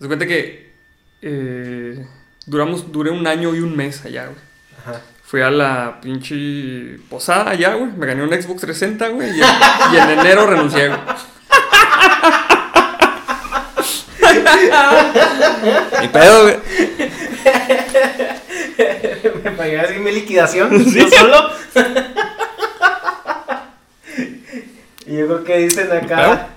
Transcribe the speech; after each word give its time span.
Se 0.00 0.06
cuenta 0.06 0.26
que 0.26 0.72
eh, 1.22 2.06
duramos, 2.46 2.92
duré 2.92 3.10
un 3.10 3.26
año 3.26 3.54
y 3.54 3.60
un 3.60 3.76
mes 3.76 4.04
allá, 4.04 4.26
güey. 4.26 4.36
Ajá. 4.80 5.00
Fui 5.24 5.42
a 5.42 5.50
la 5.50 5.98
pinche 6.00 6.98
posada 7.10 7.50
allá, 7.50 7.74
güey. 7.74 7.90
Me 7.92 8.06
gané 8.06 8.22
un 8.22 8.30
Xbox 8.30 8.60
360, 8.62 9.08
güey. 9.08 9.28
Y, 9.36 9.40
en- 9.40 9.46
y 9.92 9.96
en 9.98 10.18
enero 10.20 10.46
renuncié, 10.46 10.88
güey. 10.88 11.00
Ni 16.00 16.08
pedo, 16.08 16.42
güey. 16.42 16.56
Me 19.44 19.50
pagué 19.52 19.80
así 19.80 19.94
mi 19.98 20.12
liquidación, 20.12 20.84
yo 20.94 21.08
solo. 21.08 21.50
y 25.06 25.16
yo 25.16 25.26
creo 25.26 25.44
que 25.44 25.58
dicen 25.58 25.90
acá, 25.92 26.48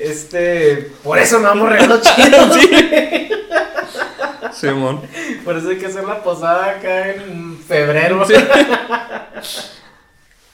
este, 0.00 0.90
por 1.02 1.18
eso 1.18 1.38
me 1.38 1.46
vamos 1.46 1.68
regalos 1.68 2.00
chidos. 2.16 2.58
Simón. 4.54 5.00
Por 5.44 5.56
eso 5.56 5.70
hay 5.70 5.78
que 5.78 5.86
hacer 5.86 6.04
la 6.04 6.22
posada 6.22 6.70
acá 6.76 7.10
en 7.14 7.58
febrero. 7.58 8.24
Sí. 8.26 8.34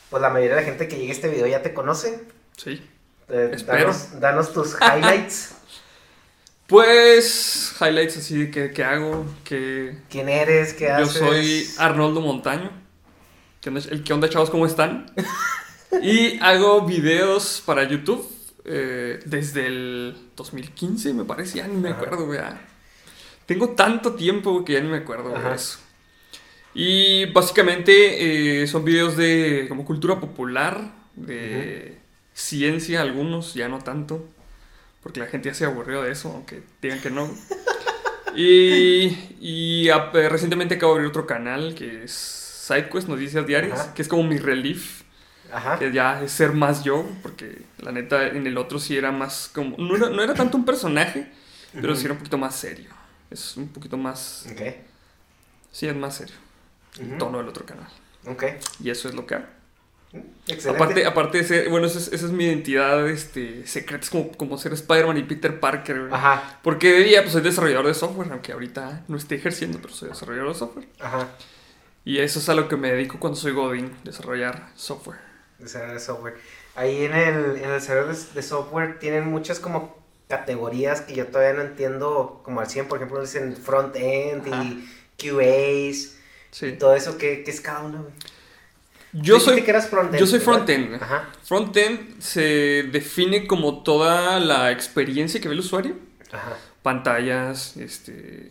Pues 0.09 0.23
la 0.23 0.31
mayoría 0.31 0.55
de 0.55 0.61
la 0.63 0.67
gente 0.67 0.87
que 0.87 0.97
llegue 0.97 1.09
a 1.09 1.13
este 1.13 1.29
video 1.29 1.49
ya 1.49 1.63
te 1.63 1.75
conoce. 1.75 2.23
Sí. 2.57 2.81
Eh, 3.29 3.51
Espero. 3.53 3.79
Danos, 3.79 4.21
danos 4.21 4.53
tus 4.53 4.77
highlights. 4.81 5.53
Pues, 6.69 7.75
highlights 7.81 8.17
así 8.17 8.37
de 8.39 8.51
que, 8.51 8.73
que 8.73 8.83
hago, 8.83 9.25
que 9.45 9.99
¿Quién 10.11 10.29
eres? 10.29 10.75
¿Qué 10.75 10.87
yo 10.87 11.05
haces? 11.05 11.13
soy 11.13 11.71
Arnoldo 11.79 12.21
Montaño. 12.21 12.71
¿Qué 13.61 13.69
onda, 13.69 13.81
el 13.89 14.03
que 14.03 14.13
onda, 14.13 14.29
chavos? 14.29 14.51
¿Cómo 14.51 14.67
están? 14.67 15.13
y 16.03 16.41
hago 16.41 16.83
videos 16.83 17.63
para 17.65 17.85
YouTube 17.85 18.29
eh, 18.67 19.21
desde 19.25 19.67
el 19.67 20.17
2015, 20.37 21.15
me 21.15 21.25
parece, 21.25 21.59
ya 21.59 21.69
ni 21.69 21.77
me 21.77 21.91
Ajá. 21.91 22.03
acuerdo, 22.03 22.35
ya. 22.35 22.61
Tengo 23.47 23.71
tanto 23.71 24.15
tiempo 24.15 24.65
que 24.65 24.75
ya 24.75 24.81
ni 24.81 24.89
me 24.89 24.99
acuerdo 24.99 25.35
Ajá. 25.35 25.51
de 25.51 25.55
eso. 25.55 25.79
Y 26.75 27.25
básicamente 27.33 28.63
eh, 28.63 28.67
son 28.67 28.85
videos 28.85 29.17
de 29.17 29.67
como 29.69 29.85
cultura 29.85 30.21
popular, 30.21 30.93
de 31.15 31.97
ciencia 32.35 33.01
algunos, 33.01 33.55
ya 33.55 33.69
no 33.69 33.79
tanto, 33.79 34.29
porque 35.03 35.21
la 35.21 35.27
gente 35.27 35.49
ya 35.49 35.55
se 35.55 35.65
aburrió 35.65 36.03
de 36.03 36.13
eso, 36.13 36.31
aunque 36.33 36.63
digan 36.83 37.01
que 37.01 37.11
no. 37.11 37.31
y 38.37 39.17
y 39.41 39.89
eh, 39.89 40.29
recientemente 40.29 40.75
acabo 40.75 40.93
de 40.95 40.99
abrir 40.99 41.09
otro 41.11 41.27
canal 41.27 41.75
que 41.75 42.05
es 42.05 42.13
SideQuest, 42.13 43.09
Noticias 43.09 43.47
Diarias, 43.47 43.81
Ajá. 43.81 43.95
que 43.95 44.03
es 44.03 44.09
como 44.09 44.25
mi 44.25 44.39
relief, 44.39 45.03
Ajá. 45.53 45.79
que 45.79 45.93
ya 45.93 46.23
es 46.23 46.33
ser 46.33 46.53
más 46.53 46.85
yo, 46.85 47.07
porque 47.23 47.63
la 47.79 47.93
neta 47.93 48.27
en 48.29 48.47
el 48.47 48.57
otro 48.59 48.79
sí 48.79 48.97
era 48.97 49.13
más 49.13 49.51
como, 49.53 49.77
no 49.77 49.97
era, 49.97 50.11
no 50.11 50.23
era 50.23 50.35
tanto 50.35 50.57
un 50.57 50.65
personaje, 50.65 51.31
pero 51.73 51.95
sí 51.95 52.05
era 52.05 52.13
un 52.13 52.19
poquito 52.19 52.39
más 52.39 52.55
serio. 52.57 52.91
Es 53.31 53.57
un 53.57 53.69
poquito 53.69 53.97
más, 53.97 54.47
Ok. 54.53 54.63
sí 55.73 55.87
es 55.89 55.97
más 55.97 56.15
serio, 56.17 56.37
el 57.01 57.19
tono 57.19 57.39
del 57.39 57.49
otro 57.49 57.67
canal. 57.67 57.89
Ok. 58.27 58.45
Y 58.83 58.91
eso 58.91 59.09
es 59.09 59.15
lo 59.15 59.27
que 59.27 59.35
hago. 59.37 59.47
Excelente. 60.47 60.83
Aparte, 60.83 61.07
aparte 61.07 61.39
de 61.39 61.45
ser, 61.45 61.69
bueno, 61.69 61.87
esa 61.87 61.99
es, 61.99 62.09
esa 62.09 62.27
es 62.27 62.33
mi 62.33 62.45
identidad 62.45 63.07
este, 63.09 63.67
secreta, 63.67 64.05
es 64.05 64.11
como, 64.11 64.33
como 64.33 64.57
ser 64.57 64.73
Spider-Man 64.73 65.19
y 65.19 65.25
Peter 65.25 65.59
Parker. 65.61 66.09
Ajá. 66.11 66.59
Porque 66.63 66.93
de 66.93 67.01
día 67.05 67.21
pues 67.23 67.33
soy 67.33 67.43
desarrollador 67.43 67.87
de 67.87 67.95
software, 67.95 68.31
aunque 68.33 68.53
ahorita 68.53 69.05
no 69.09 69.17
esté 69.17 69.35
ejerciendo, 69.35 69.79
pero 69.83 69.93
soy 69.93 70.09
desarrollador 70.09 70.53
de 70.53 70.59
software. 70.59 70.87
Ajá. 71.01 71.29
Y 72.05 72.19
eso 72.19 72.39
es 72.39 72.49
a 72.49 72.55
lo 72.55 72.69
que 72.69 72.77
me 72.77 72.93
dedico 72.93 73.19
cuando 73.19 73.37
soy 73.37 73.53
Godin, 73.53 73.93
desarrollar 74.05 74.71
software. 74.77 75.19
Desarrollo 75.59 75.95
de 75.95 76.01
software. 76.01 76.37
Ahí 76.77 77.05
en 77.05 77.15
el, 77.15 77.57
en 77.57 77.65
el 77.65 77.73
desarrollo 77.73 78.09
de, 78.13 78.19
de 78.35 78.43
software 78.43 78.99
tienen 78.99 79.29
muchas 79.29 79.59
como 79.59 79.97
categorías 80.29 81.01
que 81.01 81.15
yo 81.15 81.27
todavía 81.27 81.55
no 81.55 81.63
entiendo 81.63 82.41
como 82.45 82.61
al 82.61 82.69
100. 82.69 82.87
Por 82.89 82.99
ejemplo, 82.99 83.21
dicen 83.21 83.57
front-end 83.57 84.47
y 84.47 84.89
QAs. 85.19 86.17
Sí. 86.51 86.73
Todo 86.73 86.95
eso, 86.95 87.19
¿qué, 87.19 87.43
qué 87.45 87.51
es 87.51 87.61
cada 87.61 87.81
uno? 87.81 88.03
güey? 88.03 88.13
Yo 89.13 89.41
soy, 89.41 89.63
que 89.63 89.71
eras 89.71 89.91
yo 90.19 90.27
soy 90.27 90.39
¿verdad? 90.41 90.53
front-end. 90.53 91.01
Front-end 91.43 92.21
se 92.21 92.83
define 92.93 93.47
como 93.47 93.83
toda 93.83 94.39
la 94.41 94.71
experiencia 94.73 95.41
que 95.41 95.49
ve 95.49 95.55
el 95.55 95.61
usuario. 95.61 95.95
Ajá. 96.31 96.57
Pantallas, 96.83 97.77
este, 97.79 98.51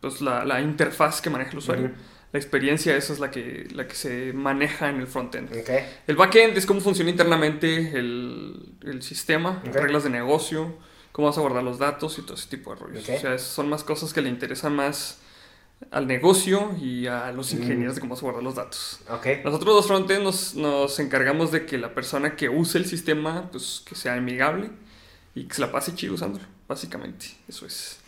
pues 0.00 0.22
la, 0.22 0.44
la 0.44 0.62
interfaz 0.62 1.20
que 1.20 1.28
maneja 1.28 1.50
el 1.50 1.58
usuario. 1.58 1.90
La 2.36 2.42
experiencia, 2.42 2.94
esa 2.96 3.14
es 3.14 3.18
la 3.18 3.30
que, 3.30 3.66
la 3.72 3.88
que 3.88 3.94
se 3.94 4.34
maneja 4.34 4.90
en 4.90 4.96
el 5.00 5.06
front-end. 5.06 5.50
Ok. 5.58 5.70
El 6.06 6.16
backend 6.16 6.54
es 6.58 6.66
cómo 6.66 6.82
funciona 6.82 7.08
internamente 7.10 7.98
el, 7.98 8.74
el 8.84 9.02
sistema, 9.02 9.62
Ok. 9.66 9.74
reglas 9.74 10.04
de 10.04 10.10
negocio, 10.10 10.76
cómo 11.12 11.28
vas 11.28 11.38
a 11.38 11.40
guardar 11.40 11.62
los 11.64 11.78
datos 11.78 12.18
y 12.18 12.22
todo 12.22 12.34
ese 12.34 12.48
tipo 12.50 12.74
de 12.74 12.80
rollos. 12.80 13.08
O 13.08 13.18
sea, 13.18 13.38
son 13.38 13.70
más 13.70 13.84
cosas 13.84 14.12
que 14.12 14.20
le 14.20 14.28
interesan 14.28 14.76
más 14.76 15.20
al 15.90 16.06
negocio 16.06 16.74
y 16.78 17.06
a 17.06 17.32
los 17.32 17.54
Mm. 17.54 17.62
ingenieros 17.62 17.94
de 17.94 18.00
cómo 18.02 18.14
vas 18.14 18.20
a 18.22 18.26
guardar 18.26 18.42
los 18.42 18.54
datos. 18.54 19.00
Nosotros 19.42 19.74
los 19.74 19.86
frontend 19.86 20.22
nos, 20.22 20.54
nos 20.56 20.98
encargamos 21.00 21.52
de 21.52 21.64
que 21.64 21.78
la 21.78 21.94
persona 21.94 22.36
que 22.36 22.50
use 22.50 22.76
el 22.76 22.84
sistema, 22.84 23.48
pues 23.50 23.82
que 23.86 23.94
sea 23.94 24.12
amigable 24.14 24.68
y 25.34 25.44
que 25.44 25.54
se 25.54 25.62
la 25.62 25.72
pase 25.72 25.94
chido 25.94 26.12
usándolo, 26.14 26.44
básicamente. 26.68 27.28
Eso 27.48 27.64
es. 27.64 27.98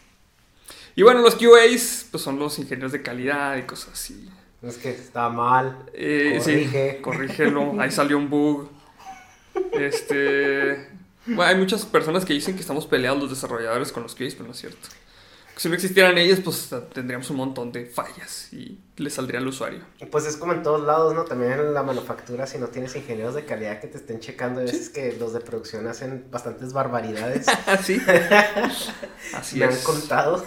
Y 0.98 1.02
bueno, 1.02 1.20
los 1.20 1.36
QAs, 1.36 2.08
pues 2.10 2.24
son 2.24 2.40
los 2.40 2.58
ingenieros 2.58 2.90
de 2.90 3.02
calidad 3.02 3.56
y 3.56 3.62
cosas 3.62 3.90
así. 3.92 4.28
Es 4.60 4.78
que 4.78 4.90
está 4.90 5.28
mal. 5.28 5.84
Eh, 5.92 6.40
Corrige. 6.40 6.90
Sí, 6.96 7.02
corrígelo. 7.02 7.80
Ahí 7.80 7.92
salió 7.92 8.18
un 8.18 8.28
bug. 8.28 8.68
Este. 9.70 10.88
Bueno, 11.24 11.44
hay 11.44 11.54
muchas 11.54 11.86
personas 11.86 12.24
que 12.24 12.32
dicen 12.32 12.56
que 12.56 12.62
estamos 12.62 12.84
peleados 12.88 13.20
los 13.20 13.30
desarrolladores 13.30 13.92
con 13.92 14.02
los 14.02 14.16
QAs, 14.16 14.34
pero 14.34 14.46
no 14.46 14.50
es 14.50 14.58
cierto. 14.58 14.88
Si 15.58 15.68
no 15.68 15.74
existieran 15.74 16.16
ellos, 16.18 16.38
pues 16.38 16.70
tendríamos 16.94 17.28
un 17.30 17.36
montón 17.36 17.72
de 17.72 17.84
fallas 17.84 18.52
y 18.52 18.78
le 18.96 19.10
saldría 19.10 19.40
al 19.40 19.48
usuario. 19.48 19.80
Pues 20.10 20.24
es 20.24 20.36
como 20.36 20.52
en 20.52 20.62
todos 20.62 20.86
lados, 20.86 21.14
¿no? 21.14 21.24
También 21.24 21.52
en 21.52 21.74
la 21.74 21.82
manufactura, 21.82 22.46
si 22.46 22.58
no 22.58 22.68
tienes 22.68 22.94
ingenieros 22.94 23.34
de 23.34 23.44
calidad 23.44 23.80
que 23.80 23.88
te 23.88 23.98
estén 23.98 24.20
checando, 24.20 24.60
hay 24.60 24.66
veces 24.66 24.88
que 24.88 25.16
los 25.18 25.32
de 25.32 25.40
producción 25.40 25.88
hacen 25.88 26.26
bastantes 26.30 26.72
barbaridades. 26.72 27.46
Así. 27.66 28.00
Así 29.34 29.58
Me 29.58 29.64
han 29.64 29.72
es. 29.72 29.78
contado. 29.82 30.44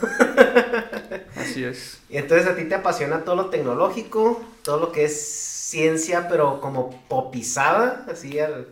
Así 1.36 1.66
es. 1.66 2.00
Y 2.10 2.16
entonces 2.16 2.48
a 2.48 2.56
ti 2.56 2.64
te 2.66 2.76
apasiona 2.76 3.26
todo 3.26 3.36
lo 3.36 3.50
tecnológico, 3.50 4.42
todo 4.64 4.80
lo 4.80 4.92
que 4.94 5.06
es 5.06 5.22
ciencia, 5.22 6.28
pero 6.30 6.62
como 6.62 7.04
popizada, 7.10 8.06
así 8.10 8.40
al... 8.40 8.68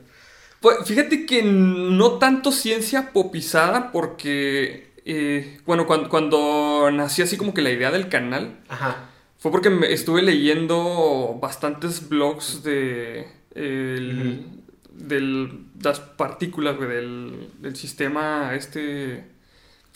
Pues 0.61 0.77
fíjate 0.85 1.25
que 1.25 1.41
no 1.43 2.17
tanto 2.17 2.51
ciencia 2.51 3.13
popizada, 3.13 3.91
porque. 3.93 4.88
Eh, 5.11 5.59
bueno, 5.65 5.85
cuando, 5.87 6.09
cuando 6.09 6.89
nací 6.91 7.21
así 7.21 7.35
como 7.37 7.53
que 7.53 7.61
la 7.61 7.71
idea 7.71 7.91
del 7.91 8.09
canal. 8.09 8.59
Ajá. 8.69 9.09
Fue 9.37 9.51
porque 9.51 9.69
me 9.69 9.91
estuve 9.93 10.21
leyendo 10.21 11.37
bastantes 11.41 12.09
blogs 12.09 12.61
de 12.63 13.27
el- 13.55 14.45
del- 14.91 15.65
las 15.81 15.99
partículas, 16.01 16.75
güey, 16.75 16.89
del, 16.89 17.49
del 17.59 17.75
sistema 17.75 18.53
este 18.53 19.25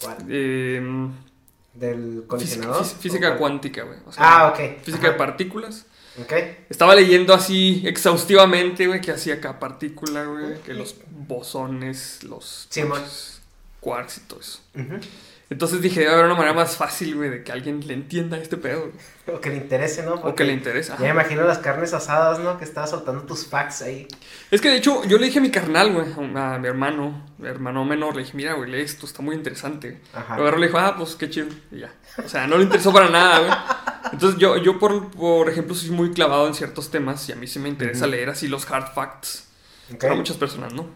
¿Cuál? 0.01 0.17
eh, 0.29 0.81
¿Del 1.73 1.97
física, 1.99 2.27
colisionador? 2.27 2.83
fí- 2.83 2.95
física 2.99 3.37
cuántica, 3.37 3.83
güey. 3.83 3.99
o 4.05 4.11
sea, 4.11 4.23
Ah, 4.25 4.47
ok. 4.49 4.81
Física 4.83 5.07
Ajá. 5.07 5.11
de 5.11 5.17
partículas. 5.17 5.85
Estaba 6.69 6.93
leyendo 6.95 7.33
así 7.33 7.81
exhaustivamente, 7.85 8.85
güey, 8.87 9.01
que 9.01 9.11
hacía 9.11 9.41
cada 9.41 9.59
partícula, 9.59 10.25
güey, 10.25 10.61
que 10.61 10.73
los 10.75 10.95
bosones, 11.09 12.23
los. 12.23 12.67
Quarks 13.83 14.17
y 14.17 14.21
todo 14.21 14.39
eso. 14.39 14.59
Entonces 15.49 15.81
dije, 15.81 15.99
debe 15.99 16.13
haber 16.13 16.25
una 16.25 16.33
manera 16.35 16.53
más 16.53 16.77
fácil, 16.77 17.15
güey, 17.15 17.29
de 17.29 17.43
que 17.43 17.51
alguien 17.51 17.85
le 17.85 17.93
entienda 17.93 18.37
este 18.37 18.57
pedo, 18.57 18.89
güey, 18.91 19.37
O 19.37 19.39
que 19.39 19.49
le 19.49 19.57
interese, 19.57 20.01
¿no? 20.01 20.13
o 20.15 20.33
que 20.33 20.45
le 20.45 20.53
interese. 20.53 20.89
Ya 20.89 20.95
Ajá. 20.95 21.03
me 21.03 21.09
imagino 21.09 21.43
las 21.43 21.59
carnes 21.59 21.93
asadas, 21.93 22.39
¿no? 22.39 22.57
Que 22.57 22.63
estabas 22.63 22.89
soltando 22.89 23.21
tus 23.23 23.45
facts 23.45 23.83
ahí. 23.83 24.07
Es 24.49 24.61
que 24.61 24.69
de 24.69 24.77
hecho, 24.77 25.03
yo 25.05 25.19
le 25.19 25.25
dije 25.27 25.37
a 25.39 25.41
mi 25.43 25.51
carnal, 25.51 25.93
güey, 25.93 26.07
a 26.35 26.57
mi 26.57 26.67
hermano, 26.67 27.23
mi 27.37 27.47
hermano 27.47 27.85
menor, 27.85 28.15
le 28.15 28.23
dije, 28.23 28.35
mira, 28.35 28.53
güey, 28.53 28.71
lee 28.71 28.81
esto, 28.81 29.05
está 29.05 29.21
muy 29.21 29.35
interesante. 29.35 30.01
Ajá. 30.13 30.39
Y 30.39 30.59
le 30.59 30.65
dijo, 30.67 30.79
ah, 30.79 30.95
pues 30.97 31.15
qué 31.15 31.29
chido. 31.29 31.49
Y 31.71 31.81
ya. 31.81 31.93
O 32.23 32.27
sea, 32.27 32.47
no 32.47 32.57
le 32.57 32.63
interesó 32.63 32.91
para 32.91 33.09
nada, 33.09 33.39
güey. 33.39 33.51
Entonces, 34.13 34.39
yo, 34.39 34.57
yo 34.57 34.79
por, 34.79 35.11
por 35.11 35.49
ejemplo, 35.49 35.75
soy 35.75 35.91
muy 35.91 36.11
clavado 36.13 36.47
en 36.47 36.55
ciertos 36.55 36.89
temas 36.89 37.27
y 37.29 37.33
a 37.33 37.35
mí 37.35 37.45
sí 37.47 37.59
me 37.59 37.69
interesa 37.69 38.07
leer 38.07 38.29
así 38.29 38.47
los 38.47 38.69
hard 38.71 38.93
facts. 38.95 39.49
Para 39.99 40.15
muchas 40.15 40.37
personas, 40.37 40.73
¿no? 40.73 40.87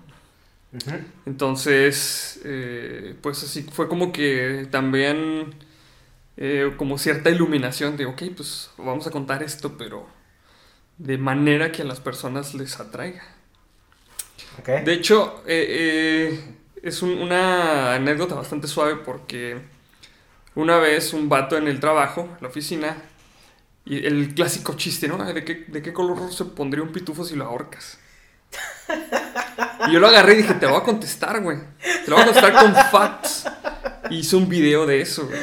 Entonces, 1.25 2.39
eh, 2.45 3.15
pues 3.21 3.43
así 3.43 3.63
fue 3.63 3.89
como 3.89 4.11
que 4.13 4.67
también, 4.71 5.55
eh, 6.37 6.73
como 6.77 6.97
cierta 6.97 7.29
iluminación 7.31 7.97
de, 7.97 8.05
ok, 8.07 8.23
pues 8.37 8.71
vamos 8.77 9.07
a 9.07 9.11
contar 9.11 9.43
esto, 9.43 9.77
pero 9.77 10.07
de 10.97 11.17
manera 11.17 11.71
que 11.71 11.83
a 11.83 11.85
las 11.85 12.01
personas 12.01 12.55
les 12.55 12.79
atraiga. 12.79 13.23
De 14.79 14.93
hecho, 14.93 15.43
eh, 15.47 16.29
eh, 16.31 16.55
es 16.83 17.01
un- 17.01 17.17
una 17.17 17.95
anécdota 17.95 18.35
bastante 18.35 18.67
suave 18.67 18.97
porque 18.97 19.59
una 20.55 20.77
vez 20.79 21.13
un 21.13 21.29
vato 21.29 21.57
en 21.57 21.67
el 21.67 21.79
trabajo, 21.79 22.21
en 22.23 22.37
la 22.43 22.49
oficina, 22.49 22.97
y 23.85 24.05
el 24.05 24.35
clásico 24.35 24.75
chiste, 24.75 25.07
¿no? 25.07 25.17
¿De 25.33 25.45
qué, 25.45 25.65
de 25.67 25.81
qué 25.81 25.93
color 25.93 26.33
se 26.33 26.45
pondría 26.45 26.83
un 26.83 26.91
pitufo 26.93 27.25
si 27.25 27.35
lo 27.35 27.45
ahorcas? 27.45 27.99
Y 29.88 29.92
yo 29.94 30.00
lo 30.00 30.07
agarré 30.07 30.33
y 30.33 30.38
dije, 30.38 30.54
te 30.56 30.65
voy 30.65 30.77
a 30.77 30.83
contestar, 30.83 31.42
güey. 31.42 31.57
Te 32.06 32.09
lo 32.09 32.15
voy 32.18 32.24
a 32.24 32.25
contestar 32.25 32.54
con 32.54 32.74
facts. 32.92 33.45
Y 34.09 34.19
hice 34.19 34.36
un 34.36 34.48
video 34.50 34.86
de 34.86 35.01
eso, 35.01 35.27
güey. 35.27 35.39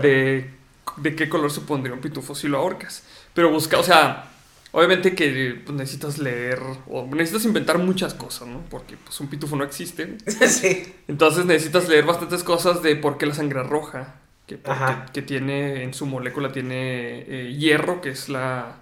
De, 0.00 0.50
de 0.96 1.16
qué 1.16 1.28
color 1.28 1.50
se 1.50 1.60
pondría 1.60 1.94
un 1.94 2.00
pitufo 2.00 2.34
si 2.34 2.48
lo 2.48 2.58
ahorcas. 2.58 3.02
Pero 3.34 3.50
busca, 3.50 3.78
o 3.78 3.82
sea, 3.82 4.30
obviamente 4.72 5.14
que 5.14 5.60
pues, 5.64 5.76
necesitas 5.76 6.18
leer 6.18 6.60
o 6.88 7.06
necesitas 7.06 7.44
inventar 7.44 7.78
muchas 7.78 8.14
cosas, 8.14 8.48
¿no? 8.48 8.60
Porque 8.70 8.96
pues 8.96 9.18
un 9.20 9.28
pitufo 9.28 9.56
no 9.56 9.64
existe. 9.64 10.16
sí. 10.48 10.94
Entonces 11.08 11.44
necesitas 11.46 11.88
leer 11.88 12.04
bastantes 12.04 12.42
cosas 12.44 12.82
de 12.82 12.96
por 12.96 13.18
qué 13.18 13.26
la 13.26 13.34
sangre 13.34 13.62
roja. 13.62 14.16
Que, 14.46 14.58
porque- 14.58 15.12
que 15.14 15.22
tiene 15.22 15.84
en 15.84 15.94
su 15.94 16.04
molécula 16.06 16.52
tiene 16.52 17.24
eh, 17.28 17.54
hierro, 17.58 18.02
que 18.02 18.10
es 18.10 18.28
la, 18.28 18.76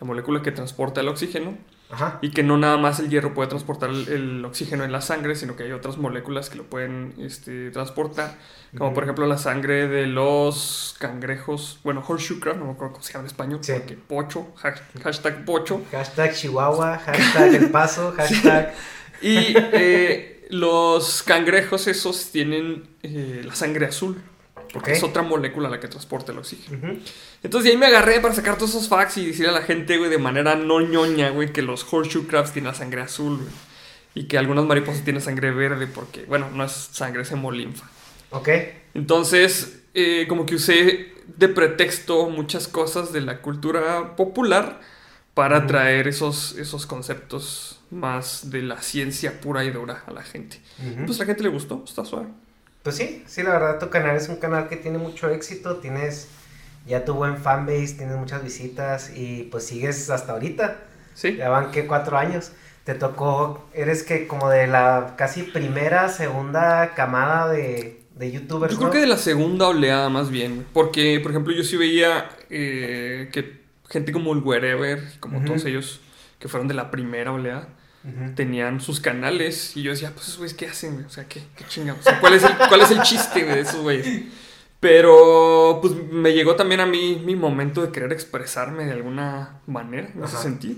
la 0.00 0.06
molécula 0.06 0.42
que 0.42 0.52
transporta 0.52 1.00
el 1.00 1.08
oxígeno. 1.08 1.56
Ajá. 1.90 2.18
Y 2.20 2.30
que 2.30 2.42
no 2.42 2.58
nada 2.58 2.76
más 2.76 3.00
el 3.00 3.08
hierro 3.08 3.32
puede 3.32 3.48
transportar 3.48 3.88
el, 3.90 4.08
el 4.08 4.44
oxígeno 4.44 4.84
en 4.84 4.92
la 4.92 5.00
sangre, 5.00 5.34
sino 5.34 5.56
que 5.56 5.62
hay 5.62 5.72
otras 5.72 5.96
moléculas 5.96 6.50
que 6.50 6.56
lo 6.58 6.64
pueden 6.64 7.14
este, 7.18 7.70
transportar. 7.70 8.36
Como 8.76 8.92
por 8.92 9.04
ejemplo 9.04 9.26
la 9.26 9.38
sangre 9.38 9.88
de 9.88 10.06
los 10.06 10.94
cangrejos. 10.98 11.80
Bueno, 11.84 12.04
horseshoe 12.06 12.40
crab, 12.40 12.58
no 12.58 12.66
me 12.66 12.72
acuerdo 12.72 12.92
cómo 12.94 13.02
se 13.04 13.12
llama 13.14 13.22
en 13.22 13.26
español. 13.28 13.58
Sí. 13.62 13.72
Porque 13.72 13.94
pocho, 13.94 14.48
ha- 14.62 15.00
hashtag 15.02 15.44
pocho. 15.46 15.80
Hashtag 15.90 16.34
Chihuahua, 16.34 16.98
hashtag 16.98 17.54
El 17.54 17.70
Paso, 17.70 18.12
hashtag... 18.16 18.74
Y 19.22 19.54
eh, 19.56 20.46
los 20.50 21.22
cangrejos 21.22 21.86
esos 21.88 22.30
tienen 22.30 22.88
eh, 23.02 23.42
la 23.44 23.54
sangre 23.54 23.86
azul. 23.86 24.20
Porque 24.72 24.92
es 24.92 25.02
otra 25.02 25.22
molécula 25.22 25.68
la 25.68 25.80
que 25.80 25.88
transporta 25.88 26.32
el 26.32 26.38
oxígeno. 26.38 26.94
Entonces 27.42 27.64
de 27.64 27.70
ahí 27.70 27.76
me 27.76 27.86
agarré 27.86 28.20
para 28.20 28.34
sacar 28.34 28.56
todos 28.56 28.70
esos 28.70 28.88
facts 28.88 29.16
y 29.18 29.26
decirle 29.26 29.48
a 29.50 29.52
la 29.52 29.62
gente, 29.62 29.96
güey, 29.98 30.10
de 30.10 30.18
manera 30.18 30.54
no 30.54 30.80
ñoña, 30.80 31.30
güey, 31.30 31.52
que 31.52 31.62
los 31.62 31.86
horseshoe 31.92 32.26
crabs 32.26 32.52
tienen 32.52 32.70
la 32.72 32.74
sangre 32.78 33.00
azul, 33.00 33.36
güey. 33.38 33.48
Y 34.14 34.24
que 34.24 34.38
algunas 34.38 34.64
mariposas 34.64 35.04
tienen 35.04 35.22
sangre 35.22 35.50
verde 35.52 35.86
porque, 35.86 36.24
bueno, 36.24 36.50
no 36.52 36.64
es 36.64 36.72
sangre, 36.72 37.22
es 37.22 37.30
hemolinfa. 37.30 37.88
Ok. 38.30 38.48
Entonces, 38.94 39.80
eh, 39.94 40.26
como 40.28 40.44
que 40.44 40.56
usé 40.56 41.12
de 41.36 41.48
pretexto 41.48 42.28
muchas 42.30 42.68
cosas 42.68 43.12
de 43.12 43.20
la 43.20 43.40
cultura 43.42 44.16
popular 44.16 44.80
para 45.34 45.58
Ujú. 45.58 45.66
traer 45.68 46.08
esos, 46.08 46.56
esos 46.56 46.86
conceptos 46.86 47.80
más 47.90 48.50
de 48.50 48.62
la 48.62 48.82
ciencia 48.82 49.40
pura 49.40 49.64
y 49.64 49.70
dura 49.70 50.02
a 50.06 50.10
la 50.12 50.22
gente. 50.22 50.60
Pues 51.06 51.18
a 51.18 51.22
la 51.22 51.26
gente 51.26 51.42
le 51.44 51.48
gustó, 51.50 51.84
está 51.86 52.04
suave. 52.04 52.26
Pues 52.88 52.96
sí, 52.96 53.22
sí, 53.26 53.42
la 53.42 53.50
verdad 53.50 53.78
tu 53.78 53.90
canal 53.90 54.16
es 54.16 54.30
un 54.30 54.36
canal 54.36 54.66
que 54.66 54.76
tiene 54.76 54.96
mucho 54.96 55.28
éxito, 55.28 55.76
tienes 55.76 56.26
ya 56.86 57.04
tu 57.04 57.12
buen 57.12 57.36
fanbase, 57.36 57.96
tienes 57.98 58.16
muchas 58.16 58.42
visitas 58.42 59.12
y 59.14 59.42
pues 59.50 59.66
sigues 59.66 60.08
hasta 60.08 60.32
ahorita. 60.32 60.78
Sí. 61.12 61.36
Ya 61.36 61.50
van 61.50 61.70
que 61.70 61.86
cuatro 61.86 62.16
años. 62.16 62.52
Te 62.84 62.94
tocó, 62.94 63.68
eres 63.74 64.04
que 64.04 64.26
como 64.26 64.48
de 64.48 64.68
la 64.68 65.16
casi 65.18 65.42
primera, 65.42 66.08
segunda 66.08 66.94
camada 66.94 67.52
de, 67.52 68.00
de 68.14 68.32
youtubers. 68.32 68.72
Yo 68.72 68.78
creo 68.78 68.88
¿no? 68.88 68.94
que 68.94 69.00
de 69.00 69.06
la 69.06 69.18
segunda 69.18 69.68
oleada 69.68 70.08
más 70.08 70.30
bien, 70.30 70.64
porque 70.72 71.20
por 71.20 71.32
ejemplo 71.32 71.52
yo 71.52 71.64
sí 71.64 71.76
veía 71.76 72.30
eh, 72.48 73.28
que 73.34 73.60
gente 73.90 74.12
como 74.12 74.32
el 74.32 74.38
Wherever, 74.38 75.02
como 75.20 75.44
todos 75.44 75.66
ellos 75.66 76.00
que 76.38 76.48
fueron 76.48 76.68
de 76.68 76.74
la 76.74 76.90
primera 76.90 77.34
oleada, 77.34 77.68
Tenían 78.34 78.80
sus 78.80 79.00
canales 79.00 79.76
y 79.76 79.82
yo 79.82 79.90
decía, 79.90 80.12
pues 80.14 80.28
esos 80.28 80.38
güeyes 80.38 80.56
qué 80.56 80.66
hacen, 80.66 81.04
o 81.04 81.10
sea, 81.10 81.28
qué, 81.28 81.42
qué 81.56 81.64
chingados, 81.68 82.00
o 82.00 82.04
sea, 82.04 82.20
¿cuál 82.20 82.34
es 82.34 82.42
el, 82.42 82.56
cuál 82.68 82.80
es 82.80 82.90
el 82.90 83.02
chiste 83.02 83.44
de 83.44 83.60
esos 83.60 83.82
güeyes? 83.82 84.24
Pero 84.80 85.80
pues 85.82 85.92
me 86.10 86.32
llegó 86.32 86.54
también 86.56 86.80
a 86.80 86.86
mí 86.86 87.20
mi 87.24 87.34
momento 87.34 87.82
de 87.82 87.90
querer 87.90 88.12
expresarme 88.12 88.84
de 88.84 88.92
alguna 88.92 89.60
manera, 89.66 90.08
ese 90.08 90.36
Ajá. 90.36 90.42
sentido. 90.42 90.76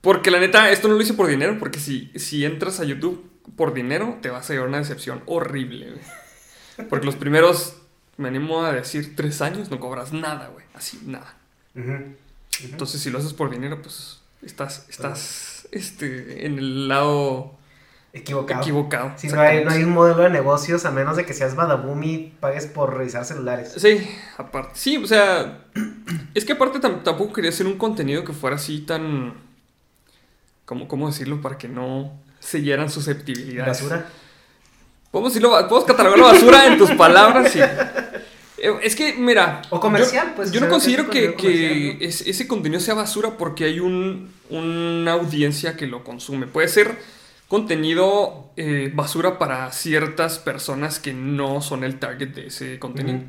Porque 0.00 0.30
la 0.30 0.40
neta, 0.40 0.70
esto 0.70 0.88
no 0.88 0.94
lo 0.94 1.02
hice 1.02 1.14
por 1.14 1.28
dinero, 1.28 1.56
porque 1.58 1.78
si, 1.78 2.10
si 2.16 2.44
entras 2.44 2.80
a 2.80 2.84
YouTube 2.84 3.30
por 3.56 3.72
dinero, 3.72 4.18
te 4.20 4.30
vas 4.30 4.50
a 4.50 4.52
llevar 4.52 4.68
una 4.68 4.78
decepción 4.78 5.22
horrible, 5.26 5.92
güey. 5.92 6.88
Porque 6.88 7.06
los 7.06 7.16
primeros, 7.16 7.76
me 8.16 8.28
animo 8.28 8.64
a 8.64 8.72
decir, 8.72 9.16
tres 9.16 9.40
años 9.40 9.70
no 9.70 9.80
cobras 9.80 10.12
nada, 10.12 10.48
güey. 10.48 10.64
Así, 10.74 11.00
nada. 11.06 11.36
Entonces, 12.62 13.00
si 13.00 13.10
lo 13.10 13.18
haces 13.18 13.32
por 13.32 13.50
dinero, 13.50 13.80
pues 13.82 14.20
estás, 14.42 14.86
estás 14.88 15.47
este, 15.72 16.46
en 16.46 16.58
el 16.58 16.88
lado 16.88 17.54
Equivocado. 18.12 18.60
equivocado. 18.62 19.12
Si 19.16 19.28
no 19.28 19.40
hay, 19.40 19.64
no 19.64 19.70
hay 19.70 19.84
un 19.84 19.90
modelo 19.90 20.22
de 20.22 20.30
negocios 20.30 20.84
a 20.86 20.90
menos 20.90 21.16
de 21.16 21.26
que 21.26 21.34
seas 21.34 21.54
Badaboom 21.54 22.02
y 22.04 22.32
pagues 22.40 22.66
por 22.66 22.96
revisar 22.96 23.24
celulares. 23.24 23.74
Sí, 23.76 24.08
aparte. 24.38 24.70
Sí, 24.74 24.96
o 24.96 25.06
sea, 25.06 25.64
es 26.34 26.44
que 26.44 26.52
aparte 26.54 26.80
tam- 26.80 27.02
tampoco 27.02 27.34
quería 27.34 27.50
hacer 27.50 27.66
un 27.66 27.76
contenido 27.76 28.24
que 28.24 28.32
fuera 28.32 28.56
así 28.56 28.80
tan... 28.80 29.34
¿Cómo, 30.64 30.88
cómo 30.88 31.06
decirlo? 31.08 31.40
Para 31.40 31.58
que 31.58 31.68
no 31.68 32.12
se 32.40 32.62
hieran 32.62 32.90
susceptibilidades. 32.90 33.82
Basura. 33.82 34.06
Podemos 35.10 35.32
decirlo, 35.32 35.50
podemos 35.68 35.84
catalogarlo 35.84 36.26
basura 36.26 36.66
en 36.66 36.76
tus 36.78 36.90
palabras. 36.92 37.52
sí. 37.52 37.60
Eh, 38.60 38.72
Es 38.82 38.96
que, 38.96 39.14
mira. 39.14 39.62
O 39.70 39.80
comercial, 39.80 40.28
yo, 40.28 40.34
pues, 40.36 40.52
Yo 40.52 40.60
no 40.60 40.68
considero 40.68 41.08
que, 41.10 41.34
que 41.34 41.34
comercial, 41.34 41.98
¿no? 42.00 42.04
es- 42.06 42.20
ese 42.26 42.46
contenido 42.48 42.80
sea 42.80 42.94
basura 42.94 43.36
porque 43.36 43.64
hay 43.64 43.80
un, 43.80 44.30
una 44.50 45.12
audiencia 45.12 45.76
que 45.76 45.86
lo 45.86 46.04
consume. 46.04 46.46
Puede 46.46 46.68
ser 46.68 46.96
contenido 47.48 48.52
eh, 48.56 48.90
basura 48.94 49.38
para 49.38 49.72
ciertas 49.72 50.38
personas 50.38 50.98
que 50.98 51.14
no 51.14 51.60
son 51.62 51.82
el 51.84 51.98
target 51.98 52.28
de 52.34 52.46
ese 52.48 52.78
contenido. 52.78 53.20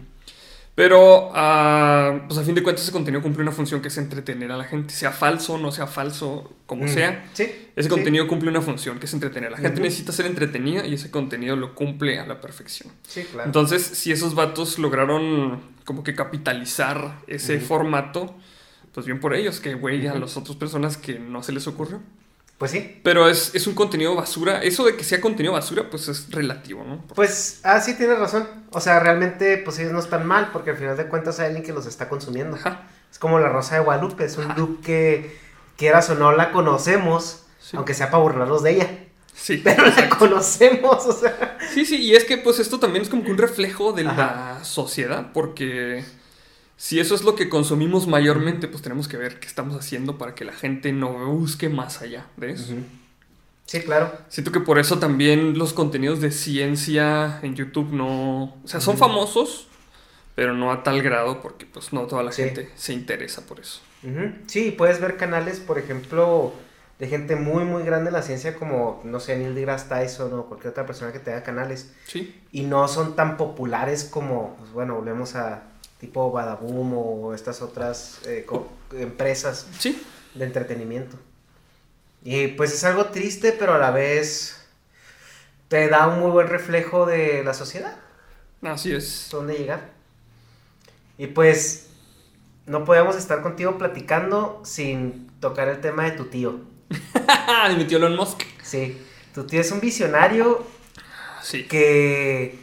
Pero, 0.80 1.30
ah, 1.36 2.22
pues 2.26 2.40
a 2.40 2.44
fin 2.46 2.56
de 2.56 2.64
cuentas, 2.64 2.84
ese 2.84 2.94
contenido 2.94 3.22
cumple 3.22 3.42
una 3.44 3.52
función 3.52 3.82
que 3.82 3.90
es 3.90 3.98
entretener 3.98 4.50
a 4.50 4.56
la 4.56 4.64
gente, 4.64 4.94
sea 4.94 5.12
falso, 5.12 5.58
no 5.58 5.74
sea 5.74 5.88
falso, 5.88 6.54
como 6.66 6.86
Mm. 6.86 6.88
sea. 6.88 7.30
Sí. 7.34 7.44
Ese 7.76 7.84
sí. 7.84 7.90
contenido 7.90 8.26
cumple 8.30 8.50
una 8.50 8.62
función 8.62 8.98
que 8.98 9.06
es 9.06 9.14
entretener. 9.14 9.52
La 9.52 9.58
gente 9.58 9.82
necesita 9.82 10.14
ser 10.14 10.26
entretenida 10.26 10.88
y 10.88 10.94
ese 10.94 11.12
contenido 11.12 11.58
lo 11.58 11.76
cumple 11.76 12.18
a 12.18 12.26
la 12.26 12.40
perfección. 12.40 12.94
Sí, 13.06 13.24
claro. 13.30 13.46
Entonces, 13.50 13.84
si 13.84 14.14
esos 14.14 14.36
vatos 14.36 14.80
lograron 14.80 15.60
como 15.84 16.02
que 16.02 16.16
capitalizar 16.16 17.20
ese 17.28 17.60
formato, 17.60 18.34
pues 18.94 19.06
bien 19.06 19.20
por 19.20 19.34
ellos, 19.34 19.60
que 19.60 19.74
güey, 19.74 20.08
a 20.08 20.16
las 20.16 20.38
otras 20.38 20.56
personas 20.56 20.96
que 20.96 21.20
no 21.20 21.44
se 21.44 21.52
les 21.52 21.68
ocurrió. 21.68 22.00
Pues 22.60 22.72
sí. 22.72 23.00
Pero 23.04 23.28
es, 23.30 23.56
es 23.56 23.66
un 23.68 23.74
contenido 23.74 24.14
basura. 24.16 24.62
Eso 24.62 24.84
de 24.86 24.96
que 24.98 25.06
sea 25.06 25.22
contenido 25.22 25.54
basura, 25.54 25.90
pues 25.90 26.10
es 26.10 26.30
relativo, 26.30 26.84
¿no? 26.84 27.04
Pues, 27.16 27.62
ah, 27.64 27.80
sí, 27.80 27.96
tienes 27.96 28.20
razón. 28.20 28.48
O 28.72 28.82
sea, 28.82 29.00
realmente, 29.00 29.58
pues 29.58 29.80
ellos 29.80 29.94
no 29.94 30.00
están 30.00 30.28
mal, 30.28 30.50
porque 30.52 30.72
al 30.72 30.78
final 30.78 30.98
de 30.98 31.08
cuentas 31.08 31.40
hay 31.40 31.48
alguien 31.48 31.64
que 31.64 31.72
los 31.72 31.86
está 31.86 32.10
consumiendo. 32.10 32.58
Ajá. 32.58 32.84
Es 33.10 33.18
como 33.18 33.40
la 33.40 33.48
Rosa 33.48 33.76
de 33.76 33.82
Guadalupe, 33.82 34.26
es 34.26 34.38
un 34.38 34.50
look 34.56 34.82
que, 34.82 35.40
quieras 35.78 36.10
o 36.10 36.16
no, 36.16 36.34
la 36.34 36.52
conocemos, 36.52 37.44
Sí. 37.60 37.78
aunque 37.78 37.94
sea 37.94 38.12
para 38.12 38.22
burlarnos 38.24 38.62
de 38.62 38.72
ella. 38.72 38.90
Sí. 39.34 39.58
Pero 39.64 39.86
la 39.86 40.10
conocemos, 40.10 41.06
o 41.06 41.14
sea. 41.14 41.58
Sí, 41.74 41.86
sí, 41.86 41.96
y 41.96 42.14
es 42.16 42.26
que 42.26 42.38
pues 42.38 42.60
esto 42.60 42.78
también 42.78 43.04
es 43.04 43.10
como 43.10 43.24
que 43.24 43.32
un 43.32 43.38
reflejo 43.38 43.94
de 43.94 44.06
Ajá. 44.06 44.58
la 44.58 44.64
sociedad, 44.66 45.32
porque 45.34 46.04
si 46.82 46.98
eso 47.02 47.14
es 47.14 47.24
lo 47.24 47.36
que 47.36 47.50
consumimos 47.50 48.08
mayormente, 48.08 48.70
pues 48.70 48.82
tenemos 48.82 49.10
que 49.10 49.18
ver 49.18 49.42
qué 49.42 49.48
estamos 49.48 49.76
haciendo 49.76 50.18
para 50.18 50.34
que 50.34 50.46
la 50.46 50.54
gente 50.54 50.94
no 50.94 51.12
busque 51.34 51.68
más 51.68 52.02
allá 52.02 52.26
de 52.38 52.52
eso. 52.52 52.74
Sí, 53.66 53.82
claro. 53.82 54.14
Siento 54.30 54.54
que 54.54 54.62
por 54.62 54.80
eso 54.80 54.98
también 54.98 55.58
los 55.60 55.74
contenidos 55.74 56.22
de 56.22 56.32
ciencia 56.32 57.40
en 57.44 57.56
YouTube 57.56 57.92
no, 57.92 58.44
o 58.64 58.68
sea, 58.68 58.80
son 58.80 58.98
famosos, 58.98 59.68
pero 60.36 60.54
no 60.54 60.72
a 60.72 60.82
tal 60.82 61.02
grado 61.04 61.42
porque 61.42 61.66
pues 61.66 61.92
no 61.92 62.04
toda 62.08 62.24
la 62.24 62.32
Sí. 62.32 62.44
gente 62.44 62.72
se 62.76 62.94
interesa 62.94 63.46
por 63.46 63.60
eso. 63.60 63.82
Ujú. 64.04 64.32
Sí, 64.48 64.72
puedes 64.72 65.02
ver 65.02 65.18
canales, 65.18 65.60
por 65.60 65.78
ejemplo, 65.78 66.54
de 66.98 67.08
gente 67.10 67.36
muy, 67.36 67.66
muy 67.66 67.84
grande 67.84 68.08
en 68.08 68.14
la 68.14 68.22
ciencia, 68.22 68.56
como, 68.56 69.02
no 69.04 69.20
sé, 69.20 69.38
Neil 69.38 69.54
deGrasse 69.54 69.90
Tyson 69.90 70.34
o 70.34 70.46
cualquier 70.46 70.72
otra 70.72 70.86
persona 70.86 71.12
que 71.12 71.20
tenga 71.20 71.44
canales, 71.44 71.94
Sí. 72.08 72.34
y 72.54 72.62
no 72.62 72.88
son 72.88 73.18
tan 73.18 73.36
populares 73.36 74.06
como, 74.06 74.56
pues 74.58 74.72
bueno, 74.72 74.96
volvemos 74.96 75.36
a 75.36 75.64
tipo 76.00 76.32
Badaboom 76.32 76.94
o 76.98 77.34
estas 77.34 77.62
otras 77.62 78.20
eh, 78.26 78.46
empresas 78.94 79.68
Sí. 79.78 80.02
de 80.34 80.46
entretenimiento. 80.46 81.18
Y 82.24 82.48
pues 82.50 82.74
es 82.74 82.84
algo 82.84 83.06
triste, 83.06 83.52
pero 83.54 83.74
a 83.76 83.78
la 83.78 83.92
vez 83.92 84.66
te 85.68 85.88
da 85.90 86.08
un 86.08 86.20
muy 86.20 86.32
buen 86.32 86.48
reflejo 86.48 87.06
de 87.06 87.44
la 87.44 87.54
sociedad, 87.54 87.96
Así 88.62 88.94
es. 88.94 89.28
dónde 89.32 89.56
llegar. 89.56 89.90
Y 91.18 91.28
pues 91.28 91.88
no 92.66 92.86
podíamos 92.86 93.16
estar 93.16 93.42
contigo 93.42 93.78
platicando 93.78 94.62
sin 94.66 95.30
tocar 95.40 95.68
el 95.70 95.80
tema 95.82 96.04
de 96.06 96.12
tu 96.12 96.26
tío. 96.26 96.60
De 97.70 97.76
mi 97.76 97.86
tío 97.86 97.98
Elon 97.98 98.16
Musk. 98.16 98.42
Sí, 98.64 98.98
tu 99.34 99.46
tío 99.46 99.62
es 99.62 99.72
un 99.72 99.80
visionario 99.80 100.66
Sí. 101.42 101.68
que 101.68 102.60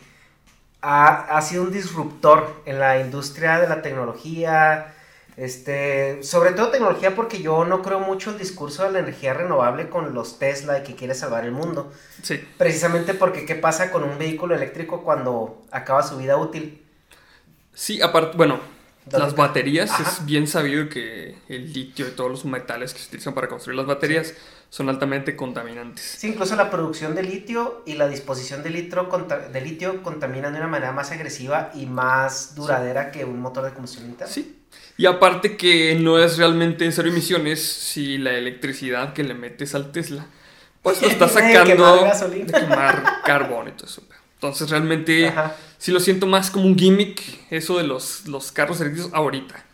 ha, 0.89 1.37
ha 1.37 1.43
sido 1.43 1.65
un 1.65 1.73
disruptor 1.73 2.63
en 2.65 2.79
la 2.79 3.01
industria 3.01 3.59
de 3.59 3.69
la 3.69 3.83
tecnología, 3.83 4.95
este, 5.37 6.23
sobre 6.23 6.53
todo 6.53 6.69
tecnología 6.71 7.17
porque 7.17 7.43
yo 7.43 7.65
no 7.65 7.83
creo 7.83 7.99
mucho 7.99 8.31
el 8.31 8.39
discurso 8.39 8.85
de 8.85 8.93
la 8.93 9.01
energía 9.01 9.35
renovable 9.35 9.89
con 9.89 10.15
los 10.15 10.39
Tesla 10.39 10.79
y 10.79 10.83
que 10.85 10.95
quiere 10.95 11.15
salvar 11.15 11.45
el 11.45 11.51
mundo, 11.51 11.93
Sí. 12.23 12.41
precisamente 12.57 13.15
porque 13.15 13.45
qué 13.47 13.57
pasa 13.57 13.91
con 13.91 14.05
un 14.05 14.17
vehículo 14.17 14.55
eléctrico 14.55 15.03
cuando 15.03 15.61
acaba 15.73 16.05
su 16.05 16.19
vida 16.19 16.37
útil. 16.37 16.81
Sí, 17.75 18.01
aparte, 18.01 18.37
bueno, 18.37 18.61
¿Dónde 19.07 19.19
las 19.27 19.35
baterías 19.37 19.91
Ajá. 19.91 20.03
es 20.05 20.25
bien 20.25 20.47
sabido 20.47 20.89
que 20.89 21.37
el 21.49 21.73
litio 21.73 22.07
y 22.09 22.13
todos 22.13 22.31
los 22.31 22.45
metales 22.45 22.93
que 22.95 23.01
se 23.01 23.07
utilizan 23.09 23.35
para 23.35 23.49
construir 23.49 23.77
las 23.77 23.87
baterías 23.87 24.35
son 24.71 24.89
altamente 24.89 25.37
contaminantes. 25.37 26.17
Sí, 26.19 26.29
incluso 26.29 26.57
la 26.57 26.71
producción 26.71 27.15
de 27.15 27.23
litio 27.23 27.83
y 27.87 27.95
la 27.95 28.09
disposición 28.09 28.63
de, 28.63 28.71
litro 28.71 29.09
de 29.53 29.61
litio 29.61 30.03
contaminan 30.03 30.53
de 30.53 30.59
una 30.59 30.69
manera 30.69 30.93
más 30.93 31.13
agresiva 31.13 31.71
y 31.75 31.87
más 31.87 32.55
duradera 32.55 33.11
que 33.11 33.25
un 33.25 33.41
motor 33.41 33.65
de 33.65 33.73
combustión 33.73 34.07
interna. 34.07 34.33
Sí. 34.33 34.57
Y 34.99 35.07
aparte 35.07 35.57
que 35.57 35.95
no 35.95 36.19
es 36.19 36.39
realmente 36.39 36.91
cero 36.91 37.09
emisiones 37.09 37.63
si 37.63 38.19
la 38.19 38.33
electricidad 38.33 39.13
que 39.13 39.25
le 39.25 39.35
metes 39.35 39.75
al 39.75 39.93
Tesla, 39.93 40.27
pues 40.83 41.03
lo 41.03 41.09
está 41.09 41.29
sacando 41.29 42.05
de 42.29 42.47
quemar 42.47 43.21
carbón 43.25 43.69
y 43.69 43.73
todo 43.73 43.87
eso. 43.87 44.03
Entonces 44.35 44.71
realmente 44.71 45.33
sí 45.79 45.93
lo 45.93 46.01
siento 46.01 46.27
más 46.27 46.51
como 46.51 46.67
un 46.67 46.79
gimmick 46.79 47.23
eso 47.51 47.79
de 47.79 47.85
los, 47.85 48.27
los 48.27 48.53
carros 48.53 48.81
eléctricos 48.81 49.13
ahorita. 49.15 49.66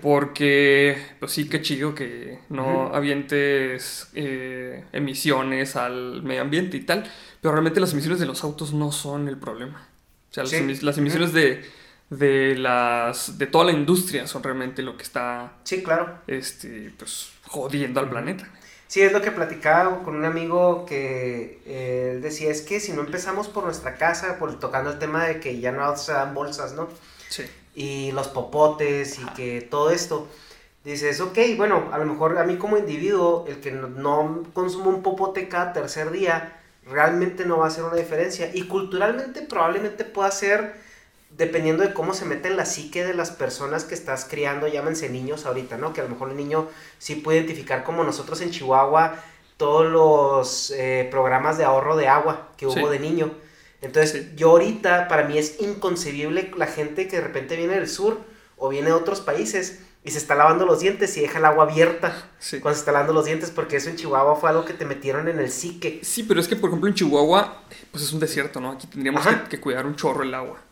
Porque, 0.00 0.96
pues 1.18 1.32
sí, 1.32 1.48
qué 1.48 1.60
chido 1.60 1.94
que 1.94 2.38
no 2.48 2.94
avientes 2.94 4.08
eh, 4.14 4.84
emisiones 4.92 5.76
al 5.76 6.22
medio 6.22 6.42
ambiente 6.42 6.76
y 6.76 6.80
tal. 6.80 7.04
Pero 7.40 7.52
realmente 7.52 7.80
las 7.80 7.92
emisiones 7.92 8.18
de 8.18 8.26
los 8.26 8.42
autos 8.44 8.72
no 8.72 8.92
son 8.92 9.28
el 9.28 9.36
problema. 9.36 9.88
O 10.30 10.34
sea, 10.34 10.44
las, 10.44 10.52
emisiones 10.98 11.32
de, 11.32 11.64
de, 12.10 12.56
las, 12.56 13.38
de 13.38 13.46
toda 13.46 13.66
la 13.66 13.72
industria 13.72 14.26
son 14.26 14.42
realmente 14.42 14.82
lo 14.82 14.96
que 14.96 15.02
está... 15.02 15.52
Sí, 15.64 15.82
claro. 15.82 16.18
Este, 16.26 16.92
pues, 16.96 17.30
jodiendo 17.46 18.00
al 18.00 18.08
planeta. 18.08 18.48
Sí, 18.86 19.02
es 19.02 19.12
lo 19.12 19.20
que 19.20 19.30
platicaba 19.32 20.02
con 20.02 20.16
un 20.16 20.24
amigo 20.24 20.86
que 20.86 21.60
eh, 21.66 22.12
él 22.14 22.22
decía, 22.22 22.50
es 22.50 22.62
que 22.62 22.80
si 22.80 22.92
no 22.92 23.02
empezamos 23.02 23.48
por 23.48 23.64
nuestra 23.64 23.96
casa, 23.96 24.38
por 24.38 24.58
tocando 24.58 24.90
el 24.90 24.98
tema 24.98 25.26
de 25.26 25.40
que 25.40 25.60
ya 25.60 25.72
no 25.72 25.94
se 25.96 26.12
dan 26.12 26.32
bolsas, 26.32 26.72
¿no? 26.72 26.88
Sí 27.28 27.44
y 27.78 28.10
los 28.10 28.26
popotes 28.26 29.20
y 29.20 29.24
que 29.36 29.62
todo 29.62 29.90
esto. 29.90 30.26
Dices, 30.84 31.20
ok, 31.20 31.38
bueno, 31.56 31.90
a 31.92 31.98
lo 31.98 32.06
mejor 32.06 32.36
a 32.38 32.44
mí 32.44 32.56
como 32.56 32.76
individuo, 32.76 33.44
el 33.46 33.60
que 33.60 33.70
no, 33.70 34.42
consumo 34.52 34.90
un 34.90 35.02
popote 35.02 35.48
cada 35.48 35.72
tercer 35.72 36.10
día, 36.10 36.60
realmente 36.84 37.44
no 37.46 37.58
va 37.58 37.66
a 37.66 37.68
hacer 37.68 37.84
una 37.84 37.94
diferencia. 37.94 38.50
Y 38.52 38.62
culturalmente 38.64 39.42
probablemente 39.42 40.04
pueda 40.04 40.30
ser, 40.32 40.74
dependiendo 41.36 41.84
de 41.84 41.94
cómo 41.94 42.14
se 42.14 42.24
mete 42.24 42.48
en 42.48 42.56
la 42.56 42.66
psique 42.66 43.04
de 43.04 43.14
las 43.14 43.30
personas 43.30 43.84
que 43.84 43.94
estás 43.94 44.24
criando, 44.24 44.66
llámense 44.66 45.08
niños 45.08 45.46
ahorita, 45.46 45.76
¿no? 45.76 45.92
Que 45.92 46.00
a 46.00 46.04
lo 46.04 46.10
mejor 46.10 46.30
el 46.30 46.36
niño 46.36 46.66
sí 46.98 47.14
puede 47.14 47.38
identificar 47.38 47.84
como 47.84 48.02
nosotros 48.02 48.40
en 48.40 48.50
Chihuahua 48.50 49.22
todos 49.56 49.86
los 49.86 50.72
eh, 50.72 51.06
programas 51.12 51.58
de 51.58 51.64
ahorro 51.64 51.96
de 51.96 52.08
agua 52.08 52.48
que 52.56 52.66
hubo 52.66 52.90
de 52.90 52.98
niño 52.98 53.30
entonces, 53.80 54.34
yo 54.34 54.50
ahorita, 54.50 55.08
para 55.08 55.24
mí 55.24 55.38
es 55.38 55.60
inconcebible 55.60 56.50
la 56.56 56.66
gente 56.66 57.06
que 57.06 57.16
de 57.16 57.22
repente 57.22 57.56
viene 57.56 57.74
del 57.74 57.88
sur 57.88 58.20
o 58.56 58.68
viene 58.68 58.88
de 58.88 58.92
otros 58.94 59.20
países 59.20 59.80
y 60.04 60.10
se 60.10 60.18
está 60.18 60.34
lavando 60.34 60.66
los 60.66 60.80
dientes 60.80 61.16
y 61.16 61.20
deja 61.20 61.38
el 61.38 61.44
agua 61.44 61.64
abierta 61.64 62.30
cuando 62.60 62.74
se 62.74 62.80
está 62.80 62.92
lavando 62.92 63.12
los 63.12 63.26
dientes, 63.26 63.50
porque 63.50 63.76
eso 63.76 63.90
en 63.90 63.96
Chihuahua 63.96 64.36
fue 64.36 64.50
algo 64.50 64.64
que 64.64 64.72
te 64.72 64.84
metieron 64.84 65.28
en 65.28 65.38
el 65.38 65.50
psique. 65.50 66.00
Sí, 66.02 66.24
pero 66.24 66.40
es 66.40 66.48
que, 66.48 66.56
por 66.56 66.70
ejemplo, 66.70 66.88
en 66.88 66.94
Chihuahua, 66.94 67.62
pues 67.92 68.04
es 68.04 68.12
un 68.12 68.20
desierto, 68.20 68.60
¿no? 68.60 68.72
Aquí 68.72 68.86
tendríamos 68.86 69.24
que, 69.48 69.60
cuidar 69.60 69.86
un 69.86 69.96
chorro 69.96 70.22
el 70.22 70.34
agua. 70.34 70.62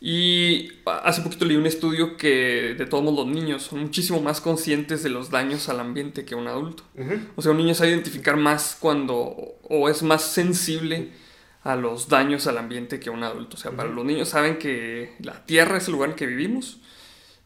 Y 0.00 0.72
hace 0.84 1.22
poquito 1.22 1.44
leí 1.44 1.56
un 1.56 1.66
estudio 1.66 2.16
que 2.16 2.74
de 2.76 2.86
todos 2.86 3.04
modos 3.04 3.24
los 3.24 3.34
niños 3.34 3.62
son 3.62 3.82
muchísimo 3.82 4.20
más 4.20 4.40
conscientes 4.40 5.04
de 5.04 5.10
los 5.10 5.30
daños 5.30 5.68
al 5.68 5.78
ambiente 5.78 6.24
que 6.24 6.34
un 6.34 6.48
adulto. 6.48 6.82
O 7.36 7.42
sea, 7.42 7.52
un 7.52 7.58
niño 7.58 7.74
sabe 7.74 7.90
identificar 7.90 8.36
más 8.36 8.76
cuando, 8.80 9.16
o 9.62 9.88
es 9.88 10.02
más 10.02 10.22
sensible 10.22 11.12
a 11.64 11.76
los 11.76 12.08
daños 12.08 12.46
al 12.46 12.58
ambiente 12.58 12.98
que 12.98 13.10
un 13.10 13.22
adulto. 13.22 13.56
O 13.56 13.60
sea, 13.60 13.70
para 13.70 13.88
los 13.88 14.04
niños 14.04 14.28
saben 14.28 14.58
que 14.58 15.14
la 15.20 15.44
tierra 15.44 15.78
es 15.78 15.86
el 15.86 15.92
lugar 15.92 16.10
en 16.10 16.16
que 16.16 16.26
vivimos 16.26 16.80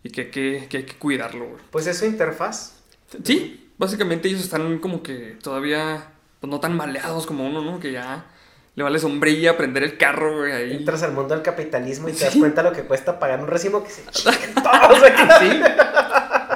y 0.03 0.11
que, 0.11 0.67
hay 0.73 0.85
que 0.85 0.97
cuidarlo. 0.99 1.57
Pues 1.71 1.87
es 1.87 1.99
su 1.99 2.07
interfaz. 2.07 2.81
Sí, 3.23 3.71
básicamente 3.79 4.29
ellos 4.29 4.43
están 4.43 4.79
como 4.79 5.03
que 5.03 5.37
todavía 5.43 6.13
pues, 6.41 6.51
no 6.51 6.61
tan 6.61 6.77
maleados 6.77 7.27
como 7.27 7.47
uno, 7.47 7.63
¿no? 7.63 7.79
Que 7.79 7.93
ya 7.93 8.27
le 8.75 8.83
vale 8.83 8.99
sombrilla 8.99 9.57
prender 9.57 9.83
el 9.83 9.99
carro, 9.99 10.39
güey, 10.39 10.53
ahí. 10.53 10.73
Entras 10.77 11.03
al 11.03 11.13
mundo 11.13 11.35
del 11.35 11.43
capitalismo 11.43 12.09
y 12.09 12.13
te 12.13 12.25
das 12.25 12.37
cuenta 12.37 12.63
lo 12.63 12.73
que 12.73 12.83
cuesta 12.83 13.19
pagar 13.19 13.41
un 13.41 13.49
recibo 13.49 13.85
que 13.85 13.91
se 13.91 14.03
todos 14.55 14.99
Sí, 15.41 15.61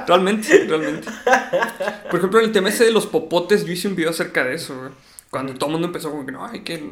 realmente, 0.07 0.65
realmente. 0.67 1.07
Por 2.09 2.19
ejemplo, 2.19 2.39
en 2.39 2.45
el 2.45 2.51
tema 2.51 2.69
ese 2.69 2.85
de 2.85 2.91
los 2.91 3.07
popotes, 3.07 3.65
yo 3.65 3.73
hice 3.73 3.87
un 3.87 3.95
video 3.95 4.11
acerca 4.11 4.43
de 4.43 4.55
eso, 4.55 4.77
güey. 4.77 4.91
Cuando 5.29 5.53
todo 5.53 5.67
el 5.67 5.71
mundo 5.73 5.87
empezó 5.87 6.11
como 6.11 6.25
que 6.25 6.31
no, 6.31 6.45
hay 6.45 6.59
que 6.59 6.83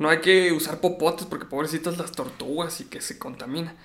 no 0.00 0.08
hay 0.08 0.18
que 0.18 0.50
usar 0.50 0.80
popotes 0.80 1.26
porque 1.26 1.44
pobrecitas 1.44 1.98
las 1.98 2.12
tortugas 2.12 2.80
y 2.80 2.84
que 2.84 3.02
se 3.02 3.18
contamina. 3.18 3.76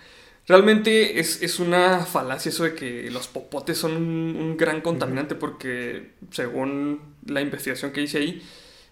Realmente 0.48 1.20
es, 1.20 1.60
una 1.60 2.06
falacia 2.06 2.50
eso 2.50 2.64
de 2.64 2.74
que 2.74 3.12
los 3.12 3.28
popotes 3.28 3.78
son 3.78 3.98
un, 3.98 4.58
gran 4.58 4.80
contaminante 4.80 5.36
porque 5.36 6.12
según 6.32 7.02
la 7.26 7.42
investigación 7.42 7.92
que 7.92 8.02
hice 8.02 8.20
ahí 8.20 8.42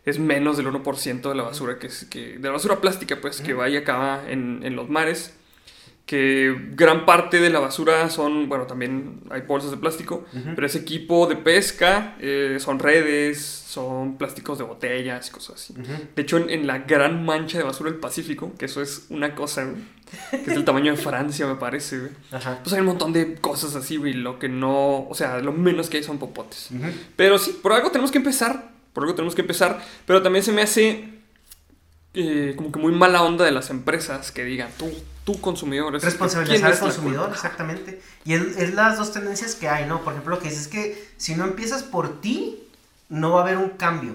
es 0.03 0.19
menos 0.19 0.57
del 0.57 0.67
1% 0.67 1.29
de 1.29 1.35
la 1.35 1.43
basura 1.43 1.79
que, 1.79 1.87
es, 1.87 2.05
que 2.05 2.37
de 2.39 2.47
la 2.47 2.51
basura 2.51 2.81
plástica 2.81 3.21
pues 3.21 3.39
que 3.39 3.53
va 3.53 3.69
y 3.69 3.77
acaba 3.77 4.29
en, 4.29 4.61
en 4.63 4.75
los 4.75 4.89
mares 4.89 5.33
que 6.05 6.53
gran 6.71 7.05
parte 7.05 7.39
de 7.39 7.49
la 7.49 7.59
basura 7.59 8.09
son, 8.09 8.49
bueno, 8.49 8.65
también 8.65 9.21
hay 9.29 9.41
bolsas 9.41 9.71
de 9.71 9.77
plástico, 9.77 10.25
pero 10.53 10.67
es 10.67 10.75
equipo 10.75 11.27
de 11.27 11.37
pesca, 11.37 12.15
eh, 12.19 12.57
son 12.59 12.79
redes, 12.79 13.39
son 13.39 14.17
plásticos 14.17 14.57
de 14.57 14.65
botellas 14.65 15.29
y 15.29 15.31
cosas 15.31 15.55
así. 15.55 15.73
De 16.15 16.21
hecho, 16.21 16.37
en, 16.37 16.67
la 16.67 16.79
gran 16.79 17.23
mancha 17.23 17.57
de 17.57 17.63
basura 17.63 17.89
del 17.89 18.01
Pacífico, 18.01 18.51
que 18.57 18.65
eso 18.65 18.81
es 18.81 19.05
una 19.09 19.33
cosa, 19.33 19.65
que 20.29 20.41
es 20.41 20.47
del 20.47 20.65
tamaño 20.65 20.91
de 20.91 20.97
Francia, 20.97 21.47
me 21.47 21.55
parece, 21.55 22.09
pues 22.29 22.73
hay 22.73 22.81
un 22.81 22.87
montón 22.87 23.13
de 23.13 23.35
cosas 23.35 23.73
así, 23.75 23.95
güey, 23.95 24.13
lo 24.13 24.39
que 24.39 24.49
no, 24.49 25.07
o 25.07 25.15
sea, 25.15 25.39
lo 25.39 25.53
menos 25.53 25.89
que 25.89 25.97
hay 25.97 26.03
son 26.03 26.19
popotes. 26.19 26.69
Pero 27.15 27.39
sí, 27.39 27.57
por 27.63 27.71
algo 27.71 27.91
tenemos 27.91 28.11
que 28.11 28.17
empezar, 28.17 28.71
por 28.91 29.03
algo 29.03 29.15
tenemos 29.15 29.35
que 29.35 29.41
empezar, 29.41 29.81
pero 30.05 30.21
también 30.21 30.43
se 30.43 30.51
me 30.51 30.63
hace 30.63 31.13
eh, 32.13 32.53
como 32.57 32.73
que 32.73 32.79
muy 32.79 32.91
mala 32.91 33.23
onda 33.23 33.45
de 33.45 33.51
las 33.51 33.69
empresas 33.69 34.33
que 34.33 34.43
digan, 34.43 34.69
tú, 34.77 34.91
tú 35.23 35.39
consumidor. 35.39 35.93
Responsabilizar 35.93 36.71
al 36.71 36.79
consumidor, 36.79 37.31
exactamente. 37.31 38.01
Y 38.25 38.33
es, 38.33 38.73
las 38.73 38.97
dos 38.97 39.11
tendencias 39.11 39.55
que 39.55 39.69
hay, 39.69 39.85
¿no? 39.85 40.01
Por 40.01 40.13
ejemplo, 40.13 40.35
lo 40.35 40.41
que 40.41 40.49
dices 40.49 40.63
es 40.63 40.67
que 40.67 41.09
si 41.17 41.35
no 41.35 41.45
empiezas 41.45 41.83
por 41.83 42.21
ti, 42.21 42.67
no 43.09 43.31
va 43.31 43.41
a 43.41 43.43
haber 43.43 43.57
un 43.57 43.69
cambio. 43.69 44.13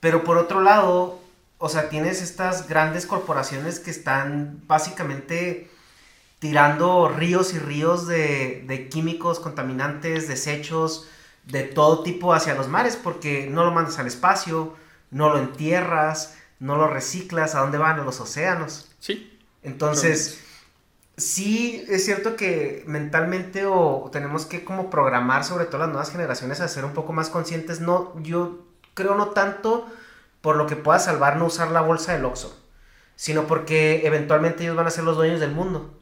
Pero 0.00 0.24
por 0.24 0.38
otro 0.38 0.62
lado, 0.62 1.20
o 1.58 1.68
sea, 1.68 1.88
tienes 1.88 2.22
estas 2.22 2.68
grandes 2.68 3.06
corporaciones 3.06 3.80
que 3.80 3.90
están 3.90 4.62
básicamente 4.66 5.70
tirando 6.38 7.08
ríos 7.08 7.52
y 7.52 7.58
ríos 7.58 8.06
de, 8.06 8.64
de 8.66 8.88
químicos, 8.88 9.40
contaminantes, 9.40 10.26
desechos, 10.26 11.06
de 11.44 11.64
todo 11.64 12.02
tipo 12.02 12.32
hacia 12.32 12.54
los 12.54 12.68
mares, 12.68 12.96
porque 12.96 13.46
no 13.50 13.64
lo 13.64 13.72
mandas 13.72 13.98
al 13.98 14.06
espacio, 14.06 14.74
no 15.10 15.28
lo 15.28 15.38
entierras, 15.38 16.36
no 16.58 16.76
lo 16.76 16.86
reciclas, 16.86 17.54
¿a 17.54 17.60
dónde 17.60 17.78
van? 17.78 18.00
A 18.00 18.04
los 18.04 18.20
océanos. 18.20 18.90
Sí. 19.00 19.29
Entonces, 19.62 20.40
sí 21.16 21.84
es 21.88 22.04
cierto 22.04 22.36
que 22.36 22.82
mentalmente 22.86 23.66
o 23.66 24.08
tenemos 24.12 24.46
que 24.46 24.64
como 24.64 24.90
programar 24.90 25.44
sobre 25.44 25.66
todo 25.66 25.78
las 25.78 25.88
nuevas 25.88 26.10
generaciones 26.10 26.60
a 26.60 26.68
ser 26.68 26.84
un 26.84 26.94
poco 26.94 27.12
más 27.12 27.28
conscientes. 27.28 27.80
No, 27.80 28.18
yo 28.22 28.64
creo 28.94 29.14
no 29.14 29.28
tanto 29.28 29.86
por 30.40 30.56
lo 30.56 30.66
que 30.66 30.76
pueda 30.76 30.98
salvar 30.98 31.36
no 31.36 31.46
usar 31.46 31.70
la 31.70 31.82
bolsa 31.82 32.14
del 32.14 32.24
Oxxo, 32.24 32.56
sino 33.16 33.46
porque 33.46 34.06
eventualmente 34.06 34.62
ellos 34.62 34.76
van 34.76 34.86
a 34.86 34.90
ser 34.90 35.04
los 35.04 35.16
dueños 35.16 35.40
del 35.40 35.52
mundo. 35.52 35.94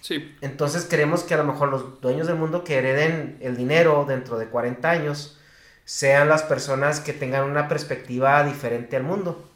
Sí. 0.00 0.36
Entonces 0.40 0.84
queremos 0.84 1.24
que 1.24 1.34
a 1.34 1.38
lo 1.38 1.44
mejor 1.44 1.70
los 1.70 2.00
dueños 2.00 2.26
del 2.26 2.36
mundo 2.36 2.62
que 2.62 2.76
hereden 2.76 3.38
el 3.40 3.56
dinero 3.56 4.04
dentro 4.06 4.38
de 4.38 4.46
40 4.46 4.88
años 4.88 5.38
sean 5.84 6.28
las 6.28 6.42
personas 6.42 7.00
que 7.00 7.12
tengan 7.12 7.44
una 7.44 7.68
perspectiva 7.68 8.44
diferente 8.44 8.96
al 8.96 9.04
mundo. 9.04 9.48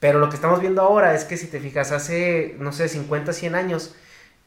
Pero 0.00 0.18
lo 0.18 0.28
que 0.28 0.36
estamos 0.36 0.60
viendo 0.60 0.82
ahora 0.82 1.14
es 1.14 1.24
que 1.24 1.36
si 1.36 1.46
te 1.46 1.60
fijas, 1.60 1.92
hace, 1.92 2.56
no 2.58 2.72
sé, 2.72 2.88
50, 2.88 3.32
100 3.32 3.54
años, 3.54 3.94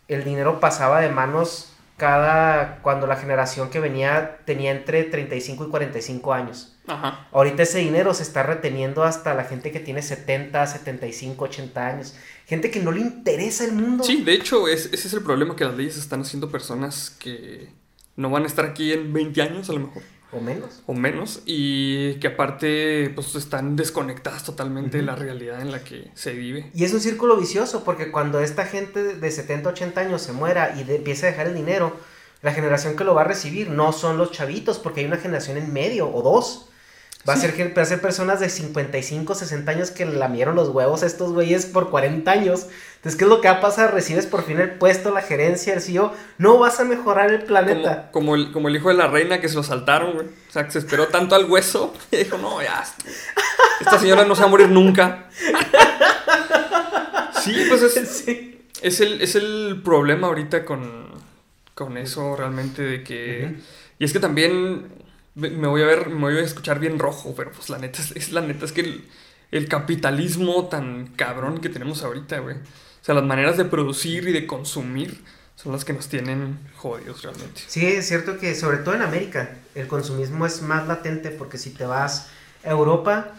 el 0.08 0.24
dinero 0.24 0.60
pasaba 0.60 1.01
de 1.01 1.10
manos 1.10 1.74
cada, 1.98 2.79
cuando 2.82 3.08
la 3.08 3.18
generación 3.18 3.70
que 3.70 3.79
venía 3.79 4.39
tenía 4.46 4.72
entre 4.72 5.03
35 5.03 5.65
y 5.65 5.70
45 5.70 6.34
años. 6.34 6.75
Ajá. 6.88 7.27
Ahorita 7.32 7.63
ese 7.63 7.79
dinero 7.79 8.13
se 8.13 8.24
está 8.24 8.41
reteniendo 8.41 9.03
hasta 9.03 9.34
la 9.34 9.44
gente 9.44 9.72
que 9.72 9.79
tiene 9.79 10.01
70, 10.01 10.65
75, 10.65 11.46
80 11.46 11.88
años. 11.88 12.15
Gente 12.48 12.72
que 12.72 12.79
no 12.79 12.91
le 12.91 13.01
interesa 13.01 13.65
el 13.65 13.74
mundo. 13.74 14.03
Sí, 14.03 14.24
de 14.24 14.34
hecho, 14.34 14.68
ese 14.68 14.96
es 14.96 15.13
el 15.13 15.22
problema 15.22 15.56
que 15.56 15.65
las 15.65 15.75
leyes 15.75 15.98
están 15.98 16.22
haciendo 16.22 16.50
personas 16.50 17.12
que 17.12 17.70
no 18.15 18.29
van 18.29 18.44
a 18.44 18.48
estar 18.48 18.65
aquí 18.65 18.91
en 18.91 19.13
20 19.13 19.41
años 19.41 19.70
a 19.70 19.74
lo 19.74 19.79
mejor. 19.82 20.03
O 20.31 20.39
menos. 20.39 20.81
O 20.86 20.93
menos. 20.93 21.41
Y 21.45 22.15
que 22.15 22.27
aparte, 22.27 23.12
pues 23.15 23.33
están 23.36 23.75
desconectadas 23.75 24.43
totalmente 24.43 24.98
de 24.98 25.03
la 25.03 25.15
realidad 25.15 25.62
en 25.62 25.71
la 25.71 25.83
que 25.83 26.12
se 26.13 26.33
vive. 26.33 26.69
Y 26.74 26.83
es 26.83 26.93
un 26.93 27.01
círculo 27.01 27.36
vicioso, 27.38 27.83
porque 27.83 28.12
cuando 28.12 28.39
esta 28.39 28.65
gente 28.65 29.15
de 29.15 29.31
70, 29.31 29.69
80 29.69 30.01
años 30.01 30.21
se 30.21 30.33
muera 30.33 30.75
y 30.77 30.81
empiece 30.81 31.27
a 31.27 31.31
dejar 31.31 31.48
el 31.48 31.55
dinero, 31.55 31.95
la 32.41 32.53
generación 32.53 32.95
que 32.95 33.03
lo 33.03 33.15
va 33.15 33.21
a 33.21 33.25
recibir 33.25 33.69
no 33.69 33.91
son 33.91 34.17
los 34.17 34.31
chavitos, 34.31 34.77
porque 34.77 35.01
hay 35.01 35.07
una 35.07 35.17
generación 35.17 35.57
en 35.57 35.74
medio 35.74 36.09
o 36.13 36.21
dos. 36.21 36.67
Va, 37.27 37.33
a 37.33 37.38
ser, 37.38 37.77
va 37.77 37.81
a 37.81 37.86
ser 37.86 38.00
personas 38.00 38.39
de 38.39 38.50
55, 38.50 39.36
60 39.36 39.71
años 39.71 39.91
que 39.91 40.05
lamieron 40.05 40.55
los 40.55 40.69
huevos 40.69 41.03
a 41.03 41.05
estos 41.05 41.33
güeyes 41.33 41.65
por 41.65 41.89
40 41.89 42.31
años. 42.31 42.67
Entonces, 43.00 43.18
¿qué 43.18 43.24
es 43.24 43.29
lo 43.29 43.39
que 43.39 43.48
va 43.48 43.56
a 43.56 43.62
pasar? 43.62 43.94
Recibes 43.94 44.25
por 44.25 44.44
fin 44.44 44.60
el 44.60 44.72
puesto, 44.72 45.13
la 45.13 45.22
gerencia, 45.22 45.74
el 45.74 45.79
CEO. 45.79 46.13
No 46.38 46.60
vas 46.60 46.82
a 46.82 46.84
mejorar 46.84 47.32
el 47.32 47.44
planeta. 47.44 48.12
Como, 48.12 48.36
el, 48.36 48.51
como 48.51 48.68
el 48.68 48.75
hijo 48.75 48.89
de 48.89 48.96
la 48.96 49.08
reina 49.08 49.39
que 49.39 49.48
se 49.48 49.56
lo 49.56 49.63
saltaron, 49.63 50.15
güey. 50.15 50.25
O 50.27 50.51
sea, 50.51 50.65
que 50.65 50.72
se 50.72 50.79
esperó 50.79 51.08
tanto 51.08 51.34
al 51.34 51.46
hueso 51.46 51.94
y 52.12 52.18
dijo, 52.18 52.38
no, 52.38 52.62
ya. 52.62 52.84
Esta 53.79 53.98
señora 54.00 54.25
no 54.25 54.36
se 54.36 54.41
va 54.41 54.48
a 54.48 54.51
morir 54.51 54.70
nunca. 54.70 55.29
Sí, 57.41 57.56
pues 57.70 57.82
es, 57.82 58.27
es, 58.82 59.00
el, 59.00 59.22
es 59.22 59.36
el 59.36 59.82
problema 59.84 60.27
ahorita 60.27 60.65
con, 60.65 61.06
con 61.74 61.98
eso 61.98 62.36
realmente 62.36 62.82
de 62.82 63.01
que... 63.01 63.56
Y 63.98 64.03
es 64.03 64.12
que 64.12 64.20
también 64.20 64.89
me 65.36 65.68
voy 65.68 65.82
a 65.82 65.86
ver, 65.86 66.10
me 66.10 66.20
voy 66.20 66.38
a 66.38 66.41
escuchar 66.41 66.79
bien 66.79 67.00
rojo, 67.00 67.34
pero 67.36 67.51
pues 67.53 67.70
la 67.70 67.77
neta 67.77 68.01
es, 68.01 68.32
la 68.34 68.41
neta 68.41 68.65
es 68.65 68.74
que 68.74 68.82
el, 68.82 69.06
capitalismo 69.68 70.65
tan 70.68 71.08
cabrón 71.15 71.60
que 71.60 71.70
tenemos 71.70 72.03
ahorita, 72.03 72.39
güey. 72.39 72.58
O 72.58 73.03
sea, 73.03 73.15
las 73.15 73.24
maneras 73.24 73.58
de 73.58 73.65
producir 73.65 74.27
y 74.27 74.32
de 74.32 74.46
consumir 74.46 75.24
son 75.56 75.72
las 75.72 75.84
que 75.84 75.94
nos 75.94 76.08
tienen 76.08 76.60
jodidos 76.75 77.22
realmente. 77.24 77.62
Sí, 77.68 77.86
es 77.86 78.08
cierto 78.08 78.38
que 78.38 78.56
sobre 78.56 78.77
todo 78.77 78.96
en 78.96 79.01
América 79.01 79.50
el 79.75 79.88
consumismo 79.88 80.46
es 80.46 80.62
más 80.62 80.88
latente 80.88 81.32
porque 81.32 81.58
si 81.58 81.72
te 81.72 81.86
vas 81.86 82.29
a 82.63 82.70
Europa 82.70 83.34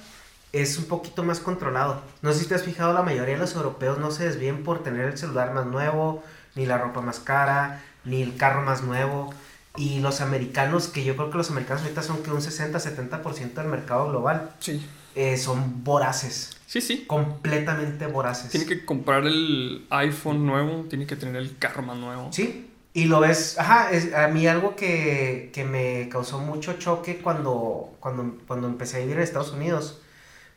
es 0.52 0.76
un 0.78 0.84
poquito 0.84 1.22
más 1.22 1.40
controlado. 1.40 2.02
No 2.22 2.32
sé 2.32 2.40
si 2.40 2.46
te 2.46 2.54
has 2.54 2.62
fijado, 2.62 2.92
la 2.92 3.02
mayoría 3.02 3.34
de 3.34 3.40
los 3.40 3.54
europeos 3.54 3.98
no 3.98 4.10
se 4.10 4.24
desvíen 4.24 4.64
por 4.64 4.82
tener 4.82 5.06
el 5.06 5.16
celular 5.16 5.54
más 5.54 5.66
nuevo, 5.66 6.22
ni 6.56 6.66
la 6.66 6.78
ropa 6.78 7.00
más 7.00 7.20
cara, 7.20 7.82
ni 8.04 8.22
el 8.22 8.36
carro 8.36 8.62
más 8.62 8.82
nuevo. 8.82 9.32
Y 9.76 10.00
los 10.00 10.20
americanos, 10.20 10.88
que 10.88 11.04
yo 11.04 11.16
creo 11.16 11.30
que 11.30 11.38
los 11.38 11.50
americanos 11.50 11.82
ahorita 11.82 12.02
son 12.02 12.22
que 12.22 12.30
un 12.32 12.40
60-70% 12.40 13.54
del 13.54 13.68
mercado 13.68 14.08
global. 14.08 14.50
Sí. 14.58 14.84
Eh, 15.20 15.36
son 15.36 15.84
voraces. 15.84 16.56
Sí, 16.66 16.80
sí. 16.80 17.04
Completamente 17.06 18.06
voraces. 18.06 18.50
Tiene 18.50 18.64
que 18.64 18.86
comprar 18.86 19.26
el 19.26 19.86
iPhone 19.90 20.46
nuevo, 20.46 20.86
tiene 20.88 21.06
que 21.06 21.14
tener 21.14 21.36
el 21.36 21.58
carro 21.58 21.82
más 21.82 21.98
nuevo. 21.98 22.32
Sí. 22.32 22.70
Y 22.94 23.04
lo 23.04 23.20
ves, 23.20 23.58
ajá, 23.58 23.90
es, 23.90 24.14
a 24.14 24.28
mí 24.28 24.46
algo 24.46 24.76
que, 24.76 25.50
que, 25.52 25.64
me 25.64 26.08
causó 26.08 26.38
mucho 26.38 26.72
choque 26.78 27.18
cuando, 27.18 27.92
cuando, 28.00 28.38
cuando 28.46 28.66
empecé 28.66 28.96
a 28.96 29.00
vivir 29.00 29.16
en 29.16 29.22
Estados 29.22 29.52
Unidos 29.52 30.00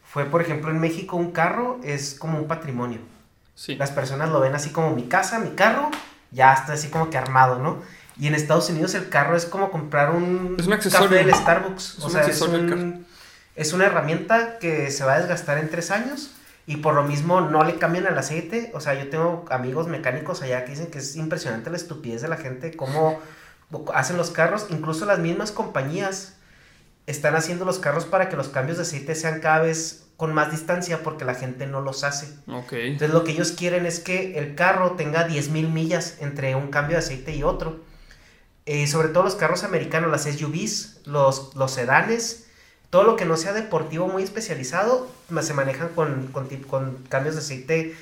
fue, 0.01 0.23
por 0.25 0.41
ejemplo, 0.41 0.71
en 0.71 0.79
México 0.79 1.17
un 1.17 1.31
carro 1.31 1.81
es 1.83 2.15
como 2.15 2.39
un 2.39 2.47
patrimonio. 2.47 2.99
Sí. 3.55 3.75
Las 3.75 3.91
personas 3.91 4.29
lo 4.29 4.39
ven 4.39 4.55
así 4.55 4.69
como 4.69 4.95
mi 4.95 5.03
casa, 5.03 5.39
mi 5.39 5.51
carro, 5.55 5.91
ya 6.31 6.53
está 6.53 6.73
así 6.73 6.87
como 6.87 7.09
que 7.09 7.17
armado, 7.17 7.59
¿no? 7.59 7.81
Y 8.17 8.27
en 8.27 8.35
Estados 8.35 8.69
Unidos 8.69 8.93
el 8.95 9.09
carro 9.09 9.35
es 9.35 9.45
como 9.45 9.69
comprar 9.71 10.11
un, 10.11 10.55
es 10.57 10.67
un 10.67 10.77
café 10.77 11.15
del 11.15 11.33
Starbucks. 11.33 11.99
o 11.99 12.09
sea, 12.09 12.21
es, 12.21 12.41
un, 12.41 13.05
es 13.55 13.73
una 13.73 13.85
herramienta 13.85 14.57
que 14.59 14.89
se 14.91 15.03
va 15.03 15.13
a 15.13 15.19
desgastar 15.19 15.57
en 15.57 15.69
tres 15.69 15.91
años 15.91 16.31
y 16.65 16.77
por 16.77 16.95
lo 16.95 17.03
mismo 17.03 17.41
no 17.41 17.63
le 17.63 17.75
cambian 17.75 18.07
el 18.07 18.17
aceite. 18.17 18.71
O 18.73 18.79
sea, 18.79 18.93
yo 18.93 19.09
tengo 19.09 19.45
amigos 19.49 19.87
mecánicos 19.87 20.41
allá 20.41 20.65
que 20.65 20.71
dicen 20.71 20.87
que 20.87 20.99
es 20.99 21.15
impresionante 21.15 21.69
la 21.69 21.77
estupidez 21.77 22.21
de 22.21 22.29
la 22.29 22.37
gente, 22.37 22.75
cómo 22.75 23.19
hacen 23.93 24.17
los 24.17 24.31
carros. 24.31 24.67
Incluso 24.69 25.05
las 25.05 25.19
mismas 25.19 25.51
compañías 25.51 26.35
están 27.05 27.35
haciendo 27.35 27.65
los 27.65 27.79
carros 27.79 28.05
para 28.05 28.29
que 28.29 28.37
los 28.37 28.47
cambios 28.47 28.77
de 28.77 28.83
aceite 28.83 29.13
sean 29.13 29.39
cada 29.39 29.59
vez 29.59 30.05
con 30.15 30.33
más 30.33 30.51
distancia 30.51 31.03
porque 31.03 31.25
la 31.25 31.35
gente 31.35 31.67
no 31.67 31.81
los 31.81 32.03
hace. 32.03 32.27
Okay. 32.47 32.93
Entonces 32.93 33.13
lo 33.13 33.23
que 33.23 33.31
ellos 33.31 33.51
quieren 33.51 33.85
es 33.85 33.99
que 33.99 34.37
el 34.39 34.55
carro 34.55 34.91
tenga 34.91 35.27
10.000 35.27 35.69
millas 35.69 36.17
entre 36.21 36.55
un 36.55 36.67
cambio 36.67 36.95
de 36.95 37.03
aceite 37.03 37.35
y 37.35 37.43
otro. 37.43 37.81
Eh, 38.65 38.87
sobre 38.87 39.09
todo 39.09 39.23
los 39.23 39.35
carros 39.35 39.65
americanos, 39.65 40.09
las 40.09 40.23
SUVs, 40.23 41.01
los, 41.05 41.53
los 41.55 41.71
sedanes, 41.71 42.42
todo 42.93 43.01
lo 43.05 43.15
que 43.15 43.25
no 43.25 43.37
sea 43.37 43.53
deportivo 43.53 44.07
muy 44.07 44.21
especializado, 44.21 45.11
se 45.41 45.53
manejan 45.55 45.89
con, 45.95 46.27
con, 46.27 46.47
con, 46.47 46.97
cambios 47.09 47.33
de 47.33 47.41
aceite. 47.41 47.95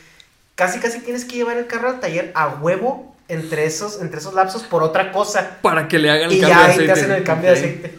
Casi, 0.56 0.82
casi 0.82 1.00
tienes 1.00 1.24
que 1.24 1.38
llevar 1.38 1.56
el 1.56 1.66
carro 1.66 1.92
al 1.92 2.02
taller 2.02 2.34
a 2.36 2.50
huevo 2.50 3.16
entre 3.30 3.66
esos, 3.66 4.02
entre 4.02 4.20
esos 4.20 4.34
lapsos 4.34 4.64
por 4.64 4.84
otra 4.84 5.14
cosa. 5.14 5.60
Para 5.62 5.88
que 5.88 5.98
le 5.98 6.12
hagan 6.12 6.30
el 6.30 6.42
cambio 6.42 6.58
de 6.58 6.64
aceite. 6.66 6.84
Y 6.84 6.88
ya 6.88 6.94
te 6.94 7.00
hacen 7.00 7.12
el 7.14 7.24
cambio 7.24 7.52
de 7.52 7.58
aceite. 7.58 7.98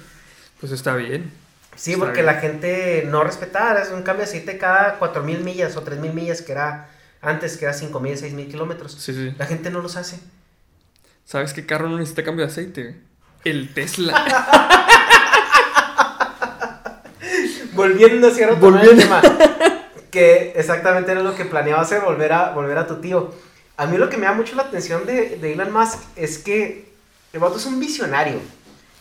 Pues 0.60 0.70
está 0.70 0.94
bien. 0.94 1.32
Sí, 1.76 1.96
porque 1.96 2.22
la 2.22 2.34
gente 2.34 3.06
no 3.08 3.24
respetaba, 3.24 3.80
es 3.80 3.88
un 3.88 4.02
cambio 4.02 4.26
de 4.26 4.30
aceite 4.30 4.58
cada 4.58 5.00
4.000 5.00 5.38
millas 5.38 5.74
o 5.78 5.84
3.000 5.86 6.12
millas 6.12 6.42
que 6.42 6.52
era 6.52 6.90
antes, 7.22 7.56
que 7.56 7.64
era 7.64 7.74
5.000, 7.74 7.90
6.000 8.18 8.50
kilómetros. 8.50 8.92
Sí, 9.00 9.14
sí. 9.14 9.34
La 9.38 9.46
gente 9.46 9.70
no 9.70 9.80
los 9.80 9.96
hace. 9.96 10.18
¿Sabes 11.24 11.54
qué 11.54 11.64
carro 11.64 11.88
no 11.88 11.96
necesita 11.96 12.22
cambio 12.22 12.44
de 12.44 12.52
aceite? 12.52 13.00
El 13.44 13.72
Tesla. 13.72 14.98
Volviendo 17.72 18.28
hacia 18.28 18.52
otro 18.52 18.78
tema. 18.80 19.22
Que 20.10 20.52
exactamente 20.56 21.10
era 21.10 21.22
lo 21.22 21.34
que 21.34 21.46
planeaba 21.46 21.80
hacer, 21.80 22.02
volver 22.02 22.32
a, 22.32 22.50
volver 22.50 22.76
a 22.76 22.86
tu 22.86 23.00
tío. 23.00 23.32
A 23.76 23.86
mí 23.86 23.96
lo 23.96 24.10
que 24.10 24.18
me 24.18 24.26
da 24.26 24.32
mucho 24.32 24.54
la 24.56 24.64
atención 24.64 25.06
de, 25.06 25.38
de 25.38 25.52
Elon 25.54 25.72
Musk 25.72 25.98
es 26.16 26.38
que 26.38 26.92
el 27.32 27.40
vato 27.40 27.56
es 27.56 27.64
un 27.64 27.80
visionario. 27.80 28.38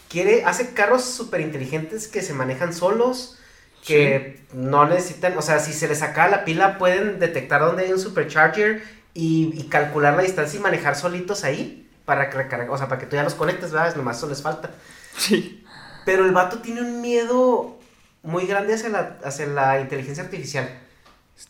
Quiere, 0.10 0.46
hace 0.46 0.74
carros 0.74 1.04
súper 1.04 1.42
inteligentes 1.42 2.08
que 2.08 2.22
se 2.22 2.34
manejan 2.34 2.74
solos, 2.74 3.38
que 3.86 4.42
no 4.54 4.86
necesitan, 4.86 5.38
o 5.38 5.42
sea, 5.42 5.60
si 5.60 5.74
se 5.74 5.88
les 5.88 6.02
acaba 6.02 6.30
la 6.30 6.46
pila 6.46 6.78
pueden 6.78 7.20
detectar 7.20 7.62
dónde 7.62 7.86
hay 7.86 7.92
un 7.92 8.00
supercharger 8.00 8.84
y, 9.14 9.52
y 9.54 9.64
calcular 9.70 10.16
la 10.16 10.24
distancia 10.24 10.60
y 10.60 10.62
manejar 10.62 10.96
solitos 10.96 11.44
ahí 11.44 11.90
para 12.06 12.30
recargar, 12.30 12.70
o 12.70 12.78
sea, 12.78 12.88
para 12.88 13.00
que 13.00 13.08
tú 13.08 13.16
ya 13.16 13.24
los 13.24 13.36
conectes, 13.36 13.72
¿verdad? 13.72 13.96
Nomás 13.96 14.18
eso 14.18 14.28
les 14.28 14.42
falta. 14.42 14.72
Sí. 15.18 15.66
Pero 16.06 16.26
el 16.26 16.32
vato 16.32 16.60
tiene 16.60 16.82
un 16.82 17.02
miedo 17.02 17.78
muy 18.24 18.46
grande 18.46 18.74
hacia 18.74 18.90
la, 18.90 19.18
hacia 19.24 19.48
la 19.48 19.82
inteligencia 19.82 20.24
artificial. 20.24 20.70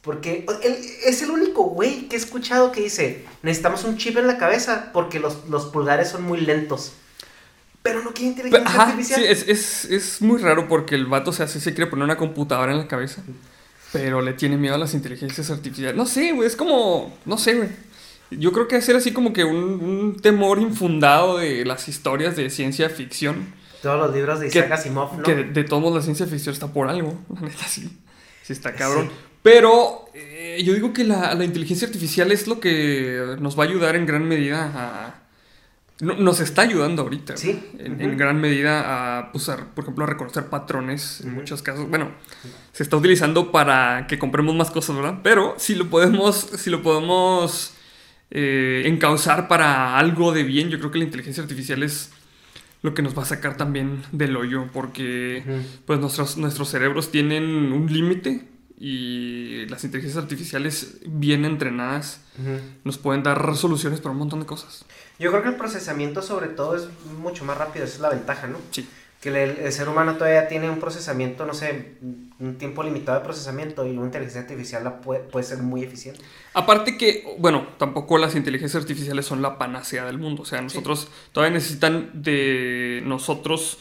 Porque 0.01 0.45
él 0.63 0.77
es 1.05 1.21
el 1.21 1.31
único 1.31 1.63
güey 1.63 2.07
que 2.07 2.15
he 2.15 2.19
escuchado 2.19 2.71
que 2.71 2.81
dice, 2.81 3.25
necesitamos 3.43 3.83
un 3.83 3.97
chip 3.97 4.17
en 4.17 4.27
la 4.27 4.37
cabeza 4.37 4.91
porque 4.93 5.19
los, 5.19 5.49
los 5.49 5.65
pulgares 5.65 6.09
son 6.09 6.23
muy 6.23 6.39
lentos. 6.39 6.93
Pero 7.83 8.03
no 8.03 8.11
quiere 8.11 8.29
inteligencia 8.29 8.81
artificial. 8.81 9.19
Sí, 9.19 9.25
es, 9.27 9.47
es, 9.47 9.85
es, 9.85 10.21
muy 10.21 10.39
raro 10.39 10.67
porque 10.67 10.95
el 10.95 11.07
vato 11.07 11.33
se 11.33 11.43
hace, 11.43 11.59
se 11.59 11.73
quiere 11.73 11.89
poner 11.89 12.05
una 12.05 12.17
computadora 12.17 12.71
en 12.71 12.77
la 12.77 12.87
cabeza. 12.87 13.23
Pero 13.91 14.21
le 14.21 14.33
tiene 14.33 14.55
miedo 14.55 14.75
a 14.75 14.77
las 14.77 14.93
inteligencias 14.93 15.49
artificiales. 15.49 15.95
No 15.95 16.05
sé, 16.05 16.31
güey, 16.31 16.47
es 16.47 16.55
como, 16.55 17.17
no 17.25 17.37
sé, 17.37 17.55
güey. 17.55 17.69
Yo 18.31 18.53
creo 18.53 18.67
que 18.67 18.77
hacer 18.77 18.95
así 18.95 19.11
como 19.11 19.33
que 19.33 19.43
un, 19.43 20.17
temor 20.21 20.59
infundado 20.59 21.37
de 21.37 21.65
las 21.65 21.89
historias 21.89 22.35
de 22.37 22.49
ciencia 22.49 22.89
ficción. 22.89 23.53
Todos 23.81 23.99
los 23.99 24.15
libros 24.15 24.39
de 24.39 24.47
Isaac 24.47 24.71
Asimov, 24.71 25.17
¿no? 25.17 25.23
Que 25.23 25.35
de, 25.35 25.63
todos 25.63 25.93
la 25.93 26.01
ciencia 26.01 26.27
ficción 26.27 26.53
está 26.53 26.67
por 26.67 26.87
algo, 26.87 27.19
la 27.33 27.41
neta 27.41 27.65
sí. 27.67 27.99
Sí 28.43 28.53
está 28.53 28.73
cabrón. 28.73 29.09
Pero 29.43 30.05
eh, 30.13 30.61
yo 30.63 30.73
digo 30.73 30.93
que 30.93 31.03
la, 31.03 31.33
inteligencia 31.43 31.87
artificial 31.87 32.31
es 32.31 32.47
lo 32.47 32.59
que 32.59 33.35
nos 33.39 33.57
va 33.57 33.63
a 33.63 33.67
ayudar 33.67 33.95
en 33.95 34.05
gran 34.05 34.27
medida 34.27 34.71
a... 34.75 35.15
nos 35.99 36.39
está 36.39 36.61
ayudando 36.61 37.01
ahorita. 37.01 37.37
Sí. 37.37 37.59
En, 37.79 38.17
gran 38.17 38.39
medida 38.39 39.19
a, 39.19 39.31
pues, 39.31 39.49
por 39.73 39.83
ejemplo, 39.83 40.03
a 40.03 40.07
reconocer 40.07 40.45
patrones 40.45 41.21
en 41.21 41.33
muchos 41.33 41.63
casos. 41.63 41.89
Bueno, 41.89 42.11
se 42.71 42.83
está 42.83 42.97
utilizando 42.97 43.51
para 43.51 44.05
que 44.07 44.19
compremos 44.19 44.53
más 44.55 44.69
cosas, 44.69 44.95
¿verdad? 44.95 45.19
Pero 45.23 45.55
si 45.57 45.73
lo 45.73 45.89
podemos, 45.89 46.49
si 46.57 46.69
lo 46.69 46.83
podemos 46.83 47.73
eh, 48.29 48.83
encauzar 48.85 49.47
para 49.47 49.97
algo 49.97 50.33
de 50.33 50.43
bien, 50.43 50.69
yo 50.69 50.77
creo 50.77 50.91
que 50.91 50.99
la 50.99 51.05
inteligencia 51.05 51.41
artificial 51.41 51.81
es 51.81 52.11
lo 52.81 52.93
que 52.93 53.01
nos 53.01 53.17
va 53.17 53.23
a 53.23 53.25
sacar 53.25 53.57
también 53.57 54.03
del 54.11 54.35
hoyo, 54.35 54.67
porque 54.73 55.43
pues 55.85 55.99
nuestros, 55.99 56.37
nuestros 56.37 56.69
cerebros 56.69 57.11
tienen 57.11 57.71
un 57.71 57.91
límite 57.91 58.47
y 58.77 59.67
las 59.67 59.83
inteligencias 59.83 60.23
artificiales 60.23 60.97
bien 61.05 61.45
entrenadas 61.45 62.21
nos 62.83 62.97
pueden 62.97 63.21
dar 63.23 63.55
soluciones 63.55 63.99
para 64.01 64.13
un 64.13 64.19
montón 64.19 64.39
de 64.39 64.45
cosas. 64.45 64.85
Yo 65.19 65.29
creo 65.29 65.43
que 65.43 65.49
el 65.49 65.55
procesamiento 65.55 66.21
sobre 66.21 66.47
todo 66.47 66.75
es 66.75 66.87
mucho 67.19 67.45
más 67.45 67.57
rápido, 67.57 67.85
esa 67.85 67.95
es 67.95 68.01
la 68.01 68.09
ventaja, 68.09 68.47
¿no? 68.47 68.57
Sí 68.71 68.87
que 69.21 69.29
el, 69.29 69.71
ser 69.71 69.87
humano 69.87 70.15
todavía 70.15 70.47
tiene 70.47 70.67
un 70.67 70.79
procesamiento, 70.79 71.45
no 71.45 71.53
sé, 71.53 71.93
un 72.39 72.57
tiempo 72.57 72.81
limitado 72.81 73.19
de 73.19 73.23
procesamiento 73.23 73.85
y 73.85 73.91
una 73.91 74.07
inteligencia 74.07 74.41
artificial 74.41 74.83
la 74.83 74.99
puede, 74.99 75.21
puede, 75.21 75.45
ser 75.45 75.59
muy 75.59 75.83
eficiente. 75.83 76.19
Aparte 76.55 76.97
que, 76.97 77.35
bueno, 77.37 77.67
tampoco 77.77 78.17
las 78.17 78.35
inteligencias 78.35 78.81
artificiales 78.81 79.27
son 79.27 79.43
la 79.43 79.59
panacea 79.59 80.05
del 80.05 80.17
mundo, 80.17 80.41
o 80.41 80.45
sea, 80.45 80.59
nosotros 80.59 81.07
todavía 81.33 81.53
necesitan 81.53 82.09
de 82.15 83.03
nosotros, 83.05 83.77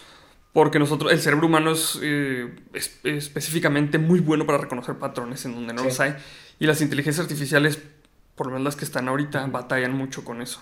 porque 0.53 0.79
nosotros, 0.79 1.11
el 1.11 1.20
cerebro 1.20 1.46
humano 1.46 1.72
es, 1.72 1.98
eh, 2.03 2.55
específicamente 3.05 3.96
muy 3.96 4.20
bueno 4.20 4.44
para 4.44 4.59
reconocer 4.59 4.96
patrones 4.98 5.42
en 5.46 5.55
donde 5.55 5.72
no 5.72 5.83
los 5.83 6.00
hay, 6.00 6.16
y 6.59 6.66
las 6.66 6.83
inteligencias 6.83 7.24
artificiales, 7.24 7.81
por 8.35 8.48
lo 8.48 8.53
menos 8.53 8.66
las 8.66 8.76
que 8.76 8.85
están 8.85 9.09
ahorita, 9.09 9.46
batallan 9.46 9.94
mucho 9.94 10.22
con 10.22 10.42
eso. 10.42 10.61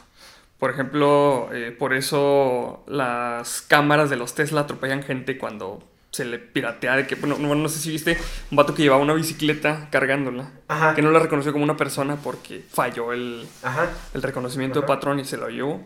Por 0.59 0.71
ejemplo, 0.71 1.49
eh, 1.53 1.71
por 1.79 1.94
eso 1.94 2.83
las 2.88 3.62
cámaras 3.62 4.11
de 4.11 4.16
los 4.16 4.35
Tesla 4.35 4.62
atropellan 4.62 5.03
gente 5.03 5.38
cuando 5.38 5.83
se 6.11 6.25
le 6.25 6.38
piratea 6.38 6.97
de 6.97 7.07
que, 7.07 7.14
bueno, 7.14 7.37
no, 7.38 7.55
no 7.55 7.68
sé 7.68 7.79
si 7.79 7.90
viste 7.90 8.16
un 8.51 8.57
vato 8.57 8.75
que 8.75 8.83
llevaba 8.83 9.01
una 9.03 9.12
bicicleta 9.14 9.88
cargándola, 9.92 10.51
Ajá. 10.66 10.94
que 10.94 11.03
no 11.03 11.11
la 11.12 11.18
reconoció 11.21 11.53
como 11.53 11.62
una 11.64 11.77
persona 11.77 12.16
porque 12.16 12.64
falló 12.73 13.12
el, 13.12 13.47
Ajá. 13.62 13.90
el 14.14 14.23
reconocimiento 14.23 14.81
de 14.81 14.87
patrón 14.87 15.21
y 15.21 15.25
se 15.25 15.37
lo 15.37 15.49
llevó. 15.49 15.81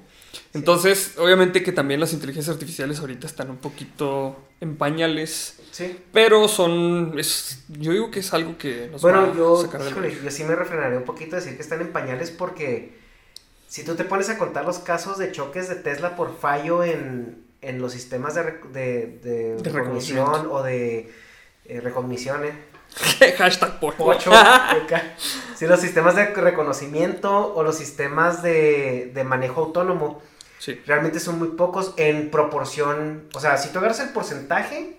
Entonces, 0.55 1.17
obviamente 1.19 1.63
que 1.63 1.73
también 1.73 2.01
las 2.01 2.15
inteligencias 2.15 2.55
artificiales 2.55 3.01
ahorita 3.01 3.27
están 3.27 3.51
un 3.51 3.59
poquito 3.59 4.39
en 4.61 4.77
pañales, 4.77 5.59
Sí. 5.73 5.99
pero 6.13 6.49
son, 6.49 7.19
es, 7.19 7.65
yo 7.69 7.93
digo 7.93 8.11
que 8.11 8.21
es 8.21 8.33
algo 8.33 8.57
que 8.57 8.89
nos 8.93 9.05
va 9.05 9.11
Bueno, 9.11 9.33
a 9.33 9.37
yo, 9.37 9.57
sacar 9.63 9.81
del 9.83 9.91
híjole, 9.91 10.17
yo 10.25 10.31
sí 10.31 10.45
me 10.45 10.55
refrenaré 10.55 10.97
un 10.97 11.05
poquito 11.05 11.37
a 11.37 11.41
decir 11.41 11.57
que 11.57 11.63
están 11.63 11.81
en 11.83 11.93
pañales 11.93 12.31
porque 12.31 13.02
si 13.73 13.85
tú 13.85 13.95
te 13.95 14.05
pones 14.05 14.29
a 14.29 14.37
contar 14.37 14.67
los 14.67 14.79
casos 14.81 15.17
de 15.17 15.33
choques 15.33 15.67
de 15.71 15.77
Tesla 15.77 16.15
por 16.15 16.37
fallo 16.39 16.85
en, 16.85 17.43
en 17.63 17.81
los 17.81 17.93
sistemas 17.93 18.35
de, 18.35 18.43
de, 18.71 19.07
de 19.23 19.57
De 19.57 19.71
recognición 19.71 20.49
o 20.51 20.63
de 20.63 21.11
eh, 21.65 21.81
recognición, 21.81 22.45
eh, 22.45 22.53
Hashtag 23.39 23.81
pocho. 23.81 23.97
Pocho. 23.97 24.31
Sí, 25.57 25.67
los 25.67 25.81
sistemas 25.81 26.17
de 26.17 26.27
reconocimiento 26.27 27.55
o 27.55 27.63
los 27.63 27.77
sistemas 27.79 28.43
de, 28.43 29.11
de 29.15 29.25
manejo 29.25 29.63
autónomo 29.63 30.21
Sí, 30.59 30.79
realmente 30.87 31.19
son 31.21 31.39
muy 31.39 31.49
pocos 31.49 31.95
en 31.97 32.31
proporción. 32.31 33.29
O 33.35 33.41
sea, 33.41 33.57
si 33.57 33.71
tú 33.71 33.79
agarras 33.79 34.01
el 34.01 34.11
porcentaje 34.11 34.99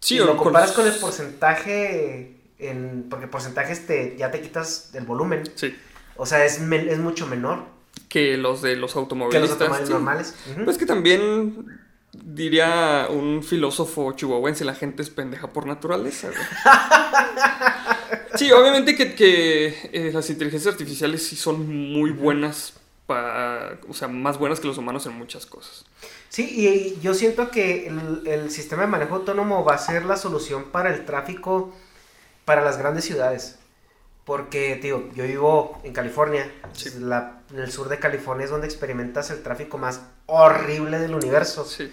sí 0.00 0.14
y 0.16 0.18
lo 0.18 0.36
comparas 0.36 0.72
con 0.72 0.86
el 0.86 0.94
porcentaje, 0.94 2.36
en, 2.58 3.06
porque 3.10 3.26
porcentajes 3.26 3.86
te, 3.86 4.16
ya 4.16 4.30
te 4.30 4.40
quitas 4.40 4.90
el 4.94 5.04
volumen. 5.04 5.42
Sí, 5.54 5.76
O 6.16 6.24
sea, 6.26 6.44
es, 6.44 6.60
men- 6.60 6.88
es 6.88 6.98
mucho 6.98 7.26
menor 7.26 7.75
que 8.16 8.38
los 8.38 8.62
de 8.62 8.76
los 8.76 8.94
que 8.94 8.98
automovilistas. 8.98 9.50
los 9.50 9.60
automóviles 9.60 9.88
sí. 9.88 9.92
normales. 9.92 10.34
Pues 10.64 10.78
que 10.78 10.86
también 10.86 11.66
diría 12.12 13.08
un 13.10 13.42
filósofo 13.42 14.12
chihuahuense, 14.12 14.64
la 14.64 14.74
gente 14.74 15.02
es 15.02 15.10
pendeja 15.10 15.52
por 15.52 15.66
naturaleza. 15.66 16.30
Sí, 18.36 18.52
obviamente 18.52 18.94
que, 18.94 19.14
que, 19.14 19.88
eh, 19.92 20.10
las 20.12 20.28
inteligencias 20.28 20.74
artificiales 20.74 21.26
sí 21.26 21.36
son 21.36 21.66
muy 21.66 22.10
buenas, 22.10 22.74
para, 23.06 23.78
o 23.88 23.94
sea, 23.94 24.08
más 24.08 24.38
buenas 24.38 24.60
que 24.60 24.66
los 24.66 24.76
humanos 24.76 25.06
en 25.06 25.12
muchas 25.12 25.46
cosas. 25.46 25.86
Sí, 26.28 26.44
y 26.44 27.00
yo 27.00 27.14
siento 27.14 27.50
que 27.50 27.86
el, 27.86 28.26
el 28.26 28.50
sistema 28.50 28.82
de 28.82 28.88
manejo 28.88 29.14
autónomo 29.14 29.64
va 29.64 29.74
a 29.74 29.78
ser 29.78 30.04
la 30.04 30.18
solución 30.18 30.64
para 30.64 30.94
el 30.94 31.06
tráfico 31.06 31.74
para 32.44 32.62
las 32.62 32.76
grandes 32.76 33.06
ciudades. 33.06 33.58
Porque, 34.26 34.76
tío, 34.82 35.08
yo 35.14 35.24
vivo 35.24 35.80
en 35.84 35.92
California. 35.94 36.50
Sí. 36.74 36.90
La- 36.98 37.40
en 37.52 37.60
el 37.60 37.70
sur 37.72 37.88
de 37.88 37.98
California 37.98 38.44
es 38.44 38.50
donde 38.50 38.66
experimentas 38.66 39.30
el 39.30 39.42
tráfico 39.42 39.78
más 39.78 40.00
horrible 40.26 40.98
del 40.98 41.14
universo. 41.14 41.64
Sí, 41.64 41.90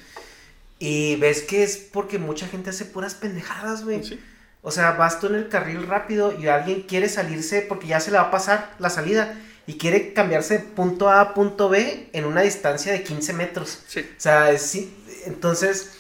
Y 0.80 1.16
ves 1.18 1.44
que 1.44 1.64
es 1.64 1.78
porque 1.78 2.18
mucha 2.18 2.48
gente 2.48 2.72
hace 2.72 2.84
puras 2.86 3.14
pendejadas, 3.16 3.86
güey. 3.86 4.04
sí. 4.04 4.20
O 4.66 4.72
sea, 4.72 4.92
vas 4.94 5.20
tú 5.20 5.28
en 5.28 5.36
el 5.36 5.50
carril 5.50 5.86
rápido 5.88 6.32
y 6.40 6.48
alguien 6.48 6.82
quiere 6.84 7.08
salirse 7.10 7.62
porque 7.62 7.86
ya 7.88 8.00
se 8.00 8.12
le 8.12 8.18
va 8.18 8.24
a 8.26 8.32
pasar 8.32 8.74
la 8.80 8.90
salida 8.90 9.38
y 9.68 9.78
quiere 9.78 10.14
cambiarse 10.14 10.54
de 10.58 10.60
punto 10.64 11.10
A 11.10 11.20
a 11.22 11.34
punto 11.34 11.68
B 11.70 12.10
en 12.14 12.26
una 12.26 12.42
distancia 12.42 12.94
de 12.94 13.04
15 13.04 13.34
metros. 13.34 13.80
sí. 13.88 14.00
O 14.02 14.20
sea, 14.22 14.52
es- 14.52 14.62
sí, 14.64 14.96
entonces 15.26 15.92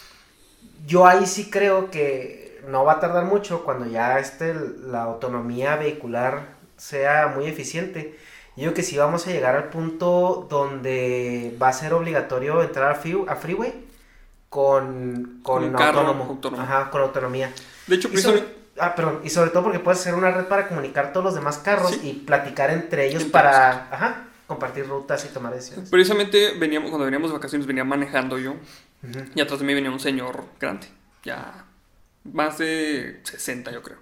yo 0.87 1.05
ahí 1.05 1.25
sí 1.27 1.49
creo 1.49 1.91
que 1.91 2.42
no 2.67 2.85
va 2.85 2.93
a 2.93 2.99
tardar 2.99 3.25
mucho 3.25 3.63
cuando 3.63 3.85
ya 3.85 4.19
este, 4.19 4.53
la 4.85 5.03
autonomía 5.03 5.75
vehicular 5.75 6.47
sea 6.77 7.27
muy 7.35 7.45
eficiente. 7.47 8.17
Yo 8.55 8.63
creo 8.65 8.73
que 8.75 8.83
sí 8.83 8.97
vamos 8.97 9.25
a 9.27 9.31
llegar 9.31 9.55
al 9.55 9.69
punto 9.69 10.47
donde 10.49 11.55
va 11.61 11.69
a 11.69 11.73
ser 11.73 11.93
obligatorio 11.93 12.61
entrar 12.61 12.91
a, 12.91 12.95
free- 12.95 13.25
a 13.27 13.35
freeway 13.35 13.73
con, 14.49 15.39
con, 15.43 15.71
Con 15.71 15.75
autónomo. 15.83 16.23
autónomo. 16.25 16.61
Ajá, 16.63 16.91
con 16.91 17.01
autonomía. 17.01 17.51
De 17.87 17.95
hecho, 17.95 18.09
Y 18.11 18.17
sobre, 18.17 18.39
precisamente, 18.41 18.55
ah, 18.79 18.95
perdón, 18.95 19.21
y 19.23 19.29
sobre 19.29 19.49
todo 19.49 19.63
porque 19.63 19.79
puedes 19.79 19.99
hacer 20.01 20.13
una 20.15 20.31
red 20.31 20.45
para 20.45 20.67
comunicar 20.67 21.11
todos 21.13 21.25
los 21.25 21.35
demás 21.35 21.57
carros 21.57 21.91
Sí. 21.91 21.99
y 22.09 22.13
platicar 22.25 22.69
entre 22.69 23.07
ellos 23.07 23.23
para 23.23 23.87
ajá, 23.91 24.25
compartir 24.47 24.87
rutas 24.87 25.25
y 25.25 25.29
tomar 25.29 25.53
decisiones. 25.53 25.89
precisamente 25.89 26.53
veníamos, 26.59 26.89
cuando 26.91 27.05
veníamos 27.05 27.31
de 27.31 27.37
vacaciones 27.37 27.65
venía 27.65 27.83
manejando 27.83 28.37
yo 28.37 28.55
y 29.35 29.41
atrás 29.41 29.59
de 29.59 29.65
mí 29.65 29.73
venía 29.73 29.89
un 29.91 29.99
señor 29.99 30.43
grande, 30.59 30.87
ya 31.23 31.65
más 32.31 32.57
de 32.57 33.19
60 33.23 33.71
yo 33.71 33.81
creo. 33.81 33.97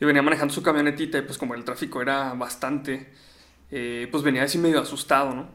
Y 0.00 0.04
venía 0.04 0.22
manejando 0.22 0.52
su 0.52 0.62
camionetita 0.62 1.18
y 1.18 1.22
pues 1.22 1.38
como 1.38 1.54
el 1.54 1.64
tráfico 1.64 2.02
era 2.02 2.34
bastante, 2.34 3.10
eh, 3.70 4.08
pues 4.10 4.22
venía 4.22 4.42
así 4.42 4.58
medio 4.58 4.80
asustado, 4.80 5.34
¿no? 5.34 5.48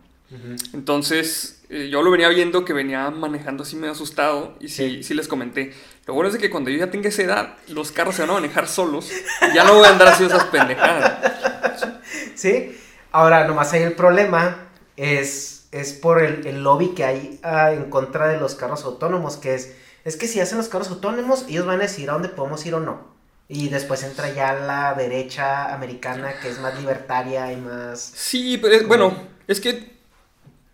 Entonces, 0.73 1.61
eh, 1.69 1.89
yo 1.91 2.01
lo 2.01 2.09
venía 2.09 2.29
viendo 2.29 2.63
que 2.63 2.71
venía 2.71 3.09
manejando 3.11 3.63
así 3.63 3.75
medio 3.75 3.91
asustado 3.91 4.55
y 4.61 4.69
sí, 4.69 4.89
Sí. 4.97 5.03
sí 5.03 5.13
les 5.13 5.27
comenté. 5.27 5.73
Lo 6.07 6.13
bueno 6.13 6.29
es 6.29 6.33
de 6.33 6.39
que 6.39 6.49
cuando 6.49 6.69
yo 6.69 6.77
ya 6.77 6.89
tenga 6.89 7.09
esa 7.09 7.21
edad, 7.23 7.57
los 7.67 7.91
carros 7.91 8.15
se 8.15 8.21
van 8.21 8.31
a 8.31 8.33
manejar 8.35 8.67
solos. 8.69 9.11
y 9.51 9.53
Ya 9.55 9.65
no 9.65 9.75
voy 9.75 9.85
a 9.85 9.89
andar 9.89 10.07
haciendo 10.07 10.35
esas 10.35 10.47
pendejadas. 10.49 11.91
Sí, 12.35 12.75
ahora 13.11 13.45
nomás 13.45 13.71
ahí 13.73 13.83
el 13.83 13.93
problema 13.93 14.69
es, 14.97 15.67
es 15.71 15.93
por 15.93 16.21
el, 16.23 16.47
el 16.47 16.63
lobby 16.63 16.89
que 16.95 17.03
hay 17.03 17.39
ah, 17.43 17.71
en 17.71 17.89
contra 17.89 18.27
de 18.27 18.39
los 18.39 18.55
carros 18.55 18.83
autónomos, 18.83 19.37
que 19.37 19.53
es, 19.53 19.75
es 20.03 20.15
que 20.17 20.27
si 20.27 20.39
hacen 20.39 20.57
los 20.57 20.67
carros 20.69 20.89
autónomos, 20.89 21.45
ellos 21.49 21.65
van 21.65 21.79
a 21.79 21.83
decir 21.83 22.09
a 22.09 22.13
dónde 22.13 22.29
podemos 22.29 22.65
ir 22.65 22.73
o 22.75 22.79
no. 22.79 23.11
Y 23.47 23.67
después 23.69 24.03
entra 24.03 24.33
ya 24.33 24.53
la 24.53 24.93
derecha 24.93 25.73
americana, 25.75 26.33
que 26.41 26.49
es 26.49 26.59
más 26.59 26.77
libertaria 26.79 27.51
y 27.51 27.57
más... 27.57 27.99
Sí, 28.15 28.57
pero 28.61 28.75
es, 28.75 28.87
bueno, 28.87 29.13
es 29.47 29.59
que 29.59 29.91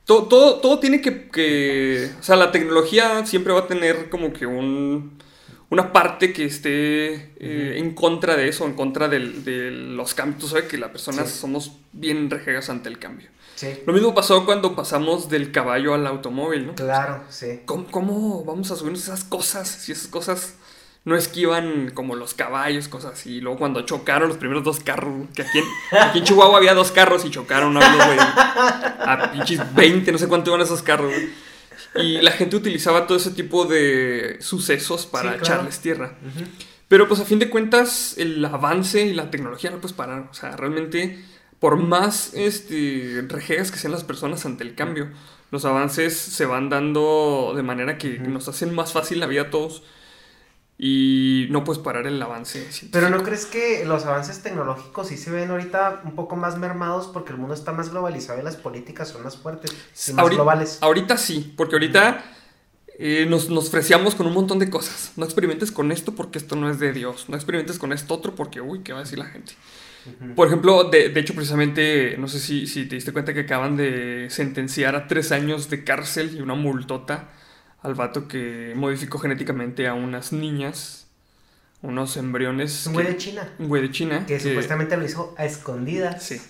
to- 0.05 0.27
todo, 0.27 0.59
todo 0.59 0.79
tiene 0.79 1.01
que, 1.01 1.27
que- 1.29 2.11
O 2.19 2.23
sea, 2.23 2.35
la 2.35 2.51
tecnología 2.51 3.25
siempre 3.25 3.51
va 3.53 3.61
a 3.61 3.67
tener 3.67 4.09
como 4.09 4.31
que 4.31 4.45
un, 4.45 5.17
una 5.69 5.91
parte 5.91 6.31
que 6.33 6.45
esté 6.45 7.13
eh, 7.39 7.77
en 7.77 7.95
contra 7.95 8.35
de 8.35 8.47
eso, 8.47 8.65
en 8.65 8.73
contra 8.73 9.07
del- 9.07 9.43
de 9.43 9.71
los 9.71 10.13
cambios. 10.13 10.39
Tú 10.41 10.47
sabes 10.47 10.65
que 10.65 10.77
las 10.77 10.91
personas 10.91 11.29
Sí. 11.31 11.39
somos 11.39 11.71
bien 11.93 12.29
rejegas 12.29 12.69
ante 12.69 12.89
el 12.89 12.99
cambio. 12.99 13.29
Sí, 13.57 13.81
Lo 13.87 13.91
mismo 13.93 14.13
pasó 14.13 14.45
cuando 14.45 14.75
pasamos 14.75 15.29
del 15.29 15.51
caballo 15.51 15.95
al 15.95 16.05
automóvil, 16.05 16.67
¿no? 16.67 16.75
claro, 16.75 17.23
sí. 17.29 17.61
¿Cómo, 17.65 17.87
cómo 17.89 18.45
vamos 18.45 18.69
a 18.69 18.75
subirnos 18.75 19.01
esas 19.01 19.23
cosas 19.23 19.67
si 19.67 19.91
esas 19.91 20.07
cosas 20.07 20.53
no 21.05 21.15
esquivan 21.15 21.89
como 21.95 22.15
los 22.15 22.35
caballos, 22.35 22.87
cosas 22.87 23.13
así? 23.13 23.37
Y 23.37 23.41
luego 23.41 23.57
cuando 23.57 23.81
chocaron 23.81 24.29
los 24.29 24.37
primeros 24.37 24.63
dos 24.63 24.79
carros, 24.81 25.27
que 25.33 25.41
aquí 25.41 25.57
en, 25.57 25.65
aquí 25.99 26.19
en 26.19 26.25
Chihuahua 26.25 26.57
había 26.57 26.75
dos 26.75 26.91
carros 26.91 27.25
y 27.25 27.31
chocaron 27.31 27.75
a 27.75 27.79
unos, 27.79 28.05
güey, 28.05 28.19
a 28.19 29.31
pinches 29.33 29.73
20, 29.75 30.11
no 30.11 30.17
sé 30.19 30.27
cuánto 30.27 30.51
iban 30.51 30.61
esos 30.61 30.83
carros, 30.83 31.11
güey. 31.11 31.29
Y 31.95 32.21
la 32.21 32.31
gente 32.31 32.55
utilizaba 32.55 33.07
todo 33.07 33.17
ese 33.17 33.31
tipo 33.31 33.65
de 33.65 34.37
sucesos 34.39 35.07
para 35.07 35.31
Sí, 35.33 35.37
claro. 35.39 35.43
echarles 35.55 35.79
tierra. 35.79 36.15
Ujú. 36.21 36.45
Pero 36.87 37.07
pues 37.07 37.19
a 37.19 37.25
fin 37.25 37.39
de 37.39 37.49
cuentas 37.49 38.13
el 38.17 38.43
avance 38.45 39.01
y 39.01 39.13
la 39.13 39.31
tecnología 39.31 39.71
no 39.71 39.77
puedes 39.77 39.93
parar. 39.97 40.27
O 40.29 40.33
sea, 40.33 40.55
realmente 40.55 41.23
por 41.59 41.77
más 41.77 42.33
este, 42.33 43.23
rejegas 43.27 43.71
que 43.71 43.79
sean 43.79 43.91
las 43.93 44.03
personas 44.03 44.45
ante 44.45 44.63
el 44.63 44.75
cambio, 44.75 45.09
los 45.51 45.65
avances 45.65 46.17
se 46.17 46.45
van 46.45 46.69
dando 46.69 47.53
de 47.55 47.63
manera 47.63 47.97
que 47.97 48.19
nos 48.19 48.47
hacen 48.47 48.73
más 48.75 48.91
fácil 48.93 49.19
la 49.19 49.27
vida 49.27 49.43
a 49.43 49.49
todos 49.49 49.83
y 50.79 51.47
no 51.49 51.63
puedes 51.63 51.81
parar 51.81 52.05
el 52.05 52.21
avance. 52.21 52.59
científico. 52.71 52.89
Pero 52.91 53.09
¿no 53.09 53.23
crees 53.23 53.45
que 53.47 53.83
los 53.85 54.05
avances 54.05 54.43
tecnológicos 54.43 55.07
sí 55.07 55.17
se 55.17 55.31
ven 55.31 55.49
ahorita 55.49 56.01
un 56.05 56.15
poco 56.15 56.35
más 56.35 56.57
mermados 56.59 57.07
porque 57.07 57.31
el 57.31 57.39
mundo 57.39 57.55
está 57.55 57.71
más 57.71 57.89
globalizado 57.89 58.39
y 58.39 58.43
las 58.43 58.57
políticas 58.57 59.07
son 59.09 59.23
más 59.23 59.37
fuertes 59.37 59.71
y 60.07 60.11
más 60.13 60.23
Ahorita- 60.23 60.35
globales? 60.41 60.77
Ahorita 60.81 61.17
sí, 61.17 61.53
porque 61.57 61.75
ahorita 61.75 62.23
eh, 62.99 63.25
nos, 63.27 63.49
nos 63.49 63.71
freseamos 63.71 64.13
con 64.15 64.27
un 64.27 64.33
montón 64.33 64.59
de 64.59 64.69
cosas. 64.69 65.13
No 65.15 65.25
experimentes 65.25 65.71
con 65.71 65.91
esto 65.91 66.13
porque 66.13 66.37
esto 66.37 66.55
no 66.55 66.69
es 66.69 66.77
de 66.79 66.93
Dios. 66.93 67.25
No 67.29 67.35
experimentes 67.35 67.79
con 67.79 67.91
esto 67.91 68.13
otro 68.13 68.35
porque, 68.35 68.61
uy, 68.61 68.81
¿qué 68.83 68.93
va 68.93 68.99
a 68.99 69.03
decir 69.03 69.17
la 69.17 69.25
gente? 69.25 69.53
Por 70.35 70.47
ejemplo, 70.47 70.85
de, 70.85 71.09
de 71.09 71.19
hecho, 71.19 71.33
precisamente, 71.33 72.15
no 72.17 72.27
sé 72.27 72.39
si, 72.39 72.67
si 72.67 72.85
te 72.85 72.95
diste 72.95 73.11
cuenta 73.13 73.33
que 73.33 73.41
acaban 73.41 73.77
de 73.77 74.27
sentenciar 74.29 74.95
a 74.95 75.07
tres 75.07 75.31
años 75.31 75.69
de 75.69 75.83
cárcel 75.83 76.35
y 76.37 76.41
una 76.41 76.55
multota 76.55 77.29
al 77.81 77.93
vato 77.95 78.27
que 78.27 78.73
modificó 78.75 79.19
genéticamente 79.19 79.87
a 79.87 79.93
unas 79.93 80.33
niñas, 80.33 81.07
unos 81.81 82.17
embriones. 82.17 82.81
Es 82.81 82.87
un 82.87 82.93
güey 82.93 83.07
de 83.07 83.17
China 83.17 83.49
un 83.59 83.67
güey 83.67 83.81
de 83.83 83.91
China. 83.91 84.25
que 84.25 84.39
supuestamente 84.39 84.97
lo 84.97 85.05
hizo 85.05 85.35
a 85.37 85.45
escondidas. 85.45 86.23
Sí. 86.23 86.41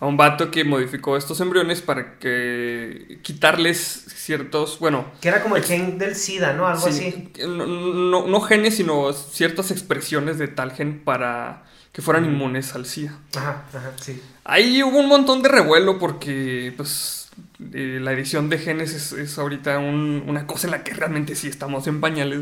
A 0.00 0.06
un 0.06 0.16
vato 0.16 0.50
que 0.50 0.64
modificó 0.64 1.16
estos 1.16 1.40
embriones 1.40 1.80
para 1.80 2.18
que 2.18 3.20
quitarles 3.22 3.78
ciertos, 4.08 4.78
bueno, 4.80 5.06
Que 5.20 5.28
era 5.28 5.42
como 5.42 5.56
el 5.56 5.62
gen 5.62 5.98
del 5.98 6.16
SIDA, 6.16 6.52
¿no? 6.54 6.66
Algo 6.66 6.90
sí, 6.90 7.08
así. 7.08 7.46
No, 7.46 7.66
no- 7.66 8.26
no 8.26 8.40
genes, 8.40 8.76
sino 8.76 9.12
ciertas 9.12 9.70
expresiones 9.70 10.36
de 10.38 10.48
tal 10.48 10.72
gen 10.72 11.04
para 11.04 11.64
que 11.94 12.02
fueran 12.02 12.24
inmunes 12.26 12.74
al 12.74 12.84
SIDA. 12.86 13.16
Ajá, 13.36 13.62
ajá, 13.72 13.92
sí. 14.02 14.20
Ahí 14.44 14.82
hubo 14.82 14.98
un 14.98 15.08
montón 15.08 15.40
de 15.42 15.48
revuelo 15.48 15.98
porque, 15.98 16.74
pues, 16.76 17.28
eh, 17.72 17.98
la 18.02 18.12
edición 18.12 18.50
de 18.50 18.58
genes 18.58 18.92
es, 18.92 19.12
es 19.12 19.38
ahorita 19.38 19.78
un- 19.78 20.24
una 20.26 20.46
cosa 20.46 20.66
en 20.66 20.72
la 20.72 20.82
que 20.84 20.92
realmente 20.92 21.34
sí 21.36 21.46
estamos 21.48 21.86
en 21.86 22.00
pañales. 22.00 22.40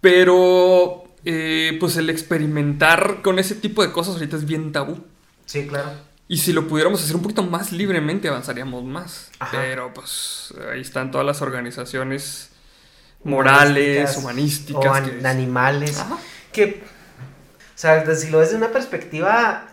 Pero, 0.00 1.04
eh, 1.24 1.76
pues, 1.80 1.96
el 1.96 2.10
experimentar 2.10 3.22
con 3.22 3.38
ese 3.38 3.54
tipo 3.54 3.82
de 3.82 3.90
cosas 3.92 4.14
ahorita 4.14 4.36
es 4.36 4.44
bien 4.46 4.70
tabú. 4.72 4.98
Sí, 5.46 5.66
claro. 5.66 5.90
Y 6.28 6.38
si 6.38 6.52
lo 6.52 6.68
pudiéramos 6.68 7.02
hacer 7.02 7.16
un 7.16 7.22
poquito 7.22 7.42
más 7.42 7.72
libremente, 7.72 8.28
avanzaríamos 8.28 8.84
más. 8.84 9.30
Ajá. 9.38 9.56
Pero, 9.58 9.94
pues, 9.94 10.52
ahí 10.72 10.80
están 10.80 11.10
todas 11.10 11.26
las 11.26 11.40
organizaciones 11.40 12.50
morales, 13.24 14.16
humanísticas. 14.16 14.84
O 14.84 14.92
animales. 15.26 16.04
Que, 16.52 16.84
o 16.84 16.95
sea, 17.78 18.14
si 18.14 18.30
lo 18.30 18.38
ves 18.38 18.50
de 18.50 18.56
una 18.56 18.72
perspectiva, 18.72 19.68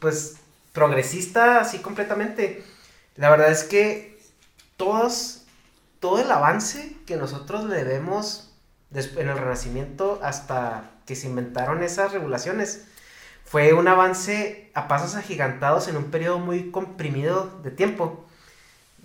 pues, 0.00 0.36
progresista, 0.72 1.60
así 1.60 1.78
completamente, 1.78 2.64
la 3.16 3.30
verdad 3.30 3.50
es 3.50 3.64
que 3.64 4.18
todos, 4.76 5.42
todo 6.00 6.20
el 6.20 6.30
avance 6.30 6.96
que 7.06 7.16
nosotros 7.16 7.64
le 7.64 7.84
vemos 7.84 8.50
en 8.92 9.28
el 9.28 9.38
Renacimiento 9.38 10.20
hasta 10.22 10.90
que 11.06 11.16
se 11.16 11.26
inventaron 11.26 11.82
esas 11.82 12.12
regulaciones, 12.12 12.86
fue 13.44 13.72
un 13.72 13.86
avance 13.88 14.70
a 14.74 14.88
pasos 14.88 15.14
agigantados 15.16 15.88
en 15.88 15.96
un 15.96 16.10
periodo 16.10 16.38
muy 16.38 16.70
comprimido 16.70 17.60
de 17.62 17.70
tiempo. 17.70 18.24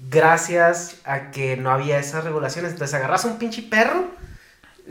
Gracias 0.09 0.95
a 1.03 1.31
que 1.31 1.57
no 1.57 1.71
había 1.71 1.99
esas 1.99 2.23
regulaciones. 2.23 2.71
Entonces 2.71 2.95
agarras 2.95 3.25
un 3.25 3.37
pinche 3.37 3.61
perro, 3.63 4.07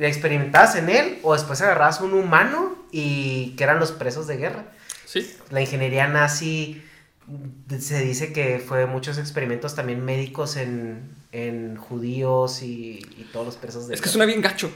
experimentabas 0.07 0.77
en 0.77 0.89
él, 0.89 1.19
o 1.23 1.33
después 1.33 1.61
agarras 1.61 2.01
un 2.01 2.15
humano 2.15 2.77
y 2.93 3.55
que 3.57 3.65
eran 3.65 3.79
los 3.79 3.93
presos 3.93 4.27
de 4.27 4.37
guerra. 4.37 4.67
Sí. 5.05 5.29
La 5.51 5.61
ingeniería 5.61 6.07
nazi 6.07 6.83
se 7.79 8.03
dice 8.03 8.33
que 8.33 8.59
fue 8.59 8.87
muchos 8.87 9.19
experimentos 9.19 9.75
también 9.75 10.05
médicos 10.05 10.57
en, 10.57 11.17
judíos 11.77 12.63
y, 12.63 13.05
todos 13.33 13.47
los 13.47 13.57
presos 13.57 13.89
de 13.89 13.95
Es 13.95 14.01
que 14.01 14.09
suena 14.09 14.25
bien 14.25 14.41
gacho. 14.41 14.71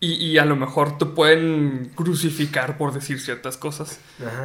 Y, 0.00 0.36
a 0.36 0.44
lo 0.44 0.54
mejor 0.54 0.98
te 0.98 1.06
pueden 1.06 1.90
crucificar 1.94 2.76
por 2.76 2.92
decir 2.92 3.20
ciertas 3.20 3.56
cosas. 3.56 4.00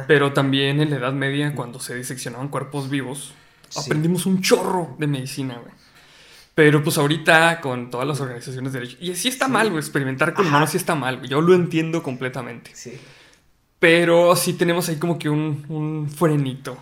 Pero 0.06 0.32
también 0.32 0.80
en 0.80 0.90
la 0.90 0.96
Edad 0.96 1.12
Media, 1.12 1.54
cuando 1.54 1.80
se 1.80 1.94
diseccionaban 1.94 2.48
cuerpos 2.48 2.88
vivos, 2.88 3.34
aprendimos 3.76 4.24
un 4.24 4.40
chorro 4.40 4.96
de 4.98 5.06
medicina, 5.06 5.58
güey. 5.58 5.79
Pero 6.54 6.82
pues 6.82 6.98
ahorita 6.98 7.60
con 7.60 7.90
todas 7.90 8.06
las 8.06 8.20
organizaciones 8.20 8.72
de 8.72 8.80
derecho. 8.80 8.98
Y 9.00 9.14
sí 9.14 9.28
está 9.28 9.48
mal, 9.48 9.70
güey. 9.70 9.80
Experimentar 9.80 10.34
con 10.34 10.46
humanos 10.46 10.70
sí 10.70 10.76
está 10.76 10.94
mal, 10.94 11.18
güey. 11.18 11.28
Yo 11.30 11.40
lo 11.40 11.54
entiendo 11.54 12.02
completamente. 12.02 12.72
Sí. 12.74 12.98
Pero 13.78 14.36
sí 14.36 14.52
tenemos 14.54 14.88
ahí 14.88 14.96
como 14.96 15.18
que 15.18 15.30
un, 15.30 15.64
un 15.68 16.10
frenito. 16.10 16.76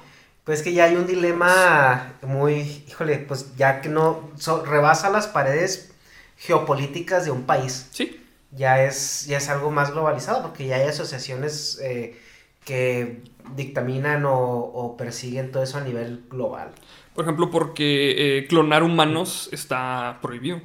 Pues 0.44 0.62
que 0.62 0.72
ya 0.72 0.84
hay 0.84 0.96
un 0.96 1.06
dilema 1.06 2.14
muy, 2.22 2.82
híjole, 2.88 3.18
pues 3.18 3.54
ya 3.56 3.80
que 3.80 3.88
no 3.88 4.30
rebasa 4.66 5.10
las 5.10 5.26
paredes 5.26 5.92
geopolíticas 6.38 7.24
de 7.24 7.30
un 7.30 7.42
país. 7.44 7.88
Sí 7.92 8.24
ya 8.50 8.84
es, 8.84 9.26
ya 9.26 9.38
es 9.38 9.48
algo 9.48 9.70
más 9.70 9.92
globalizado, 9.92 10.42
porque 10.42 10.66
ya 10.66 10.76
hay 10.76 10.88
asociaciones 10.88 11.78
eh, 11.82 12.18
que 12.64 13.22
dictaminan 13.54 14.24
o, 14.26 14.96
persiguen 14.98 15.52
todo 15.52 15.62
eso 15.62 15.78
a 15.78 15.82
nivel 15.82 16.24
global. 16.28 16.70
Por 17.18 17.24
ejemplo, 17.24 17.50
porque 17.50 18.38
eh, 18.38 18.46
clonar 18.46 18.84
humanos 18.84 19.48
está 19.50 20.20
prohibido. 20.22 20.60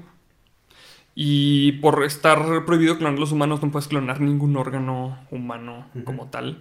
Y 1.15 1.71
por 1.81 2.03
estar 2.03 2.63
prohibido 2.63 2.99
clonar 2.99 3.17
los 3.17 3.31
humanos, 3.31 3.63
no 3.63 3.71
puedes 3.71 3.87
clonar 3.87 4.21
ningún 4.21 4.55
órgano 4.55 5.17
humano 5.31 5.89
como 6.05 6.27
tal. 6.27 6.59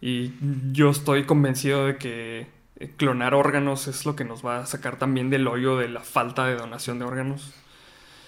Y 0.00 0.34
yo 0.70 0.90
estoy 0.90 1.24
convencido 1.24 1.84
de 1.84 1.96
que 1.96 2.46
eh, 2.76 2.92
clonar 2.96 3.34
órganos 3.34 3.88
es 3.88 4.06
lo 4.06 4.14
que 4.14 4.22
nos 4.22 4.46
va 4.46 4.60
a 4.60 4.66
sacar 4.66 5.00
también 5.00 5.30
del 5.30 5.48
hoyo 5.48 5.76
de 5.76 5.88
la 5.88 6.02
falta 6.02 6.46
de 6.46 6.54
donación 6.54 7.00
de 7.00 7.04
órganos 7.04 7.52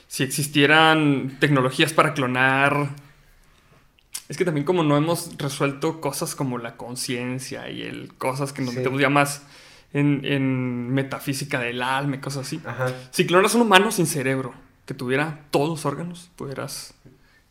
si 0.09 0.25
existieran 0.25 1.37
tecnologías 1.39 1.93
para 1.93 2.15
clonar... 2.15 2.97
Es 4.29 4.37
que 4.37 4.45
también 4.45 4.67
como 4.67 4.83
no 4.83 4.97
hemos 4.97 5.39
resuelto 5.39 6.01
cosas 6.01 6.35
como 6.35 6.59
la 6.59 6.77
conciencia 6.77 7.71
y 7.71 7.83
el 7.83 8.13
cosas 8.15 8.53
que 8.53 8.63
nos 8.63 8.75
metemos 8.75 9.01
ya 9.01 9.09
más 9.09 9.45
en, 9.93 10.91
metafísica 10.91 11.61
del 11.61 11.83
alma 11.83 12.17
y 12.17 12.19
cosas 12.21 12.47
así. 12.47 12.61
Si 13.11 13.27
clonas 13.27 13.55
un 13.55 13.63
humano 13.63 13.93
sin 13.93 14.07
cerebro, 14.07 14.55
que 14.87 14.95
tuviera 14.95 15.45
todos 15.51 15.69
los 15.69 15.87
órganos, 15.87 16.31
pudieras, 16.37 16.95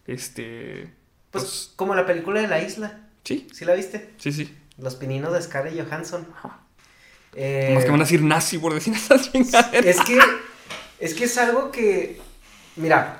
este... 0.07 0.93
Pues, 1.31 1.43
pues, 1.43 1.71
como 1.75 1.93
la 1.95 2.05
película 2.05 2.41
de 2.41 2.47
la 2.47 2.61
isla. 2.61 3.01
Sí. 3.23 3.47
¿Sí 3.53 3.65
la 3.65 3.75
viste? 3.75 4.13
Sí, 4.17 4.31
sí. 4.31 4.55
Los 4.77 4.95
pininos 4.95 5.33
de 5.33 5.41
Scarlett 5.41 5.79
Johansson. 5.85 6.25
Eh, 7.35 7.77
que 7.83 7.91
van 7.91 7.99
a 7.99 8.03
decir 8.03 8.23
nazi 8.23 8.57
por 8.57 8.73
decir 8.73 8.93
esas 8.95 9.29
Es 9.73 10.01
que, 10.01 10.19
es 10.99 11.13
que 11.13 11.25
es 11.25 11.37
algo 11.37 11.69
que 11.69 12.19
Mira, 12.79 13.19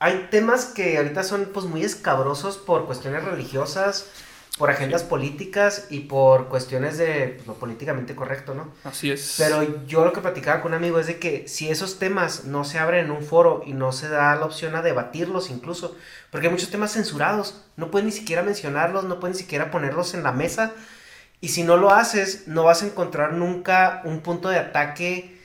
hay 0.00 0.26
temas 0.32 0.64
que 0.64 0.98
ahorita 0.98 1.22
son 1.22 1.50
pues 1.52 1.64
muy 1.66 1.84
escabrosos 1.84 2.56
por 2.56 2.86
cuestiones 2.86 3.22
religiosas, 3.22 4.06
por 4.58 4.70
agendas 4.70 5.02
políticas 5.02 5.86
y 5.90 6.00
por 6.00 6.48
cuestiones 6.48 6.96
de 6.96 7.34
pues, 7.36 7.46
lo 7.46 7.54
políticamente 7.54 8.14
correcto, 8.14 8.54
¿no? 8.54 8.72
Así 8.84 9.10
es. 9.10 9.34
Pero 9.36 9.84
yo 9.86 10.04
lo 10.04 10.12
que 10.12 10.20
platicaba 10.20 10.62
con 10.62 10.72
un 10.72 10.76
amigo 10.76 11.00
es 11.00 11.08
de 11.08 11.18
que 11.18 11.48
si 11.48 11.68
esos 11.68 11.98
temas 11.98 12.44
no 12.44 12.64
se 12.64 12.78
abren 12.78 13.06
en 13.06 13.10
un 13.10 13.22
foro 13.22 13.62
y 13.66 13.72
no 13.72 13.90
se 13.90 14.08
da 14.08 14.36
la 14.36 14.44
opción 14.46 14.76
a 14.76 14.82
debatirlos 14.82 15.50
incluso, 15.50 15.96
porque 16.30 16.46
hay 16.46 16.52
muchos 16.52 16.70
temas 16.70 16.92
censurados, 16.92 17.62
no 17.76 17.90
puedes 17.90 18.06
ni 18.06 18.12
siquiera 18.12 18.42
mencionarlos, 18.42 19.04
no 19.04 19.18
puedes 19.18 19.36
ni 19.36 19.42
siquiera 19.42 19.72
ponerlos 19.72 20.14
en 20.14 20.22
la 20.22 20.32
mesa, 20.32 20.72
y 21.40 21.48
si 21.48 21.62
no 21.62 21.76
lo 21.76 21.90
haces, 21.90 22.46
no 22.46 22.64
vas 22.64 22.82
a 22.82 22.86
encontrar 22.86 23.34
nunca 23.34 24.02
un 24.04 24.20
punto 24.20 24.48
de 24.48 24.58
ataque 24.58 25.38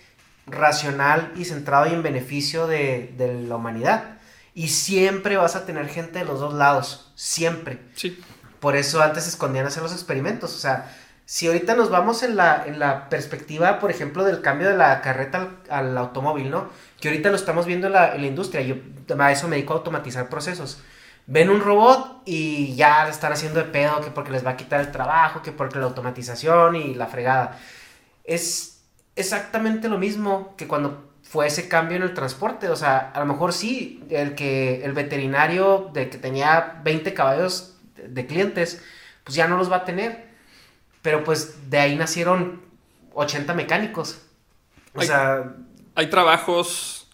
racional 0.47 1.33
y 1.35 1.45
centrado 1.45 1.87
y 1.87 1.93
en 1.93 2.03
beneficio 2.03 2.67
de, 2.67 3.13
la 3.47 3.55
humanidad. 3.55 4.17
Y 4.55 4.69
siempre 4.69 5.35
vas 5.35 5.55
a 5.55 5.65
tener 5.65 5.89
gente 5.89 6.19
de 6.19 6.25
los 6.25 6.39
dos 6.39 6.53
lados, 6.53 7.11
siempre. 7.15 7.79
Sí. 7.95 8.17
Por 8.59 8.75
eso 8.75 9.01
antes 9.01 9.23
se 9.23 9.29
escondían 9.29 9.65
hacer 9.65 9.83
los 9.83 9.93
experimentos. 9.93 10.55
O 10.55 10.59
sea, 10.59 10.91
si 11.29 11.45
ahorita 11.45 11.75
nos 11.75 11.91
vamos 11.91 12.23
en 12.23 12.35
la, 12.35 12.63
en 12.65 12.79
la 12.79 13.07
perspectiva, 13.07 13.77
por 13.77 13.91
ejemplo, 13.91 14.23
del 14.23 14.41
cambio 14.41 14.67
de 14.67 14.75
la 14.75 14.99
carreta 15.01 15.49
al, 15.69 15.95
automóvil, 15.97 16.49
¿no? 16.49 16.69
Que 16.99 17.09
ahorita 17.09 17.29
lo 17.29 17.35
estamos 17.35 17.67
viendo 17.67 17.85
en 17.85 17.93
la, 17.93 18.17
industria. 18.17 18.61
Yo 18.61 18.75
a 19.17 19.31
eso 19.31 19.47
me 19.47 19.55
dedico 19.55 19.73
a 19.73 19.77
automatizar 19.77 20.27
procesos. 20.27 20.81
Ven 21.27 21.51
un 21.51 21.61
robot 21.61 22.23
y 22.25 22.75
ya 22.75 23.07
están 23.07 23.31
haciendo 23.31 23.59
de 23.59 23.67
pedo, 23.67 24.01
que 24.01 24.09
porque 24.09 24.31
les 24.31 24.43
va 24.43 24.51
a 24.51 24.57
quitar 24.57 24.79
el 24.81 24.91
trabajo, 24.91 25.43
que 25.43 25.51
porque 25.51 25.77
la 25.77 25.85
automatización 25.85 26.75
y 26.75 26.95
la 26.95 27.05
fregada. 27.05 27.59
Es 28.23 28.81
exactamente 29.15 29.87
lo 29.87 29.99
mismo 29.99 30.55
que 30.57 30.67
cuando 30.67 31.11
fue 31.21 31.45
ese 31.45 31.67
cambio 31.69 31.97
en 31.97 32.01
el 32.01 32.15
transporte. 32.15 32.69
O 32.69 32.75
sea, 32.75 33.11
a 33.13 33.19
lo 33.19 33.27
mejor 33.27 33.53
sí, 33.53 34.03
el 34.09 34.33
que 34.33 34.83
el 34.83 34.93
veterinario 34.93 35.91
de 35.93 36.09
que 36.09 36.17
tenía 36.17 36.81
20 36.83 37.13
caballos 37.13 37.75
de 38.07 38.25
clientes, 38.25 38.81
pues 39.23 39.35
ya 39.35 39.47
no 39.47 39.57
los 39.57 39.71
va 39.71 39.77
a 39.77 39.85
tener. 39.85 40.29
Pero 41.01 41.23
pues 41.23 41.69
de 41.69 41.79
ahí 41.79 41.95
nacieron 41.95 42.61
80 43.13 43.53
mecánicos. 43.53 44.21
O 44.93 45.01
sea... 45.01 45.55
Hay 45.95 46.09
trabajos 46.09 47.07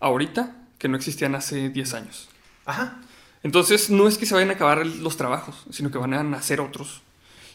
ahorita 0.00 0.54
que 0.78 0.88
no 0.88 0.96
existían 0.96 1.34
hace 1.34 1.68
10 1.68 1.94
años. 1.94 2.28
Ajá. 2.64 3.00
Entonces 3.42 3.90
no 3.90 4.08
es 4.08 4.18
que 4.18 4.26
se 4.26 4.34
vayan 4.34 4.50
a 4.50 4.54
acabar 4.54 4.84
los 4.84 5.16
trabajos, 5.16 5.64
sino 5.70 5.90
que 5.90 5.98
van 5.98 6.14
a 6.14 6.22
nacer 6.22 6.60
otros. 6.60 7.02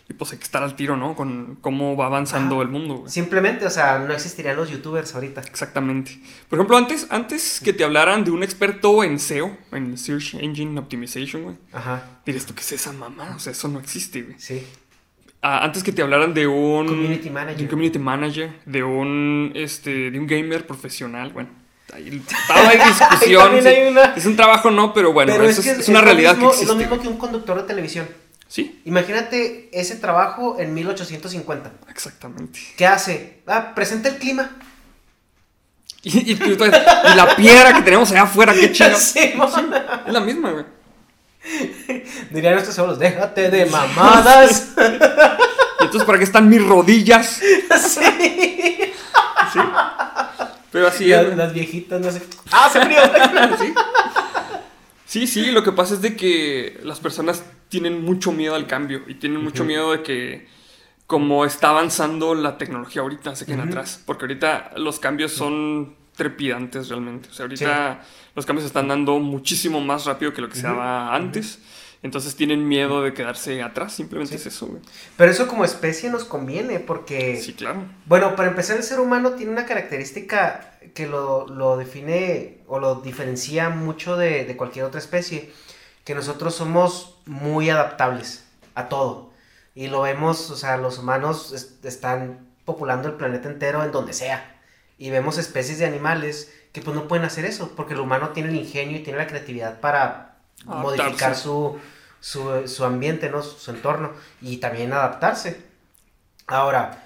Y 0.10 0.13
pues 0.13 0.32
hay 0.32 0.39
que 0.39 0.43
estar 0.43 0.63
al 0.63 0.76
tiro, 0.76 0.98
¿no? 0.98 1.15
Con 1.15 1.60
cómo 1.62 1.95
va 1.95 2.08
avanzando 2.08 2.63
el 2.63 2.67
mundo. 2.67 3.04
Simplemente, 3.08 3.67
o 3.67 3.69
sea, 3.69 4.00
no 4.00 4.12
existirían 4.12 4.56
los 4.56 4.72
youtubers 4.72 5.13
ahorita. 5.13 5.41
Exactamente. 5.41 6.19
Por 6.50 6.58
ejemplo, 6.58 6.78
antes, 6.78 7.06
antes 7.12 7.62
que 7.63 7.74
te 7.74 7.84
hablaran 7.84 8.24
de 8.24 8.32
un 8.32 8.41
experto 8.41 9.04
en 9.04 9.19
SEO, 9.19 9.56
en 9.72 9.98
Search 10.00 10.34
Engine 10.34 10.80
Optimization, 10.80 11.43
güey. 11.43 11.56
Ajá. 11.72 12.22
Dirías 12.26 12.48
tú, 12.48 12.56
¿qué 12.56 12.62
es 12.62 12.72
esa 12.72 12.91
mamá? 12.91 13.34
O 13.36 13.39
sea, 13.39 13.52
eso 13.52 13.67
no 13.67 13.80
existe, 13.80 14.24
güey. 14.24 14.36
Sí. 14.39 14.63
Ah, 15.41 15.63
antes 15.63 15.84
que 15.84 15.91
te 15.91 16.02
hablaran 16.02 16.34
de 16.34 16.48
un... 16.48 16.88
Community 16.88 17.30
manager. 17.30 17.58
De 17.58 17.63
un 17.63 17.69
community 17.69 18.00
manager, 18.00 18.52
de 18.65 18.84
un, 18.84 19.52
este, 19.56 20.10
de 20.12 20.19
un 20.19 20.26
gamer 20.26 20.65
profesional, 20.65 21.32
bueno. 21.32 21.50
Ahí 21.93 22.22
estaba 22.28 22.74
en 22.74 22.80
discusión. 22.88 23.67
Es 24.15 24.26
un 24.26 24.36
trabajo, 24.36 24.69
no, 24.72 24.93
pero 24.93 25.13
bueno, 25.13 25.34
eso 25.43 25.62
es, 25.62 25.88
una 25.88 26.02
realidad 26.02 26.38
que 26.38 26.45
existe. 26.45 26.63
Es 26.63 26.69
lo 26.69 26.76
mismo 26.76 27.00
que 27.00 27.08
un 27.08 27.17
conductor 27.17 27.58
de 27.58 27.63
televisión. 27.63 28.08
Sí. 28.50 28.82
Imagínate 28.86 29.70
ese 29.72 29.96
trabajo 29.96 30.58
en 30.60 30.74
1850. 30.74 31.72
Exactamente. 31.88 32.60
¿Qué 32.76 32.88
hace? 32.88 33.44
Ah, 33.46 33.74
presenta 33.76 34.10
el 34.10 34.18
clima. 34.18 34.50
Y, 36.02 36.36
la 37.16 37.36
piedra 37.36 37.76
que 37.76 37.84
tenemos 37.84 38.10
allá 38.12 38.24
afuera, 38.24 38.54
qué 38.54 38.72
chido. 38.74 38.98
Sí, 38.98 39.20
es 39.20 40.14
la 40.14 40.20
misma, 40.20 40.52
güey. 40.52 40.66
Dirían 42.32 42.58
estos 42.58 42.74
solos, 42.74 42.98
déjate 42.98 43.52
de 43.52 43.68
mamadas. 43.68 44.70
¿Y 44.78 45.84
entonces 45.84 46.06
para 46.06 46.18
qué 46.18 46.24
están 46.24 46.50
mis 46.50 46.66
rodillas? 46.66 47.40
Sí. 47.80 48.02
Sí. 49.54 49.60
Pero 50.72 50.88
así 50.88 51.12
es. 51.12 51.36
Las 51.36 51.54
viejitas, 51.54 52.00
no 52.02 52.12
sé. 52.12 52.22
¡Ah, 52.52 52.70
se 52.72 52.82
frío! 52.82 53.00
¿Sí? 53.60 53.74
Sí, 55.10 55.28
sí, 55.28 55.52
lo 55.52 55.63
que 55.63 55.72
pasa 55.72 55.95
es 55.95 56.02
de 56.02 56.15
que 56.15 56.80
las 56.84 57.00
personas 57.00 57.43
tienen 57.67 58.04
mucho 58.04 58.32
miedo 58.32 58.56
al 58.56 58.67
cambio 58.67 59.02
y 59.08 59.15
tienen 59.15 59.43
mucho 59.43 59.65
miedo 59.65 59.91
de 59.91 60.04
que 60.04 60.48
como 61.08 61.43
está 61.43 61.72
avanzando 61.72 62.36
la 62.36 62.58
tecnología 62.58 63.02
ahorita 63.02 63.36
se 63.36 63.45
queden 63.45 63.62
atrás, 63.62 64.02
porque 64.06 64.26
ahorita 64.26 64.74
los 64.78 65.00
cambios 65.00 65.32
son 65.32 65.95
trepidantes 66.15 66.89
realmente, 66.89 67.30
o 67.30 67.34
sea, 67.34 67.45
ahorita 67.45 68.06
los 68.36 68.45
cambios 68.45 68.63
se 68.63 68.67
están 68.67 68.88
dando 68.88 69.19
muchísimo 69.19 69.82
más 69.82 70.06
rápido 70.06 70.34
que 70.34 70.41
lo 70.41 70.50
que 70.50 70.56
se 70.56 70.63
daba 70.63 71.15
antes 71.15 71.60
Entonces 72.02 72.36
tienen 72.36 72.66
miedo 72.68 73.02
de 73.02 73.14
quedarse 73.14 73.62
atrás, 73.62 73.94
simplemente 73.94 74.36
es 74.36 74.46
eso, 74.46 74.68
güey. 74.68 74.82
Pero 75.18 75.32
eso 75.32 75.48
como 75.48 75.66
especie 75.66 76.10
nos 76.10 76.24
conviene 76.24 76.80
porque... 76.80 77.36
Sí, 77.36 77.54
claro. 77.54 77.84
Bueno, 78.06 78.38
para 78.38 78.50
empezar, 78.50 78.78
el 78.78 78.84
ser 78.84 79.02
humano 79.02 79.32
tiene 79.32 79.52
una 79.52 79.66
característica 79.66 80.78
que 80.94 81.08
lo, 81.08 81.78
define 81.78 82.60
o 82.68 82.80
lo 82.80 82.96
diferencia 82.96 83.70
mucho 83.70 84.16
de, 84.16 84.46
de, 84.46 84.56
cualquier 84.56 84.86
otra 84.86 85.00
especie, 85.00 85.52
que 86.06 86.16
nosotros 86.16 86.56
somos 86.56 87.20
muy 87.26 87.70
adaptables 87.70 88.46
a 88.76 88.88
todo. 88.88 89.32
Y 89.76 89.88
lo 89.88 90.02
vemos, 90.02 90.50
o 90.52 90.56
sea, 90.56 90.78
los 90.78 91.00
humanos 91.00 91.78
están 91.84 92.48
populando 92.64 93.10
el 93.10 93.16
planeta 93.16 93.50
entero 93.50 93.84
en 93.84 93.92
donde 93.92 94.14
sea. 94.14 94.58
Y 94.98 95.10
vemos 95.10 95.38
especies 95.38 95.80
de 95.80 95.86
animales 95.86 96.54
que 96.72 96.82
pues 96.82 96.96
no 96.96 97.08
pueden 97.08 97.26
hacer 97.26 97.44
eso, 97.46 97.74
porque 97.76 97.94
el 97.94 98.00
humano 98.00 98.30
tiene 98.30 98.50
el 98.50 98.56
ingenio 98.56 98.98
y 98.98 99.04
tiene 99.04 99.20
la 99.20 99.28
creatividad 99.28 99.80
para 99.80 100.29
modificar 100.65 101.36
su, 101.36 101.78
su, 102.22 102.84
ambiente, 102.84 103.30
¿no? 103.30 103.41
Su, 103.41 103.72
entorno 103.72 104.12
y 104.41 104.58
también 104.58 104.93
adaptarse. 104.93 105.62
Ahora, 106.48 107.06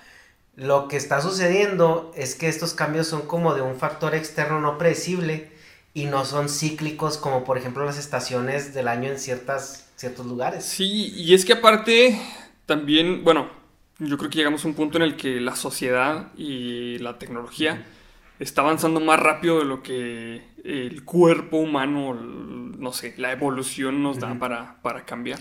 lo 0.55 0.87
que 0.87 0.97
está 0.97 1.21
sucediendo 1.21 2.11
es 2.15 2.35
que 2.35 2.47
estos 2.47 2.73
cambios 2.73 3.07
son 3.07 3.23
como 3.23 3.53
de 3.55 3.61
un 3.61 3.75
factor 3.75 4.15
externo 4.15 4.59
no 4.59 4.77
predecible 4.77 5.51
y 5.93 6.05
no 6.05 6.25
son 6.25 6.49
cíclicos 6.49 7.17
como 7.17 7.43
por 7.43 7.57
ejemplo 7.57 7.85
las 7.85 7.97
estaciones 7.97 8.73
del 8.73 8.87
año 8.87 9.09
en 9.09 9.19
ciertas, 9.19 9.89
ciertos 9.95 10.25
lugares. 10.25 10.65
Sí, 10.65 11.13
y 11.15 11.33
es 11.33 11.45
que 11.45 11.53
aparte 11.53 12.19
también, 12.65 13.23
bueno, 13.23 13.49
yo 13.99 14.17
creo 14.17 14.29
que 14.29 14.37
llegamos 14.37 14.63
a 14.65 14.67
un 14.67 14.73
punto 14.73 14.97
en 14.97 15.03
el 15.03 15.17
que 15.17 15.39
la 15.39 15.55
sociedad 15.55 16.31
y 16.35 16.97
la 16.99 17.19
tecnología 17.19 17.85
está 18.39 18.61
avanzando 18.61 18.99
más 18.99 19.19
rápido 19.19 19.59
de 19.59 19.65
lo 19.65 19.83
que 19.83 20.41
el 20.63 21.03
cuerpo 21.03 21.57
humano, 21.57 22.13
no 22.13 22.93
sé, 22.93 23.13
la 23.17 23.31
evolución 23.31 24.03
nos 24.03 24.19
da 24.19 24.37
para, 24.39 24.81
para 24.81 25.05
cambiar. 25.05 25.39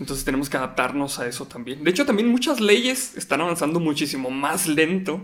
Entonces 0.00 0.24
tenemos 0.24 0.48
que 0.48 0.56
adaptarnos 0.56 1.18
a 1.18 1.26
eso 1.26 1.46
también. 1.46 1.82
De 1.82 1.90
hecho, 1.90 2.06
también 2.06 2.28
muchas 2.28 2.60
leyes 2.60 3.16
están 3.16 3.40
avanzando 3.40 3.80
muchísimo 3.80 4.30
más 4.30 4.68
lento 4.68 5.20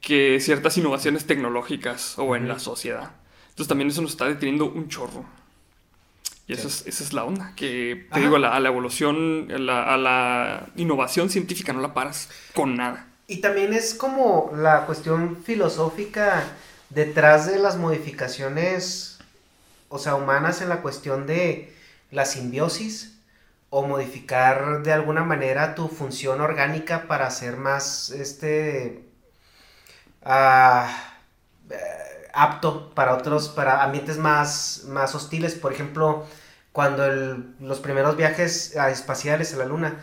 que 0.00 0.40
ciertas 0.40 0.76
innovaciones 0.78 1.26
tecnológicas 1.26 2.18
o 2.18 2.34
en 2.34 2.48
la 2.48 2.58
sociedad. 2.58 3.12
Entonces 3.50 3.68
también 3.68 3.90
eso 3.90 4.02
nos 4.02 4.12
está 4.12 4.26
deteniendo 4.26 4.66
un 4.66 4.88
chorro. 4.88 5.24
Y 6.48 6.54
eso 6.54 6.68
es, 6.68 6.86
esa 6.86 7.04
es 7.04 7.12
la 7.12 7.24
onda, 7.24 7.52
que 7.54 8.06
te 8.10 8.20
digo, 8.20 8.36
a 8.36 8.38
la, 8.38 8.68
evolución, 8.68 9.48
a 9.50 9.96
la 9.98 10.70
innovación 10.76 11.28
científica 11.28 11.74
no 11.74 11.82
la 11.82 11.92
paras 11.92 12.30
con 12.54 12.74
nada. 12.74 13.06
Y 13.30 13.42
también 13.42 13.74
es 13.74 13.94
como 13.94 14.50
la 14.56 14.86
cuestión 14.86 15.42
filosófica 15.44 16.44
detrás 16.88 17.46
de 17.46 17.58
las 17.58 17.76
modificaciones, 17.76 19.18
o 19.90 19.98
sea, 19.98 20.14
humanas 20.14 20.62
en 20.62 20.70
la 20.70 20.80
cuestión 20.80 21.26
de 21.26 21.76
la 22.10 22.24
simbiosis 22.24 23.18
o 23.68 23.86
modificar 23.86 24.82
de 24.82 24.94
alguna 24.94 25.24
manera 25.24 25.74
tu 25.74 25.88
función 25.88 26.40
orgánica 26.40 27.06
para 27.06 27.30
ser 27.30 27.58
más, 27.58 28.08
este, 28.10 29.04
ah, 30.24 30.90
eh, 31.68 31.76
apto 32.32 32.94
para 32.94 33.14
otros, 33.14 33.50
para 33.50 33.84
ambientes 33.84 34.16
más, 34.16 34.84
más 34.86 35.14
hostiles. 35.14 35.54
Por 35.54 35.74
ejemplo, 35.74 36.24
cuando 36.72 37.06
los 37.60 37.80
primeros 37.80 38.16
viajes 38.16 38.74
espaciales 38.74 39.52
a 39.52 39.58
la 39.58 39.66
Luna, 39.66 40.00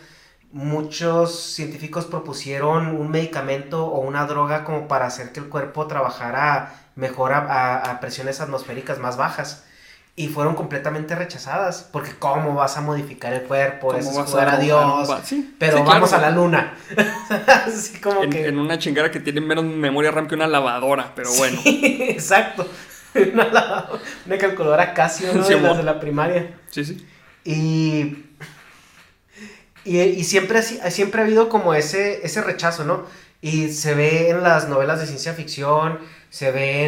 muchos 0.56 1.38
científicos 1.38 2.06
propusieron 2.06 2.96
un 2.96 3.12
medicamento 3.12 3.88
o 3.88 4.00
una 4.00 4.26
droga 4.26 4.64
como 4.64 4.88
para 4.88 5.06
hacer 5.06 5.34
que 5.34 5.42
el 5.42 5.48
cuerpo 5.48 5.86
trabajara 5.86 6.74
mejor 6.96 7.34
a, 7.34 7.98
presiones 8.00 8.40
atmosféricas 8.40 8.98
más 8.98 9.18
bajas. 9.18 9.66
Y 10.16 10.30
fueron 10.30 10.56
completamente 10.56 11.14
rechazadas, 11.14 11.90
porque 11.92 12.12
¿cómo 12.18 12.54
vas 12.54 12.78
a 12.78 12.82
modificar 12.82 13.34
el 13.34 13.42
cuerpo? 13.42 13.96
Eso 13.96 14.12
es 14.12 14.30
jugar 14.30 14.48
a 14.48 14.58
Dios. 14.58 15.14
pero 15.60 15.84
vamos 15.84 16.14
a 16.14 16.20
la 16.20 16.32
luna. 16.32 16.74
Así 17.68 18.00
como 18.00 18.24
en, 18.24 18.30
que... 18.30 18.48
en 18.48 18.58
una 18.58 18.80
chingada 18.80 19.12
que 19.12 19.20
tiene 19.20 19.42
menos 19.42 19.66
memoria 19.66 20.12
RAM 20.12 20.26
que 20.30 20.36
una 20.36 20.48
lavadora, 20.48 21.12
pero 21.14 21.34
bueno. 21.34 21.60
exacto. 21.66 22.66
Una, 23.34 23.86
una 24.26 24.38
calculadora 24.38 24.94
Casio, 24.94 25.34
¿no? 25.34 25.42
de 25.42 25.62
las 25.62 25.78
de 25.78 25.84
la 25.84 26.02
primaria. 26.02 26.54
Sí, 26.70 26.84
sí. 26.84 27.08
Y 27.46 28.25
y, 29.86 30.24
siempre, 30.24 30.64
siempre 30.64 31.22
ha 31.22 31.26
habido 31.26 31.48
como 31.48 31.76
ese, 31.76 32.26
ese 32.26 32.42
rechazo, 32.42 32.84
¿no? 32.84 33.06
Y 33.42 33.70
se 33.70 33.94
ve 33.94 34.32
en 34.32 34.42
las 34.42 34.68
novelas 34.68 35.00
de 35.00 35.06
ciencia 35.06 35.34
ficción, 35.34 36.00
se 36.32 36.52
ve 36.52 36.86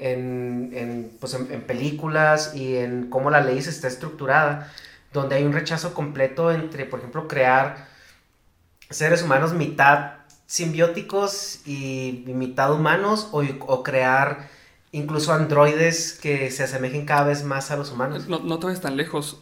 en, 0.00 1.16
pues 1.20 1.34
en, 1.34 1.62
películas 1.62 2.52
y 2.54 2.76
en 2.76 3.08
cómo 3.08 3.30
la 3.30 3.40
ley 3.40 3.62
se 3.62 3.70
está 3.70 3.86
estructurada, 3.86 4.72
donde 5.12 5.36
hay 5.36 5.44
un 5.44 5.52
rechazo 5.52 5.94
completo 5.94 6.50
entre, 6.50 6.86
por 6.86 6.98
ejemplo, 6.98 7.28
crear 7.28 7.88
seres 8.90 9.22
humanos 9.22 9.52
mitad 9.52 10.14
simbióticos 10.46 11.60
y, 11.64 12.24
mitad 12.26 12.72
humanos 12.74 13.28
o, 13.30 13.44
o, 13.60 13.82
crear 13.84 14.48
incluso 14.90 15.32
androides 15.32 16.14
que 16.20 16.50
se 16.50 16.64
asemejen 16.64 17.06
cada 17.06 17.22
vez 17.22 17.44
más 17.44 17.70
a 17.70 17.76
los 17.76 17.92
humanos. 17.92 18.26
No, 18.26 18.40
no 18.40 18.58
te 18.58 18.66
vayas 18.66 18.80
tan 18.80 18.96
lejos. 18.96 19.38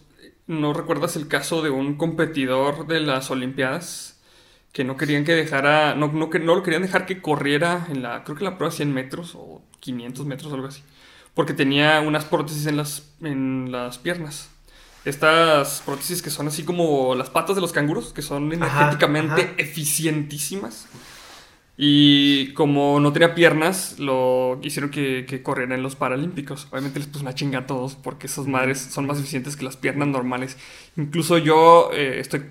¿No 0.48 0.72
recuerdas 0.72 1.14
el 1.16 1.28
caso 1.28 1.60
de 1.60 1.68
un 1.68 1.96
competidor 1.96 2.86
de 2.86 3.00
las 3.00 3.30
Olimpiadas 3.30 4.18
que 4.72 4.82
no 4.82 4.96
querían 4.96 5.24
que 5.24 5.34
dejara, 5.34 5.94
no, 5.94 6.08
no, 6.08 6.30
no 6.32 6.54
lo 6.54 6.62
querían 6.62 6.80
dejar 6.80 7.04
que 7.04 7.20
corriera 7.20 7.86
en 7.90 8.02
la, 8.02 8.24
creo 8.24 8.34
que 8.34 8.44
la 8.44 8.56
prueba 8.56 8.74
100 8.74 8.92
metros 8.92 9.34
o 9.34 9.60
500 9.80 10.24
metros 10.24 10.52
algo 10.54 10.68
así, 10.68 10.82
porque 11.34 11.52
tenía 11.52 12.00
unas 12.00 12.24
prótesis 12.24 12.64
en 12.64 12.78
las, 12.78 13.10
en 13.20 13.70
las 13.70 13.98
piernas. 13.98 14.48
Estas 15.04 15.82
prótesis 15.84 16.22
que 16.22 16.30
son 16.30 16.48
así 16.48 16.64
como 16.64 17.14
las 17.14 17.28
patas 17.28 17.54
de 17.54 17.60
los 17.60 17.72
canguros, 17.72 18.14
que 18.14 18.22
son 18.22 18.50
energéticamente 18.50 19.54
eficientísimas. 19.58 20.86
Y 21.80 22.52
como 22.54 22.98
no 22.98 23.12
tenía 23.12 23.36
piernas, 23.36 24.00
lo 24.00 24.58
hicieron 24.64 24.90
que, 24.90 25.24
que 25.28 25.44
corriera 25.44 25.76
en 25.76 25.82
los 25.84 25.94
Paralímpicos. 25.94 26.66
Obviamente 26.72 26.98
les 26.98 27.06
puso 27.06 27.22
una 27.22 27.36
chinga 27.36 27.60
a 27.60 27.66
todos 27.66 27.94
porque 27.94 28.26
esas 28.26 28.48
madres 28.48 28.80
son 28.80 29.06
más 29.06 29.20
eficientes 29.20 29.54
que 29.54 29.64
las 29.64 29.76
piernas 29.76 30.08
normales. 30.08 30.56
Incluso 30.96 31.38
yo 31.38 31.90
eh, 31.92 32.18
estoy 32.18 32.42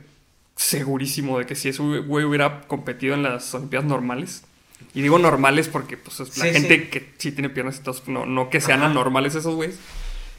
segurísimo 0.55 1.39
de 1.39 1.45
que 1.45 1.55
si 1.55 1.67
ese 1.67 1.83
güey 1.83 2.23
hubiera 2.23 2.61
competido 2.61 3.15
en 3.15 3.23
las 3.23 3.53
Olimpiadas 3.53 3.89
normales, 3.89 4.45
y 4.93 5.01
digo 5.01 5.19
normales 5.19 5.67
porque 5.67 5.97
pues, 5.97 6.37
la 6.37 6.45
gente 6.45 6.89
que 6.89 7.11
sí 7.17 7.33
tiene 7.33 7.49
piernas 7.49 7.79
y 7.79 7.83
todo, 7.83 8.01
no, 8.07 8.25
no 8.25 8.49
que 8.49 8.61
sean 8.61 8.81
anormales 8.81 9.35
esos 9.35 9.55
güeyes, 9.55 9.77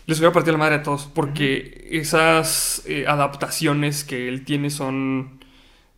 les 0.06 0.18
hubiera 0.18 0.32
partido 0.32 0.52
la 0.52 0.58
madre 0.60 0.76
a 0.76 0.82
todos 0.82 1.10
porque 1.12 1.86
esas 1.90 2.82
eh, 2.86 3.04
adaptaciones 3.06 4.04
que 4.04 4.28
él 4.28 4.46
tiene 4.46 4.70
son 4.70 5.37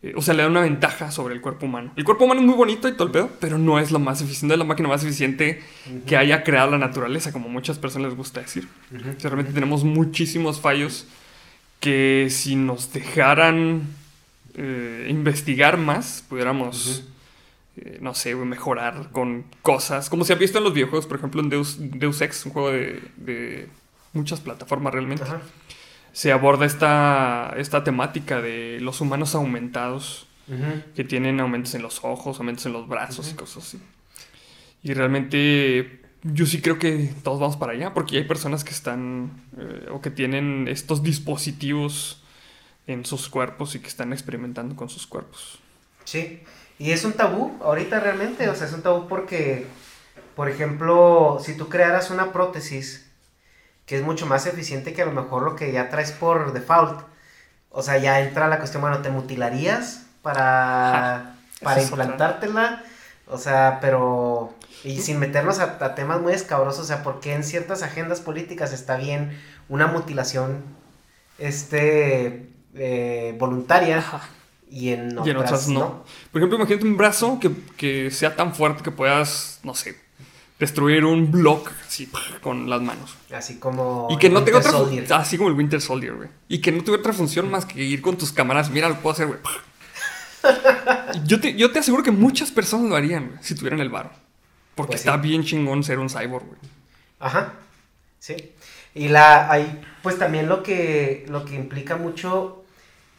eh, 0.02 0.14
o 0.16 0.22
sea, 0.22 0.34
le 0.34 0.42
da 0.42 0.48
una 0.48 0.62
ventaja 0.62 1.10
sobre 1.10 1.34
el 1.34 1.40
cuerpo 1.40 1.66
humano. 1.66 1.92
El 1.96 2.04
cuerpo 2.04 2.24
humano 2.24 2.40
es 2.40 2.46
muy 2.46 2.56
bonito 2.56 2.88
y 2.88 2.92
todo 2.92 3.04
el 3.04 3.12
pedo, 3.12 3.30
pero 3.38 3.58
no 3.58 3.78
es 3.78 3.90
lo 3.90 3.98
más 3.98 4.22
eficiente, 4.22 4.46
no 4.46 4.54
es 4.54 4.58
la 4.58 4.64
máquina 4.64 4.88
más 4.88 5.04
eficiente 5.04 5.62
que 6.06 6.16
haya 6.16 6.42
creado 6.42 6.70
la 6.70 6.78
naturaleza, 6.78 7.32
como 7.32 7.48
muchas 7.48 7.78
personas 7.78 8.08
les 8.08 8.16
gusta 8.16 8.40
decir. 8.40 8.68
realmente 8.90 9.52
tenemos 9.52 9.84
muchísimos 9.84 10.60
fallos 10.60 11.06
que 11.80 12.28
si 12.30 12.56
nos 12.56 12.92
dejaran 12.92 13.82
eh, 14.54 15.06
investigar 15.08 15.76
más, 15.76 16.24
pudiéramos, 16.28 17.04
eh, 17.76 17.98
no 18.00 18.14
sé, 18.14 18.34
mejorar 18.34 19.10
con 19.12 19.44
cosas, 19.62 20.10
como 20.10 20.24
se 20.24 20.32
ha 20.32 20.36
visto 20.36 20.58
en 20.58 20.64
los 20.64 20.74
videojuegos, 20.74 21.06
por 21.06 21.18
ejemplo, 21.18 21.40
en 21.40 21.48
Deus, 21.48 21.76
Deus 21.78 22.20
Ex, 22.20 22.46
un 22.46 22.52
juego 22.52 22.70
de, 22.70 23.68
muchas 24.12 24.40
plataformas 24.40 24.92
realmente 24.92 25.24
se 26.12 26.32
aborda 26.32 26.66
esta, 26.66 27.54
esta 27.56 27.84
temática 27.84 28.40
de 28.40 28.78
los 28.80 29.00
humanos 29.00 29.34
aumentados, 29.34 30.26
que 30.96 31.04
tienen 31.04 31.38
aumentos 31.38 31.76
en 31.76 31.82
los 31.82 32.02
ojos, 32.02 32.38
aumentos 32.38 32.66
en 32.66 32.72
los 32.72 32.88
brazos 32.88 33.30
y 33.30 33.36
cosas 33.36 33.64
así. 33.64 33.80
Y 34.82 34.94
realmente 34.94 36.00
yo 36.22 36.44
sí 36.44 36.60
creo 36.60 36.78
que 36.78 37.12
todos 37.22 37.38
vamos 37.38 37.56
para 37.56 37.72
allá, 37.72 37.94
porque 37.94 38.16
hay 38.16 38.24
personas 38.24 38.64
que 38.64 38.72
están 38.72 39.30
eh, 39.56 39.88
o 39.92 40.00
que 40.00 40.10
tienen 40.10 40.66
estos 40.68 41.02
dispositivos 41.02 42.22
en 42.86 43.04
sus 43.04 43.28
cuerpos 43.28 43.74
y 43.74 43.78
que 43.78 43.88
están 43.88 44.12
experimentando 44.12 44.74
con 44.74 44.88
sus 44.88 45.06
cuerpos. 45.06 45.60
Sí, 46.04 46.42
y 46.78 46.90
es 46.90 47.04
un 47.04 47.12
tabú 47.12 47.56
ahorita 47.62 48.00
realmente, 48.00 48.48
o 48.48 48.54
sea, 48.54 48.66
es 48.66 48.72
un 48.72 48.82
tabú 48.82 49.06
porque, 49.06 49.66
por 50.34 50.48
ejemplo, 50.48 51.38
si 51.40 51.56
tú 51.56 51.68
crearas 51.68 52.10
una 52.10 52.32
prótesis, 52.32 53.09
que 53.90 53.96
es 53.96 54.04
mucho 54.04 54.24
más 54.24 54.46
eficiente 54.46 54.92
que 54.92 55.02
a 55.02 55.04
lo 55.04 55.10
mejor 55.10 55.42
lo 55.42 55.56
que 55.56 55.72
ya 55.72 55.88
traes 55.88 56.12
por 56.12 56.52
default. 56.52 57.00
O 57.70 57.82
sea, 57.82 57.98
ya 57.98 58.20
entra 58.20 58.46
la 58.46 58.58
cuestión, 58.58 58.82
bueno, 58.82 58.98
¿te 58.98 59.10
mutilarías 59.10 60.06
para, 60.22 61.34
para 61.60 61.82
implantártela? 61.82 62.84
O 63.26 63.36
sea, 63.36 63.78
pero... 63.80 64.54
Y 64.84 65.00
sin 65.00 65.18
meternos 65.18 65.58
a, 65.58 65.96
temas 65.96 66.20
muy 66.20 66.32
escabrosos, 66.32 66.82
o 66.82 66.84
sea, 66.84 67.02
porque 67.02 67.34
en 67.34 67.42
ciertas 67.42 67.82
agendas 67.82 68.20
políticas 68.20 68.72
está 68.72 68.96
bien 68.96 69.36
una 69.68 69.88
mutilación 69.88 70.62
este, 71.38 72.48
eh, 72.74 73.34
voluntaria 73.40 74.04
y 74.70 74.90
en 74.90 75.18
otras, 75.18 75.66
no. 75.66 76.04
Por 76.30 76.40
ejemplo, 76.40 76.58
imagínate 76.58 76.86
un 76.86 76.96
brazo 76.96 77.40
que, 77.40 77.50
que 77.76 78.12
sea 78.12 78.36
tan 78.36 78.54
fuerte 78.54 78.84
que 78.84 78.92
puedas, 78.92 79.58
no 79.64 79.74
sé, 79.74 79.96
destruir 80.60 81.04
un 81.04 81.32
block 81.32 81.72
así 81.86 82.08
con 82.42 82.70
las 82.70 82.80
manos. 82.82 83.16
Así 83.34 83.58
como. 83.58 84.06
Y 84.10 84.18
que 84.18 84.28
no 84.28 84.44
tenga 84.44 84.58
otra 84.58 84.70
Soldier. 84.70 85.12
Así 85.12 85.36
como 85.36 85.48
el 85.48 85.56
Winter 85.56 85.80
Soldier, 85.80 86.14
güey. 86.14 86.28
Y 86.48 86.60
que 86.60 86.70
no 86.70 86.84
tuviera 86.84 87.00
otra 87.00 87.12
función 87.12 87.50
más 87.50 87.64
que 87.66 87.82
ir 87.82 88.00
con 88.02 88.16
tus 88.16 88.30
cámaras. 88.30 88.70
Mira, 88.70 88.88
lo 88.88 88.96
puedo 89.00 89.14
hacer, 89.14 89.26
güey. 89.26 89.38
Yo 91.26 91.40
te, 91.40 91.54
yo 91.54 91.70
te 91.70 91.80
aseguro 91.80 92.02
que 92.02 92.10
muchas 92.10 92.50
personas 92.50 92.88
lo 92.88 92.96
harían, 92.96 93.28
güey, 93.28 93.38
si 93.42 93.54
tuvieran 93.54 93.80
el 93.80 93.90
varo. 93.90 94.10
Porque 94.74 94.92
Pues 94.92 95.02
sí. 95.02 95.08
está 95.08 95.18
bien 95.20 95.44
chingón 95.44 95.82
ser 95.84 95.98
un 95.98 96.08
cyborg, 96.08 96.46
güey. 96.46 96.58
Ajá. 97.18 97.52
Sí. 98.18 98.52
Y 98.94 99.08
la 99.08 99.50
hay 99.50 99.80
pues 100.02 100.18
también 100.18 100.48
lo 100.48 100.62
que 100.62 101.26
lo 101.28 101.44
que 101.44 101.54
implica 101.54 101.96
mucho 101.96 102.64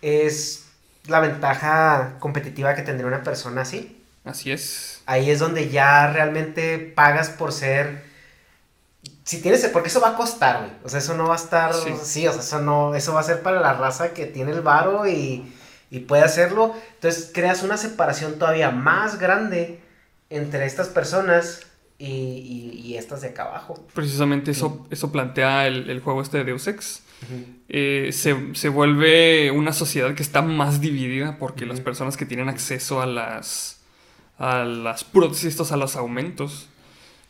es 0.01 0.65
la 1.05 1.19
ventaja 1.19 2.15
competitiva 2.19 2.73
que 2.75 2.81
tendría 2.81 3.07
una 3.07 3.23
persona 3.23 3.61
así. 3.61 4.00
Así 4.23 4.51
es. 4.51 5.01
Ahí 5.05 5.29
es 5.31 5.39
donde 5.39 5.69
ya 5.69 6.11
realmente 6.11 6.77
pagas 6.79 7.29
por 7.29 7.51
ser 7.51 8.03
si 9.23 9.41
tienes 9.41 9.65
porque 9.67 9.89
eso 9.89 10.01
va 10.01 10.09
a 10.09 10.15
costar, 10.15 10.59
güey. 10.59 10.71
O 10.83 10.89
sea, 10.89 10.99
eso 10.99 11.15
no 11.15 11.27
va 11.27 11.33
a 11.33 11.37
estar 11.37 11.73
Sí. 11.73 11.91
sí, 12.03 12.27
o 12.27 12.31
sea, 12.33 12.41
eso 12.41 12.61
no 12.61 12.93
eso 12.95 13.13
va 13.13 13.21
a 13.21 13.23
ser 13.23 13.41
para 13.41 13.59
la 13.59 13.73
raza 13.73 14.13
que 14.13 14.25
tiene 14.25 14.51
el 14.51 14.61
varo 14.61 15.07
y 15.07 15.53
y 15.93 15.99
puede 15.99 16.23
hacerlo. 16.23 16.73
Entonces, 16.93 17.31
creas 17.33 17.63
una 17.63 17.75
separación 17.75 18.39
todavía 18.39 18.71
más 18.71 19.19
grande 19.19 19.81
entre 20.29 20.65
estas 20.65 20.87
personas 20.87 21.61
y, 21.97 22.05
y- 22.07 22.79
y 22.81 22.95
estas 22.97 23.19
de 23.21 23.27
acá 23.29 23.43
abajo. 23.43 23.85
Precisamente 23.93 24.51
eso, 24.51 24.87
eso 24.89 25.11
plantea 25.11 25.67
el, 25.67 25.89
el 25.89 25.99
juego 25.99 26.21
este 26.21 26.37
de 26.37 26.43
Deus 26.45 26.67
Ex. 26.67 27.01
Eh, 27.67 28.09
se, 28.13 28.55
se 28.55 28.69
vuelve 28.69 29.51
una 29.51 29.73
sociedad 29.73 30.15
que 30.15 30.23
está 30.23 30.41
más 30.41 30.79
dividida 30.81 31.37
porque 31.37 31.65
las 31.65 31.81
personas 31.81 32.15
que 32.17 32.25
tienen 32.25 32.47
acceso 32.49 33.01
a 33.01 33.05
las 33.05 33.80
a 34.37 34.63
las 34.63 35.03
prótesis, 35.03 35.71
a 35.71 35.77
los 35.77 35.95
aumentos, 35.95 36.67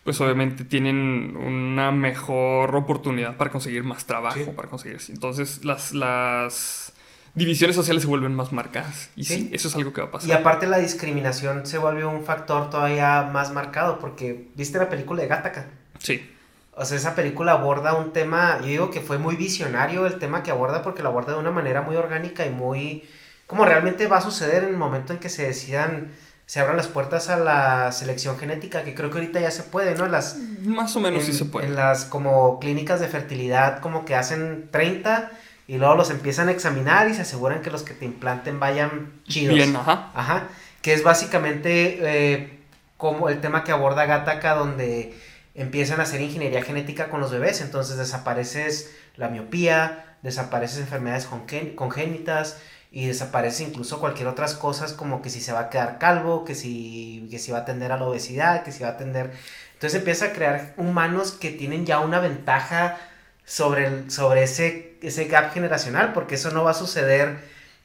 pues 0.03 0.19
obviamente 0.21 0.63
tienen 0.63 1.35
una 1.37 1.91
mejor 1.91 2.75
oportunidad 2.75 3.37
para 3.37 3.51
conseguir 3.51 3.83
más 3.83 4.05
trabajo, 4.05 4.39
Sí. 4.39 4.51
para 4.55 4.67
conseguir 4.69 4.97
entonces 5.09 5.63
las, 5.63 5.93
las 5.93 6.93
divisiones 7.35 7.75
sociales 7.75 8.03
se 8.03 8.09
vuelven 8.09 8.33
más 8.33 8.51
marcadas 8.51 9.09
y 9.15 9.25
sí, 9.25 9.35
Sí. 9.35 9.49
eso 9.53 9.67
es 9.67 9.75
algo 9.75 9.93
que 9.93 10.01
va 10.01 10.07
a 10.07 10.11
pasar. 10.11 10.29
Y 10.29 10.31
aparte 10.33 10.65
la 10.67 10.79
discriminación 10.79 11.65
se 11.65 11.77
vuelve 11.77 12.03
un 12.05 12.23
factor 12.23 12.69
todavía 12.69 13.29
más 13.31 13.51
marcado 13.53 13.99
porque 13.99 14.49
viste 14.55 14.77
la 14.79 14.89
película 14.89 15.21
de 15.21 15.27
Gattaca. 15.27 15.67
Sí, 15.99 16.27
O 16.73 16.85
sea, 16.85 16.95
esa 16.97 17.15
película 17.15 17.51
aborda 17.51 17.93
un 17.95 18.13
tema, 18.13 18.57
yo 18.61 18.67
digo 18.67 18.89
que 18.91 19.01
fue 19.01 19.17
muy 19.17 19.35
visionario 19.35 20.07
el 20.07 20.17
tema 20.19 20.41
que 20.41 20.51
aborda 20.51 20.81
porque 20.81 21.03
lo 21.03 21.09
aborda 21.09 21.33
de 21.33 21.39
una 21.39 21.51
manera 21.51 21.81
muy 21.81 21.97
orgánica 21.97 22.45
y 22.45 22.49
muy 22.49 23.03
como 23.45 23.65
realmente 23.65 24.07
va 24.07 24.17
a 24.17 24.21
suceder 24.21 24.63
en 24.63 24.69
el 24.69 24.77
momento 24.77 25.11
en 25.11 25.19
que 25.19 25.27
se 25.29 25.45
decidan, 25.45 26.11
se 26.51 26.59
abran 26.59 26.75
las 26.75 26.89
puertas 26.89 27.29
a 27.29 27.37
la 27.37 27.93
selección 27.93 28.37
genética, 28.37 28.83
que 28.83 28.93
creo 28.93 29.09
que 29.09 29.19
ahorita 29.19 29.39
ya 29.39 29.51
se 29.51 29.63
puede, 29.63 29.95
¿no? 29.95 30.05
Las, 30.07 30.35
más 30.35 30.93
o 30.97 30.99
menos 30.99 31.21
en, 31.21 31.25
sí 31.27 31.31
se 31.31 31.45
puede. 31.45 31.67
en 31.67 31.77
las 31.77 32.03
como 32.03 32.59
clínicas 32.59 32.99
de 32.99 33.07
fertilidad 33.07 33.79
como 33.79 34.03
que 34.03 34.15
hacen 34.15 34.67
30 34.69 35.31
y 35.65 35.77
luego 35.77 35.95
los 35.95 36.09
empiezan 36.09 36.49
a 36.49 36.51
examinar 36.51 37.09
y 37.09 37.13
se 37.13 37.21
aseguran 37.21 37.61
que 37.61 37.71
los 37.71 37.83
que 37.83 37.93
te 37.93 38.03
implanten 38.03 38.59
vayan 38.59 39.13
chidos. 39.29 39.55
Bien, 39.55 39.73
ajá. 39.77 40.11
Ajá, 40.13 40.49
que 40.81 40.91
es 40.91 41.05
básicamente 41.05 41.99
eh, 42.01 42.59
como 42.97 43.29
el 43.29 43.39
tema 43.39 43.63
que 43.63 43.71
aborda 43.71 44.05
Gattaca 44.05 44.53
donde 44.53 45.17
empiezan 45.55 46.01
a 46.01 46.03
hacer 46.03 46.19
ingeniería 46.19 46.63
genética 46.63 47.07
con 47.07 47.21
los 47.21 47.31
bebés, 47.31 47.61
entonces 47.61 47.95
desapareces 47.95 48.93
la 49.15 49.29
miopía, 49.29 50.17
desapareces 50.21 50.79
enfermedades 50.79 51.29
congénitas 51.77 52.57
y 52.91 53.07
desaparece 53.07 53.63
incluso 53.63 53.99
cualquier 53.99 54.27
otras 54.27 54.53
cosas 54.53 54.91
como 54.91 55.21
que 55.21 55.29
si 55.29 55.39
se 55.39 55.53
va 55.53 55.61
a 55.61 55.69
quedar 55.69 55.97
calvo, 55.97 56.43
que 56.43 56.55
si, 56.55 57.27
que 57.31 57.39
si 57.39 57.51
va 57.51 57.59
a 57.59 57.61
atender 57.61 57.91
a 57.93 57.97
la 57.97 58.05
obesidad, 58.05 58.63
que 58.63 58.71
si 58.71 58.83
va 58.83 58.89
a 58.89 58.93
atender... 58.93 59.31
Entonces 59.73 59.99
empieza 59.99 60.25
a 60.25 60.33
crear 60.33 60.73
humanos 60.77 61.31
que 61.31 61.51
tienen 61.51 61.85
ya 61.85 62.01
una 62.01 62.19
ventaja 62.19 62.97
sobre, 63.45 63.87
el, 63.87 64.11
sobre 64.11 64.43
ese, 64.43 64.97
ese 65.01 65.25
gap 65.25 65.53
generacional, 65.53 66.11
porque 66.13 66.35
eso 66.35 66.51
no 66.51 66.63
va 66.63 66.71
a 66.71 66.75
suceder 66.75 67.39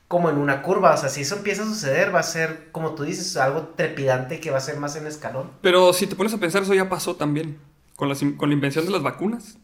como 0.08 0.28
en 0.28 0.38
una 0.38 0.62
curva, 0.62 0.94
o 0.94 0.96
sea, 0.96 1.08
si 1.08 1.22
eso 1.22 1.36
empieza 1.36 1.62
a 1.62 1.66
suceder 1.66 2.14
va 2.14 2.20
a 2.20 2.24
ser, 2.24 2.68
como 2.70 2.94
tú 2.94 3.02
dices, 3.04 3.36
algo 3.36 3.68
trepidante 3.76 4.38
que 4.40 4.50
va 4.50 4.58
a 4.58 4.60
ser 4.60 4.76
más 4.76 4.94
en 4.96 5.06
escalón. 5.06 5.50
Pero 5.62 5.92
si 5.92 6.06
te 6.06 6.14
pones 6.14 6.32
a 6.32 6.38
pensar, 6.38 6.62
eso 6.62 6.74
ya 6.74 6.88
pasó 6.88 7.16
también. 7.16 7.58
Con, 7.96 8.08
las 8.08 8.20
con 8.36 8.50
la 8.50 8.54
invención 8.54 8.84
de 8.84 8.90
las 8.90 9.02
vacunas, 9.02 9.56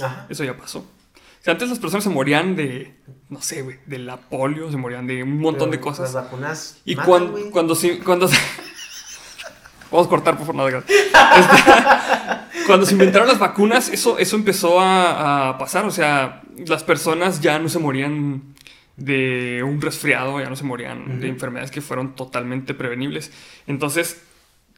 Ajá. 0.00 0.26
eso 0.28 0.44
ya 0.44 0.56
pasó. 0.56 0.84
O 1.40 1.42
sea, 1.42 1.52
antes 1.54 1.70
las 1.70 1.78
personas 1.78 2.04
se 2.04 2.10
morían 2.10 2.54
de, 2.54 2.94
no 3.30 3.40
sé, 3.40 3.62
güey, 3.62 3.78
de 3.86 3.98
la 3.98 4.18
polio, 4.18 4.70
se 4.70 4.76
morían 4.76 5.06
de 5.06 5.22
un 5.22 5.38
montón 5.38 5.70
de 5.70 5.80
cosas. 5.80 6.12
Las 6.12 6.24
vacunas. 6.24 6.80
Y 6.84 6.94
matan, 6.96 7.06
cuan- 7.08 7.30
güey. 7.30 7.50
cuando 7.50 7.74
sí, 7.74 7.98
cuando 8.04 8.28
se- 8.28 8.36
Vamos 9.90 10.06
a 10.06 10.10
cortar, 10.10 10.36
por 10.36 10.46
favor, 10.46 10.70
gracias. 10.70 10.98
Este, 11.00 11.72
cuando 12.66 12.86
se 12.86 12.92
inventaron 12.92 13.26
las 13.26 13.38
vacunas, 13.40 13.88
eso, 13.88 14.18
eso 14.18 14.36
empezó 14.36 14.78
a, 14.80 15.48
a 15.50 15.58
pasar. 15.58 15.84
O 15.86 15.90
sea, 15.90 16.42
las 16.66 16.84
personas 16.84 17.40
ya 17.40 17.58
no 17.58 17.68
se 17.68 17.78
morían 17.80 18.54
de 18.96 19.62
un 19.64 19.80
resfriado, 19.80 20.38
ya 20.40 20.48
no 20.50 20.56
se 20.56 20.64
morían 20.64 21.20
de 21.20 21.28
enfermedades 21.28 21.70
que 21.70 21.80
fueron 21.80 22.14
totalmente 22.14 22.74
prevenibles. 22.74 23.32
Entonces, 23.66 24.20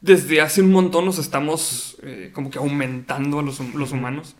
desde 0.01 0.41
hace 0.41 0.61
un 0.61 0.71
montón 0.71 1.05
nos 1.05 1.19
estamos 1.19 1.97
eh, 2.03 2.31
como 2.33 2.49
que 2.49 2.57
aumentando 2.57 3.39
a 3.39 3.43
los, 3.43 3.59
los 3.59 3.91
humanos 3.91 4.35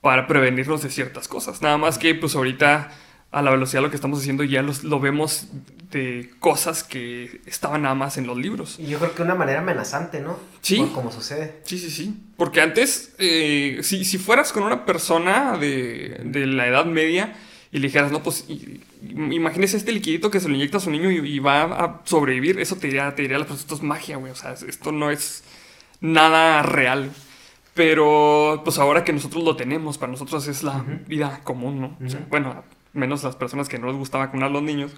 para 0.00 0.26
prevenirnos 0.26 0.82
de 0.82 0.90
ciertas 0.90 1.28
cosas. 1.28 1.62
Nada 1.62 1.76
más 1.78 1.98
que 1.98 2.14
pues 2.14 2.34
ahorita 2.34 2.92
a 3.30 3.42
la 3.42 3.50
velocidad 3.50 3.82
lo 3.82 3.90
que 3.90 3.96
estamos 3.96 4.20
haciendo 4.20 4.42
ya 4.44 4.62
los, 4.62 4.84
lo 4.84 5.00
vemos 5.00 5.48
de 5.90 6.30
cosas 6.40 6.82
que 6.84 7.40
estaban 7.46 7.82
nada 7.82 7.94
más 7.94 8.16
en 8.18 8.26
los 8.26 8.36
libros. 8.38 8.76
Y 8.78 8.86
yo 8.86 8.98
creo 8.98 9.10
que 9.12 9.18
de 9.18 9.22
una 9.24 9.34
manera 9.34 9.60
amenazante, 9.60 10.20
¿no? 10.20 10.38
Sí. 10.62 10.76
Por 10.78 10.92
como 10.92 11.12
sucede. 11.12 11.56
Sí, 11.64 11.78
sí, 11.78 11.90
sí. 11.90 12.14
Porque 12.36 12.60
antes, 12.60 13.14
eh, 13.18 13.80
si, 13.82 14.04
si 14.04 14.18
fueras 14.18 14.52
con 14.52 14.62
una 14.62 14.84
persona 14.86 15.56
de, 15.58 16.20
de 16.24 16.46
la 16.46 16.66
edad 16.66 16.84
media 16.86 17.36
y 17.72 17.78
le 17.78 17.88
dijeras, 17.88 18.12
no, 18.12 18.22
pues 18.22 18.44
i- 18.48 18.80
imagínese 19.10 19.76
este 19.78 19.92
liquidito 19.92 20.30
que 20.30 20.40
se 20.40 20.48
lo 20.48 20.54
inyecta 20.54 20.76
a 20.78 20.80
su 20.80 20.90
niño 20.90 21.10
y, 21.10 21.16
y 21.18 21.38
va 21.38 21.62
a 21.64 22.00
sobrevivir, 22.04 22.58
eso 22.60 22.76
te 22.76 22.86
diría, 22.86 23.14
te 23.14 23.22
diría, 23.22 23.44
pues 23.46 23.60
esto 23.60 23.74
es 23.74 23.82
magia, 23.82 24.16
güey. 24.16 24.32
O 24.32 24.36
sea, 24.36 24.52
esto 24.66 24.92
no 24.92 25.10
es 25.10 25.42
nada 26.00 26.62
real. 26.62 27.10
Pero 27.78 28.60
pues 28.64 28.76
ahora 28.80 29.04
que 29.04 29.12
nosotros 29.12 29.44
lo 29.44 29.54
tenemos, 29.54 29.98
para 29.98 30.10
nosotros 30.10 30.48
es 30.48 30.64
la 30.64 30.84
vida 31.06 31.40
común, 31.44 31.80
¿no? 31.80 31.96
O 32.04 32.10
sea, 32.10 32.18
Ujú. 32.18 32.28
bueno, 32.28 32.64
menos 32.92 33.22
las 33.22 33.36
personas 33.36 33.68
que 33.68 33.78
no 33.78 33.86
les 33.86 33.94
gusta 33.94 34.18
vacunar 34.18 34.48
a 34.48 34.52
los 34.52 34.64
niños. 34.64 34.90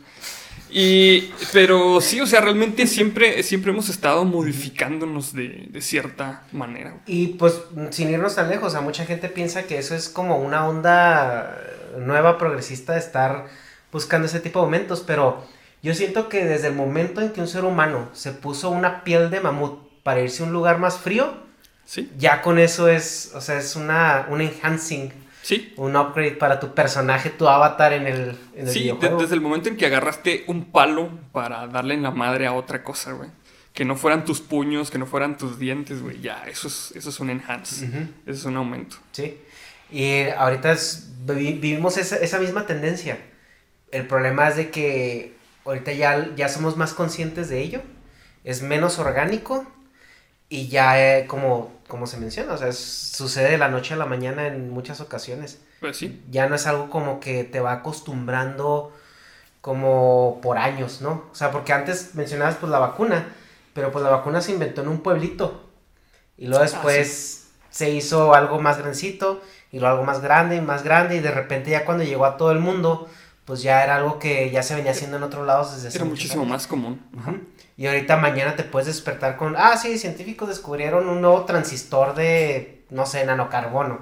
Y, 0.71 1.31
pero 1.53 2.01
sí, 2.01 2.23
o 2.23 2.27
sea, 2.27 2.41
realmente 2.41 2.87
siempre, 2.87 3.43
siempre 3.43 3.71
hemos 3.71 3.91
estado 3.91 4.25
modificándonos 4.25 5.35
de, 5.35 5.67
de 5.69 5.81
cierta 5.83 6.45
manera. 6.53 7.03
Y 7.07 7.27
pues, 7.35 7.61
sin 7.91 8.09
irnos 8.09 8.37
tan 8.37 8.49
lejos, 8.49 8.69
o 8.69 8.71
sea, 8.71 8.81
mucha 8.81 9.05
gente 9.05 9.29
piensa 9.29 9.65
que 9.65 9.77
eso 9.77 9.95
es 9.95 10.09
como 10.09 10.39
una 10.39 10.67
onda 10.67 11.61
nueva 11.99 12.39
progresista 12.39 12.95
de 12.95 13.01
estar 13.01 13.45
buscando 13.93 14.27
ese 14.27 14.41
tipo 14.41 14.61
de 14.61 14.65
aumentos, 14.65 15.05
pero 15.07 15.45
yo 15.83 15.93
siento 15.93 16.31
que 16.31 16.47
desde 16.47 16.69
el 16.69 16.75
momento 16.75 17.21
en 17.21 17.33
que 17.33 17.43
un 17.43 17.49
ser 17.49 17.65
humano 17.67 18.09
se 18.15 18.33
puso 18.33 18.71
una 18.71 19.05
piel 19.05 19.29
de 19.29 19.41
mamut 19.41 19.81
para 20.03 20.23
irse 20.23 20.43
a 20.43 20.47
un 20.47 20.55
lugar 20.55 20.79
más 20.79 20.97
frío, 20.97 21.50
Sí, 21.91 22.09
ya 22.17 22.41
con 22.41 22.61
eso 22.61 22.87
es, 22.87 23.33
o 23.35 23.41
sea, 23.41 23.59
es 23.59 23.75
una, 23.75 24.27
un 24.31 24.41
enhancing, 24.41 25.13
sí. 25.43 25.75
un 25.77 25.97
upgrade 25.97 26.37
para 26.37 26.61
tu 26.61 26.73
personaje, 26.73 27.31
tu 27.31 27.49
avatar 27.49 27.93
en 27.93 28.07
el, 28.07 28.39
en 28.55 28.69
el 28.69 28.73
Sí, 28.73 28.79
de- 28.79 28.85
videojuego. 28.93 29.21
desde 29.23 29.35
el 29.35 29.41
momento 29.41 29.69
en 29.69 29.77
que 29.77 29.87
agarraste 29.87 30.45
un 30.47 30.67
palo 30.67 31.11
para 31.33 31.67
darle 31.67 31.95
en 31.95 32.05
la 32.05 32.13
madre 32.13 32.47
a 32.47 32.53
otra 32.53 32.85
cosa, 32.85 33.11
güey. 33.15 33.29
Que 33.75 33.85
no 33.85 33.97
fueran 33.97 34.25
tus 34.25 34.41
puños, 34.41 34.89
que 34.89 34.99
no 34.99 35.07
fueran 35.07 35.37
tus 35.37 35.59
dientes, 35.59 36.01
güey. 36.01 36.21
Ya, 36.21 36.45
eso 36.47 36.69
es, 36.69 36.93
eso 36.95 37.09
es 37.11 37.19
un 37.19 37.29
enhance. 37.31 37.87
Eso 37.87 38.39
es 38.39 38.45
un 38.45 38.57
aumento. 38.57 38.97
Sí. 39.11 39.39
Y 39.91 40.29
ahorita 40.29 40.71
es- 40.71 41.09
vivimos 41.27 41.97
esa, 41.97 42.19
esa 42.19 42.39
misma 42.39 42.67
tendencia. 42.67 43.19
El 43.91 44.07
problema 44.07 44.47
es 44.49 44.55
de 44.55 44.71
que 44.71 45.35
ahorita 45.65 45.91
ya, 45.91 46.31
ya 46.37 46.49
somos 46.49 46.77
más 46.77 46.95
conscientes 46.95 47.49
de 47.49 47.61
ello. 47.63 47.83
Es 48.45 48.63
menos 48.63 49.01
orgánico. 49.01 49.67
Y 50.49 50.69
ya, 50.69 51.19
eh, 51.19 51.27
como, 51.27 51.80
como 51.91 52.07
se 52.07 52.17
menciona, 52.17 52.55
o 52.55 52.57
sea, 52.57 52.69
es- 52.69 52.79
sucede 53.15 53.51
de 53.51 53.59
la 53.59 53.69
noche 53.69 53.93
a 53.93 53.99
la 53.99 54.07
mañana 54.07 54.47
en 54.47 54.71
muchas 54.71 55.03
ocasiones. 55.03 55.61
Pues 55.81 55.99
sí. 55.99 56.23
Ya 56.31 56.49
no 56.49 56.55
es 56.55 56.67
algo 56.67 56.89
como 56.89 57.21
que 57.21 57.45
te 57.45 57.61
va 57.61 57.73
acostumbrando 57.73 58.93
como 59.61 60.39
por 60.43 60.57
años, 60.59 61.01
¿no? 61.03 61.25
O 61.31 61.35
sea, 61.35 61.51
porque 61.51 61.73
antes 61.75 62.15
mencionabas 62.15 62.57
pues 62.57 62.73
la 62.73 62.79
vacuna, 62.79 63.27
pero 63.75 63.93
pues 63.93 64.03
la 64.03 64.11
vacuna 64.11 64.41
se 64.41 64.53
inventó 64.53 64.81
en 64.83 64.89
un 64.89 65.01
pueblito. 65.01 65.69
Y 66.39 66.47
luego 66.47 66.63
después 66.63 67.49
se 67.71 67.91
hizo 67.91 68.35
algo 68.35 68.61
más 68.61 68.79
grandecito, 68.79 69.43
y 69.71 69.79
luego 69.79 69.93
algo 69.95 70.05
más 70.05 70.21
grande 70.23 70.57
y 70.57 70.61
más 70.61 70.83
grande, 70.83 71.17
y 71.17 71.21
de 71.21 71.31
repente 71.31 71.71
ya 71.71 71.85
cuando 71.85 72.03
llegó 72.05 72.25
a 72.25 72.37
todo 72.39 72.51
el 72.53 72.59
mundo, 72.59 73.09
pues 73.45 73.63
ya 73.63 73.85
era 73.85 73.97
algo 73.97 74.19
que 74.19 74.51
ya 74.51 74.63
se 74.63 74.75
venía 74.75 74.93
haciendo 74.93 75.19
en 75.19 75.23
otros 75.23 75.47
lados 75.47 75.75
desde 75.75 75.89
hace 75.89 75.99
Era 75.99 76.05
muchísimo 76.07 76.43
años. 76.43 76.53
más 76.53 76.67
común. 76.67 77.01
Ajá. 77.19 77.35
Y 77.81 77.87
ahorita 77.87 78.19
mañana 78.19 78.57
te 78.57 78.63
puedes 78.63 78.89
despertar 78.89 79.39
con, 79.39 79.55
ah, 79.57 79.75
sí, 79.79 79.97
científicos 79.97 80.51
descubrieron 80.51 81.09
un 81.09 81.23
nuevo 81.23 81.47
transistor 81.47 82.15
de, 82.15 82.85
no 82.91 83.07
sé, 83.07 83.25
nanocarbono. 83.25 84.01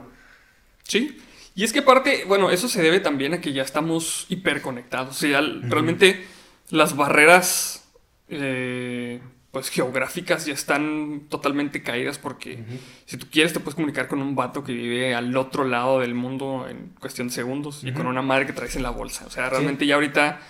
Sí. 0.82 1.22
Y 1.54 1.62
es 1.62 1.72
que 1.72 1.78
aparte, 1.78 2.24
bueno, 2.26 2.50
eso 2.50 2.66
se 2.66 2.82
debe 2.82 2.98
también 2.98 3.34
a 3.34 3.40
que 3.40 3.52
ya 3.52 3.62
estamos 3.62 4.26
hiperconectados. 4.30 5.10
O 5.10 5.20
sea, 5.20 5.40
realmente 5.62 6.26
las 6.70 6.96
barreras, 6.96 7.84
eh, 8.28 9.20
pues 9.52 9.68
geográficas 9.68 10.44
ya 10.44 10.54
están 10.54 11.26
totalmente 11.28 11.80
caídas 11.84 12.18
porque 12.18 12.58
si 13.06 13.16
tú 13.16 13.28
quieres 13.30 13.52
te 13.52 13.60
puedes 13.60 13.76
comunicar 13.76 14.08
con 14.08 14.20
un 14.20 14.34
vato 14.34 14.64
que 14.64 14.72
vive 14.72 15.14
al 15.14 15.36
otro 15.36 15.62
lado 15.62 16.00
del 16.00 16.14
mundo 16.14 16.66
en 16.68 16.94
cuestión 16.98 17.28
de 17.28 17.34
segundos 17.34 17.84
y 17.84 17.92
con 17.92 18.08
una 18.08 18.22
madre 18.22 18.44
que 18.44 18.52
traes 18.52 18.74
en 18.74 18.82
la 18.82 18.90
bolsa. 18.90 19.24
O 19.24 19.30
sea, 19.30 19.48
realmente 19.48 19.86
ya 19.86 19.94
ahorita 19.94 20.40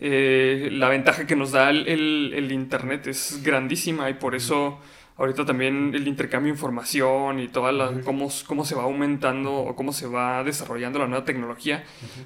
eh, 0.00 0.68
la 0.72 0.88
ventaja 0.88 1.26
que 1.26 1.36
nos 1.36 1.52
da 1.52 1.70
el, 1.70 2.48
Internet 2.50 3.06
es 3.06 3.42
grandísima 3.42 4.08
y 4.10 4.14
por 4.14 4.34
eso 4.34 4.78
ahorita 5.16 5.44
también 5.44 5.92
el 5.94 6.06
intercambio 6.06 6.52
de 6.52 6.56
información 6.56 7.40
y 7.40 7.48
toda 7.48 7.72
la, 7.72 7.92
cómo, 8.04 8.28
cómo 8.46 8.64
se 8.64 8.74
va 8.74 8.84
aumentando 8.84 9.52
o 9.52 9.74
cómo 9.74 9.92
se 9.92 10.06
va 10.06 10.44
desarrollando 10.44 10.98
la 10.98 11.06
nueva 11.06 11.24
tecnología, 11.24 11.84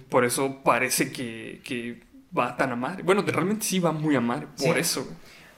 por 0.09 0.25
eso 0.25 0.62
parece 0.62 1.12
que, 1.12 2.03
va 2.37 2.57
tan 2.57 2.73
a 2.73 2.77
madre. 2.77 3.03
Bueno, 3.03 3.23
realmente 3.27 3.64
sí 3.64 3.79
va 3.79 3.93
muy 3.93 4.16
a 4.16 4.20
madre, 4.20 4.47
por 4.59 4.79
eso 4.79 5.07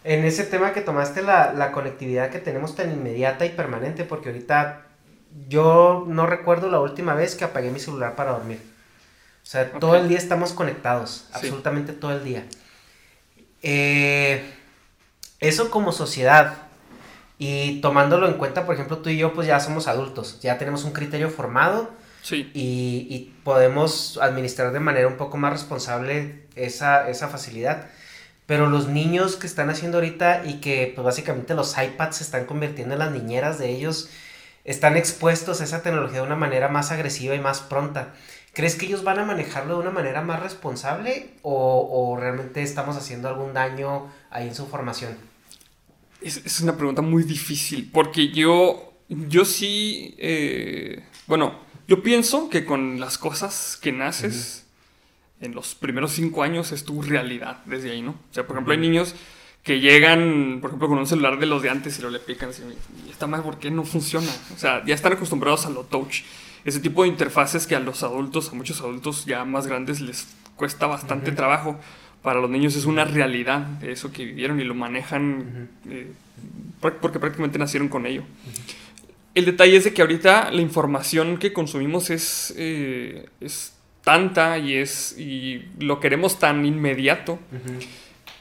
en 0.04 0.24
ese 0.24 0.44
tema 0.44 0.72
que 0.72 0.82
tomaste 0.82 1.22
la, 1.22 1.72
conectividad 1.72 2.30
que 2.30 2.38
tenemos 2.38 2.76
tan 2.76 2.92
inmediata 2.92 3.46
y 3.46 3.50
permanente, 3.50 4.04
porque 4.04 4.28
ahorita 4.28 4.86
yo 5.48 6.04
no 6.06 6.26
recuerdo 6.26 6.70
la 6.70 6.78
última 6.78 7.14
vez 7.14 7.34
que 7.34 7.44
apagué 7.44 7.70
mi 7.70 7.80
celular 7.80 8.14
para 8.14 8.32
dormir. 8.32 8.60
O 9.44 9.46
sea, 9.46 9.70
todo 9.72 9.94
el 9.94 10.08
día 10.08 10.16
estamos 10.16 10.52
conectados, 10.52 11.26
absolutamente 11.32 11.92
todo 11.92 12.12
el 12.12 12.24
día. 12.24 12.46
Eh, 13.62 14.42
eso 15.38 15.70
como 15.70 15.92
sociedad, 15.92 16.54
y 17.38 17.80
tomándolo 17.82 18.26
en 18.26 18.34
cuenta, 18.34 18.64
por 18.64 18.74
ejemplo, 18.74 18.98
tú 18.98 19.10
y 19.10 19.18
yo 19.18 19.34
pues 19.34 19.46
ya 19.46 19.60
somos 19.60 19.86
adultos, 19.86 20.40
ya 20.40 20.56
tenemos 20.56 20.84
un 20.84 20.92
criterio 20.92 21.28
formado 21.28 21.90
sí. 22.22 22.50
y, 22.54 23.06
y, 23.10 23.34
podemos 23.44 24.18
administrar 24.22 24.72
de 24.72 24.80
manera 24.80 25.08
un 25.08 25.16
poco 25.16 25.36
más 25.36 25.52
responsable 25.52 26.44
esa, 26.54 27.08
esa 27.10 27.28
facilidad. 27.28 27.88
Pero 28.46 28.66
los 28.66 28.88
niños 28.88 29.36
que 29.36 29.46
están 29.46 29.70
haciendo 29.70 29.98
ahorita 29.98 30.42
y 30.44 30.60
que 30.60 30.92
pues 30.94 31.04
básicamente 31.04 31.54
los 31.54 31.76
iPads 31.76 32.16
se 32.16 32.24
están 32.24 32.44
convirtiendo 32.44 32.94
en 32.94 33.00
las 33.00 33.10
niñeras 33.10 33.58
de 33.58 33.70
ellos, 33.70 34.10
están 34.64 34.96
expuestos 34.96 35.60
a 35.60 35.64
esa 35.64 35.82
tecnología 35.82 36.20
de 36.20 36.26
una 36.26 36.36
manera 36.36 36.68
más 36.68 36.92
agresiva 36.92 37.34
y 37.34 37.40
más 37.40 37.60
pronta. 37.60 38.14
¿Crees 38.54 38.76
que 38.76 38.86
ellos 38.86 39.02
van 39.02 39.18
a 39.18 39.24
manejarlo 39.24 39.74
de 39.74 39.80
una 39.80 39.90
manera 39.90 40.22
más 40.22 40.40
responsable 40.40 41.30
o, 41.42 42.16
realmente 42.18 42.62
estamos 42.62 42.96
haciendo 42.96 43.28
algún 43.28 43.52
daño 43.52 44.08
ahí 44.30 44.46
en 44.46 44.54
su 44.54 44.66
formación? 44.66 45.16
Es, 46.20 46.60
una 46.60 46.76
pregunta 46.76 47.02
muy 47.02 47.24
difícil 47.24 47.90
porque 47.92 48.28
yo, 48.28 48.94
yo 49.08 49.44
sí, 49.44 50.14
eh, 50.18 51.04
bueno, 51.26 51.58
yo 51.88 52.02
pienso 52.02 52.48
que 52.48 52.64
con 52.64 53.00
las 53.00 53.18
cosas 53.18 53.76
que 53.82 53.90
naces 53.90 54.64
en 55.40 55.54
los 55.54 55.74
primeros 55.74 56.12
cinco 56.12 56.44
años 56.44 56.70
es 56.70 56.84
tu 56.84 57.02
realidad 57.02 57.58
desde 57.66 57.90
ahí, 57.90 58.02
¿no? 58.02 58.12
O 58.12 58.34
sea, 58.34 58.46
por 58.46 58.56
ejemplo, 58.56 58.72
hay 58.72 58.78
niños 58.78 59.16
que 59.64 59.80
llegan, 59.80 60.58
por 60.60 60.70
ejemplo, 60.70 60.88
con 60.88 60.98
un 60.98 61.06
celular 61.06 61.38
de 61.38 61.46
los 61.46 61.60
de 61.60 61.70
antes 61.70 61.98
y 61.98 62.02
lo 62.02 62.10
le 62.10 62.20
pican 62.20 62.50
así, 62.50 62.62
y 63.06 63.10
está 63.10 63.26
mal, 63.26 63.42
¿por 63.42 63.58
qué 63.58 63.70
no 63.70 63.84
funciona? 63.84 64.30
O 64.54 64.58
sea, 64.58 64.84
ya 64.84 64.94
están 64.94 65.14
acostumbrados 65.14 65.66
a 65.66 65.70
lo 65.70 65.84
touch. 65.84 66.22
Ese 66.64 66.80
tipo 66.80 67.02
de 67.02 67.08
interfaces 67.08 67.66
que 67.66 67.76
a 67.76 67.80
los 67.80 68.02
adultos, 68.02 68.50
a 68.50 68.54
muchos 68.54 68.80
adultos 68.80 69.26
ya 69.26 69.44
más 69.44 69.66
grandes 69.66 70.00
les 70.00 70.28
cuesta 70.56 70.86
bastante 70.86 71.32
trabajo. 71.32 71.78
Para 72.22 72.40
los 72.40 72.48
niños 72.48 72.74
es 72.74 72.86
una 72.86 73.04
realidad 73.04 73.82
eso 73.84 74.10
que 74.10 74.24
vivieron 74.24 74.58
y 74.60 74.64
lo 74.64 74.74
manejan 74.74 75.68
eh, 75.90 76.12
porque 76.80 77.18
prácticamente 77.18 77.58
nacieron 77.58 77.88
con 77.88 78.06
ello. 78.06 78.22
El 79.34 79.44
detalle 79.44 79.76
es 79.76 79.84
de 79.84 79.92
que 79.92 80.00
ahorita 80.00 80.50
la 80.50 80.62
información 80.62 81.38
que 81.38 81.52
consumimos 81.52 82.08
es, 82.10 82.54
eh, 82.56 83.28
es 83.40 83.74
tanta 84.02 84.58
y 84.58 84.74
es 84.74 85.18
y 85.18 85.64
lo 85.80 85.98
queremos 85.98 86.38
tan 86.38 86.64
inmediato 86.64 87.38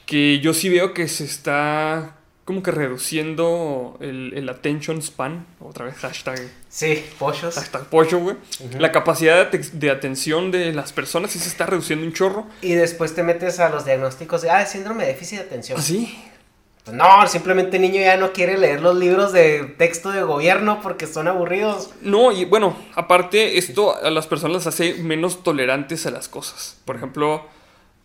que 0.06 0.38
yo 0.40 0.54
sí 0.54 0.68
veo 0.68 0.94
que 0.94 1.08
se 1.08 1.24
está 1.24 2.16
como 2.44 2.62
que 2.62 2.70
reduciendo 2.70 3.96
el, 4.00 4.32
el 4.34 4.48
attention 4.48 5.00
span, 5.00 5.46
otra 5.60 5.86
vez 5.86 5.96
hashtag. 5.96 6.40
Sí, 6.68 7.04
pollos. 7.18 7.54
Hashtag 7.54 7.84
pollo, 7.84 8.18
güey. 8.18 8.36
La 8.78 8.92
capacidad 8.92 9.50
de, 9.50 9.58
de, 9.58 9.90
atención 9.90 10.50
de 10.50 10.72
las 10.72 10.92
personas 10.92 11.30
sí 11.30 11.38
se 11.38 11.48
está 11.48 11.66
reduciendo 11.66 12.04
un 12.04 12.12
chorro. 12.12 12.46
Y 12.60 12.74
después 12.74 13.14
te 13.14 13.22
metes 13.22 13.60
a 13.60 13.70
los 13.70 13.84
diagnósticos 13.84 14.42
de, 14.42 14.50
ah, 14.50 14.66
síndrome 14.66 15.04
de 15.04 15.12
déficit 15.12 15.38
de 15.38 15.44
atención. 15.44 15.78
¿Ah, 15.78 15.82
sí? 15.82 16.14
Pues 16.84 16.94
no, 16.94 17.26
simplemente 17.28 17.76
el 17.76 17.82
niño 17.82 18.02
ya 18.02 18.18
no 18.18 18.32
quiere 18.32 18.58
leer 18.58 18.82
los 18.82 18.94
libros 18.94 19.32
de 19.32 19.74
texto 19.78 20.10
de 20.10 20.22
gobierno 20.22 20.80
porque 20.82 21.06
son 21.06 21.28
aburridos. 21.28 21.94
No, 22.02 22.30
y 22.30 22.44
bueno, 22.44 22.76
aparte 22.94 23.56
esto 23.56 23.96
a 23.96 24.10
las 24.10 24.26
personas 24.26 24.56
las 24.56 24.66
hace 24.66 24.94
menos 24.94 25.42
tolerantes 25.42 26.04
a 26.04 26.10
las 26.10 26.28
cosas. 26.28 26.78
Por 26.84 26.96
ejemplo, 26.96 27.46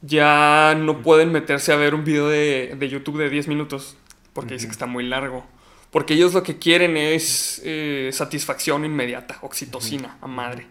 ya 0.02 0.76
no 0.78 1.02
pueden 1.02 1.34
meterse 1.34 1.74
a 1.74 1.76
ver 1.76 1.94
un 1.94 2.06
video 2.06 2.30
de, 2.30 2.88
YouTube 2.90 3.18
de 3.18 3.30
10 3.30 3.50
minutos 3.50 3.98
porque 4.40 4.54
dicen 4.54 4.70
que 4.70 4.74
está 4.74 4.86
muy 4.86 5.04
largo. 5.04 5.46
Porque 5.92 6.14
ellos 6.14 6.34
lo 6.34 6.44
que 6.44 6.58
quieren 6.58 6.96
es 6.96 7.62
eh, 7.66 8.10
satisfacción 8.14 8.86
inmediata, 8.86 9.38
oxitocina, 9.42 10.18
a 10.22 10.28
madre. 10.28 10.66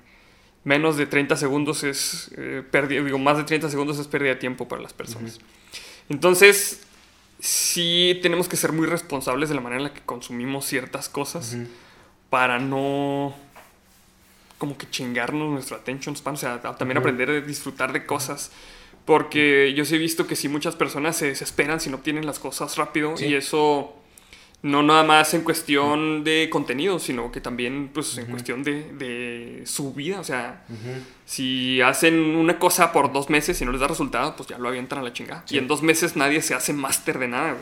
Menos 0.64 0.96
de 0.96 1.06
30 1.06 1.36
segundos 1.36 1.84
es 1.84 2.30
eh, 2.36 2.62
pérdida, 2.70 3.02
digo, 3.02 3.18
más 3.18 3.36
de 3.36 3.44
30 3.44 3.68
segundos 3.68 3.98
es 3.98 4.06
pérdida 4.06 4.30
de 4.30 4.36
tiempo 4.36 4.68
para 4.68 4.80
las 4.80 4.94
personas. 4.94 5.38
Entonces, 6.08 6.80
sí 7.40 8.18
tenemos 8.22 8.48
que 8.48 8.56
ser 8.56 8.72
muy 8.72 8.86
responsables 8.86 9.50
de 9.50 9.54
la 9.54 9.60
manera 9.60 9.80
en 9.80 9.88
la 9.88 9.92
que 9.92 10.00
consumimos 10.00 10.64
ciertas 10.64 11.10
cosas 11.10 11.58
para 12.30 12.58
no 12.58 13.34
como 14.56 14.78
que 14.78 14.88
chingarnos 14.88 15.50
nuestro 15.50 15.76
attention 15.76 16.16
span, 16.16 16.34
o 16.34 16.36
sea, 16.38 16.60
también 16.60 16.96
aprender 16.98 17.30
a 17.30 17.40
disfrutar 17.40 17.92
de 17.92 18.06
cosas. 18.06 18.50
Porque 19.08 19.72
yo 19.74 19.86
sí 19.86 19.94
he 19.94 19.98
visto 19.98 20.26
que 20.26 20.36
si 20.36 20.50
muchas 20.50 20.76
personas 20.76 21.16
se 21.16 21.28
desesperan 21.28 21.80
si 21.80 21.88
no 21.88 21.96
obtienen 21.96 22.26
las 22.26 22.38
cosas 22.38 22.76
rápido 22.76 23.14
y 23.18 23.32
eso 23.32 23.96
no 24.60 24.82
nada 24.82 25.02
más 25.02 25.32
en 25.32 25.44
cuestión 25.44 26.24
de 26.24 26.50
contenido, 26.52 26.98
sino 26.98 27.32
que 27.32 27.40
también 27.40 27.88
pues 27.88 28.18
en 28.18 28.26
cuestión 28.26 28.62
de, 28.62 29.62
su 29.64 29.94
vida. 29.94 30.20
O 30.20 30.24
sea, 30.24 30.62
si 31.24 31.80
hacen 31.80 32.36
una 32.36 32.58
cosa 32.58 32.92
por 32.92 33.10
dos 33.10 33.30
meses 33.30 33.58
y 33.62 33.64
no 33.64 33.72
les 33.72 33.80
da 33.80 33.88
resultado, 33.88 34.36
pues 34.36 34.46
ya 34.50 34.58
lo 34.58 34.68
avientan 34.68 34.98
a 34.98 35.02
la 35.02 35.14
chingada. 35.14 35.42
Y 35.48 35.56
en 35.56 35.68
dos 35.68 35.82
meses 35.82 36.14
nadie 36.14 36.42
se 36.42 36.52
hace 36.52 36.74
máster 36.74 37.18
de 37.18 37.28
nada. 37.28 37.56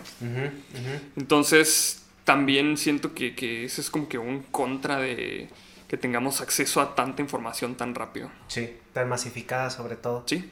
Entonces, 1.14 2.06
también 2.24 2.76
siento 2.76 3.14
que, 3.14 3.36
que 3.36 3.66
ese 3.66 3.82
es 3.82 3.88
como 3.88 4.08
que 4.08 4.18
un 4.18 4.42
contra 4.50 4.98
de 4.98 5.48
que 5.86 5.96
tengamos 5.96 6.40
acceso 6.40 6.80
a 6.80 6.96
tanta 6.96 7.22
información 7.22 7.76
tan 7.76 7.94
rápido. 7.94 8.32
Sí, 8.48 8.78
tan 8.92 9.08
masificada 9.08 9.70
sobre 9.70 9.94
todo. 9.94 10.24
Sí. 10.26 10.50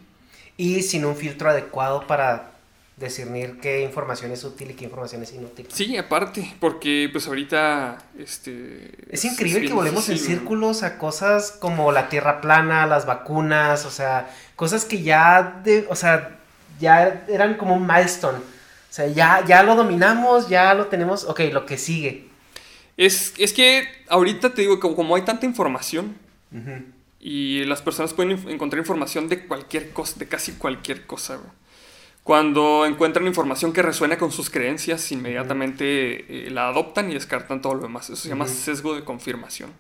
Y 0.56 0.82
sin 0.82 1.04
un 1.04 1.16
filtro 1.16 1.50
adecuado 1.50 2.06
para 2.06 2.54
discernir 2.96 3.58
qué 3.60 3.82
información 3.82 4.30
es 4.30 4.44
útil 4.44 4.70
y 4.70 4.74
qué 4.74 4.84
información 4.84 5.22
es 5.22 5.32
inútil. 5.32 5.66
Sí, 5.72 5.96
aparte, 5.96 6.54
porque 6.60 7.08
pues 7.10 7.26
ahorita 7.26 7.98
este 8.18 8.90
es 9.10 9.24
increíble 9.24 9.66
que 9.66 9.72
volvemos 9.72 10.08
en 10.08 10.18
círculos 10.18 10.84
a 10.84 10.96
cosas 10.96 11.50
como 11.50 11.90
la 11.90 12.08
tierra 12.08 12.40
plana, 12.40 12.86
las 12.86 13.04
vacunas, 13.04 13.84
o 13.84 13.90
sea, 13.90 14.32
cosas 14.54 14.84
que 14.84 15.02
ya 15.02 15.60
de, 15.64 15.86
o 15.88 15.96
sea, 15.96 16.38
ya 16.78 17.24
eran 17.28 17.54
como 17.54 17.74
un 17.74 17.86
milestone. 17.86 18.38
O 18.38 18.94
sea, 18.94 19.08
ya 19.08 19.44
ya 19.44 19.64
lo 19.64 19.74
dominamos, 19.74 20.48
ya 20.48 20.72
lo 20.74 20.86
tenemos, 20.86 21.24
ok, 21.24 21.40
lo 21.52 21.66
que 21.66 21.78
sigue. 21.78 22.28
Es, 22.96 23.34
es 23.38 23.52
que 23.52 23.88
ahorita 24.08 24.54
te 24.54 24.62
digo, 24.62 24.78
como, 24.78 24.94
como 24.94 25.16
hay 25.16 25.22
tanta 25.22 25.46
información 25.46 26.16
y 27.24 27.64
las 27.64 27.80
personas 27.80 28.12
pueden 28.12 28.32
encontrar 28.50 28.78
información 28.78 29.28
de 29.28 29.46
cualquier 29.46 29.92
cosa, 29.92 30.18
de 30.18 30.28
casi 30.28 30.52
cualquier 30.52 31.06
cosa, 31.06 31.40
cuando 32.22 32.84
encuentran 32.84 33.26
información 33.26 33.72
que 33.72 33.80
resuena 33.80 34.18
con 34.18 34.30
sus 34.30 34.50
creencias, 34.50 35.10
inmediatamente 35.10 36.46
eh, 36.46 36.50
la 36.50 36.68
adoptan 36.68 37.10
y 37.10 37.14
descartan 37.14 37.62
todo 37.62 37.74
lo 37.74 37.82
demás. 37.82 38.10
Eso 38.10 38.16
se 38.16 38.28
llama 38.28 38.46
sesgo 38.46 38.94
de 38.94 39.04
confirmación. 39.04 39.70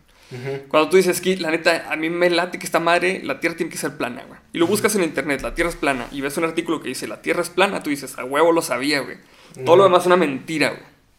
Cuando 0.68 0.88
tú 0.88 0.96
dices 0.96 1.20
que 1.20 1.36
la 1.36 1.50
neta, 1.50 1.92
a 1.92 1.96
mí 1.96 2.10
me 2.10 2.28
late 2.28 2.58
que 2.58 2.66
esta 2.66 2.80
madre, 2.80 3.20
la 3.22 3.40
Tierra 3.40 3.56
tiene 3.56 3.70
que 3.70 3.78
ser 3.78 3.96
plana, 3.96 4.24
güey. 4.26 4.40
Y 4.52 4.58
lo 4.58 4.66
buscas 4.66 4.96
en 4.96 5.04
internet, 5.04 5.42
la 5.42 5.54
Tierra 5.54 5.70
es 5.70 5.76
plana, 5.76 6.08
y 6.10 6.22
ves 6.22 6.36
un 6.36 6.44
artículo 6.44 6.80
que 6.80 6.88
dice 6.88 7.06
la 7.06 7.22
Tierra 7.22 7.42
es 7.42 7.50
plana, 7.50 7.82
tú 7.82 7.90
dices, 7.90 8.18
a 8.18 8.24
huevo 8.24 8.50
lo 8.50 8.62
sabía, 8.62 9.00
güey. 9.00 9.18
Todo 9.64 9.76
lo 9.76 9.84
demás 9.84 10.00
es 10.00 10.06
una 10.06 10.16
mentira, 10.16 10.70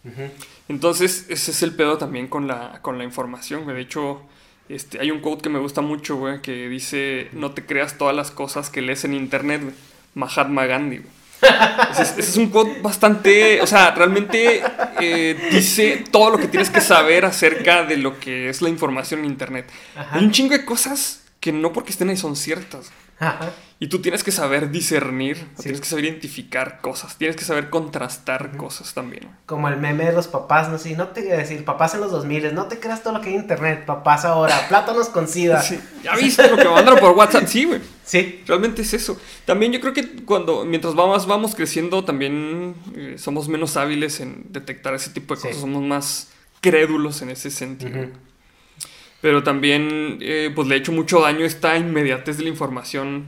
güey. 0.04 0.32
Entonces, 0.68 1.28
ese 1.30 1.52
es 1.52 1.64
el 1.64 1.76
pedo 1.76 1.98
también 1.98 2.28
con 2.28 2.48
la, 2.48 2.82
con 2.82 2.98
la 2.98 3.04
información, 3.04 3.64
güey. 3.64 3.76
De 3.78 3.84
hecho, 3.84 4.22
este, 4.70 5.00
hay 5.00 5.12
un 5.12 5.20
quote 5.20 5.44
que 5.44 5.50
me 5.50 5.60
gusta 5.60 5.82
mucho, 5.82 6.16
güey, 6.16 6.42
que 6.42 6.70
dice, 6.70 7.30
no 7.34 7.52
te 7.52 7.66
creas 7.66 7.98
todas 7.98 8.16
las 8.16 8.32
cosas 8.32 8.70
que 8.70 8.82
lees 8.82 9.06
en 9.06 9.14
internet, 9.14 9.62
güey. 9.62 9.74
Mahatma 10.16 10.66
Gandhi. 10.66 11.02
Ese 11.92 12.20
es, 12.20 12.38
un 12.38 12.50
quote 12.50 12.82
bastante, 12.82 13.62
o 13.62 13.68
sea, 13.68 13.92
realmente 13.92 14.64
eh, 15.00 15.50
dice 15.52 16.04
todo 16.10 16.32
lo 16.32 16.38
que 16.38 16.48
tienes 16.48 16.70
que 16.70 16.82
saber 16.82 17.26
acerca 17.26 17.84
de 17.84 17.98
lo 17.98 18.20
que 18.20 18.50
es 18.50 18.62
la 18.62 18.70
información 18.70 19.20
en 19.20 19.28
Internet. 19.28 19.70
Hay 20.12 20.24
un 20.24 20.32
chingo 20.32 20.58
de 20.58 20.66
cosas 20.66 21.24
que 21.40 21.52
no 21.52 21.72
porque 21.74 21.92
estén 21.92 22.10
ahí 22.10 22.18
son 22.18 22.36
ciertas. 22.36 22.92
Ajá. 23.20 23.52
Y 23.78 23.88
tú 23.88 24.00
tienes 24.02 24.24
que 24.24 24.32
saber 24.32 24.72
discernir, 24.72 25.36
Sí. 25.58 25.64
tienes 25.64 25.82
que 25.82 25.88
saber 25.88 26.06
identificar 26.06 26.80
cosas, 26.82 27.18
tienes 27.18 27.36
que 27.36 27.44
saber 27.44 27.70
contrastar 27.70 28.56
cosas 28.56 28.94
también. 28.94 29.28
Como 29.46 29.68
el 29.68 29.78
meme 29.78 30.06
de 30.06 30.14
los 30.14 30.28
papás, 30.28 30.70
no 30.70 30.78
sé, 30.78 30.96
no 30.96 31.10
te 31.10 31.22
decir, 31.22 31.64
papás 31.66 31.94
en 31.94 32.02
los 32.02 32.12
2000, 32.12 32.54
no 32.56 32.66
te 32.68 32.80
creas 32.80 33.04
todo 33.04 33.14
lo 33.14 33.22
que 33.22 33.30
hay 33.30 33.36
en 33.36 33.42
internet, 33.42 33.86
papás 33.86 34.24
ahora, 34.26 34.56
plátanos 34.70 35.10
con 35.10 35.28
sida. 35.28 35.62
Sí. 35.62 35.80
¿Ya 36.04 36.16
viste 36.16 36.50
lo 36.50 36.56
que 36.58 36.66
mandaron 36.70 37.00
por 37.00 37.12
WhatsApp? 37.12 37.48
Sí, 37.48 37.66
güey. 37.66 37.82
Sí. 38.06 38.44
Realmente 38.48 38.82
es 38.82 38.94
eso. 38.94 39.20
También 39.46 39.72
yo 39.74 39.82
creo 39.82 39.94
que 39.94 40.24
cuando, 40.24 40.64
mientras 40.64 40.96
vamos, 40.96 41.26
vamos 41.28 41.54
creciendo, 41.56 42.06
también 42.06 42.76
eh, 42.96 43.16
somos 43.18 43.50
menos 43.50 43.76
hábiles 43.78 44.20
en 44.22 44.46
detectar 44.50 44.94
ese 44.94 45.10
tipo 45.10 45.36
de 45.36 45.42
Sí. 45.42 45.48
cosas. 45.48 45.62
Somos 45.62 45.84
más 45.84 46.30
crédulos 46.62 47.22
en 47.22 47.30
ese 47.30 47.50
sentido. 47.52 48.08
Pero 49.22 49.44
también, 49.44 50.20
eh, 50.22 50.52
pues 50.54 50.68
le 50.68 50.76
ha 50.76 50.78
hecho 50.78 50.92
mucho 50.92 51.22
daño 51.22 51.46
esta 51.46 51.78
inmediatez 51.78 52.38
de 52.38 52.44
la 52.44 52.50
información 52.50 53.26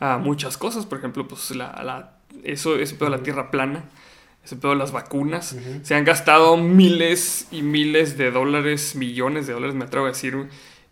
a 0.00 0.18
muchas 0.18 0.56
cosas. 0.58 0.84
Por 0.86 0.98
ejemplo, 0.98 1.26
pues 1.26 1.50
la, 1.52 1.80
la- 1.84 2.12
eso, 2.44 2.76
ese 2.78 2.94
pedo 2.96 3.10
de 3.10 3.16
la 3.16 3.22
tierra 3.22 3.50
plana, 3.50 3.84
ese 4.44 4.56
pedo 4.56 4.72
de 4.72 4.76
las 4.78 4.92
vacunas. 4.92 5.56
Se 5.82 5.94
han 5.94 6.04
gastado 6.04 6.56
miles 6.56 7.48
y 7.50 7.62
miles 7.62 8.18
de 8.18 8.30
dólares, 8.30 8.94
millones 8.94 9.46
de 9.46 9.54
dólares, 9.54 9.74
me 9.74 9.84
atrevo 9.84 10.06
a 10.06 10.10
decir, 10.10 10.48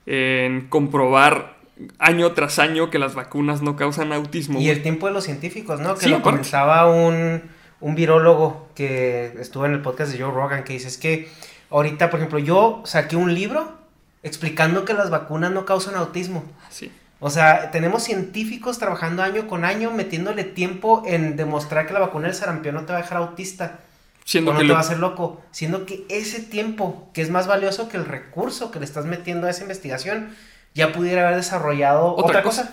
en 0.06 0.68
comprobar 0.68 1.56
año 1.98 2.32
tras 2.32 2.58
año 2.58 2.88
que 2.90 2.98
las 2.98 3.14
vacunas 3.14 3.60
no 3.60 3.76
causan 3.76 4.12
autismo. 4.12 4.58
Y 4.60 4.70
el 4.70 4.82
tiempo 4.82 5.06
de 5.08 5.12
los 5.12 5.24
científicos, 5.24 5.80
¿no? 5.80 5.94
Que 5.94 6.04
Sí, 6.04 6.08
lo 6.10 6.16
aparte. 6.16 6.38
comentaba 6.38 6.90
un, 6.90 7.42
un 7.80 7.94
virólogo 7.94 8.70
que 8.74 9.34
estuvo 9.38 9.66
en 9.66 9.72
el 9.72 9.82
podcast 9.82 10.12
de 10.12 10.22
Joe 10.22 10.32
Rogan, 10.32 10.64
que 10.64 10.72
dice, 10.72 10.88
es 10.88 10.96
que 10.96 11.28
ahorita, 11.70 12.08
por 12.08 12.20
ejemplo, 12.20 12.38
yo 12.38 12.80
saqué 12.86 13.16
un 13.16 13.34
libro 13.34 13.76
explicando 14.22 14.84
que 14.84 14.94
las 14.94 15.10
vacunas 15.10 15.50
no 15.52 15.64
causan 15.64 15.94
autismo. 15.94 16.44
Sí. 16.70 16.90
O 17.20 17.30
sea, 17.30 17.70
tenemos 17.70 18.02
científicos 18.02 18.78
trabajando 18.78 19.22
año 19.22 19.46
con 19.46 19.64
año, 19.64 19.90
metiéndole 19.90 20.44
tiempo 20.44 21.02
en 21.06 21.36
demostrar 21.36 21.86
que 21.86 21.92
la 21.94 22.00
vacuna 22.00 22.26
del 22.26 22.36
sarampión 22.36 22.74
no 22.74 22.82
te 22.84 22.92
va 22.92 22.98
a 22.98 23.02
dejar 23.02 23.18
autista. 23.18 23.78
Siendo 24.24 24.50
o 24.50 24.54
no 24.54 24.58
que 24.60 24.64
te 24.64 24.68
lo- 24.68 24.74
va 24.74 24.80
a 24.80 24.82
hacer 24.82 24.98
loco. 24.98 25.40
Siendo 25.52 25.86
que 25.86 26.04
ese 26.08 26.40
tiempo, 26.42 27.08
que 27.14 27.22
es 27.22 27.30
más 27.30 27.46
valioso 27.46 27.88
que 27.88 27.96
el 27.96 28.04
recurso 28.04 28.70
que 28.70 28.80
le 28.80 28.84
estás 28.84 29.04
metiendo 29.06 29.46
a 29.46 29.50
esa 29.50 29.62
investigación, 29.62 30.34
ya 30.74 30.92
pudiera 30.92 31.22
haber 31.26 31.36
desarrollado 31.36 32.14
otra, 32.16 32.42
cosa. 32.42 32.72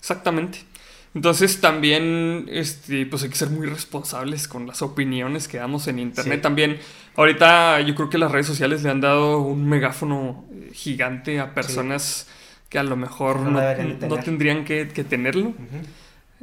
Exactamente. 0.00 0.64
Entonces 1.16 1.62
también, 1.62 2.46
este, 2.52 3.06
pues 3.06 3.22
hay 3.22 3.30
que 3.30 3.36
ser 3.36 3.48
muy 3.48 3.66
responsables 3.66 4.48
con 4.48 4.66
las 4.66 4.82
opiniones 4.82 5.48
que 5.48 5.56
damos 5.56 5.88
en 5.88 5.98
internet. 5.98 6.40
Sí. 6.40 6.42
También, 6.42 6.78
ahorita 7.16 7.80
yo 7.80 7.94
creo 7.94 8.10
que 8.10 8.18
las 8.18 8.30
redes 8.30 8.46
sociales 8.46 8.82
le 8.82 8.90
han 8.90 9.00
dado 9.00 9.38
un 9.38 9.66
megáfono 9.66 10.44
eh, 10.52 10.72
gigante 10.74 11.40
a 11.40 11.54
personas 11.54 12.28
que 12.68 12.78
a 12.78 12.82
lo 12.82 12.96
mejor 12.96 13.40
No 13.40 14.18
tendrían 14.22 14.66
que, 14.66 14.88
que 14.88 15.04
tenerlo. 15.04 15.54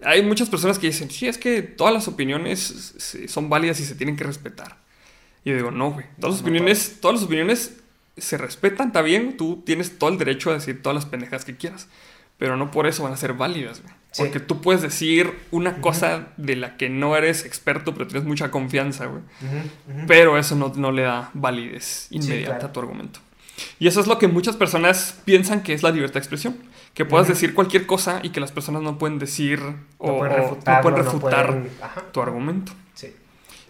Hay 0.04 0.24
muchas 0.24 0.50
personas 0.50 0.80
que 0.80 0.88
dicen, 0.88 1.12
sí, 1.12 1.28
es 1.28 1.38
que 1.38 1.62
todas 1.62 1.94
las 1.94 2.08
opiniones 2.08 2.96
son 3.28 3.50
válidas 3.50 3.80
y 3.80 3.86
se 3.86 3.94
tienen 3.94 4.16
que 4.16 4.24
respetar. 4.24 4.78
Y 5.46 5.52
yo 5.52 5.56
digo, 5.56 5.70
no, 5.70 5.92
güey. 5.92 6.08
Todas 6.20 6.38
las 6.38 6.42
No 6.42 6.48
opiniones, 6.48 6.98
todas 7.00 7.18
las 7.18 7.26
opiniones 7.26 7.78
se 8.18 8.40
respetan, 8.40 8.88
está 8.88 9.04
bien. 9.04 9.38
Tú 9.38 9.62
tienes 9.64 10.00
todo 10.00 10.10
el 10.10 10.18
derecho 10.18 10.50
a 10.50 10.56
decir 10.56 10.82
todas 10.82 10.96
las 10.96 11.06
pendejas 11.06 11.46
que 11.46 11.56
quieras. 11.56 11.88
Pero 12.40 12.58
no 12.58 12.72
por 12.72 12.88
eso 12.88 13.04
van 13.04 13.14
a 13.14 13.18
ser 13.18 13.34
válidas, 13.34 13.84
güey. 13.84 13.94
Sí. 14.14 14.22
Porque 14.24 14.40
tú 14.40 14.62
puedes 14.62 14.82
decir 14.82 15.34
una 15.52 15.82
cosa 15.82 16.28
de 16.38 16.56
la 16.56 16.78
que 16.78 16.88
no 16.88 17.18
eres 17.18 17.46
experto, 17.46 17.94
pero 17.94 18.08
tienes 18.08 18.26
mucha 18.28 18.52
confianza, 18.52 19.08
güey. 19.08 19.24
Pero 20.08 20.38
eso 20.38 20.56
no, 20.56 20.72
no 20.76 20.92
le 20.92 21.02
da 21.02 21.32
validez 21.34 22.08
inmediata 22.12 22.52
claro. 22.52 22.68
a 22.68 22.72
tu 22.74 22.80
argumento. 22.80 23.20
Y 23.80 23.88
eso 23.88 24.00
es 24.00 24.08
lo 24.08 24.20
que 24.20 24.28
muchas 24.28 24.56
personas 24.56 25.20
piensan 25.26 25.64
que 25.64 25.74
es 25.74 25.84
la 25.84 25.92
libertad 25.92 26.14
de 26.16 26.20
expresión. 26.20 26.58
Que 26.94 27.06
puedas 27.06 27.28
decir 27.28 27.56
cualquier 27.56 27.88
cosa 27.88 28.20
y 28.22 28.30
que 28.30 28.40
las 28.40 28.52
personas 28.52 28.84
no 28.84 29.00
pueden 29.00 29.18
decir 29.18 29.60
o 29.98 30.20
pueden 30.20 30.42
o 30.42 30.50
no 30.52 30.82
pueden 30.82 30.98
no 30.98 31.04
refutar 31.04 31.48
pueden- 31.48 31.70
tu 32.12 32.22
argumento. 32.22 32.72
Sí. 32.94 33.08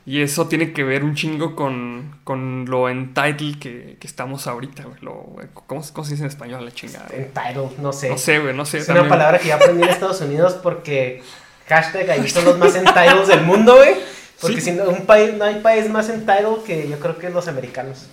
Y 0.06 0.22
eso 0.22 0.48
tiene 0.50 0.74
que 0.74 0.84
ver 0.84 1.04
un 1.06 1.16
chingo 1.16 1.56
con, 1.56 2.18
con 2.26 2.66
lo 2.66 2.90
entitled 2.90 3.58
que, 3.58 3.96
que 4.00 4.06
estamos 4.08 4.48
ahorita, 4.48 4.84
güey. 4.84 4.98
Lo- 5.02 5.36
¿cómo, 5.54 5.82
cómo 5.94 6.04
se 6.06 6.12
dice 6.12 6.24
en 6.24 6.30
español 6.30 6.66
la 6.66 6.72
chingada? 6.72 7.08
güey? 7.10 7.22
Entitled, 7.22 7.78
no 7.80 7.94
sé. 7.94 8.10
No 8.10 8.18
sé, 8.18 8.40
güey, 8.40 8.54
no 8.54 8.66
sé. 8.66 8.80
es 8.80 8.88
también- 8.88 9.06
una 9.06 9.16
palabra 9.16 9.40
que 9.40 9.48
ya 9.48 9.56
aprendí 9.56 9.84
en 9.84 9.90
Estados 9.90 10.20
Unidos 10.20 10.56
porque 10.62 11.22
hashtag 11.68 12.10
ahí 12.10 12.30
son 12.30 12.44
los 12.46 12.58
más 12.58 12.76
entitled 12.76 13.26
del 13.28 13.44
mundo, 13.44 13.76
güey. 13.78 13.96
Porque 14.42 14.60
Sí. 14.60 14.72
si 14.72 14.72
no, 14.74 14.90
un 14.90 15.06
país, 15.06 15.34
no 15.36 15.46
hay 15.46 15.62
país 15.62 15.90
más 15.90 16.10
entitled 16.10 16.64
que 16.66 16.90
yo 16.90 17.00
creo 17.00 17.18
que 17.18 17.30
los 17.30 17.48
americanos. 17.48 18.08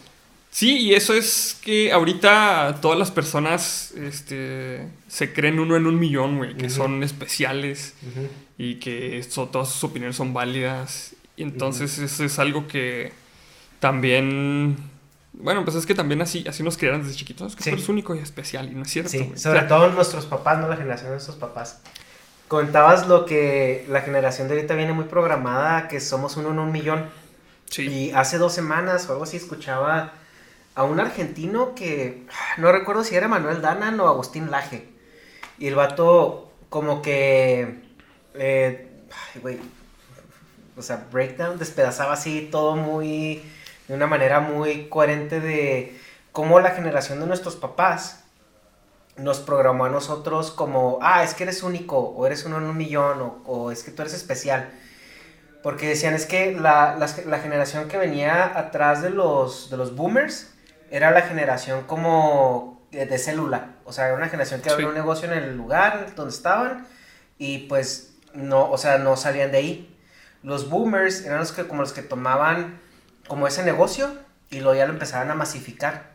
Sí, 0.53 0.79
y 0.79 0.95
eso 0.95 1.15
es 1.15 1.59
que 1.61 1.91
ahorita 1.93 2.79
todas 2.81 2.99
las 2.99 3.11
personas 3.11 3.93
este, 3.97 4.87
se 5.09 5.33
creen 5.33 5.59
uno 5.59 5.77
en 5.77 5.87
un 5.87 5.99
millón, 5.99 6.39
güey, 6.39 6.57
que 6.57 6.71
son 6.71 7.03
especiales 7.03 7.95
y 8.59 8.77
que 8.77 9.19
eso- 9.19 9.49
todas 9.49 9.69
sus 9.71 9.83
opiniones 9.85 10.15
son 10.17 10.33
válidas. 10.33 11.15
Y 11.41 11.43
entonces 11.43 11.99
eso 11.99 12.23
es 12.23 12.39
algo 12.39 12.69
que 12.69 13.13
también... 13.79 14.77
Bueno, 15.33 15.65
pues 15.65 15.75
es 15.75 15.87
que 15.87 15.95
también 15.95 16.21
así, 16.21 16.45
así 16.47 16.63
nos 16.63 16.77
criaron 16.77 17.03
desde 17.03 17.17
chiquitos. 17.17 17.53
Es 17.53 17.57
que 17.57 17.63
Sí. 17.63 17.71
tú 17.71 17.77
eres 17.77 17.89
único 17.89 18.15
y 18.15 18.19
especial, 18.19 18.71
y 18.71 18.75
no 18.75 18.83
es 18.83 18.91
cierto. 18.91 19.11
Sí, 19.11 19.33
sobre 19.37 19.61
O 19.61 19.61
sea, 19.61 19.69
todo 19.69 19.89
nuestros 19.89 20.27
papás, 20.27 20.59
no 20.59 20.69
la 20.69 20.77
generación 20.77 21.07
de 21.07 21.13
nuestros 21.13 21.37
papás. 21.39 21.81
Comentabas 22.47 23.09
lo 23.09 23.25
que 23.25 23.87
la 23.89 24.03
generación 24.03 24.49
de 24.49 24.57
ahorita 24.57 24.75
viene 24.75 24.93
muy 24.93 25.05
programada, 25.07 25.89
que 25.89 25.99
somos 26.01 26.37
uno 26.37 26.51
en 26.51 26.59
un 26.59 26.73
millón. 26.73 27.07
Sí. 27.71 27.87
Y 27.89 28.11
hace 28.11 28.37
dos 28.37 28.53
semanas 28.53 29.09
o 29.09 29.13
algo 29.13 29.25
así 29.25 29.39
escuchaba 29.39 30.13
a 30.75 30.83
un 30.83 31.01
argentino 31.01 31.75
que 31.75 32.27
no 32.59 32.71
recuerdo 32.71 33.03
si 33.03 33.15
era 33.15 33.29
Manuel 33.29 33.63
Danan 33.63 33.99
o 34.01 34.09
Agustín 34.09 34.51
Laje. 34.51 34.89
Y 35.59 35.69
el 35.69 35.75
vato 35.75 36.53
como 36.69 37.01
que... 37.01 37.81
eh, 38.35 38.89
ay, 39.35 39.41
güey. 39.41 39.80
O 40.81 40.83
sea, 40.83 41.07
breakdown, 41.13 41.59
despedazaba 41.59 42.15
así 42.15 42.49
todo 42.51 42.77
muy... 42.77 43.43
De 43.89 43.95
una 43.95 44.07
manera 44.07 44.39
muy 44.41 44.89
coherente 44.89 45.41
de 45.41 45.99
cómo 46.33 46.61
la 46.61 46.71
generación 46.71 47.19
de 47.21 47.27
nuestros 47.27 47.57
papás 47.57 48.23
nos 49.17 49.41
programó 49.41 49.85
a 49.87 49.89
nosotros 49.91 50.53
como, 50.53 50.99
ah, 51.03 51.25
es 51.25 51.35
que 51.35 51.43
eres 51.43 51.63
único, 51.65 51.99
o 51.99 52.25
eres 52.27 52.45
uno 52.45 52.59
en 52.59 52.65
un 52.65 52.77
millón, 52.77 53.21
o, 53.21 53.43
o 53.47 53.71
es 53.73 53.83
que 53.83 53.91
tú 53.91 54.03
eres 54.03 54.15
especial. 54.15 54.71
Porque 55.63 55.89
decían, 55.89 56.15
es 56.15 56.25
que 56.25 56.53
la, 56.53 56.97
la 57.27 57.39
generación 57.41 57.89
que 57.89 57.99
venía 57.99 58.57
atrás 58.59 59.03
de 59.03 59.11
los, 59.11 59.69
de 59.71 59.77
los 59.77 59.95
boomers 59.97 60.53
era 60.91 61.11
la 61.11 61.23
generación 61.23 61.83
como 61.85 62.81
de, 62.93 63.07
de 63.07 63.19
célula. 63.19 63.75
O 63.85 63.93
sea, 63.93 64.07
era 64.07 64.17
una 64.17 64.29
generación 64.29 64.61
que 64.63 64.71
abrió 64.71 64.87
Sí. 64.87 64.91
un 64.91 64.95
negocio 64.95 65.31
en 65.31 65.37
el 65.37 65.57
lugar 65.57 66.15
donde 66.15 66.33
estaban 66.33 66.87
y 67.39 67.67
pues 67.69 68.15
no, 68.35 68.71
o 68.71 68.79
sea, 68.79 68.99
no 68.99 69.17
salían 69.17 69.51
de 69.51 69.59
ahí. 69.59 69.90
Los 70.43 70.71
boomers 70.71 71.25
eran 71.25 71.39
los 71.39 71.53
que 71.53 71.67
como 71.67 71.83
los 71.83 71.93
que 71.93 72.03
tomaban 72.03 72.81
como 73.29 73.47
ese 73.47 73.63
negocio 73.63 74.11
y 74.51 74.61
luego 74.61 74.75
ya 74.75 74.87
lo 74.87 74.93
empezaban 74.93 75.31
a 75.31 75.35
masificar. 75.35 76.11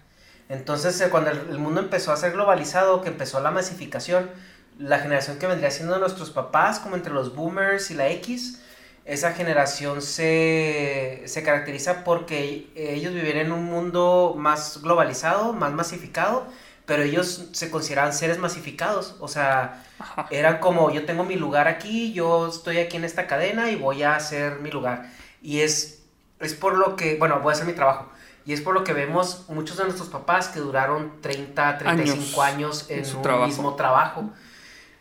Entonces, 0.49 0.99
eh, 1.01 1.09
cuando 1.09 1.31
el, 1.31 1.57
mundo 1.57 1.81
empezó 1.81 2.11
a 2.11 2.17
ser 2.17 2.33
globalizado, 2.33 3.01
que 3.01 3.09
empezó 3.09 3.39
la 3.39 3.51
masificación, 3.51 4.29
la 4.77 4.99
generación 4.99 5.37
que 5.37 5.47
vendría 5.47 5.71
siendo 5.71 5.97
nuestros 5.97 6.29
papás, 6.31 6.79
como 6.79 6.95
entre 6.95 7.13
los 7.13 7.35
boomers 7.35 7.89
y 7.91 7.95
la 7.95 8.09
X, 8.09 8.61
esa 9.05 9.33
generación 9.33 10.01
se, 10.01 11.23
se 11.25 11.43
caracteriza 11.43 12.03
porque 12.03 12.71
ellos 12.75 13.13
vivían 13.13 13.37
en 13.37 13.51
un 13.51 13.63
mundo 13.63 14.35
más 14.37 14.81
globalizado, 14.81 15.53
más 15.53 15.71
masificado, 15.71 16.47
pero 16.85 17.03
ellos 17.03 17.45
se 17.51 17.69
consideraban 17.71 18.13
seres 18.13 18.37
masificados. 18.37 19.15
O 19.19 19.27
sea, 19.27 19.83
Ajá. 19.99 20.27
eran 20.29 20.59
como, 20.59 20.91
yo 20.91 21.05
tengo 21.05 21.23
mi 21.23 21.35
lugar 21.35 21.67
aquí, 21.67 22.13
yo 22.13 22.47
estoy 22.47 22.77
aquí 22.79 22.97
en 22.97 23.03
esta 23.05 23.27
cadena 23.27 23.71
y 23.71 23.75
voy 23.75 24.03
a 24.03 24.15
hacer 24.15 24.59
mi 24.59 24.71
lugar. 24.71 25.09
Y 25.41 25.61
es, 25.61 26.03
es 26.39 26.53
por 26.53 26.77
lo 26.77 26.95
que, 26.95 27.17
bueno, 27.17 27.39
voy 27.39 27.51
a 27.51 27.53
hacer 27.53 27.65
mi 27.65 27.73
trabajo. 27.73 28.09
Y 28.45 28.53
es 28.53 28.61
por 28.61 28.75
lo 28.75 28.83
que 28.83 28.93
vemos 28.93 29.45
muchos 29.49 29.77
de 29.77 29.85
nuestros 29.85 30.09
papás 30.09 30.49
que 30.49 30.59
duraron 30.59 31.19
30, 31.21 31.79
35 31.79 32.41
años, 32.43 32.85
en, 32.89 32.99
en 32.99 33.05
su 33.05 33.17
un 33.17 33.23
trabajo. 33.23 33.47
mismo 33.47 33.75
trabajo. 33.75 34.29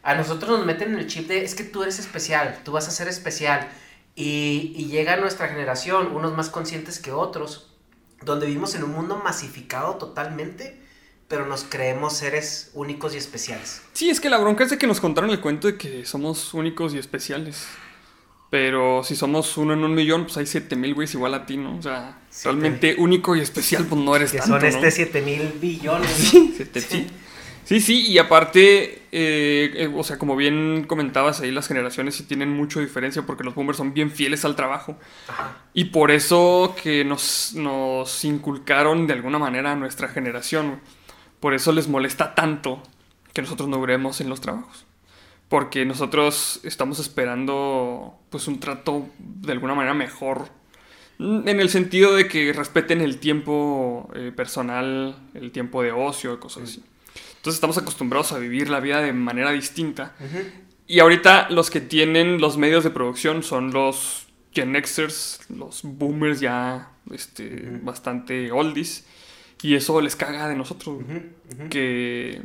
A 0.03 0.15
nosotros 0.15 0.59
nos 0.59 0.67
meten 0.67 0.93
en 0.95 0.99
el 0.99 1.07
chip 1.07 1.29
de, 1.29 1.45
es 1.45 1.55
que 1.55 1.65
tú 1.65 1.83
eres 1.83 1.99
especial, 1.99 2.61
tú 2.65 2.73
vas 2.73 2.89
a 2.89 2.91
ser 2.91 3.09
especial. 3.09 3.69
Y, 4.17 4.73
y 4.77 4.87
llega 4.87 5.17
nuestra 5.17 5.49
generación, 5.49 6.15
unos 6.15 6.35
más 6.35 6.49
conscientes 6.49 6.99
que 7.01 7.13
otros, 7.13 7.71
donde 8.23 8.47
vivimos 8.47 8.75
en 8.75 8.85
un 8.85 8.93
mundo 8.93 9.21
masificado 9.23 9.97
totalmente, 9.97 10.81
pero 11.35 11.47
nos 11.47 11.65
creemos 11.65 12.13
seres 12.13 12.71
únicos 12.75 13.13
y 13.13 13.19
especiales. 13.19 13.83
Sí, 13.93 14.09
es 14.09 14.21
que 14.21 14.31
la 14.31 14.39
bronca 14.39 14.63
es 14.63 14.71
de 14.71 14.79
que 14.79 14.87
nos 14.87 15.01
contaron 15.01 15.31
el 15.31 15.41
cuento 15.41 15.67
de 15.67 15.77
que 15.77 16.07
somos 16.07 16.55
únicos 16.55 16.95
y 16.95 16.99
especiales. 16.99 17.67
Pero 18.51 19.03
si 19.03 19.17
somos 19.17 19.57
uno 19.57 19.73
en 19.73 19.83
un 19.83 19.97
millón, 19.97 20.27
pues 20.27 20.37
hay 20.37 20.47
7000 20.47 20.95
güeyes 20.95 21.13
igual 21.15 21.35
a 21.35 21.45
ti, 21.45 21.57
¿no? 21.57 21.77
O 21.77 21.83
sea, 21.83 22.21
realmente 22.45 22.95
único 22.99 23.35
y 23.35 23.41
especial, 23.41 23.85
pues 23.85 24.01
no 24.01 24.15
eres 24.15 24.31
Que 24.31 24.39
tanto, 24.39 24.61
son 24.61 24.65
este 24.65 24.81
¿no? 24.81 24.91
7 24.93 25.23
mil 25.23 25.53
billones. 25.61 26.35
¿no? 26.35 26.41
Sí, 26.57 26.71
sí. 26.73 27.07
Sí, 27.65 27.81
sí, 27.81 28.07
y 28.07 28.19
aparte, 28.19 29.03
eh, 29.11 29.73
eh, 29.75 29.93
o 29.93 30.05
sea, 30.05 30.19
como 30.19 30.37
bien 30.37 30.85
comentabas 30.87 31.41
ahí, 31.41 31.51
las 31.51 31.67
generaciones 31.67 32.15
sí 32.15 32.25
tienen 32.25 32.51
mucha 32.51 32.79
diferencia 32.79 33.23
porque 33.23 33.43
los 33.43 33.57
boomers 33.57 33.79
son 33.79 33.93
bien 33.93 34.13
fieles 34.13 34.45
al 34.45 34.55
trabajo. 34.55 34.99
Ajá. 35.27 35.57
Y 35.73 35.87
por 35.87 36.13
eso 36.13 36.77
que 36.81 37.05
nos, 37.05 37.55
nos 37.55 38.25
inculcaron 38.25 39.07
de 39.09 39.15
alguna 39.15 39.41
manera 39.41 39.73
a 39.73 39.77
nuestra 39.77 40.09
generación. 40.09 40.79
Por 41.45 41.53
eso 41.53 41.73
les 41.73 41.89
molesta 41.89 42.35
tanto 42.35 42.83
que 43.35 43.43
nosotros 43.43 43.69
no 43.69 43.77
duremos 43.77 44.23
en 44.23 44.31
los 44.31 44.41
trabajos. 44.41 44.87
porque 45.51 45.85
nosotros 45.85 46.61
estamos 46.63 46.99
esperando 47.01 48.19
pues 48.31 48.49
un 48.49 48.61
trato 48.61 49.11
de 49.19 49.53
alguna 49.53 49.75
manera 49.75 49.93
mejor 49.93 50.49
en 51.19 51.61
el 51.61 51.69
sentido 51.69 52.17
de 52.17 52.29
que 52.29 52.55
respeten 52.55 53.03
el 53.03 53.19
tiempo 53.19 54.11
eh, 54.15 54.33
personal, 54.35 55.17
el 55.35 55.53
tiempo 55.53 55.83
de 55.83 55.93
ocio, 55.93 56.41
cosas 56.41 56.63
así. 56.63 56.83
Entonces 57.37 57.57
estamos 57.57 57.77
acostumbrados 57.77 58.33
a 58.33 58.39
vivir 58.39 58.71
la 58.71 58.81
vida 58.81 59.03
de 59.03 59.13
manera 59.13 59.51
distinta. 59.53 60.17
Y 60.87 61.01
ahorita 61.01 61.51
los 61.51 61.69
que 61.69 61.83
tienen 61.83 62.41
los 62.41 62.57
medios 62.57 62.85
de 62.85 62.91
producción 62.91 63.43
son 63.43 63.71
los 63.71 64.29
Gen 64.55 64.75
Xers, 64.83 65.41
los 65.51 65.83
boomers 65.83 66.41
ya 66.41 66.91
este, 67.13 67.81
bastante 67.83 68.51
oldies. 68.51 69.05
Y 69.65 69.75
eso 69.75 69.99
les 70.03 70.15
caga 70.15 70.47
de 70.47 70.55
nosotros. 70.57 70.99
Que, 71.71 72.43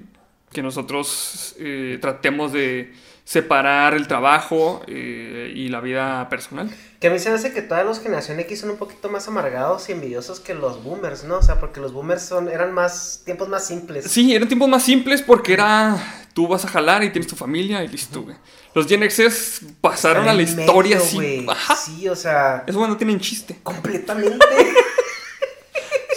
que, 0.53 0.63
nosotros 0.63 1.53
eh, 1.59 1.97
tratemos 1.99 2.53
de 2.53 2.93
separar 3.25 3.93
el 3.93 4.07
trabajo 4.07 4.81
eh, 4.87 5.51
y 5.53 5.67
la 5.67 5.81
vida 5.81 6.29
personal. 6.29 6.73
Que 7.01 7.07
a 7.07 7.11
mí 7.11 7.19
se 7.19 7.29
me 7.29 7.35
hace 7.35 7.51
que 7.51 7.61
todas 7.61 7.85
las 7.85 8.01
generación 8.01 8.39
X 8.39 8.61
son 8.61 8.69
un 8.69 8.77
poquito 8.77 9.09
más 9.09 9.27
amargados 9.27 9.89
y 9.89 9.91
envidiosos 9.91 10.39
que 10.39 10.53
los 10.53 10.81
boomers, 10.81 11.25
¿no? 11.25 11.39
O 11.39 11.41
sea, 11.43 11.59
porque 11.59 11.81
los 11.81 11.91
boomers 11.91 12.21
son, 12.21 12.47
eran 12.47 12.73
más 12.73 13.21
tiempos 13.25 13.49
más 13.49 13.67
simples. 13.67 14.05
Sí, 14.05 14.33
eran 14.33 14.47
tiempos 14.47 14.69
más 14.69 14.83
simples 14.83 15.21
porque 15.21 15.51
era 15.51 15.97
tú 16.33 16.47
vas 16.47 16.63
a 16.63 16.69
jalar 16.69 17.03
y 17.03 17.09
tienes 17.09 17.27
tu 17.27 17.35
familia 17.35 17.83
y 17.83 17.89
listo, 17.89 18.21
güey. 18.21 18.37
Los 18.73 18.87
Gen 18.87 19.03
X's 19.03 19.61
pasaron 19.81 20.29
a 20.29 20.33
la 20.33 20.41
historia 20.41 20.97
así. 20.97 21.45
Sí, 21.83 22.07
o 22.07 22.15
sea. 22.15 22.63
Eso 22.65 22.79
bueno, 22.79 22.95
tienen 22.95 23.19
chiste. 23.19 23.59
Completamente. 23.61 24.37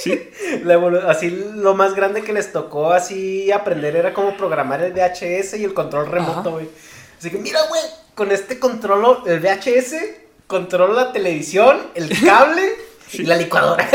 sí. 0.03 0.21
así 1.07 1.31
lo 1.55 1.75
más 1.75 1.95
grande 1.95 2.23
que 2.23 2.33
les 2.33 2.53
tocó 2.53 2.93
así 2.93 3.51
aprender 3.53 3.97
era 3.97 4.13
cómo 4.13 4.37
programar 4.37 4.83
el 4.83 4.93
VHS 4.93 5.55
y 5.59 5.65
el 5.65 5.75
control 5.75 6.07
remoto, 6.07 6.53
güey. 6.53 6.69
Así 7.19 7.31
que 7.31 7.39
mira, 7.39 7.61
güey, 7.69 7.83
con 8.15 8.33
este 8.33 8.59
control, 8.59 9.19
el 9.27 9.41
VHS, 9.41 9.95
controlo 10.47 10.93
la 10.93 11.13
televisión, 11.13 11.79
el 11.95 12.09
cable 12.25 12.73
y 13.13 13.23
la 13.23 13.37
licuadora. 13.37 13.89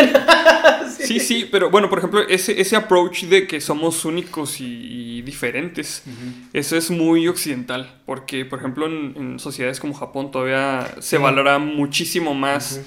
sí. 0.97 1.19
sí, 1.19 1.47
pero 1.51 1.69
bueno, 1.69 1.89
por 1.89 1.99
ejemplo, 1.99 2.21
ese, 2.27 2.59
ese 2.59 2.75
approach 2.75 3.23
de 3.23 3.47
que 3.47 3.59
somos 3.59 4.05
únicos 4.05 4.59
y, 4.59 5.21
diferentes, 5.23 6.03
eso 6.53 6.77
es 6.77 6.89
muy 6.89 7.27
occidental, 7.27 7.99
porque 8.05 8.45
por 8.45 8.59
ejemplo 8.59 8.85
en, 8.85 9.39
sociedades 9.39 9.79
como 9.79 9.93
Japón 9.93 10.31
todavía 10.31 10.87
se 10.99 11.17
valora 11.17 11.59
muchísimo 11.59 12.33
más 12.33 12.79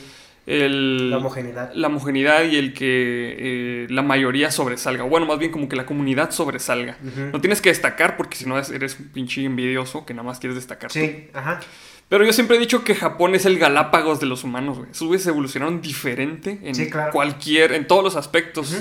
la 0.47 1.19
homogeneidad. 1.19 1.73
La 1.75 1.89
homogeneidad 1.89 2.45
y 2.45 2.57
el 2.57 2.75
que 2.75 3.85
eh, 3.85 3.87
la 3.91 4.03
mayoría 4.03 4.51
sobresalga. 4.51 5.05
Bueno, 5.05 5.27
más 5.27 5.39
bien 5.39 5.53
como 5.53 5.69
que 5.69 5.77
la 5.77 5.87
comunidad 5.87 6.31
sobresalga. 6.31 6.97
No 7.33 7.41
tienes 7.41 7.61
que 7.61 7.69
destacar 7.69 8.17
porque 8.17 8.37
si 8.37 8.47
no 8.47 8.59
eres 8.59 8.99
un 8.99 9.09
pinche 9.09 9.45
envidioso 9.45 10.05
que 10.07 10.15
nada 10.15 10.27
más 10.27 10.39
quieres 10.39 10.57
destacar. 10.57 10.91
Sí, 10.91 11.29
ajá. 11.33 11.61
Pero 12.09 12.25
yo 12.25 12.33
siempre 12.33 12.57
he 12.57 12.59
dicho 12.59 12.83
que 12.83 12.97
Japón 12.97 13.37
es 13.37 13.47
el 13.47 13.57
Galápagos 13.57 14.19
de 14.19 14.27
los 14.27 14.43
humanos, 14.43 14.79
güey. 14.79 14.91
Esos 14.91 15.07
güeyes 15.07 15.25
evolucionaron 15.29 15.81
diferente 15.81 16.59
en 16.63 16.91
cualquier, 17.13 17.73
en 17.73 17.87
todos 17.87 18.03
los 18.03 18.17
aspectos 18.17 18.77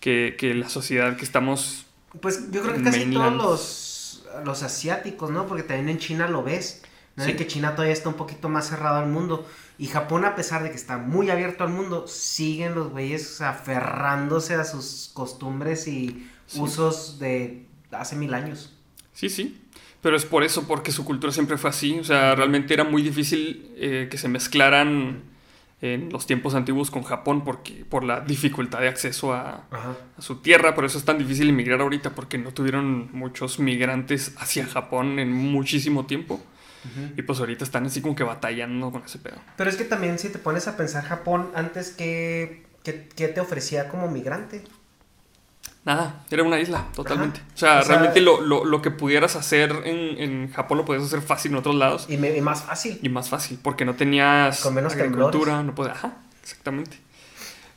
que, 0.00 0.54
la 0.54 0.70
sociedad 0.70 1.16
que 1.16 1.24
estamos. 1.24 1.84
Pues 2.20 2.50
yo 2.50 2.62
creo 2.62 2.74
que 2.76 2.82
casi 2.82 3.10
todos 3.10 3.34
los, 3.34 4.26
los 4.44 4.62
asiáticos, 4.62 5.30
¿no? 5.30 5.46
Porque 5.46 5.62
también 5.62 5.90
en 5.90 5.98
China 5.98 6.26
lo 6.28 6.42
ves. 6.42 6.82
¿no? 7.16 7.24
que 7.24 7.46
China 7.46 7.72
todavía 7.72 7.92
está 7.92 8.08
un 8.08 8.16
poquito 8.16 8.48
más 8.48 8.68
cerrado 8.68 8.98
al 8.98 9.08
mundo. 9.08 9.46
Y 9.76 9.86
Japón, 9.86 10.24
a 10.24 10.36
pesar 10.36 10.62
de 10.62 10.70
que 10.70 10.76
está 10.76 10.98
muy 10.98 11.30
abierto 11.30 11.64
al 11.64 11.70
mundo, 11.70 12.06
siguen 12.06 12.74
los 12.74 12.90
güeyes 12.90 13.40
aferrándose 13.40 14.54
a 14.54 14.64
sus 14.64 15.10
costumbres 15.12 15.88
y 15.88 16.28
usos 16.56 17.18
de 17.18 17.66
hace 17.90 18.14
mil 18.14 18.34
años. 18.34 18.72
Sí, 19.12 19.28
sí. 19.28 19.60
Pero 20.00 20.16
es 20.16 20.24
por 20.24 20.44
eso, 20.44 20.68
porque 20.68 20.92
su 20.92 21.04
cultura 21.04 21.32
siempre 21.32 21.56
fue 21.56 21.70
así. 21.70 21.98
O 21.98 22.04
sea, 22.04 22.34
realmente 22.34 22.74
era 22.74 22.84
muy 22.84 23.02
difícil 23.02 23.72
eh, 23.76 24.08
que 24.10 24.18
se 24.18 24.28
mezclaran 24.28 25.22
en 25.80 26.10
los 26.10 26.26
tiempos 26.26 26.54
antiguos 26.54 26.90
con 26.90 27.02
Japón 27.02 27.42
porque, 27.44 27.84
por 27.84 28.04
la 28.04 28.20
dificultad 28.20 28.80
de 28.80 28.88
acceso 28.88 29.32
a, 29.32 29.64
a, 29.70 29.96
su 30.20 30.36
tierra. 30.36 30.74
Por 30.74 30.84
eso 30.84 30.98
es 30.98 31.04
tan 31.04 31.18
difícil 31.18 31.48
emigrar 31.48 31.80
ahorita, 31.80 32.14
porque 32.14 32.38
no 32.38 32.52
tuvieron 32.52 33.10
muchos 33.12 33.58
migrantes 33.58 34.34
hacia 34.38 34.66
Japón 34.66 35.18
en 35.18 35.32
muchísimo 35.32 36.06
tiempo. 36.06 36.40
Y 37.16 37.22
pues 37.22 37.40
ahorita 37.40 37.64
están 37.64 37.86
así 37.86 38.00
como 38.00 38.14
que 38.14 38.24
batallando 38.24 38.92
con 38.92 39.02
ese 39.02 39.18
pedo. 39.18 39.36
Pero 39.56 39.70
es 39.70 39.76
que 39.76 39.84
también 39.84 40.18
si 40.18 40.28
te 40.28 40.38
pones 40.38 40.68
a 40.68 40.76
pensar 40.76 41.04
Japón, 41.04 41.50
antes 41.54 41.90
que, 41.90 42.64
¿qué 42.82 43.28
te 43.28 43.40
ofrecía 43.40 43.88
como 43.88 44.08
migrante? 44.08 44.64
Nada, 45.84 46.24
era 46.30 46.42
una 46.42 46.58
isla, 46.58 46.86
totalmente. 46.94 47.40
O 47.54 47.58
sea, 47.58 47.82
realmente 47.82 48.22
lo, 48.22 48.40
lo, 48.40 48.64
lo, 48.64 48.80
que 48.80 48.90
pudieras 48.90 49.36
hacer 49.36 49.82
en, 49.84 50.18
en, 50.18 50.50
Japón 50.50 50.78
lo 50.78 50.86
podías 50.86 51.04
hacer 51.04 51.20
fácil 51.20 51.52
en 51.52 51.58
otros 51.58 51.74
lados. 51.74 52.06
Y, 52.08 52.14
y, 52.14 52.40
más 52.40 52.62
fácil. 52.62 52.98
Y 53.02 53.10
más 53.10 53.28
fácil, 53.28 53.58
porque 53.62 53.84
no 53.84 53.94
tenías 53.94 54.60
Con 54.60 54.74
menos 54.74 54.94
agricultura, 54.94 55.62
no 55.62 55.74
podías... 55.74 55.98
Ajá, 55.98 56.16
exactamente. 56.42 56.98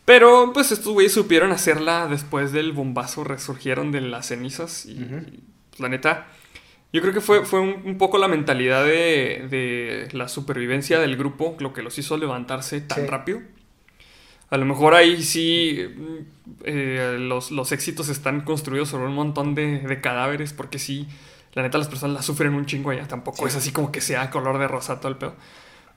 Pero 0.05 0.53
pues 0.53 0.71
estos 0.71 0.93
güeyes 0.93 1.11
supieron 1.11 1.51
hacerla 1.51 2.07
después 2.07 2.53
del 2.53 2.71
bombazo, 2.71 3.25
resurgieron 3.25 3.91
de 3.91 3.99
las 3.99 4.27
cenizas 4.27 4.85
y, 4.85 5.03
pues, 5.69 5.79
la 5.81 5.89
neta 5.89 6.27
yo 6.93 7.01
creo 7.01 7.13
que 7.13 7.21
fue, 7.21 7.45
fue 7.45 7.59
un, 7.59 7.97
poco 7.97 8.17
la 8.17 8.27
mentalidad 8.27 8.85
de, 8.85 10.07
la 10.13 10.27
supervivencia 10.27 10.99
del 10.99 11.17
grupo 11.17 11.55
lo 11.59 11.73
que 11.73 11.81
los 11.81 11.97
hizo 11.97 12.17
levantarse 12.17 12.81
tan 12.81 13.07
rápido. 13.07 13.41
A 14.49 14.57
lo 14.57 14.65
mejor 14.65 14.95
ahí 14.95 15.21
sí 15.21 15.85
eh, 16.63 17.17
los, 17.19 17.71
éxitos 17.71 18.07
están 18.07 18.41
construidos 18.41 18.89
sobre 18.89 19.05
un 19.05 19.13
montón 19.13 19.53
de, 19.53 19.99
cadáveres, 20.01 20.53
porque 20.53 20.79
sí, 20.79 21.07
la 21.53 21.61
neta 21.63 21.77
las 21.77 21.89
personas 21.89 22.15
la 22.15 22.21
sufren 22.21 22.53
un 22.53 22.65
chingo 22.65 22.91
allá. 22.91 23.05
Tampoco 23.07 23.45
es 23.47 23.55
así 23.55 23.71
como 23.71 23.91
que 23.91 23.99
sea 23.99 24.29
color 24.29 24.57
de 24.57 24.69
rosa 24.69 24.99
todo 25.01 25.11
el 25.11 25.17
pedo. 25.17 25.35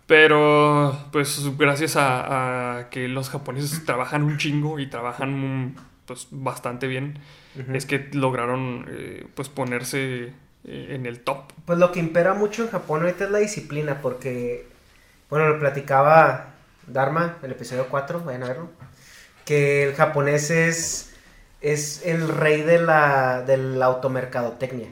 Pero, 0.08 1.06
pues, 1.12 1.56
gracias 1.56 1.94
a, 1.96 2.88
que 2.90 3.06
los 3.06 3.30
japoneses 3.30 3.84
trabajan 3.84 4.24
un 4.24 4.38
chingo 4.38 4.80
y 4.80 4.88
trabajan 4.88 5.76
pues, 6.04 6.26
bastante 6.32 6.88
bien, 6.88 7.20
es 7.72 7.86
que 7.86 8.08
lograron 8.12 8.86
eh, 8.90 9.26
pues 9.36 9.48
ponerse 9.48 10.32
en 10.64 11.06
el 11.06 11.20
top. 11.20 11.52
Pues 11.64 11.78
lo 11.78 11.92
que 11.92 12.00
impera 12.00 12.34
mucho 12.34 12.62
en 12.62 12.70
Japón 12.70 13.02
ahorita 13.02 13.24
es 13.24 13.30
la 13.30 13.38
disciplina, 13.38 14.00
porque, 14.00 14.66
bueno, 15.28 15.48
lo 15.48 15.58
platicaba 15.58 16.54
Dharma, 16.86 17.38
el 17.42 17.52
episodio 17.52 17.88
4, 17.88 18.22
vayan 18.24 18.42
a 18.42 18.48
verlo, 18.48 18.70
que 19.44 19.84
el 19.84 19.94
japonés 19.94 20.50
es, 20.50 21.14
es 21.60 22.04
el 22.04 22.28
rey 22.28 22.62
de 22.62 22.78
la, 22.78 23.42
de 23.42 23.56
la 23.56 23.86
automercadotecnia. 23.86 24.88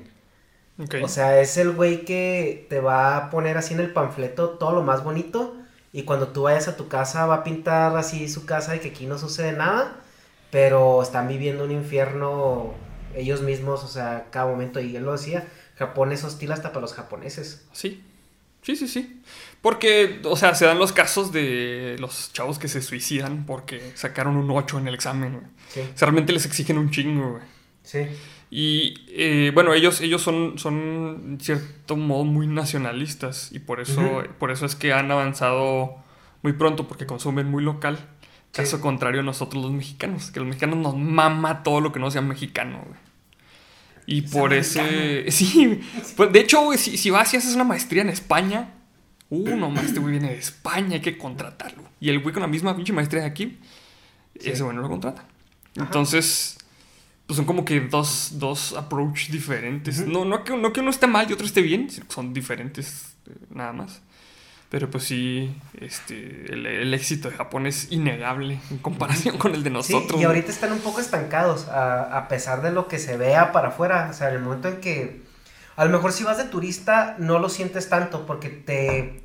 O 1.03 1.09
sea, 1.09 1.41
es 1.41 1.57
el 1.57 1.73
güey 1.73 2.05
que 2.05 2.67
te 2.71 2.79
va 2.81 3.17
a 3.17 3.31
poner 3.31 3.59
así 3.59 3.75
en 3.75 3.81
el 3.81 3.93
panfleto 3.93 4.51
todo 4.51 4.73
lo 4.73 4.83
más 4.83 5.03
bonito 5.03 5.57
y 5.93 6.05
cuando 6.05 6.29
tú 6.29 6.43
vayas 6.43 6.69
a 6.69 6.77
tu 6.77 6.87
casa 6.87 7.27
va 7.27 7.37
a 7.37 7.45
pintar 7.45 7.97
así 7.97 8.29
su 8.29 8.47
casa 8.47 8.77
y 8.77 8.79
que 8.79 8.91
aquí 8.91 9.07
no 9.07 9.19
sucede 9.19 9.53
nada, 9.53 9.97
pero 10.53 11.03
están 11.03 11.27
viviendo 11.27 11.65
un 11.65 11.73
infierno 11.73 12.75
ellos 13.15 13.43
mismos, 13.43 13.83
o 13.85 13.89
sea, 13.89 14.27
cada 14.31 14.47
momento, 14.47 14.81
y 14.81 14.95
él 14.95 15.05
lo 15.05 15.13
decía, 15.13 15.49
Japón 15.79 16.13
es 16.13 16.25
hostil 16.25 16.51
hasta 16.53 16.71
para 16.71 16.81
los 16.81 16.95
japoneses. 16.95 17.67
Sí, 17.73 18.03
sí, 18.63 18.77
sí, 18.77 18.89
sí. 18.89 19.23
Porque, 19.61 20.21
o 20.25 20.37
sea, 20.37 20.55
se 20.55 20.65
dan 20.65 20.79
los 20.79 20.93
casos 20.93 21.33
de 21.33 21.97
los 21.99 22.33
chavos 22.33 22.59
que 22.59 22.69
se 22.69 22.83
suicidan 22.83 23.47
porque 23.47 23.93
sacaron 23.95 24.37
un 24.37 24.51
8 24.51 24.79
en 24.79 24.89
el 24.89 24.95
examen, 24.95 25.33
güey. 25.33 25.45
Sí. 25.69 25.81
O 25.81 25.99
sea, 25.99 26.07
realmente 26.07 26.33
les 26.33 26.47
exigen 26.47 26.79
un 26.79 26.91
chingo, 26.91 27.31
güey. 27.33 27.43
Sí. 27.83 28.07
Y 28.51 29.05
eh, 29.09 29.51
bueno, 29.55 29.75
ellos, 29.75 30.01
ellos 30.01 30.23
son, 30.23 30.59
son, 30.59 31.21
en 31.25 31.41
cierto 31.41 31.97
modo, 31.97 32.25
muy 32.25 32.47
nacionalistas. 32.47 33.51
Y 33.53 33.59
por 33.59 33.81
eso, 33.81 34.25
por 34.39 34.51
eso 34.51 34.67
es 34.67 34.75
que 34.75 34.93
han 34.93 35.11
avanzado 35.11 35.97
muy 36.43 36.55
pronto, 36.55 36.89
porque 36.89 37.07
consumen 37.07 37.51
muy 37.51 37.63
local. 37.63 37.99
Caso 38.53 38.81
contrario 38.81 39.21
a 39.21 39.25
nosotros 39.25 39.63
los 39.63 39.73
mexicanos, 39.73 40.31
que 40.31 40.41
los 40.41 40.49
mexicanos 40.49 40.79
nos 40.79 40.97
mama 40.97 41.63
todo 41.63 41.81
lo 41.81 41.93
que 41.93 42.01
no 42.01 42.11
sea 42.11 42.23
mexicano, 42.23 42.83
güey. 42.85 43.08
Y 44.11 44.23
por 44.23 44.55
ese. 44.55 45.27
Sí, 45.31 45.81
pues 46.17 46.33
de 46.33 46.41
hecho, 46.41 46.63
güey, 46.63 46.79
si, 46.79 46.97
si, 46.97 47.11
vas 47.11 47.33
y 47.35 47.37
haces 47.37 47.55
una 47.55 47.65
maestría 47.65 48.01
en 48.01 48.09
España, 48.09 48.73
uh, 49.29 49.55
no 49.55 49.71
más, 49.71 49.85
este 49.85 50.01
güey 50.01 50.13
viene 50.13 50.31
de 50.31 50.39
España, 50.39 50.95
hay 50.95 51.03
que 51.03 51.19
contratarlo. 51.19 51.83
Y 52.01 52.09
el 52.09 52.21
güey 52.21 52.33
con 52.33 52.41
la 52.41 52.49
misma 52.49 52.75
pinche 52.75 52.95
maestría 52.95 53.21
de 53.23 53.29
aquí, 53.29 53.59
ese 54.35 54.63
güey 54.63 54.75
no 54.75 54.81
lo 54.81 54.89
contrata. 54.89 55.27
Entonces, 55.75 56.57
pues 57.27 57.37
son 57.37 57.45
como 57.45 57.67
que 57.67 57.81
dos, 57.81 58.39
dos 58.39 58.73
approach 58.73 59.29
diferentes. 59.29 60.07
no, 60.07 60.25
no, 60.25 60.43
que, 60.43 60.57
no 60.57 60.73
que 60.73 60.81
uno 60.81 60.89
esté 60.89 61.07
mal 61.07 61.29
y 61.29 61.35
otro 61.35 61.45
esté 61.45 61.61
bien, 61.61 61.89
son 62.09 62.33
diferentes 62.33 63.15
eh, 63.27 63.35
nada 63.51 63.75
más. 63.75 64.01
Pero 64.71 64.91
pues 64.91 65.05
sí, 65.05 65.59
este, 65.81 66.53
el, 66.53 66.93
éxito 66.93 67.31
de 67.31 67.37
Japón 67.37 67.67
es 67.67 67.91
innegable 67.91 68.61
en 68.71 68.79
comparación 68.79 69.39
con 69.39 69.55
el 69.55 69.63
de 69.63 69.71
nosotros. 69.71 70.21
y 70.21 70.25
ahorita 70.25 70.51
están 70.51 70.73
un 70.73 70.81
poco 70.81 71.01
estancados, 71.01 71.67
a, 71.69 72.27
pesar 72.29 72.61
de 72.61 72.71
lo 72.71 72.87
que 72.87 72.99
se 72.99 73.17
vea 73.17 73.53
para 73.53 73.69
afuera. 73.69 74.09
O 74.11 74.13
sea, 74.13 74.29
en 74.29 74.37
el 74.37 74.43
momento 74.43 74.69
en 74.69 74.81
que, 74.81 75.23
a 75.77 75.85
lo 75.87 75.91
mejor 75.91 76.13
si 76.13 76.25
vas 76.25 76.37
de 76.37 76.45
turista, 76.45 77.17
no 77.19 77.39
lo 77.39 77.49
sientes 77.49 77.89
tanto 77.89 78.27
porque 78.27 78.51
te, 78.51 79.23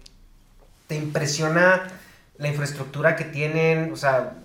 te 0.88 0.96
impresiona 0.96 1.92
la 2.38 2.48
infraestructura 2.48 3.18
que 3.18 3.26
tienen. 3.26 3.92
O 3.92 3.98
sea, 3.98 4.38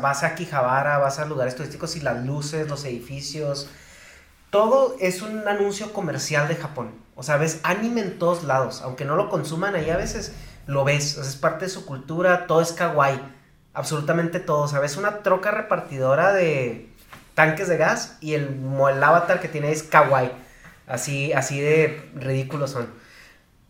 vas 0.00 0.22
a 0.22 0.34
Quijabara, 0.34 0.96
vas 0.96 1.18
a 1.18 1.26
lugares 1.26 1.54
turísticos 1.54 1.96
y 1.96 2.00
las 2.00 2.24
luces, 2.24 2.66
los 2.66 2.84
edificios 2.86 3.68
todo 4.54 4.94
es 5.00 5.20
un 5.20 5.48
anuncio 5.48 5.92
comercial 5.92 6.46
de 6.46 6.54
Japón. 6.54 6.92
O 7.16 7.22
sea, 7.22 7.36
ves 7.36 7.60
anime 7.62 8.00
en 8.00 8.18
todos 8.18 8.44
lados. 8.44 8.82
Aunque 8.82 9.04
no 9.04 9.16
lo 9.16 9.28
consuman 9.28 9.74
ahí 9.74 9.90
a 9.90 9.96
veces, 9.96 10.32
lo 10.66 10.84
ves. 10.84 11.16
es 11.16 11.36
parte 11.36 11.66
de 11.66 11.70
su 11.70 11.86
cultura, 11.86 12.46
todo 12.46 12.60
es 12.60 12.72
kawaii. 12.72 13.20
Absolutamente 13.72 14.40
todo. 14.40 14.62
O 14.62 14.68
sea, 14.68 14.80
ves 14.80 14.96
una 14.96 15.22
troca 15.22 15.50
repartidora 15.50 16.32
de 16.32 16.88
tanques 17.34 17.68
de 17.68 17.76
gas 17.76 18.18
y 18.20 18.34
el, 18.34 18.60
el 18.90 19.02
avatar 19.02 19.40
que 19.40 19.48
tiene 19.48 19.72
es 19.72 19.82
kawaii. 19.82 20.32
Así, 20.86 21.32
así 21.32 21.60
de 21.60 22.10
ridículos 22.14 22.70
son. 22.70 22.88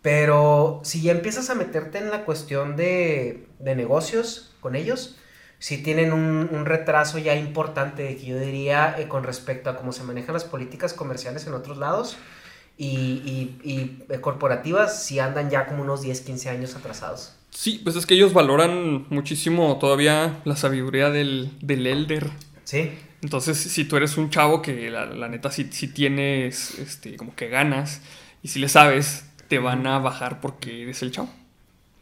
Pero 0.02 0.80
si 0.84 1.00
ya 1.02 1.12
empiezas 1.12 1.48
a 1.48 1.54
meterte 1.54 1.98
en 1.98 2.10
la 2.10 2.24
cuestión 2.24 2.76
de, 2.76 3.48
de 3.58 3.74
negocios 3.74 4.54
con 4.60 4.76
ellos, 4.76 5.16
si 5.58 5.78
tienen 5.78 6.12
un, 6.12 6.66
retraso 6.66 7.16
ya 7.16 7.34
importante, 7.36 8.14
que 8.16 8.26
yo 8.26 8.38
diría, 8.38 8.96
eh, 8.98 9.08
con 9.08 9.24
respecto 9.24 9.70
a 9.70 9.76
cómo 9.76 9.92
se 9.92 10.02
manejan 10.02 10.34
las 10.34 10.44
políticas 10.44 10.92
comerciales 10.92 11.46
en 11.46 11.54
otros 11.54 11.78
lados 11.78 12.18
y, 12.76 13.56
y, 13.62 14.04
eh, 14.08 14.20
corporativas, 14.20 15.04
si 15.04 15.18
andan 15.18 15.50
ya 15.50 15.66
como 15.66 15.82
unos 15.82 16.02
10, 16.02 16.20
15 16.22 16.50
años 16.50 16.74
atrasados. 16.74 17.34
Sí, 17.50 17.80
pues 17.84 17.94
es 17.94 18.04
que 18.04 18.14
ellos 18.14 18.32
valoran 18.32 19.06
muchísimo 19.10 19.78
todavía 19.78 20.40
la 20.44 20.56
sabiduría 20.56 21.10
del, 21.10 21.52
del 21.60 21.86
elder. 21.86 22.30
Sí. 22.64 22.90
Entonces, 23.22 23.56
si 23.56 23.84
tú 23.84 23.96
eres 23.96 24.16
un 24.16 24.28
chavo 24.28 24.60
que 24.60 24.90
la, 24.90 25.28
neta 25.28 25.50
si, 25.50 25.64
si, 25.72 25.88
tienes 25.88 26.78
este, 26.78 27.16
como 27.16 27.34
que 27.34 27.48
ganas 27.48 28.00
y 28.42 28.48
si 28.48 28.58
le 28.58 28.68
sabes, 28.68 29.24
te 29.48 29.58
van 29.58 29.86
a 29.86 29.98
bajar 29.98 30.40
porque 30.40 30.82
eres 30.82 31.02
el 31.02 31.12
chavo. 31.12 31.28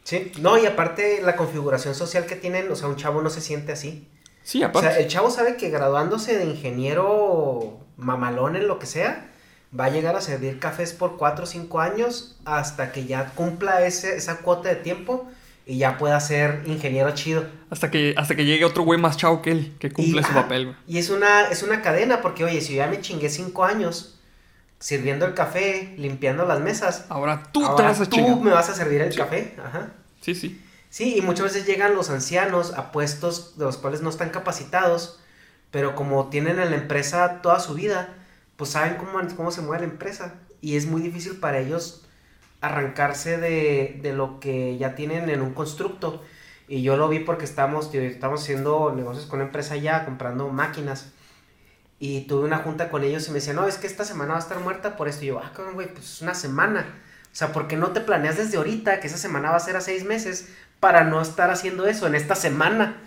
Sí, 0.03 0.31
no, 0.41 0.57
y 0.57 0.65
aparte 0.65 1.21
la 1.21 1.35
configuración 1.35 1.95
social 1.95 2.25
que 2.25 2.35
tienen, 2.35 2.69
o 2.69 2.75
sea, 2.75 2.87
un 2.87 2.97
chavo 2.97 3.21
no 3.21 3.29
se 3.29 3.39
siente 3.39 3.71
así. 3.71 4.07
Sí, 4.43 4.63
aparte. 4.63 4.89
O 4.89 4.91
sea, 4.91 4.99
el 4.99 5.07
chavo 5.07 5.29
sabe 5.29 5.55
que 5.55 5.69
graduándose 5.69 6.37
de 6.37 6.45
ingeniero 6.45 7.79
mamalón 7.95 8.55
en 8.55 8.67
lo 8.67 8.79
que 8.79 8.85
sea, 8.85 9.31
va 9.77 9.85
a 9.85 9.89
llegar 9.89 10.15
a 10.15 10.21
servir 10.21 10.59
cafés 10.59 10.93
por 10.93 11.17
4 11.17 11.43
o 11.43 11.47
5 11.47 11.79
años 11.79 12.35
hasta 12.45 12.91
que 12.91 13.05
ya 13.05 13.31
cumpla 13.31 13.85
ese, 13.85 14.15
esa 14.15 14.37
cuota 14.37 14.69
de 14.69 14.75
tiempo 14.75 15.27
y 15.65 15.77
ya 15.77 15.97
pueda 15.97 16.19
ser 16.19 16.63
ingeniero 16.65 17.11
chido. 17.11 17.45
Hasta 17.69 17.89
que, 17.89 18.13
hasta 18.17 18.35
que 18.35 18.45
llegue 18.45 18.65
otro 18.65 18.83
güey 18.83 18.99
más 18.99 19.17
chavo 19.17 19.41
que 19.41 19.51
él, 19.51 19.75
que 19.79 19.91
cumple 19.91 20.23
su 20.23 20.33
papel, 20.33 20.75
Y 20.87 20.97
es 20.97 21.09
una, 21.09 21.47
es 21.47 21.63
una 21.63 21.81
cadena, 21.81 22.21
porque 22.21 22.43
oye, 22.43 22.61
si 22.61 22.73
yo 22.73 22.77
ya 22.77 22.87
me 22.87 23.01
chingué 23.01 23.29
5 23.29 23.63
años 23.63 24.19
sirviendo 24.79 25.25
el 25.25 25.33
café, 25.33 25.93
limpiando 25.97 26.45
las 26.45 26.59
mesas. 26.59 27.05
Ahora 27.07 27.43
tú 27.53 27.61
te 27.77 27.83
vas 27.83 28.01
a 28.01 28.05
Tú 28.05 28.41
me 28.41 28.51
vas 28.51 28.69
a 28.69 28.75
servir 28.75 29.01
el 29.01 29.15
café. 29.15 29.55
Ajá. 29.63 29.91
Sí, 30.19 30.35
sí. 30.35 30.61
Sí, 30.89 31.17
y 31.17 31.21
muchas 31.21 31.45
veces 31.45 31.65
llegan 31.65 31.95
los 31.95 32.09
ancianos 32.09 32.73
a 32.73 32.91
puestos 32.91 33.57
de 33.57 33.65
los 33.65 33.77
cuales 33.77 34.01
no 34.01 34.09
están 34.09 34.29
capacitados, 34.29 35.19
pero 35.71 35.95
como 35.95 36.27
tienen 36.27 36.59
en 36.59 36.69
la 36.69 36.75
empresa 36.75 37.39
toda 37.41 37.59
su 37.61 37.73
vida, 37.73 38.09
pues 38.55 38.71
saben 38.71 38.95
cómo, 38.95 39.19
cómo 39.35 39.51
se 39.51 39.61
mueve 39.61 39.85
la 39.85 39.91
empresa. 39.91 40.35
Y 40.61 40.77
es 40.77 40.85
muy 40.85 41.01
difícil 41.01 41.37
para 41.39 41.59
ellos 41.59 42.05
arrancarse 42.61 43.37
de, 43.37 43.99
de 44.01 44.13
lo 44.13 44.39
que 44.39 44.77
ya 44.77 44.95
tienen 44.95 45.29
en 45.29 45.41
un 45.41 45.53
constructo. 45.53 46.23
Y 46.67 46.81
yo 46.81 46.95
lo 46.95 47.09
vi 47.09 47.19
porque 47.19 47.45
estamos, 47.45 47.93
estamos 47.93 48.41
haciendo 48.41 48.93
negocios 48.95 49.25
con 49.25 49.39
una 49.39 49.47
empresa 49.47 49.75
ya, 49.75 50.05
comprando 50.05 50.47
máquinas. 50.49 51.11
Y 51.99 52.21
tuve 52.21 52.45
una 52.45 52.57
junta 52.59 52.89
con 52.89 53.03
ellos 53.03 53.27
y 53.27 53.31
me 53.31 53.35
decían, 53.35 53.55
no, 53.57 53.67
es 53.67 53.77
que 53.77 53.87
esta 53.87 54.05
semana 54.05 54.31
va 54.31 54.37
a 54.37 54.41
estar 54.41 54.59
muerta 54.59 54.95
por 54.95 55.07
esto. 55.07 55.23
Y 55.25 55.27
yo, 55.29 55.39
ah, 55.39 55.51
güey, 55.73 55.93
pues 55.93 56.05
es 56.05 56.21
una 56.21 56.33
semana. 56.33 56.85
O 57.31 57.35
sea, 57.35 57.51
¿por 57.51 57.67
qué 57.67 57.75
no 57.75 57.91
te 57.91 58.01
planeas 58.01 58.37
desde 58.37 58.57
ahorita 58.57 58.99
que 58.99 59.07
esa 59.07 59.17
semana 59.17 59.49
va 59.49 59.57
a 59.57 59.59
ser 59.59 59.75
a 59.75 59.81
seis 59.81 60.05
meses 60.05 60.49
para 60.79 61.03
no 61.03 61.21
estar 61.21 61.49
haciendo 61.49 61.87
eso 61.87 62.07
en 62.07 62.15
esta 62.15 62.35
semana? 62.35 62.97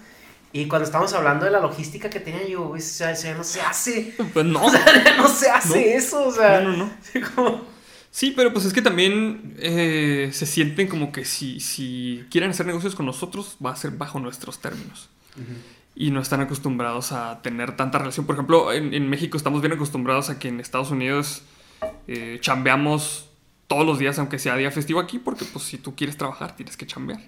Y 0.57 0.69
cuando 0.69 0.87
estamos 0.87 1.13
hablando 1.13 1.45
de 1.45 1.51
la 1.51 1.61
logística 1.61 2.09
que 2.09 2.19
tenía 2.19 2.49
yo, 2.49 2.71
o 2.71 2.81
sea, 2.81 3.13
ya 3.13 3.35
no 3.35 3.45
se 3.45 3.61
hace. 3.61 4.15
Pues 4.33 4.47
no. 4.47 4.65
O 4.65 4.71
sea, 4.71 5.15
no 5.19 5.29
se 5.29 5.51
hace 5.51 5.97
eso, 5.97 6.29
o 6.29 6.33
sea. 6.33 6.63
No, 6.63 6.77
no, 6.77 6.91
no. 7.35 7.77
Sí, 8.11 8.33
pero 8.35 8.51
pues 8.51 8.65
es 8.65 8.73
que 8.73 8.81
también 8.81 9.55
eh, 9.59 10.31
se 10.33 10.47
sienten 10.47 10.89
como 10.89 11.13
que 11.13 11.27
si, 11.27 11.61
si 11.61 12.25
quieren 12.31 12.49
hacer 12.49 12.65
negocios 12.65 12.95
con 12.95 13.05
nosotros, 13.05 13.59
va 13.65 13.73
a 13.73 13.77
ser 13.77 13.91
bajo 13.91 14.19
nuestros 14.19 14.59
términos 14.59 15.11
y 15.95 16.11
no 16.11 16.21
están 16.21 16.41
acostumbrados 16.41 17.13
a 17.13 17.43
tener 17.43 17.77
tanta 17.77 17.99
relación. 17.99 18.25
Por 18.25 18.37
ejemplo, 18.37 18.73
en, 18.73 19.11
México 19.11 19.37
estamos 19.37 19.61
bien 19.61 19.75
acostumbrados 19.75 20.31
a 20.31 20.39
que 20.39 20.49
en 20.49 20.61
Estados 20.61 20.91
Unidos 20.91 21.43
eh, 22.09 22.39
chambeamos 22.41 23.29
todos 23.67 23.85
los 23.85 23.99
días, 23.99 24.19
aunque 24.19 24.39
sea 24.39 24.57
día 24.57 24.71
festivo 24.71 24.99
aquí, 24.99 25.19
porque 25.19 25.45
pues 25.45 25.67
si 25.67 25.77
tú 25.77 25.95
quieres 25.95 26.17
trabajar 26.17 26.57
tienes 26.57 26.79
que 26.79 26.87
chambear. 26.87 27.21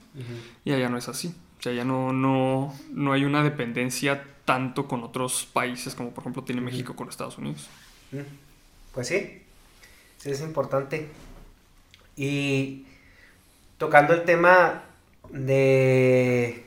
Y 0.64 0.72
allá 0.72 0.88
no 0.88 0.96
es 0.96 1.06
así. 1.10 1.34
O 1.58 1.62
sea, 1.62 1.72
ya 1.72 1.84
no, 1.84 2.12
no, 2.12 2.74
no 2.90 3.12
hay 3.12 3.24
una 3.24 3.42
dependencia 3.42 4.24
tanto 4.44 4.86
con 4.86 5.02
otros 5.02 5.48
países 5.52 5.94
como 5.94 6.10
por 6.10 6.22
ejemplo 6.22 6.44
tiene 6.44 6.60
México 6.60 6.94
con 6.94 7.08
Estados 7.08 7.36
Unidos. 7.36 7.68
Pues 8.94 9.08
sí, 9.08 9.42
sí 10.18 10.30
es 10.30 10.40
importante. 10.40 11.08
Y 12.16 12.86
tocando 13.76 14.14
el 14.14 14.24
tema 14.24 14.84
de 15.30 16.64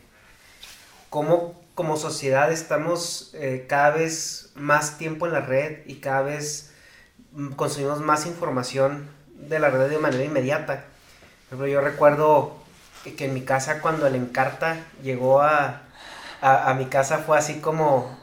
cómo 1.09 1.59
como 1.73 1.97
sociedad 1.97 2.51
estamos 2.51 3.31
eh, 3.33 3.65
cada 3.67 3.91
vez 3.91 4.51
más 4.55 4.97
tiempo 4.97 5.25
en 5.25 5.33
la 5.33 5.41
red 5.41 5.79
y 5.87 5.95
cada 5.95 6.21
vez 6.21 6.71
mm, 7.31 7.53
consumimos 7.53 8.01
más 8.01 8.27
información 8.27 9.09
de 9.33 9.57
la 9.57 9.71
red 9.71 9.89
de 9.89 9.97
manera 9.97 10.23
inmediata. 10.23 10.85
Por 11.49 11.57
ejemplo, 11.57 11.67
yo 11.67 11.81
recuerdo 11.81 12.60
que, 13.03 13.25
en 13.25 13.33
mi 13.33 13.41
casa 13.41 13.81
cuando 13.81 14.07
el 14.07 14.15
Encarta 14.15 14.77
llegó 15.03 15.41
a, 15.41 15.81
a, 16.41 16.73
mi 16.73 16.85
casa 16.85 17.19
fue 17.19 17.37
así 17.37 17.59
como 17.59 18.17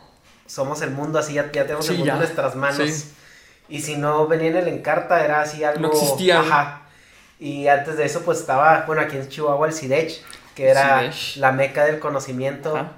somos 0.47 0.83
el 0.83 0.91
mundo, 0.91 1.19
así 1.19 1.35
ya, 1.35 1.51
tenemos 1.51 1.89
el 1.89 1.99
mundo 1.99 2.13
en 2.13 2.19
nuestras 2.19 2.55
manos. 2.57 3.05
Y 3.69 3.83
si 3.83 3.97
no 3.97 4.27
venía 4.27 4.49
en 4.49 4.57
el 4.57 4.69
Encarta 4.69 5.25
era 5.25 5.43
así 5.43 5.63
algo... 5.63 5.81
No 5.81 5.89
existía. 5.89 6.41
Ajá. 6.41 6.83
Y 7.39 7.69
antes 7.69 7.97
de 7.97 8.05
eso 8.05 8.23
pues 8.23 8.39
estaba, 8.39 8.85
bueno, 8.87 9.03
aquí 9.03 9.17
en 9.17 9.29
Chihuahua 9.29 9.69
el 9.69 9.73
CIDECH, 9.73 10.23
que 10.55 10.69
era 10.69 11.11
la 11.37 11.53
meca 11.53 11.85
del 11.85 12.01
conocimiento 12.01 12.89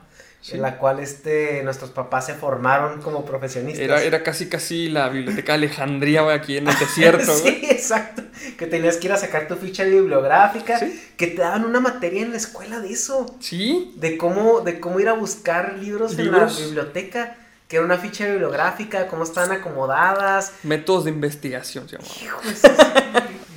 en 0.49 0.63
la 0.63 0.79
cual 0.79 1.01
este, 1.01 1.63
nuestros 1.63 1.91
papás 1.91 2.27
se 2.27 2.35
formaron 2.35 3.03
como 3.03 3.25
profesionistas. 3.25 3.83
Era, 3.83 4.03
era 4.03 4.23
casi 4.23 4.49
casi 4.49 4.89
la 4.89 5.09
biblioteca 5.09 5.53
de 5.53 5.67
Alejandría, 5.67 6.33
aquí 6.33 6.57
en 6.57 6.69
el 6.69 6.79
desierto. 6.79 7.35
sí, 7.37 7.63
exacto. 7.69 8.23
Que 8.57 8.67
tenías 8.67 8.97
que 8.97 9.07
ir 9.09 9.13
a 9.13 9.17
sacar 9.17 9.49
tu 9.49 9.57
ficha 9.57 9.85
bibliográfica, 9.85 10.81
que 11.17 11.27
te 11.27 11.43
daban 11.43 11.65
una 11.65 11.81
materia 11.81 12.23
en 12.23 12.31
la 12.31 12.39
escuela 12.39 12.81
de 12.81 12.93
eso. 12.93 13.37
Sí. 13.41 13.93
De 13.97 14.17
cómo, 14.17 14.61
de 14.61 14.81
cómo 14.81 14.99
ir 14.99 15.09
a 15.09 15.13
buscar 15.13 15.79
libros, 15.79 16.19
en 16.19 16.33
la 16.33 16.47
biblioteca, 16.47 17.37
que 17.69 17.77
era 17.77 17.85
una 17.85 17.99
ficha 17.99 18.27
bibliográfica, 18.27 19.09
cómo 19.09 19.25
estaban 19.25 19.53
acomodadas. 19.53 20.55
Métodos 20.63 21.05
de 21.05 21.11
investigación, 21.11 21.89
se 21.89 21.99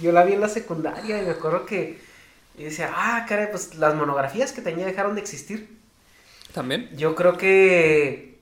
yo 0.02 0.12
la 0.12 0.26
vi 0.26 0.34
en 0.34 0.42
la 0.42 0.50
secundaria 0.50 1.22
y 1.22 1.26
me 1.26 1.32
acuerdo 1.32 1.66
que 1.66 1.98
y 2.58 2.66
decía, 2.66 2.92
ah, 2.94 3.26
caray, 3.28 3.50
pues 3.50 3.76
las 3.76 3.96
monografías 3.96 4.52
que 4.52 4.62
tenía 4.62 4.86
dejaron 4.86 5.16
de 5.16 5.22
existir. 5.22 5.83
También. 6.54 6.90
Yo 6.96 7.16
creo 7.16 7.38
que 7.38 8.38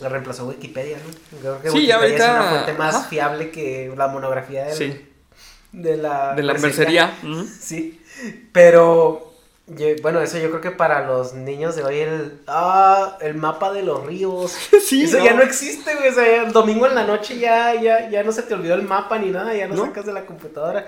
la 0.00 0.08
reemplazó 0.08 0.46
Wikipedia, 0.46 0.98
¿no? 0.98 1.38
Creo 1.40 1.62
que 1.62 1.70
sí, 1.70 1.76
Wikipedia 1.76 1.96
ahorita... 1.96 2.24
es 2.24 2.30
una 2.30 2.50
fuente 2.50 2.72
más 2.74 3.06
fiable 3.06 3.50
que 3.50 3.92
la 3.96 4.08
monografía 4.08 4.66
de 5.72 5.96
la... 5.96 6.34
De 6.34 6.42
la 6.42 6.54
mercería. 6.54 7.16
Sí. 7.60 8.00
Pero, 8.52 9.32
bueno, 10.02 10.20
eso 10.20 10.38
yo 10.38 10.50
creo 10.50 10.60
que 10.60 10.70
para 10.70 11.06
los 11.06 11.34
niños 11.34 11.76
de 11.76 11.84
hoy 11.84 11.98
el... 11.98 12.40
Ah, 12.46 13.16
el 13.20 13.34
mapa 13.34 13.72
de 13.72 13.82
los 13.82 14.04
ríos. 14.04 14.52
sí, 14.84 15.04
Eso 15.04 15.24
ya 15.24 15.34
no 15.34 15.42
existe, 15.42 15.94
güey. 15.94 16.08
O 16.08 16.14
sea, 16.14 16.42
el 16.44 16.52
domingo 16.52 16.86
en 16.86 16.94
la 16.94 17.04
noche 17.04 17.38
ya, 17.38 17.74
ya, 17.80 18.10
ya 18.10 18.22
no 18.22 18.32
se 18.32 18.42
te 18.42 18.54
olvidó 18.54 18.74
el 18.74 18.82
mapa 18.82 19.18
ni 19.18 19.30
nada, 19.30 19.54
ya 19.54 19.68
no, 19.68 19.76
¿No? 19.76 19.86
sacas 19.86 20.04
de 20.06 20.12
la 20.12 20.26
computadora. 20.26 20.86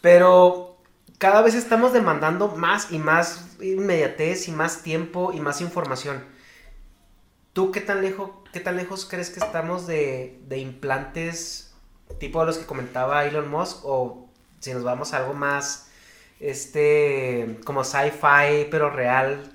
Pero 0.00 0.76
cada 1.18 1.42
vez 1.42 1.54
estamos 1.54 1.92
demandando 1.92 2.48
más 2.48 2.90
y 2.90 2.98
más 2.98 3.47
inmediatez 3.60 4.48
y 4.48 4.52
más 4.52 4.82
tiempo 4.82 5.32
y 5.32 5.40
más 5.40 5.60
información. 5.60 6.24
¿Tú 7.52 7.72
qué 7.72 7.80
tan 7.80 8.02
lejos, 8.02 8.30
qué 8.52 8.60
tan 8.60 8.76
lejos 8.76 9.06
crees 9.08 9.30
que 9.30 9.40
estamos 9.40 9.86
de, 9.86 10.38
implantes 10.50 11.72
tipo 12.18 12.40
de 12.40 12.46
los 12.46 12.58
que 12.58 12.66
comentaba 12.66 13.24
Elon 13.26 13.50
Musk 13.50 13.84
o 13.84 14.28
si 14.60 14.72
nos 14.72 14.82
vamos 14.82 15.12
a 15.12 15.18
algo 15.18 15.34
más 15.34 15.90
este 16.40 17.58
como 17.64 17.84
sci-fi 17.84 18.66
pero 18.70 18.88
real 18.88 19.52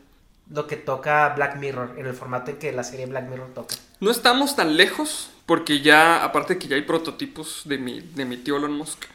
lo 0.49 0.68
que 0.68 0.76
toca 0.76 1.30
Black 1.30 1.56
Mirror 1.56 1.95
en 1.97 2.06
el 2.06 2.14
formato 2.14 2.51
en 2.51 2.58
que 2.58 2.72
la 2.72 2.84
serie 2.84 3.08
Black 3.08 3.28
Mirror 3.28 3.54
toca? 3.54 3.76
No 3.99 4.12
estamos 4.12 4.56
tan 4.56 4.78
lejos 4.78 5.32
porque 5.45 5.82
ya 5.82 6.24
aparte 6.24 6.60
que 6.60 6.68
ya 6.68 6.76
hay 6.76 6.84
prototipos 6.84 7.64
de 7.66 7.78
mi, 7.78 8.01
de 8.01 8.26
mi 8.26 8.38
tío 8.38 8.58
Elon 8.58 8.74
Musk 8.74 9.06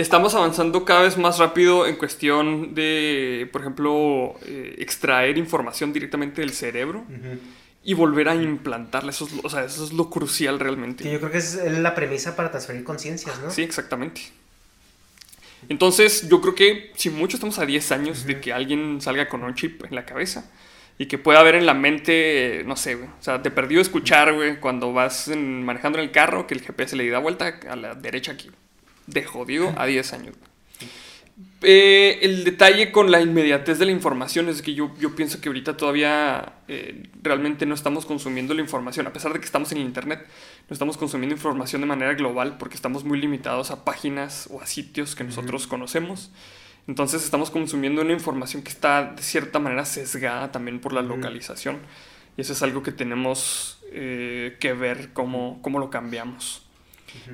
estamos 0.00 0.34
avanzando 0.34 0.84
cada 0.84 1.02
vez 1.02 1.18
más 1.18 1.38
rápido 1.38 1.86
en 1.86 1.96
cuestión 1.96 2.74
de, 2.74 3.48
por 3.52 3.62
ejemplo, 3.62 4.36
eh, 4.46 4.76
extraer 4.78 5.36
información 5.38 5.92
directamente 5.92 6.40
del 6.40 6.52
cerebro. 6.52 7.04
Y 7.84 7.94
volver 7.94 8.28
a 8.28 8.34
implantarla, 8.34 9.10
eso 9.10 9.26
es, 9.26 9.32
o 9.42 9.48
sea, 9.48 9.64
eso 9.64 9.84
es 9.84 9.92
lo 9.92 10.10
crucial 10.10 10.60
realmente. 10.60 11.10
yo 11.10 11.18
creo 11.18 11.30
que 11.30 11.38
es 11.38 11.54
la 11.54 11.94
premisa 11.94 12.36
para 12.36 12.50
transferir 12.50 12.84
conciencias, 12.84 13.40
¿no? 13.40 13.50
Sí, 13.50 13.62
exactamente. 13.62 14.20
Entonces, 15.68 16.28
yo 16.28 16.40
creo 16.40 16.54
que 16.54 16.92
si 16.96 17.10
mucho 17.10 17.36
estamos 17.36 17.58
a 17.58 17.66
10 17.66 17.92
años 17.92 18.24
de 18.24 18.40
que 18.40 18.52
alguien 18.52 19.00
salga 19.00 19.28
con 19.28 19.42
un 19.42 19.54
chip 19.54 19.84
en 19.84 19.94
la 19.94 20.04
cabeza, 20.04 20.50
y 21.00 21.06
que 21.06 21.16
pueda 21.16 21.38
haber 21.38 21.54
en 21.54 21.64
la 21.64 21.74
mente, 21.74 22.64
no 22.66 22.76
sé, 22.76 22.96
güey. 22.96 23.08
O 23.08 23.22
sea, 23.22 23.40
te 23.40 23.52
perdió 23.52 23.80
escuchar, 23.80 24.34
güey, 24.34 24.58
cuando 24.58 24.92
vas 24.92 25.28
manejando 25.28 25.98
en 25.98 26.04
el 26.04 26.10
carro 26.10 26.46
que 26.48 26.54
el 26.54 26.60
GPS 26.60 26.96
le 26.96 27.08
da 27.08 27.20
vuelta 27.20 27.60
a 27.68 27.76
la 27.76 27.94
derecha 27.94 28.32
aquí. 28.32 28.50
De 29.08 29.24
jodido 29.24 29.74
a 29.76 29.86
10 29.86 30.12
años. 30.12 30.34
Eh, 31.62 32.20
el 32.22 32.44
detalle 32.44 32.92
con 32.92 33.10
la 33.10 33.20
inmediatez 33.20 33.80
de 33.80 33.86
la 33.86 33.90
información 33.90 34.48
es 34.48 34.62
que 34.62 34.74
yo, 34.74 34.92
yo 35.00 35.16
pienso 35.16 35.40
que 35.40 35.48
ahorita 35.48 35.76
todavía 35.76 36.52
eh, 36.68 37.02
realmente 37.20 37.66
no 37.66 37.74
estamos 37.74 38.06
consumiendo 38.06 38.54
la 38.54 38.60
información, 38.60 39.08
a 39.08 39.12
pesar 39.12 39.32
de 39.32 39.40
que 39.40 39.44
estamos 39.44 39.72
en 39.72 39.78
Internet, 39.78 40.24
no 40.68 40.74
estamos 40.74 40.96
consumiendo 40.96 41.34
información 41.34 41.80
de 41.80 41.88
manera 41.88 42.14
global 42.14 42.58
porque 42.58 42.76
estamos 42.76 43.04
muy 43.04 43.20
limitados 43.20 43.72
a 43.72 43.84
páginas 43.84 44.48
o 44.52 44.60
a 44.60 44.66
sitios 44.66 45.16
que 45.16 45.24
nosotros 45.24 45.66
conocemos. 45.66 46.30
Entonces 46.86 47.24
estamos 47.24 47.50
consumiendo 47.50 48.02
una 48.02 48.12
información 48.12 48.62
que 48.62 48.70
está 48.70 49.12
de 49.12 49.22
cierta 49.22 49.58
manera 49.58 49.84
sesgada 49.84 50.52
también 50.52 50.80
por 50.80 50.92
la 50.92 51.02
localización. 51.02 51.78
Y 52.36 52.40
eso 52.40 52.52
es 52.52 52.62
algo 52.62 52.82
que 52.82 52.92
tenemos 52.92 53.80
eh, 53.92 54.56
que 54.60 54.72
ver 54.72 55.12
cómo, 55.12 55.58
cómo 55.60 55.80
lo 55.80 55.90
cambiamos. 55.90 56.67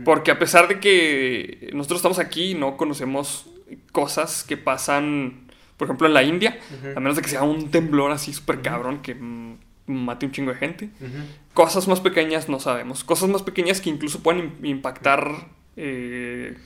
Porque 0.04 0.30
a 0.30 0.38
pesar 0.38 0.68
de 0.68 0.80
que 0.80 1.70
nosotros 1.72 1.98
estamos 1.98 2.18
aquí, 2.18 2.54
no 2.54 2.76
conocemos 2.76 3.46
cosas 3.92 4.44
que 4.44 4.56
pasan, 4.56 5.48
por 5.76 5.86
ejemplo, 5.86 6.06
en 6.06 6.14
la 6.14 6.22
India, 6.22 6.58
a 6.96 7.00
menos 7.00 7.16
de 7.16 7.22
que 7.22 7.28
sea 7.28 7.42
un 7.42 7.70
temblor 7.70 8.10
así 8.12 8.32
súper 8.32 8.62
cabrón 8.62 9.00
que 9.02 9.16
mate 9.86 10.26
un 10.26 10.32
chingo 10.32 10.52
de 10.52 10.58
gente. 10.58 10.90
Cosas 11.52 11.88
más 11.88 12.00
pequeñas 12.00 12.48
no 12.48 12.60
sabemos. 12.60 13.04
Cosas 13.04 13.28
más 13.28 13.42
pequeñas 13.42 13.80
que 13.80 13.90
incluso 13.90 14.22
pueden 14.22 14.54
impactar 14.62 15.48
eh, 15.76 16.56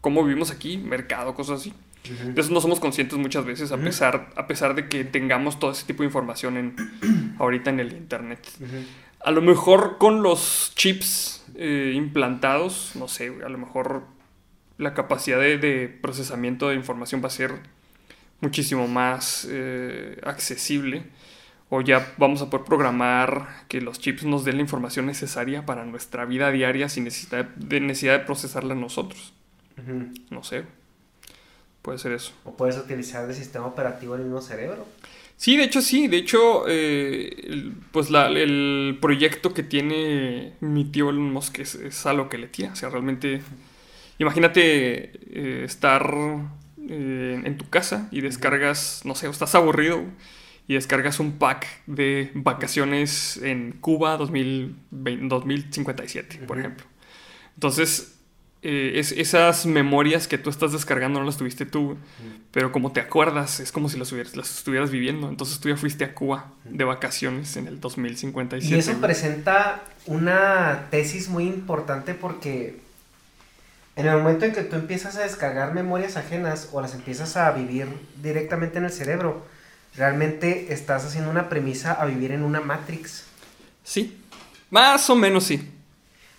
cómo 0.00 0.24
vivimos 0.24 0.50
aquí, 0.50 0.78
mercado, 0.78 1.34
cosas 1.34 1.60
así. 1.60 1.74
De 2.34 2.40
eso 2.40 2.52
no 2.52 2.60
somos 2.60 2.78
conscientes 2.78 3.18
muchas 3.18 3.44
veces, 3.44 3.72
a, 3.72 3.78
pesar, 3.78 4.30
a 4.36 4.46
pesar 4.46 4.76
de 4.76 4.88
que 4.88 5.04
tengamos 5.04 5.58
todo 5.58 5.72
ese 5.72 5.84
tipo 5.86 6.02
de 6.02 6.06
información 6.06 6.56
en, 6.56 7.36
ahorita 7.38 7.70
en 7.70 7.80
el 7.80 7.92
Internet. 7.92 8.46
A 9.24 9.32
lo 9.32 9.42
mejor 9.42 9.98
con 9.98 10.22
los 10.22 10.72
chips 10.76 11.35
eh, 11.56 11.92
implantados, 11.94 12.92
no 12.96 13.08
sé, 13.08 13.32
a 13.44 13.48
lo 13.48 13.58
mejor 13.58 14.04
la 14.78 14.94
capacidad 14.94 15.38
de, 15.38 15.98
procesamiento 16.02 16.68
de 16.68 16.74
información 16.74 17.22
va 17.22 17.28
a 17.28 17.30
ser 17.30 17.52
muchísimo 18.40 18.88
más 18.88 19.46
eh, 19.50 20.20
accesible. 20.24 21.04
O 21.68 21.80
ya 21.80 22.14
vamos 22.16 22.42
a 22.42 22.50
poder 22.50 22.64
programar 22.64 23.64
que 23.66 23.80
los 23.80 23.98
chips 23.98 24.22
nos 24.22 24.44
den 24.44 24.56
la 24.56 24.62
información 24.62 25.06
necesaria 25.06 25.66
para 25.66 25.84
nuestra 25.84 26.24
vida 26.24 26.52
diaria 26.52 26.88
sin 26.88 27.04
necesidad 27.04 27.44
de, 27.44 27.80
necesidad 27.80 28.20
de 28.20 28.24
procesarla 28.24 28.76
nosotros. 28.76 29.32
No 30.30 30.44
sé. 30.44 30.64
Puede 31.82 31.98
ser 31.98 32.12
eso. 32.12 32.32
O 32.44 32.56
puedes 32.56 32.76
utilizar 32.76 33.28
el 33.28 33.34
sistema 33.34 33.66
operativo 33.66 34.14
en 34.14 34.20
el 34.20 34.26
mismo 34.26 34.42
cerebro. 34.42 34.86
Sí, 35.36 35.56
de 35.56 35.64
hecho 35.64 35.82
sí. 35.82 36.08
De 36.08 36.16
hecho, 36.16 36.64
eh, 36.68 37.72
pues 37.92 38.08
el 38.10 38.98
proyecto 39.00 39.54
que 39.54 39.62
tiene 39.62 40.54
mi 40.60 40.84
tío 40.84 41.10
Elon 41.10 41.32
Musk 41.32 41.58
es, 41.60 41.74
es 41.74 42.06
a 42.06 42.12
lo 42.12 42.28
que 42.28 42.38
le 42.38 42.48
tira. 42.48 42.72
O 42.72 42.76
sea, 42.76 42.88
realmente, 42.88 43.42
imagínate 44.18 45.12
eh, 45.30 45.64
estar 45.64 46.12
eh, 46.88 47.42
en 47.44 47.58
tu 47.58 47.68
casa 47.68 48.08
y 48.10 48.20
descargas, 48.22 49.02
no 49.04 49.14
sé, 49.14 49.28
estás 49.28 49.54
aburrido 49.54 50.02
y 50.68 50.74
descargas 50.74 51.20
un 51.20 51.38
pack 51.38 51.66
de 51.86 52.30
vacaciones 52.34 53.36
en 53.42 53.72
Cuba 53.72 54.16
2057, 54.16 56.38
por 56.46 56.58
ejemplo. 56.58 56.86
Entonces, 57.54 58.15
eh, 58.62 58.98
es, 58.98 59.12
esas 59.12 59.66
memorias 59.66 60.26
que 60.26 60.38
tú 60.38 60.50
estás 60.50 60.72
descargando 60.72 61.20
no 61.20 61.26
las 61.26 61.36
tuviste 61.36 61.66
tú, 61.66 61.96
pero 62.50 62.72
como 62.72 62.92
te 62.92 63.00
acuerdas, 63.00 63.60
es 63.60 63.70
como 63.70 63.88
si 63.88 63.98
las, 63.98 64.10
las 64.12 64.58
estuvieras 64.58 64.90
viviendo. 64.90 65.28
Entonces 65.28 65.60
tú 65.60 65.68
ya 65.68 65.76
fuiste 65.76 66.04
a 66.04 66.14
Cuba 66.14 66.52
de 66.64 66.84
vacaciones 66.84 67.56
en 67.56 67.68
el 67.68 67.80
2057. 67.80 68.74
Y 68.74 68.78
eso 68.78 69.00
presenta 69.00 69.84
una 70.06 70.86
tesis 70.90 71.28
muy 71.28 71.44
importante 71.44 72.14
porque 72.14 72.80
en 73.94 74.06
el 74.06 74.16
momento 74.16 74.44
en 74.46 74.52
que 74.52 74.62
tú 74.62 74.76
empiezas 74.76 75.16
a 75.16 75.22
descargar 75.22 75.74
memorias 75.74 76.16
ajenas 76.16 76.70
o 76.72 76.80
las 76.80 76.94
empiezas 76.94 77.36
a 77.36 77.50
vivir 77.52 77.88
directamente 78.22 78.78
en 78.78 78.86
el 78.86 78.92
cerebro, 78.92 79.46
realmente 79.96 80.72
estás 80.72 81.04
haciendo 81.04 81.30
una 81.30 81.48
premisa 81.48 81.92
a 81.92 82.06
vivir 82.06 82.32
en 82.32 82.42
una 82.42 82.60
Matrix. 82.60 83.24
Sí, 83.84 84.18
más 84.70 85.08
o 85.08 85.14
menos 85.14 85.44
sí. 85.44 85.75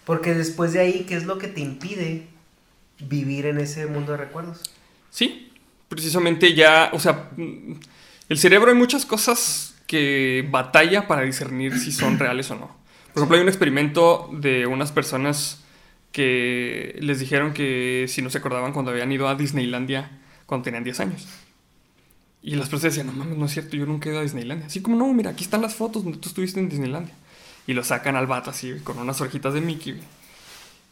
Porque 0.07 0.33
después 0.33 0.71
de 0.71 0.79
ahí, 0.79 1.05
¿qué 1.05 1.15
es 1.15 1.25
lo 1.25 1.37
que 1.37 1.49
te 1.49 1.59
impide 1.59 2.27
vivir 2.97 3.45
en 3.45 3.59
ese 3.59 3.87
mundo 3.87 4.13
de 4.13 4.17
recuerdos? 4.17 4.61
Sí, 5.09 5.51
precisamente 5.89 6.55
ya, 6.55 6.91
o 6.93 6.99
sea, 6.99 7.29
el 8.29 8.37
cerebro 8.37 8.71
hay 8.71 8.77
muchas 8.77 9.05
cosas 9.05 9.75
que 9.85 10.47
batalla 10.49 11.09
para 11.09 11.23
discernir 11.23 11.77
si 11.77 11.91
son 11.91 12.17
reales 12.19 12.49
o 12.51 12.55
no. 12.55 12.67
Por 13.13 13.17
ejemplo, 13.17 13.35
hay 13.35 13.43
un 13.43 13.49
experimento 13.49 14.29
de 14.31 14.65
unas 14.65 14.93
personas 14.93 15.65
que 16.13 16.97
les 17.01 17.19
dijeron 17.19 17.53
que 17.53 18.05
si 18.07 18.21
no 18.21 18.29
se 18.29 18.37
acordaban 18.37 18.71
cuando 18.71 18.91
habían 18.91 19.11
ido 19.11 19.27
a 19.27 19.35
Disneylandia 19.35 20.09
cuando 20.45 20.63
tenían 20.63 20.85
10 20.85 21.01
años. 21.01 21.27
Y 22.41 22.55
las 22.55 22.69
personas 22.69 22.95
decían, 22.95 23.07
no 23.07 23.13
mames, 23.13 23.37
no 23.37 23.45
es 23.45 23.51
cierto, 23.51 23.75
yo 23.75 23.85
nunca 23.85 24.07
he 24.07 24.13
ido 24.13 24.21
a 24.21 24.23
Disneylandia. 24.23 24.67
Así 24.67 24.81
como, 24.81 24.95
no, 24.95 25.13
mira, 25.13 25.31
aquí 25.31 25.43
están 25.43 25.61
las 25.61 25.75
fotos 25.75 26.05
donde 26.05 26.17
tú 26.19 26.29
estuviste 26.29 26.61
en 26.61 26.69
Disneylandia. 26.69 27.13
Y 27.67 27.73
lo 27.73 27.83
sacan 27.83 28.15
al 28.15 28.25
vato 28.27 28.49
así, 28.49 28.79
con 28.83 28.97
unas 28.97 29.19
orejitas 29.21 29.53
de 29.53 29.61
Mickey, 29.61 30.01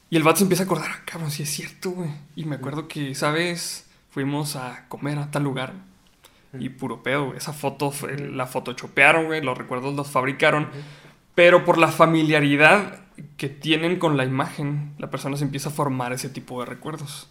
Y 0.09 0.17
el 0.17 0.23
vato 0.23 0.37
se 0.37 0.43
empieza 0.43 0.63
a 0.63 0.65
acordar, 0.65 0.91
ah, 0.91 1.01
cabrón, 1.05 1.31
sí 1.31 1.43
es 1.43 1.49
cierto, 1.49 1.91
güey. 1.91 2.09
Y 2.35 2.45
me 2.45 2.57
acuerdo 2.57 2.87
que, 2.87 3.15
¿sabes? 3.15 3.87
Fuimos 4.11 4.55
a 4.55 4.85
comer 4.87 5.17
a 5.17 5.31
tal 5.31 5.43
lugar. 5.43 5.73
Y 6.59 6.69
puro 6.69 7.01
pedo, 7.01 7.27
güey. 7.27 7.37
Esa 7.37 7.53
foto, 7.53 7.91
la 8.17 8.45
foto 8.45 8.73
chopearon, 8.73 9.25
güey. 9.25 9.41
Los 9.41 9.57
recuerdos 9.57 9.95
los 9.95 10.09
fabricaron. 10.09 10.67
Pero 11.33 11.65
por 11.65 11.77
la 11.77 11.89
familiaridad 11.89 13.01
que 13.37 13.49
tienen 13.49 13.97
con 13.97 14.15
la 14.17 14.25
imagen, 14.25 14.93
la 14.97 15.09
persona 15.09 15.37
se 15.37 15.43
empieza 15.43 15.69
a 15.69 15.73
formar 15.73 16.13
ese 16.13 16.29
tipo 16.29 16.59
de 16.59 16.65
recuerdos. 16.65 17.29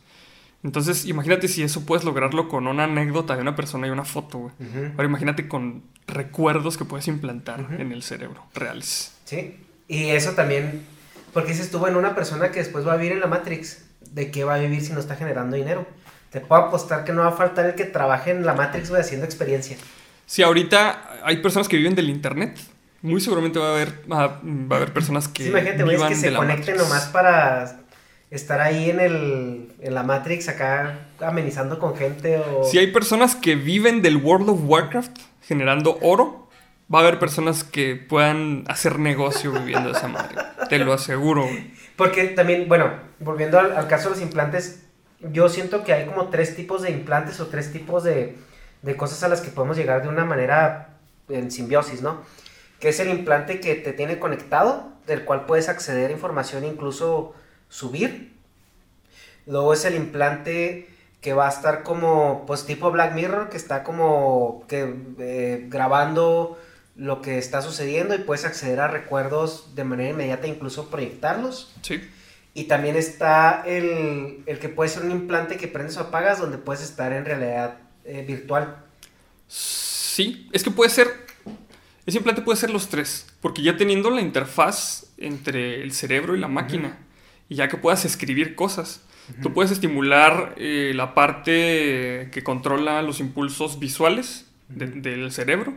Entonces, 0.62 1.04
imagínate 1.04 1.48
si 1.48 1.62
eso 1.62 1.84
puedes 1.84 2.04
lograrlo 2.04 2.48
con 2.48 2.66
una 2.66 2.84
anécdota 2.84 3.36
de 3.36 3.42
una 3.42 3.54
persona 3.54 3.86
y 3.86 3.90
una 3.90 4.04
foto, 4.04 4.38
güey. 4.38 4.52
Ahora 4.92 5.04
imagínate 5.04 5.46
con 5.46 5.84
recuerdos 6.06 6.76
que 6.76 6.84
puedes 6.86 7.06
implantar 7.08 7.76
en 7.78 7.92
el 7.92 8.02
cerebro, 8.02 8.44
reales. 8.54 9.13
Sí, 9.24 9.56
y 9.88 10.10
eso 10.10 10.32
también, 10.32 10.84
porque 11.32 11.52
dices 11.52 11.70
tú, 11.70 11.78
bueno, 11.78 11.98
una 11.98 12.14
persona 12.14 12.50
que 12.50 12.60
después 12.60 12.86
va 12.86 12.94
a 12.94 12.96
vivir 12.96 13.12
en 13.12 13.20
la 13.20 13.26
Matrix, 13.26 13.84
¿de 14.10 14.30
qué 14.30 14.44
va 14.44 14.54
a 14.54 14.58
vivir 14.58 14.82
si 14.82 14.92
no 14.92 15.00
está 15.00 15.16
generando 15.16 15.56
dinero? 15.56 15.86
Te 16.30 16.40
puedo 16.40 16.62
apostar 16.62 17.04
que 17.04 17.12
no 17.12 17.22
va 17.22 17.28
a 17.28 17.32
faltar 17.32 17.66
el 17.66 17.74
que 17.74 17.84
trabaje 17.84 18.30
en 18.30 18.44
la 18.44 18.54
Matrix, 18.54 18.90
güey, 18.90 19.00
haciendo 19.00 19.24
experiencia. 19.24 19.76
Sí, 20.26 20.42
ahorita 20.42 21.20
hay 21.22 21.38
personas 21.38 21.68
que 21.68 21.76
viven 21.76 21.94
del 21.94 22.10
Internet. 22.10 22.58
Muy 23.02 23.20
seguramente 23.20 23.58
va 23.58 23.68
a 23.68 23.74
haber, 23.74 24.00
va 24.10 24.24
a, 24.24 24.76
haber 24.76 24.92
personas 24.92 25.28
que. 25.28 25.44
Sí, 25.44 25.48
imagínate, 25.50 25.82
güey, 25.84 26.08
que 26.08 26.14
se 26.14 26.32
conecten 26.32 26.76
nomás 26.76 27.06
para 27.06 27.84
estar 28.30 28.60
ahí 28.60 28.90
en, 28.90 29.00
el, 29.00 29.68
en 29.80 29.94
la 29.94 30.02
Matrix 30.02 30.48
acá 30.48 30.98
amenizando 31.20 31.78
con 31.78 31.96
gente 31.96 32.38
o... 32.38 32.64
Si 32.64 32.78
hay 32.78 32.88
personas 32.88 33.36
que 33.36 33.54
viven 33.54 34.02
del 34.02 34.16
World 34.16 34.48
of 34.48 34.60
Warcraft 34.64 35.16
generando 35.42 35.98
oro, 36.02 36.43
va 36.92 36.98
a 36.98 37.02
haber 37.02 37.18
personas 37.18 37.64
que 37.64 37.96
puedan 37.96 38.64
hacer 38.68 38.98
negocio 38.98 39.52
viviendo 39.52 39.90
de 39.90 39.98
esa 39.98 40.08
madre. 40.08 40.36
Te 40.68 40.78
lo 40.78 40.92
aseguro. 40.92 41.46
Porque 41.96 42.24
también, 42.28 42.68
bueno, 42.68 42.92
volviendo 43.20 43.58
al, 43.58 43.86
caso 43.88 44.10
de 44.10 44.16
los 44.16 44.22
implantes, 44.22 44.82
yo 45.20 45.48
siento 45.48 45.84
que 45.84 45.92
hay 45.92 46.06
como 46.06 46.28
tres 46.28 46.56
tipos 46.56 46.82
de 46.82 46.90
implantes 46.90 47.40
o 47.40 47.46
tres 47.46 47.72
tipos 47.72 48.04
de, 48.04 48.36
de 48.82 48.96
cosas 48.96 49.22
a 49.22 49.28
las 49.28 49.40
que 49.40 49.50
podemos 49.50 49.76
llegar 49.76 50.02
de 50.02 50.08
una 50.08 50.24
manera 50.24 50.98
en 51.28 51.50
simbiosis, 51.50 52.02
¿no? 52.02 52.22
Que 52.80 52.90
es 52.90 53.00
el 53.00 53.08
implante 53.08 53.60
que 53.60 53.74
te 53.74 53.92
tiene 53.92 54.18
conectado, 54.18 54.92
del 55.06 55.24
cual 55.24 55.46
puedes 55.46 55.68
acceder 55.68 56.10
a 56.10 56.12
información 56.12 56.64
incluso 56.64 57.34
subir. 57.68 58.34
Luego 59.46 59.72
es 59.72 59.84
el 59.84 59.94
implante 59.94 60.88
que 61.20 61.32
va 61.32 61.46
a 61.46 61.50
estar 61.50 61.82
como, 61.82 62.44
pues 62.46 62.66
tipo 62.66 62.90
Black 62.90 63.14
Mirror, 63.14 63.48
que 63.48 63.56
está 63.56 63.82
como 63.82 64.64
que 64.68 64.94
eh, 65.18 65.66
grabando 65.70 66.58
lo 66.96 67.22
que 67.22 67.38
está 67.38 67.60
sucediendo 67.60 68.14
y 68.14 68.18
puedes 68.18 68.44
acceder 68.44 68.80
a 68.80 68.88
recuerdos 68.88 69.74
de 69.74 69.84
manera 69.84 70.10
inmediata, 70.10 70.46
incluso 70.46 70.90
proyectarlos. 70.90 71.74
Sí. 71.82 72.00
Y 72.54 72.64
también 72.64 72.94
está 72.94 73.64
el, 73.66 74.44
que 74.60 74.68
puede 74.68 74.88
ser 74.88 75.04
un 75.04 75.10
implante 75.10 75.56
que 75.56 75.66
prendes 75.66 75.96
o 75.96 76.00
apagas, 76.00 76.38
donde 76.38 76.58
puedes 76.58 76.82
estar 76.82 77.12
en 77.12 77.24
realidad 77.24 77.78
eh, 78.04 78.24
virtual. 78.26 78.76
Sí, 79.48 80.48
es 80.52 80.62
que 80.62 80.70
puede 80.70 80.90
ser, 80.90 81.08
ese 82.06 82.18
implante 82.18 82.42
puede 82.42 82.58
ser 82.58 82.70
los 82.70 82.88
tres, 82.88 83.26
porque 83.40 83.62
ya 83.62 83.76
teniendo 83.76 84.10
la 84.10 84.20
interfaz 84.20 85.06
entre 85.18 85.82
el 85.82 85.92
cerebro 85.92 86.36
y 86.36 86.40
la 86.40 86.46
máquina, 86.48 86.98
y 87.48 87.56
ya 87.56 87.68
que 87.68 87.76
puedas 87.76 88.04
escribir 88.04 88.54
cosas. 88.54 89.00
Tú 89.42 89.54
puedes 89.54 89.72
estimular 89.72 90.54
eh, 90.58 90.92
la 90.94 91.14
parte 91.14 92.28
que 92.30 92.42
controla 92.44 93.00
los 93.00 93.20
impulsos 93.20 93.78
visuales 93.78 94.46
del 94.68 95.32
cerebro 95.32 95.74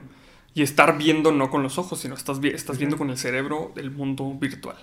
y 0.57 0.63
estar 0.63 0.97
viendo 0.97 1.31
no 1.31 1.51
con 1.51 1.61
los 1.61 1.77
ojos, 1.77 1.99
sino 1.99 2.15
estás, 2.15 2.39
estás 2.43 2.79
viendo 2.79 2.97
con 2.97 3.11
el 3.11 3.17
cerebro 3.19 3.73
el 3.75 3.91
mundo 3.91 4.33
virtual. 4.33 4.75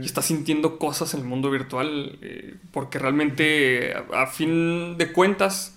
Y 0.00 0.06
estás 0.06 0.24
sintiendo 0.24 0.76
cosas 0.76 1.14
en 1.14 1.20
el 1.20 1.26
mundo 1.26 1.52
virtual 1.52 2.18
eh, 2.20 2.56
porque 2.72 2.98
realmente 2.98 3.94
a, 4.12 4.26
fin 4.26 4.98
de 4.98 5.12
cuentas 5.12 5.76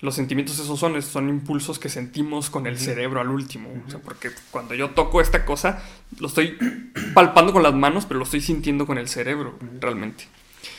los 0.00 0.14
sentimientos 0.14 0.58
esos 0.58 0.80
son, 0.80 1.02
son 1.02 1.28
impulsos 1.28 1.78
que 1.78 1.90
sentimos 1.90 2.48
con 2.48 2.66
el 2.66 2.78
cerebro 2.78 3.20
al 3.20 3.28
último. 3.28 3.68
O 3.86 3.90
sea, 3.90 4.00
porque 4.00 4.30
cuando 4.50 4.74
yo 4.74 4.88
toco 4.88 5.20
esta 5.20 5.44
cosa, 5.44 5.82
lo 6.18 6.28
estoy 6.28 6.56
palpando 7.14 7.52
con 7.52 7.62
las 7.62 7.74
manos, 7.74 8.06
pero 8.06 8.16
lo 8.16 8.24
estoy 8.24 8.40
sintiendo 8.40 8.86
con 8.86 8.96
el 8.96 9.08
cerebro, 9.08 9.58
realmente. 9.80 10.24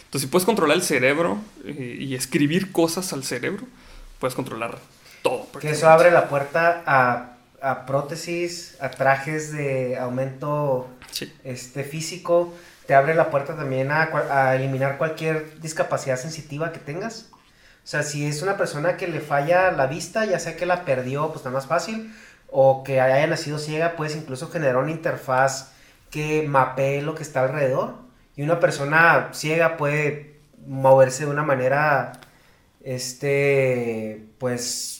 Entonces, 0.05 0.21
si 0.21 0.27
puedes 0.31 0.47
controlar 0.47 0.77
el 0.77 0.83
cerebro 0.83 1.37
eh, 1.63 1.97
y 1.99 2.15
escribir 2.15 2.71
cosas 2.71 3.13
al 3.13 3.23
cerebro, 3.23 3.67
puedes 4.17 4.33
controlar 4.33 4.79
todo. 5.21 5.47
Que 5.59 5.69
eso 5.69 5.87
abre 5.87 6.09
la 6.09 6.27
puerta 6.27 6.81
a, 6.87 7.35
a, 7.61 7.85
prótesis, 7.85 8.77
a 8.79 8.89
trajes 8.89 9.51
de 9.51 9.97
aumento 9.97 10.89
este, 11.43 11.83
físico. 11.83 12.53
Te 12.85 12.95
abre 12.95 13.13
la 13.15 13.29
puerta 13.29 13.55
también 13.55 13.91
a, 13.91 14.09
a 14.31 14.55
eliminar 14.55 14.97
cualquier 14.97 15.59
discapacidad 15.59 16.17
sensitiva 16.17 16.71
que 16.71 16.79
tengas. 16.79 17.29
O 17.83 17.87
sea, 17.91 18.03
si 18.03 18.25
es 18.25 18.41
una 18.41 18.57
persona 18.57 18.97
que 18.97 19.07
le 19.07 19.19
falla 19.19 19.71
la 19.71 19.87
vista, 19.87 20.25
ya 20.25 20.39
sea 20.39 20.55
que 20.55 20.65
la 20.65 20.85
perdió, 20.85 21.27
pues 21.27 21.37
está 21.37 21.49
más 21.49 21.65
fácil, 21.65 22.13
o 22.51 22.83
que 22.83 23.01
haya 23.01 23.25
nacido 23.27 23.57
ciega, 23.59 23.95
puedes 23.95 24.15
incluso 24.15 24.49
generar 24.49 24.77
una 24.77 24.91
interfaz 24.91 25.71
que 26.09 26.47
mapee 26.47 27.01
lo 27.01 27.15
que 27.15 27.23
está 27.23 27.41
alrededor. 27.41 27.95
Y 28.35 28.43
una 28.43 28.59
persona 28.59 29.29
ciega 29.33 29.77
puede 29.77 30.39
moverse 30.65 31.25
de 31.25 31.31
una 31.31 31.43
manera, 31.43 32.13
este, 32.83 34.25
pues, 34.37 34.98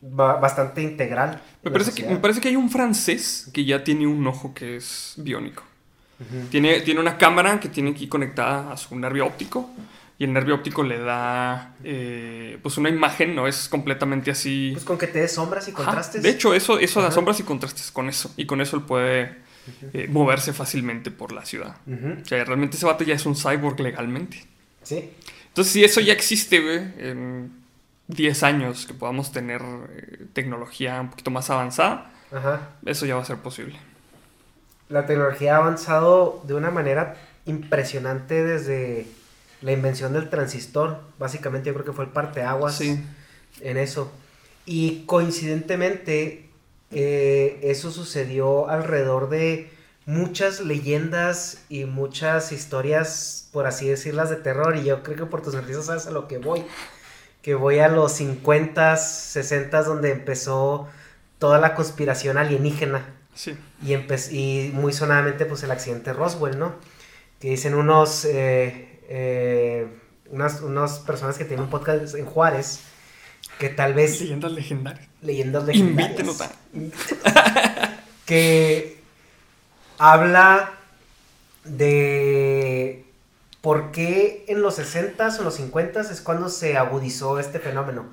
bastante 0.00 0.82
integral. 0.82 1.40
Me 1.62 1.70
parece, 1.70 1.92
que, 1.92 2.08
me 2.08 2.16
parece 2.16 2.40
que 2.40 2.48
hay 2.48 2.56
un 2.56 2.70
francés 2.70 3.48
que 3.52 3.64
ya 3.64 3.82
tiene 3.82 4.06
un 4.06 4.26
ojo 4.26 4.54
que 4.54 4.76
es 4.76 5.14
biónico. 5.16 5.64
tiene, 6.50 6.80
tiene 6.80 7.00
una 7.00 7.16
cámara 7.16 7.60
que 7.60 7.68
tiene 7.68 7.90
aquí 7.90 8.08
conectada 8.08 8.72
a 8.72 8.76
su 8.76 8.96
nervio 8.96 9.26
óptico 9.26 9.70
y 10.18 10.24
el 10.24 10.32
nervio 10.32 10.56
óptico 10.56 10.82
le 10.82 10.98
da 10.98 11.76
eh, 11.84 12.58
pues 12.60 12.76
una 12.76 12.88
imagen, 12.88 13.36
no 13.36 13.46
es 13.46 13.68
completamente 13.68 14.32
así. 14.32 14.70
Pues 14.72 14.84
con 14.84 14.98
que 14.98 15.06
te 15.06 15.20
dé 15.20 15.28
sombras 15.28 15.68
y 15.68 15.72
contrastes. 15.72 16.22
de 16.22 16.30
hecho, 16.30 16.54
eso, 16.54 16.80
eso 16.80 17.00
da 17.00 17.12
sombras 17.12 17.38
y 17.38 17.44
contrastes 17.44 17.92
con 17.92 18.08
eso. 18.08 18.32
Y 18.36 18.44
con 18.44 18.60
eso 18.60 18.76
él 18.76 18.82
puede 18.82 19.36
eh, 19.92 20.08
moverse 20.10 20.52
fácilmente 20.52 21.12
por 21.12 21.30
la 21.32 21.44
ciudad. 21.44 21.76
O 21.86 22.24
sea, 22.26 22.44
realmente 22.44 22.76
ese 22.76 22.86
vato 22.86 23.04
ya 23.04 23.14
es 23.14 23.26
un 23.26 23.36
cyborg 23.36 23.78
legalmente. 23.78 24.44
Sí. 24.82 25.10
Entonces, 25.46 25.72
si 25.72 25.84
eso 25.84 26.00
ya 26.00 26.14
existe, 26.14 26.60
güey, 26.60 26.78
en 26.98 27.57
10 28.08 28.42
años 28.42 28.86
que 28.86 28.94
podamos 28.94 29.32
tener 29.32 29.62
eh, 29.62 30.26
tecnología 30.32 31.00
un 31.00 31.10
poquito 31.10 31.30
más 31.30 31.50
avanzada, 31.50 32.10
eso 32.84 33.06
ya 33.06 33.14
va 33.14 33.22
a 33.22 33.24
ser 33.24 33.38
posible. 33.38 33.78
La 34.88 35.06
tecnología 35.06 35.56
ha 35.56 35.58
avanzado 35.58 36.42
de 36.46 36.54
una 36.54 36.70
manera 36.70 37.16
impresionante 37.44 38.42
desde 38.44 39.06
la 39.60 39.72
invención 39.72 40.12
del 40.12 40.30
transistor. 40.30 41.00
Básicamente 41.18 41.68
yo 41.68 41.74
creo 41.74 41.86
que 41.86 41.92
fue 41.92 42.04
el 42.04 42.10
parteaguas 42.10 42.80
en 42.80 43.76
eso. 43.76 44.10
Y 44.64 45.04
coincidentemente 45.06 46.48
eh, 46.90 47.60
eso 47.62 47.90
sucedió 47.90 48.68
alrededor 48.68 49.28
de 49.28 49.70
muchas 50.06 50.60
leyendas 50.60 51.64
y 51.68 51.84
muchas 51.84 52.52
historias, 52.52 53.48
por 53.52 53.66
así 53.66 53.88
decirlas, 53.88 54.30
de 54.30 54.36
terror. 54.36 54.76
Y 54.76 54.84
yo 54.84 55.02
creo 55.02 55.16
que 55.16 55.26
por 55.26 55.42
tus 55.42 55.54
sonrisa 55.54 55.82
sabes 55.82 56.06
a 56.06 56.10
lo 56.10 56.28
que 56.28 56.38
voy. 56.38 56.64
Que 57.48 57.54
voy 57.54 57.78
a 57.78 57.88
los 57.88 58.12
50, 58.12 58.98
60 58.98 59.82
donde 59.82 60.12
empezó 60.12 60.86
toda 61.38 61.58
la 61.58 61.74
conspiración 61.74 62.36
alienígena. 62.36 63.06
Sí. 63.32 63.56
Y, 63.82 63.94
y 63.94 64.70
muy 64.74 64.92
sonadamente 64.92 65.46
pues 65.46 65.62
el 65.62 65.70
accidente 65.70 66.12
Roswell, 66.12 66.58
¿no? 66.58 66.74
Que 67.40 67.48
dicen 67.48 67.72
unos... 67.72 68.26
Eh, 68.26 69.00
eh, 69.08 69.86
unas, 70.28 70.60
unas, 70.60 70.98
personas 70.98 71.38
que 71.38 71.46
tienen 71.46 71.64
un 71.64 71.70
podcast 71.70 72.14
en 72.16 72.26
Juárez, 72.26 72.80
que 73.58 73.70
tal 73.70 73.94
vez... 73.94 74.20
Leyendas 74.20 74.52
legendarias. 74.52 75.08
Leyendas 75.22 75.64
legendarias. 75.64 76.50
que 78.26 79.00
habla 79.96 80.74
de 81.64 82.57
por 83.60 83.90
qué 83.90 84.44
en 84.48 84.62
los 84.62 84.78
60s 84.78 85.38
o 85.40 85.42
los 85.42 85.58
50s 85.58 86.10
es 86.10 86.20
cuando 86.20 86.48
se 86.48 86.76
agudizó 86.76 87.38
este 87.38 87.58
fenómeno. 87.58 88.06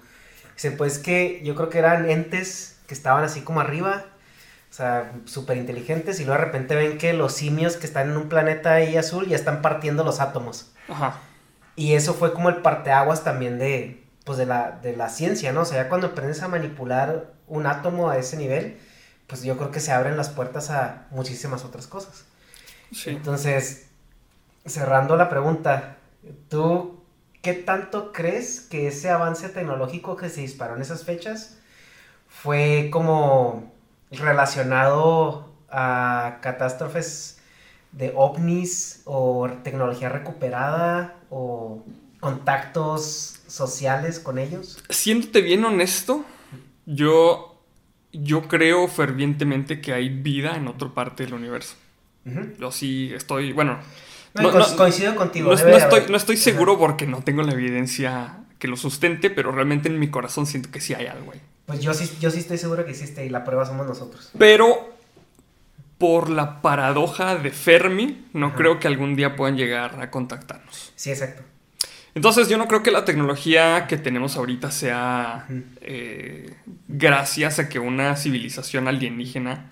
Dicen, 0.56 0.78
pues 0.78 1.00
que 1.00 1.41
yo 1.43 1.56
creo 1.56 1.70
que 1.70 1.80
eran 1.80 2.10
entes 2.10 2.78
que 2.88 2.93
estaban 2.93 3.24
así 3.24 3.41
como 3.41 3.62
arriba, 3.62 4.06
o 4.70 4.74
sea, 4.74 5.14
súper 5.26 5.58
inteligentes, 5.58 6.20
y 6.20 6.26
luego 6.26 6.39
de 6.39 6.46
repente 6.46 6.76
ven 6.76 6.98
que 6.98 7.14
los 7.14 7.34
simios 7.34 7.78
que 7.78 7.86
están 7.86 8.10
en 8.10 8.18
un 8.18 8.30
planeta 8.30 8.74
ahí 8.74 8.98
azul 8.98 9.28
ya 9.28 9.36
están 9.36 9.62
partiendo 9.62 10.04
los 10.04 10.20
átomos. 10.20 10.72
Ajá. 10.88 11.20
Y 11.76 11.93
eso 11.93 12.14
fue 12.14 12.34
como 12.34 12.50
el 12.50 12.58
parteaguas 12.58 13.24
también 13.24 13.60
de, 13.60 14.06
pues 14.24 14.38
de 14.38 14.46
la, 14.46 14.72
de 14.72 14.96
la 14.96 15.10
ciencia, 15.10 15.52
¿no? 15.52 15.62
O 15.62 15.66
sea, 15.66 15.84
ya 15.84 15.89
cuando 15.89 16.08
aprendes 16.08 16.41
a 16.41 16.48
manipular 16.48 17.34
un 17.48 17.68
átomo 17.68 18.10
a 18.10 18.18
ese 18.18 18.38
nivel, 18.38 18.78
pues 19.28 19.43
yo 19.43 19.58
creo 19.58 19.72
que 19.72 19.80
se 19.80 19.91
abren 19.91 20.18
las 20.18 20.30
puertas 20.30 20.70
a 20.70 21.08
muchísimas 21.12 21.66
otras 21.66 21.88
cosas. 21.88 22.26
Sí. 22.93 23.10
Entonces, 23.10 23.88
cerrando 24.66 25.16
la 25.16 25.30
pregunta, 25.30 25.97
¿tú 26.49 26.99
qué 27.41 27.53
tanto 27.53 28.11
crees 28.11 28.61
que 28.61 28.88
ese 28.88 29.09
avance 29.09 29.49
tecnológico 29.49 30.16
que 30.16 30.30
se 30.30 30.41
disparó 30.41 30.76
en 30.76 30.82
esas 30.82 31.03
fechas 31.03 31.59
fue 32.28 32.89
como 32.91 33.72
relacionado 34.11 35.53
a 35.70 36.39
catástrofes 36.41 37.39
de 37.91 38.11
ovnis 38.16 39.01
o 39.05 39.47
tecnología 39.63 40.09
recuperada 40.09 41.16
o 41.30 41.84
contactos 42.20 43.41
sociales 43.47 44.20
con 44.20 44.39
ellos? 44.39 44.80
Siéndote 44.89 45.41
bien 45.41 45.63
honesto, 45.63 46.26
yo, 46.88 47.61
yo 48.11 48.47
creo 48.47 48.88
fervientemente 48.88 49.82
que 49.82 49.93
hay 49.93 50.09
vida 50.09 50.55
en 50.55 50.68
otra 50.68 50.89
parte 50.89 51.24
del 51.24 51.36
universo. 51.36 51.76
Yo 52.59 52.72
sí 52.72 53.11
estoy, 53.13 53.53
bueno... 53.53 53.78
No, 54.36 54.75
coincido 54.75 55.15
contigo. 55.15 55.49
No, 55.49 55.77
estoy, 55.77 56.03
no 56.09 56.17
estoy, 56.17 56.38
seguro 56.38 56.77
porque 56.77 57.07
no 57.07 57.21
tengo 57.21 57.41
la 57.43 57.53
evidencia 57.53 58.39
que 58.59 58.67
lo 58.67 58.77
sustente, 58.77 59.29
pero 59.29 59.51
realmente 59.51 59.88
en 59.88 59.99
mi 59.99 60.09
corazón 60.09 60.45
siento 60.45 60.71
que 60.71 60.81
sí 60.81 60.93
hay 60.93 61.07
algo 61.07 61.31
ahí. 61.31 61.41
Pues 61.65 61.79
yo 61.79 61.93
sí, 61.93 62.09
yo 62.19 62.29
sí 62.29 62.39
estoy 62.39 62.57
seguro 62.57 62.86
que 62.86 62.91
existe 62.91 63.25
y 63.25 63.29
la 63.29 63.43
prueba 63.43 63.65
somos 63.65 63.88
nosotros. 63.88 64.31
Pero 64.38 64.93
por 65.97 66.29
la 66.29 66.61
paradoja 66.61 67.36
de 67.36 67.51
Fermi, 67.51 68.25
no 68.33 68.53
creo 68.55 68.79
que 68.79 68.88
algún 68.88 69.15
día 69.15 69.36
puedan 69.36 69.55
llegar 69.55 70.01
a 70.01 70.11
contactarnos. 70.11 70.91
Sí, 70.95 71.11
exacto. 71.11 71.41
Entonces 72.13 72.47
yo 72.47 72.57
no 72.57 72.67
creo 72.67 72.81
que 72.81 72.91
la 72.91 73.03
tecnología 73.03 73.88
que 73.88 73.97
tenemos 73.97 74.38
ahorita 74.38 74.71
sea 74.71 75.47
eh, 75.81 76.53
gracias 76.88 77.59
a 77.59 77.67
que 77.67 77.79
una 77.79 78.15
civilización 78.15 78.88
alienígena 78.88 79.71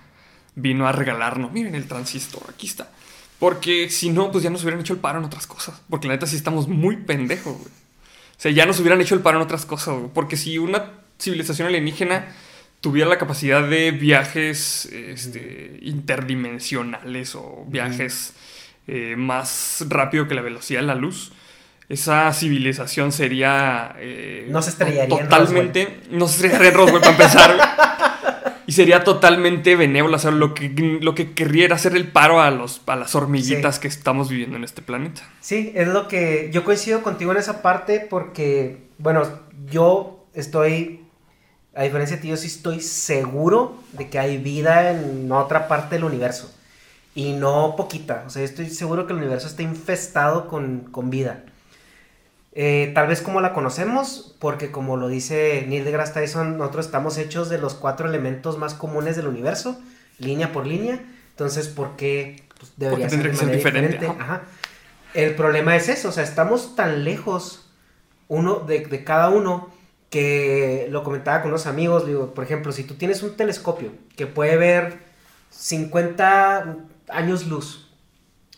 vino 0.55 0.88
a 0.88 0.91
regalarnos, 0.91 1.51
miren 1.51 1.76
el 1.76 1.88
transistor, 1.88 2.43
aquí 2.49 2.68
está. 2.68 2.89
Porque 3.44 3.89
si 3.89 4.10
no, 4.10 4.32
pues 4.32 4.41
ya 4.41 4.50
nos 4.50 4.64
hubieran 4.64 4.80
hecho 4.80 4.94
el 4.94 5.00
paro 5.00 5.20
en 5.20 5.26
otras 5.26 5.48
cosas. 5.48 5.82
Porque 5.89 6.08
la 6.08 6.14
neta 6.14 6.26
sí 6.26 6.38
estamos 6.38 6.70
muy 6.70 6.96
pendejos, 6.96 7.58
güey. 7.58 7.68
O 7.68 8.38
sea, 8.38 8.52
ya 8.54 8.66
nos 8.66 8.80
hubieran 8.80 9.02
hecho 9.02 9.16
el 9.16 9.22
paro 9.22 9.38
en 9.38 9.44
otras 9.44 9.66
cosas, 9.66 9.96
güey. 9.96 10.10
Porque 10.14 10.38
si 10.38 10.58
una 10.58 10.91
civilización 11.20 11.68
alienígena 11.68 12.34
tuviera 12.80 13.10
la 13.10 13.18
capacidad 13.18 13.68
de 13.68 13.91
viajes 13.91 14.86
este, 14.86 15.78
interdimensionales 15.82 17.36
o 17.36 17.66
viajes 17.68 18.32
eh, 18.88 19.16
más 19.18 19.84
rápido 19.89 20.26
que 20.30 20.36
la 20.36 20.41
velocidad 20.41 20.80
de 20.80 20.88
la 20.88 20.96
luz, 20.96 21.34
esa 21.89 22.32
civilización 22.32 23.12
sería... 23.12 23.94
Eh, 24.00 24.48
no 24.50 24.62
se 24.62 24.70
estrellaría 24.70 25.20
totalmente, 25.20 26.00
No 26.12 26.30
se 26.30 26.36
estrellaría 26.36 26.70
en 26.70 26.76
Roswell 26.76 27.02
para 27.02 27.12
empezar. 27.12 27.93
Y 28.68 28.72
sería 28.72 29.03
totalmente 29.03 29.76
benévola. 29.76 30.18
O 30.18 30.20
sea, 30.20 30.32
lo 30.32 30.53
que, 30.53 30.70
lo 31.01 31.16
que 31.16 31.34
querría 31.34 31.66
era 31.66 31.76
hacer 31.76 31.95
el 31.95 32.07
paro 32.07 32.41
a, 32.41 32.51
los, 32.51 32.82
a 32.88 32.95
las 32.95 33.16
hormiguitas 33.16 33.80
que 33.80 33.88
estamos 33.88 34.30
viviendo 34.30 34.57
en 34.57 34.64
este 34.64 34.82
planeta. 34.82 35.22
Sí, 35.41 35.72
es 35.76 35.88
lo 35.88 36.07
que 36.07 36.49
yo 36.51 36.64
coincido 36.64 37.01
contigo 37.01 37.32
en 37.32 37.38
esa 37.38 37.61
parte 37.61 38.05
porque, 38.09 38.88
bueno, 38.97 39.24
yo 39.70 40.26
estoy 40.34 41.03
a 41.76 41.84
diferencia 41.84 42.18
de 42.18 42.22
ti, 42.22 42.28
yo 42.30 42.38
sí 42.38 42.47
estoy 42.47 42.82
seguro 42.82 43.78
de 43.93 44.09
que 44.09 44.20
hay 44.20 44.38
vida 44.38 44.91
en 44.91 45.32
otra 45.32 45.68
parte 45.68 45.95
del 45.95 46.03
universo. 46.03 46.53
Y 47.16 47.34
no 47.34 47.76
poquita. 47.76 48.24
O 48.28 48.30
sea, 48.30 48.43
estoy 48.43 48.70
seguro 48.70 49.05
que 49.05 49.14
el 49.14 49.20
universo 49.20 49.47
está 49.47 49.64
infestado 49.64 50.47
con, 50.47 51.09
vida. 51.09 51.43
Eh, 52.56 52.91
tal 52.93 53.08
vez 53.08 53.22
como 53.22 53.41
la 53.41 53.54
conocemos, 53.54 54.36
porque 54.39 54.72
como 54.72 54.95
lo 54.95 55.08
dice 55.08 55.66
Neil 55.68 55.86
deGrasse 55.86 56.14
Tyson, 56.14 56.58
nosotros 56.58 56.86
estamos 56.86 57.18
hechos 57.18 57.49
de 57.49 57.58
los 57.58 57.74
cuatro 57.74 58.08
elementos 58.08 58.60
más 58.60 58.76
comunes 58.76 59.16
del 59.16 59.28
universo, 59.28 59.80
línea 60.20 60.51
por 60.51 60.68
línea. 60.68 60.99
Entonces, 61.32 61.68
¿por 61.68 61.95
qué 61.95 62.43
pues, 62.60 62.74
debería 62.78 63.10
ser, 63.10 63.24
de 63.24 63.34
manera 63.34 63.56
diferente? 63.56 64.12
El 65.16 65.36
problema 65.36 65.76
es 65.76 65.89
eso, 65.89 66.10
o 66.10 66.12
sea, 66.12 66.24
estamos 66.24 66.76
tan 66.76 67.04
lejos 67.04 67.70
uno 68.28 68.60
de, 68.60 68.86
de 68.86 69.04
cada 69.04 69.30
uno 69.30 69.72
que 70.10 70.88
lo 70.91 71.04
comentaba 71.04 71.41
con 71.41 71.49
unos 71.49 71.66
amigos, 71.66 72.06
digo, 72.06 72.36
por 72.36 72.43
ejemplo, 72.43 72.72
si 72.72 72.84
tú 72.84 72.93
tienes 72.95 73.24
un 73.24 73.36
telescopio 73.36 73.91
que 74.16 74.28
puede 74.28 74.58
ver 74.58 74.99
50 75.49 76.78
años 77.10 77.48
luz, 77.48 77.82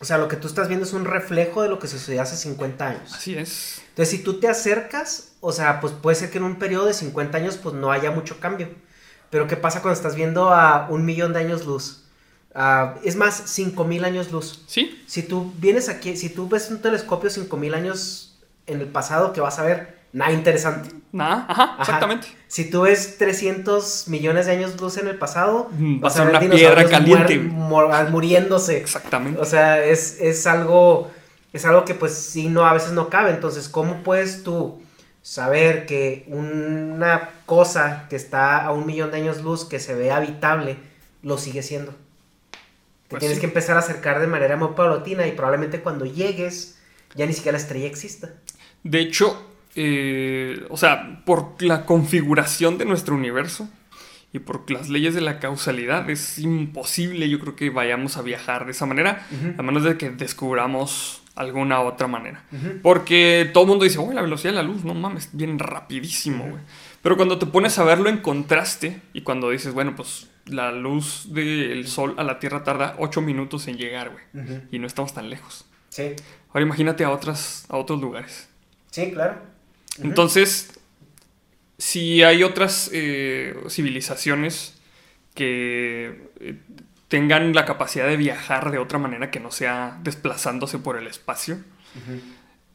o 0.06 0.08
sea, 0.08 0.20
lo 0.20 0.28
que 0.28 0.36
tú 0.36 0.48
estás 0.48 0.68
viendo 0.68 0.86
es 0.86 0.94
un 0.94 1.04
reflejo 1.04 1.64
de 1.64 1.68
lo 1.68 1.80
que 1.80 1.88
sucedió 1.88 2.22
hace 2.22 2.38
50 2.38 2.88
años. 2.88 3.12
Así 3.12 3.36
es. 3.36 3.82
Entonces, 3.90 4.16
si 4.16 4.24
tú 4.24 4.40
te 4.40 4.48
acercas, 4.48 5.30
o 5.40 5.52
sea, 5.52 5.82
pues 5.82 5.94
puede 5.94 6.16
ser 6.16 6.30
que 6.30 6.38
en 6.38 6.44
un 6.44 6.60
periodo 6.60 6.86
de 6.86 6.94
50 6.94 7.36
años 7.36 7.58
pues 7.58 7.74
no 7.74 7.92
haya 7.92 8.12
mucho 8.12 8.40
cambio. 8.40 8.70
Pero 9.32 9.48
¿qué 9.48 9.58
pasa 9.58 9.82
cuando 9.82 9.98
estás 9.98 10.14
viendo 10.14 10.54
a 10.54 10.86
un 10.92 11.06
millón 11.06 11.34
de 11.34 11.40
años 11.40 11.66
luz? 11.66 12.04
Es 13.04 13.16
más, 13.16 13.50
5000 13.50 14.06
años 14.06 14.32
luz. 14.32 14.64
Sí. 14.68 15.04
Si 15.08 15.24
tú 15.24 15.52
vienes 15.58 15.90
aquí, 15.90 16.16
si 16.16 16.30
tú 16.30 16.48
ves 16.48 16.70
un 16.70 16.84
telescopio 16.84 17.32
5000 17.32 17.74
años 17.74 18.38
en 18.68 18.82
el 18.82 18.88
pasado, 18.88 19.34
¿qué 19.34 19.42
vas 19.42 19.58
a 19.58 19.64
ver? 19.64 19.95
Nada 20.14 20.32
interesante. 20.32 20.90
Nada, 21.12 21.46
ajá, 21.50 21.64
Ajá. 21.64 21.82
exactamente. 21.82 22.28
Si 22.48 22.70
tú 22.70 22.82
ves 22.84 23.18
300 23.18 24.08
millones 24.08 24.46
de 24.46 24.54
años 24.54 24.80
luz 24.80 24.98
en 24.98 25.08
el 25.08 25.18
pasado, 25.18 25.70
Mm, 25.72 26.00
vas 26.00 26.18
a 26.18 26.24
ver 26.26 26.30
una 26.36 26.40
piedra 26.56 26.88
caliente. 26.90 27.40
muer- 27.42 27.52
mor- 27.52 28.10
muriéndose. 28.12 28.78
Exactamente. 28.78 29.40
O 29.40 29.46
sea, 29.46 29.84
es, 29.84 30.20
es 30.22 30.48
algo. 30.48 31.12
Es 31.52 31.64
algo 31.66 31.86
que 31.86 31.94
pues 31.96 32.14
sí 32.14 32.48
no, 32.50 32.66
a 32.66 32.74
veces 32.74 32.92
no 32.92 33.10
cabe. 33.10 33.32
Entonces, 33.32 33.70
¿cómo 33.70 34.04
puedes 34.04 34.44
tú 34.44 34.82
saber 35.22 35.86
que 35.86 36.26
una 36.28 37.30
cosa 37.46 38.08
que 38.10 38.16
está 38.16 38.64
a 38.64 38.72
un 38.72 38.86
millón 38.86 39.12
de 39.12 39.18
años 39.18 39.42
luz, 39.42 39.66
que 39.66 39.80
se 39.80 39.96
ve 39.96 40.12
habitable, 40.12 40.78
lo 41.24 41.38
sigue 41.38 41.64
siendo? 41.64 41.92
Te 41.92 43.10
Pues 43.10 43.20
tienes 43.20 43.38
sí. 43.38 43.42
que 43.42 43.48
empezar 43.48 43.76
a 43.78 43.80
acercar 43.80 44.20
de 44.20 44.28
manera 44.28 44.56
muy 44.58 44.70
paulatina 44.76 45.28
y 45.28 45.32
probablemente 45.32 45.80
cuando 45.82 46.06
llegues, 46.06 46.78
ya 47.16 47.26
ni 47.26 47.34
siquiera 47.34 47.58
la 47.58 47.62
estrella 47.64 47.88
exista. 47.88 48.32
De 48.84 49.00
hecho, 49.00 49.42
eh, 49.76 50.66
o 50.70 50.78
sea, 50.78 51.22
por 51.26 51.62
la 51.62 51.86
configuración 51.86 52.78
de 52.78 52.86
nuestro 52.86 53.16
universo 53.16 53.70
y 54.34 54.40
por 54.40 54.70
las 54.70 54.90
leyes 54.90 55.14
de 55.16 55.22
la 55.22 55.40
causalidad, 55.40 56.10
es 56.10 56.40
imposible, 56.40 57.30
yo 57.30 57.40
creo 57.40 57.56
que 57.56 57.70
vayamos 57.70 58.18
a 58.18 58.22
viajar 58.22 58.66
de 58.66 58.72
esa 58.72 58.86
manera, 58.86 59.26
a 59.58 59.62
menos 59.62 59.84
de 59.84 59.98
que 59.98 60.10
descubramos 60.10 61.22
alguna 61.36 61.82
otra 61.82 62.08
manera. 62.08 62.44
Porque 62.82 63.50
todo 63.54 63.64
el 63.64 63.70
mundo 63.70 63.84
dice, 63.86 64.00
uy, 64.00 64.14
la 64.16 64.22
velocidad 64.22 64.52
de 64.52 64.58
la 64.58 64.64
luz, 64.64 64.84
no 64.84 64.94
mames, 64.94 65.30
bien 65.34 65.60
rapidísimo, 65.60 66.46
güey. 66.50 66.62
Pero 67.02 67.18
cuando 67.18 67.38
te 67.38 67.46
pones 67.46 67.78
a 67.78 67.84
verlo 67.84 68.10
en 68.10 68.18
contraste 68.18 69.02
y 69.14 69.22
cuando 69.22 69.50
dices, 69.52 69.74
bueno, 69.74 69.96
pues 69.96 70.30
la 70.48 70.72
luz 70.72 71.28
del 71.34 71.88
sol 71.88 72.16
a 72.18 72.24
la 72.24 72.40
Tierra 72.40 72.64
tarda 72.64 72.96
8 73.00 73.22
minutos 73.22 73.68
en 73.68 73.78
llegar, 73.78 74.12
güey. 74.12 74.64
Y 74.72 74.80
no 74.80 74.88
estamos 74.88 75.14
tan 75.14 75.30
lejos. 75.30 75.66
Sí, 75.90 76.14
Ahora 76.50 76.66
imagínate 76.66 77.04
a, 77.06 77.10
otras, 77.12 77.66
a 77.70 77.78
otros 77.78 78.02
lugares. 78.02 78.50
sí, 78.92 79.12
claro. 79.12 79.55
Entonces, 80.02 80.80
si 81.78 82.24
hay 82.24 82.44
otras 82.44 82.90
eh, 82.94 83.56
civilizaciones 83.70 84.80
que 85.34 86.30
eh, 86.40 86.56
tengan 87.08 87.54
la 87.54 87.66
capacidad 87.66 88.08
de 88.08 88.18
viajar 88.18 88.72
de 88.72 88.78
otra 88.78 89.00
manera 89.00 89.32
que 89.32 89.40
no 89.40 89.52
sea 89.52 90.00
desplazándose 90.04 90.80
por 90.80 90.98
el 90.98 91.08
espacio, 91.08 91.60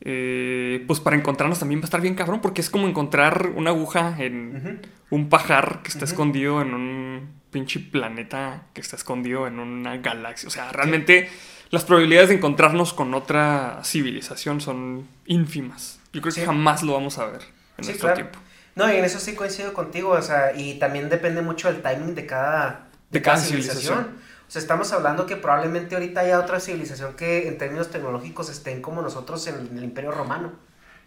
eh, 0.02 0.84
pues 0.86 1.00
para 1.00 1.16
encontrarnos 1.16 1.58
también 1.58 1.80
va 1.80 1.84
a 1.84 1.86
estar 1.86 2.00
bien 2.00 2.14
cabrón, 2.14 2.40
porque 2.40 2.60
es 2.60 2.70
como 2.70 2.88
encontrar 2.88 3.52
una 3.54 3.70
aguja 3.70 4.16
en 4.18 4.80
un 5.10 5.28
pajar 5.28 5.80
que 5.82 5.88
está 5.88 6.04
escondido 6.04 6.62
en 6.62 6.74
un 6.74 7.40
pinche 7.50 7.80
planeta 7.80 8.66
que 8.72 8.80
está 8.80 8.96
escondido 8.96 9.46
en 9.46 9.58
una 9.58 9.96
galaxia. 9.98 10.46
O 10.48 10.50
sea, 10.50 10.72
realmente 10.72 11.28
las 11.70 11.84
probabilidades 11.84 12.30
de 12.30 12.36
encontrarnos 12.36 12.92
con 12.92 13.12
otra 13.14 13.80
civilización 13.84 14.60
son 14.60 15.06
ínfimas. 15.26 15.99
Yo 16.12 16.20
creo 16.20 16.32
Sí. 16.32 16.40
que 16.40 16.46
jamás 16.46 16.82
lo 16.82 16.92
vamos 16.94 17.18
a 17.18 17.26
ver 17.26 17.42
en 17.78 17.84
Sí, 17.84 17.90
nuestro 17.90 17.98
claro. 18.08 18.14
tiempo. 18.14 18.38
No, 18.76 18.92
y 18.92 18.96
en 18.96 19.04
eso 19.04 19.18
sí 19.18 19.34
coincido 19.34 19.72
contigo, 19.74 20.10
o 20.10 20.22
sea, 20.22 20.54
y 20.56 20.78
también 20.78 21.08
depende 21.08 21.42
mucho 21.42 21.70
del 21.72 21.82
timing 21.82 22.14
de 22.14 22.26
cada, 22.26 22.88
De 23.10 23.20
cada 23.22 23.36
civilización. 23.38 24.18
O 24.48 24.52
sea, 24.52 24.60
estamos 24.60 24.92
hablando 24.92 25.26
que 25.26 25.36
probablemente 25.36 25.94
ahorita 25.94 26.20
haya 26.20 26.38
otra 26.40 26.58
civilización 26.60 27.14
que 27.14 27.46
en 27.48 27.58
términos 27.58 27.90
tecnológicos 27.90 28.48
estén 28.50 28.82
como 28.82 29.00
nosotros 29.02 29.46
en 29.46 29.76
el 29.76 29.84
Imperio 29.84 30.10
Romano. 30.12 30.52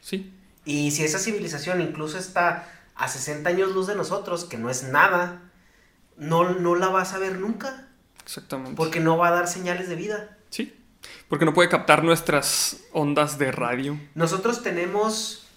Sí, 0.02 0.34
Y 0.66 0.92
si 0.92 1.04
esa 1.04 1.20
civilización 1.20 1.82
incluso 1.82 2.18
está 2.18 2.70
a 2.96 3.08
60 3.10 3.50
años 3.50 3.74
luz 3.74 3.88
de 3.88 3.96
nosotros, 3.96 4.46
que 4.46 4.58
no 4.58 4.70
es 4.70 4.84
nada, 4.84 5.42
no, 6.16 6.52
no 6.54 6.76
la 6.76 6.88
vas 6.90 7.14
a 7.14 7.20
ver 7.20 7.38
nunca, 7.40 7.88
exactamente. 8.24 8.76
porque 8.78 9.00
no 9.02 9.18
va 9.18 9.30
a 9.30 9.32
dar 9.32 9.48
señales 9.48 9.90
de 9.90 9.96
vida. 9.96 10.38
Porque 11.30 11.46
no 11.46 11.54
puede 11.54 11.70
captar 11.70 12.04
nuestras 12.04 12.78
ondas 12.92 13.38
de 13.38 13.52
radio. 13.52 14.00
Nosotros 14.16 14.62
tenemos 14.64 15.48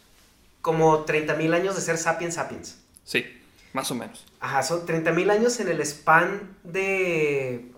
como 0.62 1.04
30.000 1.06 1.54
años 1.54 1.76
de 1.76 1.82
ser 1.82 1.98
sapiens 1.98 2.34
sapiens. 2.34 2.78
Sí, 3.04 3.24
más 3.72 3.90
o 3.90 3.94
menos. 3.94 4.24
Ajá, 4.40 4.62
son 4.62 4.86
30.000 4.86 5.30
años 5.30 5.60
en 5.60 5.68
el 5.68 5.80
span 5.82 6.56
de, 6.64 7.70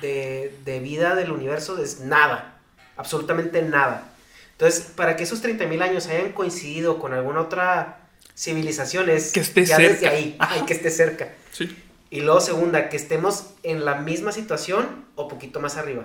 de, 0.00 0.56
de 0.64 0.80
vida 0.80 1.14
del 1.14 1.30
universo 1.30 1.78
es 1.82 2.00
nada, 2.00 2.58
absolutamente 2.96 3.62
nada. 3.62 4.10
Entonces, 4.52 4.82
para 4.96 5.16
que 5.16 5.24
esos 5.24 5.42
30.000 5.44 5.82
años 5.82 6.06
hayan 6.06 6.32
coincidido 6.32 6.98
con 6.98 7.12
alguna 7.12 7.40
otra 7.40 8.00
civilización 8.36 9.10
es 9.10 9.32
Que 9.32 9.40
esté 9.40 9.64
ya 9.64 9.76
cerca. 9.76 9.92
desde 9.92 10.08
ahí, 10.08 10.36
Ajá. 10.38 10.54
hay 10.54 10.62
que 10.62 10.74
esté 10.74 10.90
cerca. 10.90 11.32
Sí. 11.52 11.76
Y 12.10 12.20
luego 12.20 12.40
segunda, 12.40 12.88
que 12.88 12.96
estemos 12.96 13.50
en 13.64 13.84
la 13.84 13.96
misma 13.96 14.32
situación 14.32 15.04
o 15.16 15.28
poquito 15.28 15.60
más 15.60 15.76
arriba. 15.76 16.04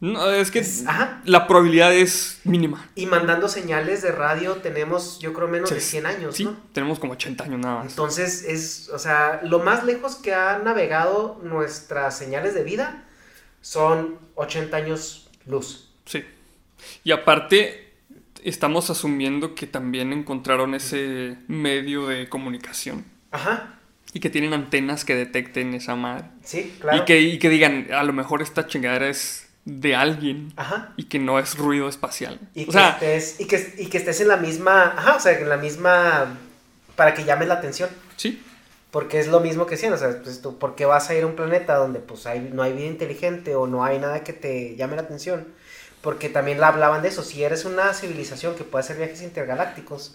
No, 0.00 0.30
es 0.30 0.50
que 0.52 0.60
Es- 0.60 0.84
la 1.24 1.46
probabilidad 1.48 1.92
es 1.92 2.40
mínima. 2.44 2.88
Y 2.94 3.06
mandando 3.06 3.48
señales 3.48 4.00
de 4.02 4.12
radio 4.12 4.54
tenemos, 4.56 5.18
yo 5.18 5.32
creo, 5.32 5.48
menos 5.48 5.70
de 5.70 5.80
Sí. 5.80 5.90
100 5.90 6.06
años, 6.06 6.36
Sí, 6.36 6.44
¿no? 6.44 6.56
tenemos 6.72 7.00
como 7.00 7.14
80 7.14 7.44
años 7.44 7.58
nada 7.58 7.82
más. 7.82 7.90
Entonces 7.92 8.44
es, 8.44 8.88
o 8.90 8.98
sea, 9.00 9.40
lo 9.42 9.58
más 9.58 9.82
lejos 9.84 10.14
que 10.16 10.34
ha 10.34 10.58
navegado 10.58 11.40
nuestras 11.42 12.16
señales 12.16 12.54
de 12.54 12.62
vida 12.62 13.04
son 13.60 14.18
80 14.36 14.76
años 14.76 15.28
luz. 15.46 15.90
Sí. 16.04 16.24
Y 17.02 17.10
aparte, 17.10 17.92
estamos 18.44 18.90
asumiendo 18.90 19.56
que 19.56 19.66
también 19.66 20.12
encontraron 20.12 20.74
ese 20.76 21.36
medio 21.48 22.06
de 22.06 22.28
comunicación 22.28 23.04
Ajá, 23.32 23.80
y 24.12 24.20
que 24.20 24.30
tienen 24.30 24.54
antenas 24.54 25.04
que 25.04 25.16
detecten 25.16 25.74
esa 25.74 25.96
madre. 25.96 26.26
sí, 26.44 26.72
claro. 26.80 26.98
Y, 27.02 27.04
que, 27.04 27.20
y 27.20 27.38
que 27.40 27.48
digan, 27.50 27.88
a 27.92 28.04
lo 28.04 28.12
mejor 28.12 28.42
esta 28.42 28.68
chingadera 28.68 29.08
es 29.08 29.47
de 29.70 29.94
alguien 29.94 30.52
Ajá. 30.56 30.92
y 30.96 31.04
que 31.04 31.18
no 31.18 31.38
es 31.38 31.56
ruido 31.58 31.88
espacial. 31.88 32.40
Y, 32.54 32.66
o 32.68 32.72
que 32.72 32.72
sea, 32.72 32.90
estés, 33.00 33.38
y, 33.38 33.46
que, 33.46 33.74
y 33.78 33.86
que 33.88 33.98
estés 33.98 34.20
en 34.20 34.28
la 34.28 34.36
misma, 34.38 34.94
ajá, 34.96 35.16
o 35.16 35.20
sea, 35.20 35.38
en 35.38 35.48
la 35.48 35.58
misma, 35.58 36.38
para 36.96 37.12
que 37.14 37.24
llames 37.24 37.48
la 37.48 37.54
atención. 37.54 37.90
sí, 38.16 38.42
Porque 38.90 39.20
es 39.20 39.28
lo 39.28 39.40
mismo 39.40 39.66
que 39.66 39.72
decían, 39.76 39.92
o 39.92 39.98
sea, 39.98 40.22
pues 40.22 40.40
tú, 40.40 40.58
¿por 40.58 40.74
qué 40.74 40.86
vas 40.86 41.10
a 41.10 41.14
ir 41.14 41.24
a 41.24 41.26
un 41.26 41.36
planeta 41.36 41.76
donde 41.76 41.98
pues 42.00 42.26
hay, 42.26 42.40
no 42.52 42.62
hay 42.62 42.72
vida 42.72 42.86
inteligente 42.86 43.54
o 43.54 43.66
no 43.66 43.84
hay 43.84 43.98
nada 43.98 44.24
que 44.24 44.32
te 44.32 44.74
llame 44.76 44.96
la 44.96 45.02
atención? 45.02 45.46
Porque 46.00 46.28
también 46.30 46.60
la 46.60 46.68
hablaban 46.68 47.02
de 47.02 47.08
eso, 47.08 47.22
si 47.22 47.42
eres 47.44 47.64
una 47.66 47.92
civilización 47.92 48.54
que 48.54 48.64
puede 48.64 48.84
hacer 48.84 48.96
viajes 48.96 49.20
intergalácticos, 49.22 50.14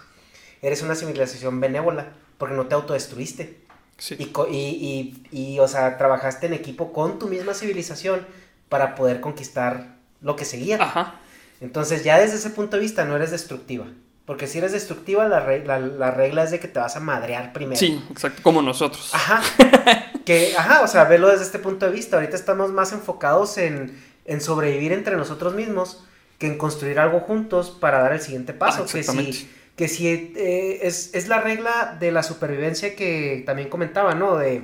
eres 0.63 0.81
una 0.81 0.95
civilización 0.95 1.59
benévola, 1.59 2.13
porque 2.39 2.55
no 2.55 2.65
te 2.67 2.73
autodestruiste. 2.75 3.59
sí. 3.97 4.15
Y, 4.17 4.31
y, 4.51 5.23
y, 5.31 5.53
y, 5.55 5.59
o 5.59 5.67
sea, 5.67 5.97
trabajaste 5.99 6.47
en 6.47 6.53
equipo 6.53 6.91
con 6.93 7.19
tu 7.19 7.27
misma 7.27 7.53
civilización 7.53 8.25
para 8.73 8.95
poder 8.95 9.21
conquistar 9.21 9.97
lo 10.19 10.35
que 10.35 10.45
seguía. 10.45 10.81
Ajá. 10.81 11.19
Entonces 11.61 12.03
ya 12.03 12.17
desde 12.17 12.37
ese 12.37 12.49
punto 12.49 12.75
de 12.77 12.81
vista 12.81 13.05
no 13.05 13.15
eres 13.15 13.29
destructiva. 13.29 13.85
Porque 14.25 14.47
si 14.47 14.57
eres 14.57 14.71
destructiva, 14.71 15.27
la, 15.27 15.41
re- 15.41 15.63
la, 15.63 15.77
la 15.77 16.09
regla 16.09 16.43
es 16.43 16.49
de 16.49 16.59
que 16.59 16.67
te 16.67 16.79
vas 16.79 16.95
a 16.95 16.99
madrear 16.99 17.53
primero. 17.53 17.77
Sí, 17.79 18.03
exacto, 18.09 18.41
como 18.41 18.63
nosotros. 18.63 19.11
Ajá. 19.13 19.43
que, 20.25 20.55
ajá, 20.57 20.81
o 20.81 20.87
sea, 20.87 21.03
verlo 21.03 21.27
desde 21.27 21.43
este 21.43 21.59
punto 21.59 21.85
de 21.85 21.91
vista. 21.91 22.15
Ahorita 22.17 22.35
estamos 22.35 22.71
más 22.71 22.93
enfocados 22.93 23.59
en, 23.59 23.95
en 24.25 24.41
sobrevivir 24.41 24.91
entre 24.91 25.15
nosotros 25.17 25.53
mismos 25.53 26.03
que 26.39 26.47
en 26.47 26.57
construir 26.57 26.97
algo 26.99 27.19
juntos 27.19 27.69
para 27.69 28.01
dar 28.01 28.13
el 28.13 28.21
siguiente 28.21 28.53
paso. 28.53 28.85
Ah, 28.87 28.91
que 28.91 29.03
si, 29.03 29.49
que 29.75 29.87
si 29.87 30.07
eh, 30.07 30.79
es, 30.81 31.13
es 31.13 31.27
la 31.27 31.41
regla 31.41 31.95
de 31.99 32.11
la 32.11 32.23
supervivencia 32.23 32.95
que 32.95 33.43
también 33.45 33.69
comentaba, 33.69 34.15
¿no? 34.15 34.37
De 34.37 34.63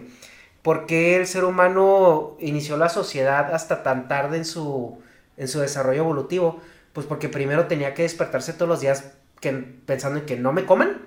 por 0.61 0.85
qué 0.85 1.15
el 1.15 1.27
ser 1.27 1.45
humano 1.45 2.35
inició 2.39 2.77
la 2.77 2.89
sociedad 2.89 3.53
hasta 3.53 3.83
tan 3.83 4.07
tarde 4.07 4.37
en 4.37 4.45
su, 4.45 4.99
en 5.37 5.47
su 5.47 5.59
desarrollo 5.59 6.01
evolutivo. 6.01 6.61
Pues 6.93 7.05
porque 7.05 7.29
primero 7.29 7.67
tenía 7.67 7.93
que 7.93 8.01
despertarse 8.01 8.53
todos 8.53 8.67
los 8.67 8.81
días 8.81 9.11
que, 9.39 9.51
pensando 9.51 10.19
en 10.19 10.25
que 10.25 10.35
no 10.35 10.51
me 10.51 10.65
coman 10.65 10.97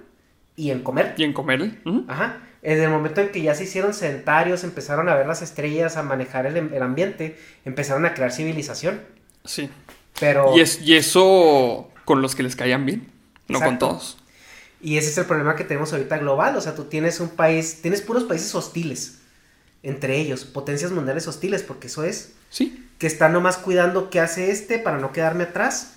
y 0.57 0.71
en 0.71 0.83
comer. 0.83 1.15
Y 1.17 1.25
en 1.25 1.33
comer. 1.33 1.81
Ujú. 1.85 2.05
Ajá. 2.09 2.41
En 2.63 2.81
el 2.81 2.91
momento 2.91 3.21
en 3.21 3.31
que 3.31 3.43
ya 3.43 3.55
se 3.55 3.65
hicieron 3.65 3.93
sedentarios, 3.93 4.63
empezaron 4.63 5.09
a 5.09 5.17
ver 5.17 5.27
las 5.27 5.43
estrellas, 5.43 5.97
a 5.97 6.03
manejar 6.03 6.47
el, 6.47 6.57
el 6.57 6.83
ambiente, 6.83 7.37
empezaron 7.65 8.07
a 8.07 8.15
crear 8.15 8.33
civilización. 8.33 9.01
Sí. 9.45 9.69
Pero. 10.21 10.57
Y, 10.57 10.61
es, 10.61 10.81
y 10.81 10.97
eso 10.97 11.91
con 12.05 12.23
los 12.23 12.37
que 12.37 12.45
les 12.45 12.55
caían 12.55 12.87
bien, 12.87 13.09
no 13.49 13.61
con 13.61 13.79
todos. 13.79 14.19
Y 14.81 14.97
ese 14.97 15.11
es 15.11 15.19
el 15.19 15.27
problema 15.27 15.57
que 15.57 15.65
tenemos 15.65 15.93
ahorita 15.93 16.19
global. 16.19 16.57
O 16.57 16.61
sea, 16.61 16.77
tú 16.77 16.85
tienes 16.85 17.19
un 17.19 17.31
país, 17.31 17.83
tienes 17.83 18.01
puros 18.01 18.25
países 18.25 18.55
hostiles 18.55 19.22
entre 19.83 20.19
ellos, 20.19 20.45
potencias 20.45 20.93
mundiales 20.93 21.27
hostiles, 21.29 21.63
porque 21.63 21.89
eso 21.89 22.05
es. 22.05 22.33
Sí. 22.51 22.89
Que 22.99 23.07
están 23.07 23.33
nomás 23.33 23.57
cuidando 23.57 24.11
qué 24.11 24.21
hace 24.21 24.51
este 24.51 24.79
para 24.79 24.99
no 24.99 25.13
quedarme 25.13 25.45
atrás 25.45 25.95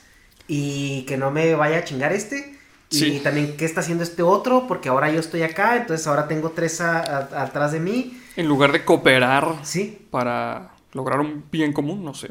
y 0.47 1.03
que 1.03 1.17
no 1.17 1.31
me 1.31 1.53
vaya 1.55 1.77
a 1.77 1.83
chingar 1.83 2.13
este. 2.13 2.55
Y 2.91 2.97
Sí. 2.97 3.19
también 3.23 3.57
qué 3.57 3.65
está 3.65 3.81
haciendo 3.81 4.03
este 4.03 4.21
otro, 4.23 4.67
porque 4.67 4.89
ahora 4.89 5.11
yo 5.11 5.19
estoy 5.19 5.43
acá, 5.43 5.75
entonces 5.77 6.05
ahora 6.07 6.27
tengo 6.27 6.51
tres 6.51 6.81
a- 6.81 6.99
a- 6.99 7.43
atrás 7.43 7.71
de 7.71 7.79
mí. 7.79 8.19
En 8.35 8.47
lugar 8.47 8.71
de 8.71 8.85
cooperar 8.85 9.55
Sí. 9.63 10.07
para 10.11 10.71
lograr 10.93 11.19
un 11.19 11.43
bien 11.51 11.73
común, 11.73 12.03
no 12.05 12.13
sé. 12.13 12.29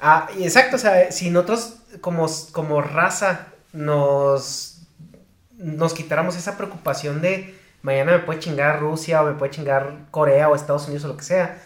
Ah, 0.00 0.28
y 0.38 0.44
exacto, 0.44 0.76
o 0.76 0.78
sea, 0.78 1.10
si 1.10 1.30
nosotros 1.30 1.76
como, 2.00 2.26
como 2.52 2.80
raza 2.82 3.48
nos, 3.72 4.82
nos 5.56 5.94
quitáramos 5.94 6.36
esa 6.36 6.56
preocupación 6.56 7.20
de 7.20 7.57
mañana 7.82 8.12
me 8.12 8.18
puede 8.20 8.40
chingar 8.40 8.80
Rusia 8.80 9.22
o 9.22 9.26
me 9.26 9.32
puede 9.32 9.52
chingar 9.52 10.06
Corea 10.10 10.48
o 10.48 10.54
Estados 10.54 10.86
Unidos 10.86 11.04
o 11.04 11.08
lo 11.08 11.16
que 11.16 11.24
sea, 11.24 11.62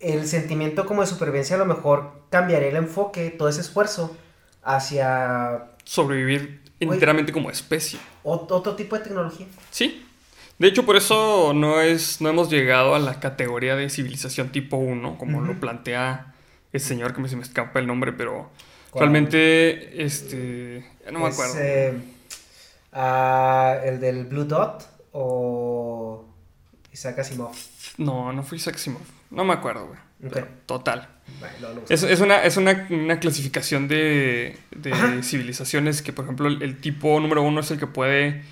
el 0.00 0.26
sentimiento 0.26 0.84
como 0.84 1.02
de 1.02 1.06
supervivencia 1.06 1.56
a 1.56 1.58
lo 1.58 1.66
mejor 1.66 2.22
cambiaría 2.30 2.68
el 2.68 2.76
enfoque, 2.76 3.30
todo 3.30 3.48
ese 3.48 3.60
esfuerzo 3.60 4.16
hacia... 4.62 5.66
Sobrevivir 5.84 6.62
enteramente 6.80 7.32
como 7.32 7.50
especie. 7.50 7.98
otro 8.22 8.74
tipo 8.74 8.96
de 8.96 9.04
tecnología. 9.04 9.46
Sí. 9.70 10.04
De 10.58 10.68
hecho, 10.68 10.84
por 10.84 10.96
eso 10.96 11.52
no, 11.54 11.80
es, 11.80 12.20
no 12.20 12.28
hemos 12.28 12.50
llegado 12.50 12.94
a 12.94 12.98
la 12.98 13.20
categoría 13.20 13.74
de 13.74 13.90
civilización 13.90 14.50
tipo 14.50 14.76
1, 14.76 15.18
como 15.18 15.40
lo 15.40 15.58
plantea 15.58 16.34
el 16.72 16.80
señor, 16.80 17.14
que 17.14 17.20
me, 17.20 17.28
se 17.28 17.36
me 17.36 17.42
escapa 17.42 17.80
el 17.80 17.86
nombre, 17.86 18.12
pero 18.12 18.50
realmente, 18.94 20.04
este, 20.04 20.84
no 21.10 21.20
me 21.20 21.26
acuerdo. 21.28 21.54
Eh, 21.58 21.94
ah, 22.92 23.76
el 23.84 24.00
del 24.00 24.24
Blue 24.26 24.44
Dot 24.44 24.91
o 25.12 26.24
Isaac 26.92 27.18
Asimov. 27.20 27.54
No, 27.98 28.32
no 28.32 28.42
fue 28.42 28.58
Isaac 28.58 28.76
Asimov. 28.76 29.02
No 29.30 29.44
me 29.44 29.52
acuerdo, 29.52 29.86
güey. 29.86 29.98
Total. 30.66 31.08
es, 31.88 32.02
es, 32.04 32.20
una, 32.20 32.44
es 32.44 32.56
una, 32.56 32.86
una 32.90 33.18
clasificación 33.18 33.88
de, 33.88 34.56
de 34.70 35.22
civilizaciones 35.22 36.00
que, 36.00 36.12
por 36.12 36.24
ejemplo, 36.24 36.48
el, 36.48 36.76
tipo 36.80 37.18
número 37.18 37.42
uno 37.42 37.60
es 37.60 37.70
el 37.72 37.78
que 37.78 37.88
puede 37.88 38.42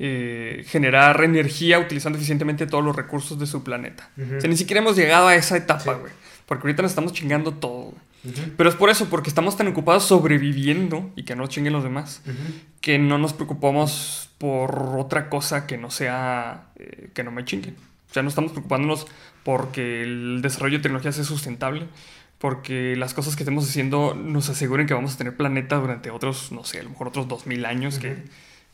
eh, 0.00 0.64
generar 0.66 1.22
energía 1.22 1.78
utilizando 1.78 2.18
eficientemente 2.18 2.66
todos 2.66 2.84
los 2.84 2.96
recursos 2.96 3.38
de 3.38 3.46
su 3.46 3.62
planeta. 3.62 4.10
O 4.36 4.40
sea, 4.40 4.50
ni 4.50 4.56
siquiera 4.56 4.80
hemos 4.80 4.96
llegado 4.96 5.28
a 5.28 5.36
esa 5.36 5.56
etapa, 5.56 5.94
güey. 5.94 6.12
Porque 6.46 6.66
ahorita 6.66 6.82
nos 6.82 6.90
estamos 6.90 7.12
chingando 7.12 7.54
todo, 7.54 7.94
Pero 8.56 8.68
es 8.68 8.76
por 8.76 8.88
eso, 8.88 9.08
porque 9.08 9.28
estamos 9.28 9.56
tan 9.56 9.66
ocupados 9.68 10.04
sobreviviendo 10.04 11.10
y 11.16 11.24
que 11.24 11.34
no 11.34 11.46
chinguen 11.48 11.72
los 11.72 11.82
demás, 11.82 12.22
que 12.80 12.98
no 12.98 13.18
nos 13.18 13.32
preocupamos 13.32 14.30
por 14.38 14.96
otra 14.98 15.28
cosa 15.28 15.66
que 15.66 15.76
no 15.78 15.90
sea 15.90 16.68
eh, 16.76 17.10
que 17.14 17.24
no 17.24 17.30
me 17.32 17.44
chinguen. 17.44 17.76
O 18.10 18.12
sea, 18.12 18.22
no 18.22 18.28
estamos 18.28 18.52
preocupándonos 18.52 19.06
porque 19.42 20.02
el 20.02 20.40
desarrollo 20.42 20.78
de 20.78 20.82
tecnología 20.82 21.12
sea 21.12 21.24
sustentable, 21.24 21.86
porque 22.38 22.94
las 22.96 23.14
cosas 23.14 23.36
que 23.36 23.42
estemos 23.42 23.68
haciendo 23.68 24.14
nos 24.14 24.48
aseguren 24.48 24.86
que 24.86 24.94
vamos 24.94 25.14
a 25.14 25.18
tener 25.18 25.36
planeta 25.36 25.76
durante 25.76 26.10
otros, 26.10 26.52
no 26.52 26.64
sé, 26.64 26.80
a 26.80 26.82
lo 26.82 26.90
mejor 26.90 27.08
otros 27.08 27.26
2000 27.26 27.64
años 27.64 27.98
que 27.98 28.24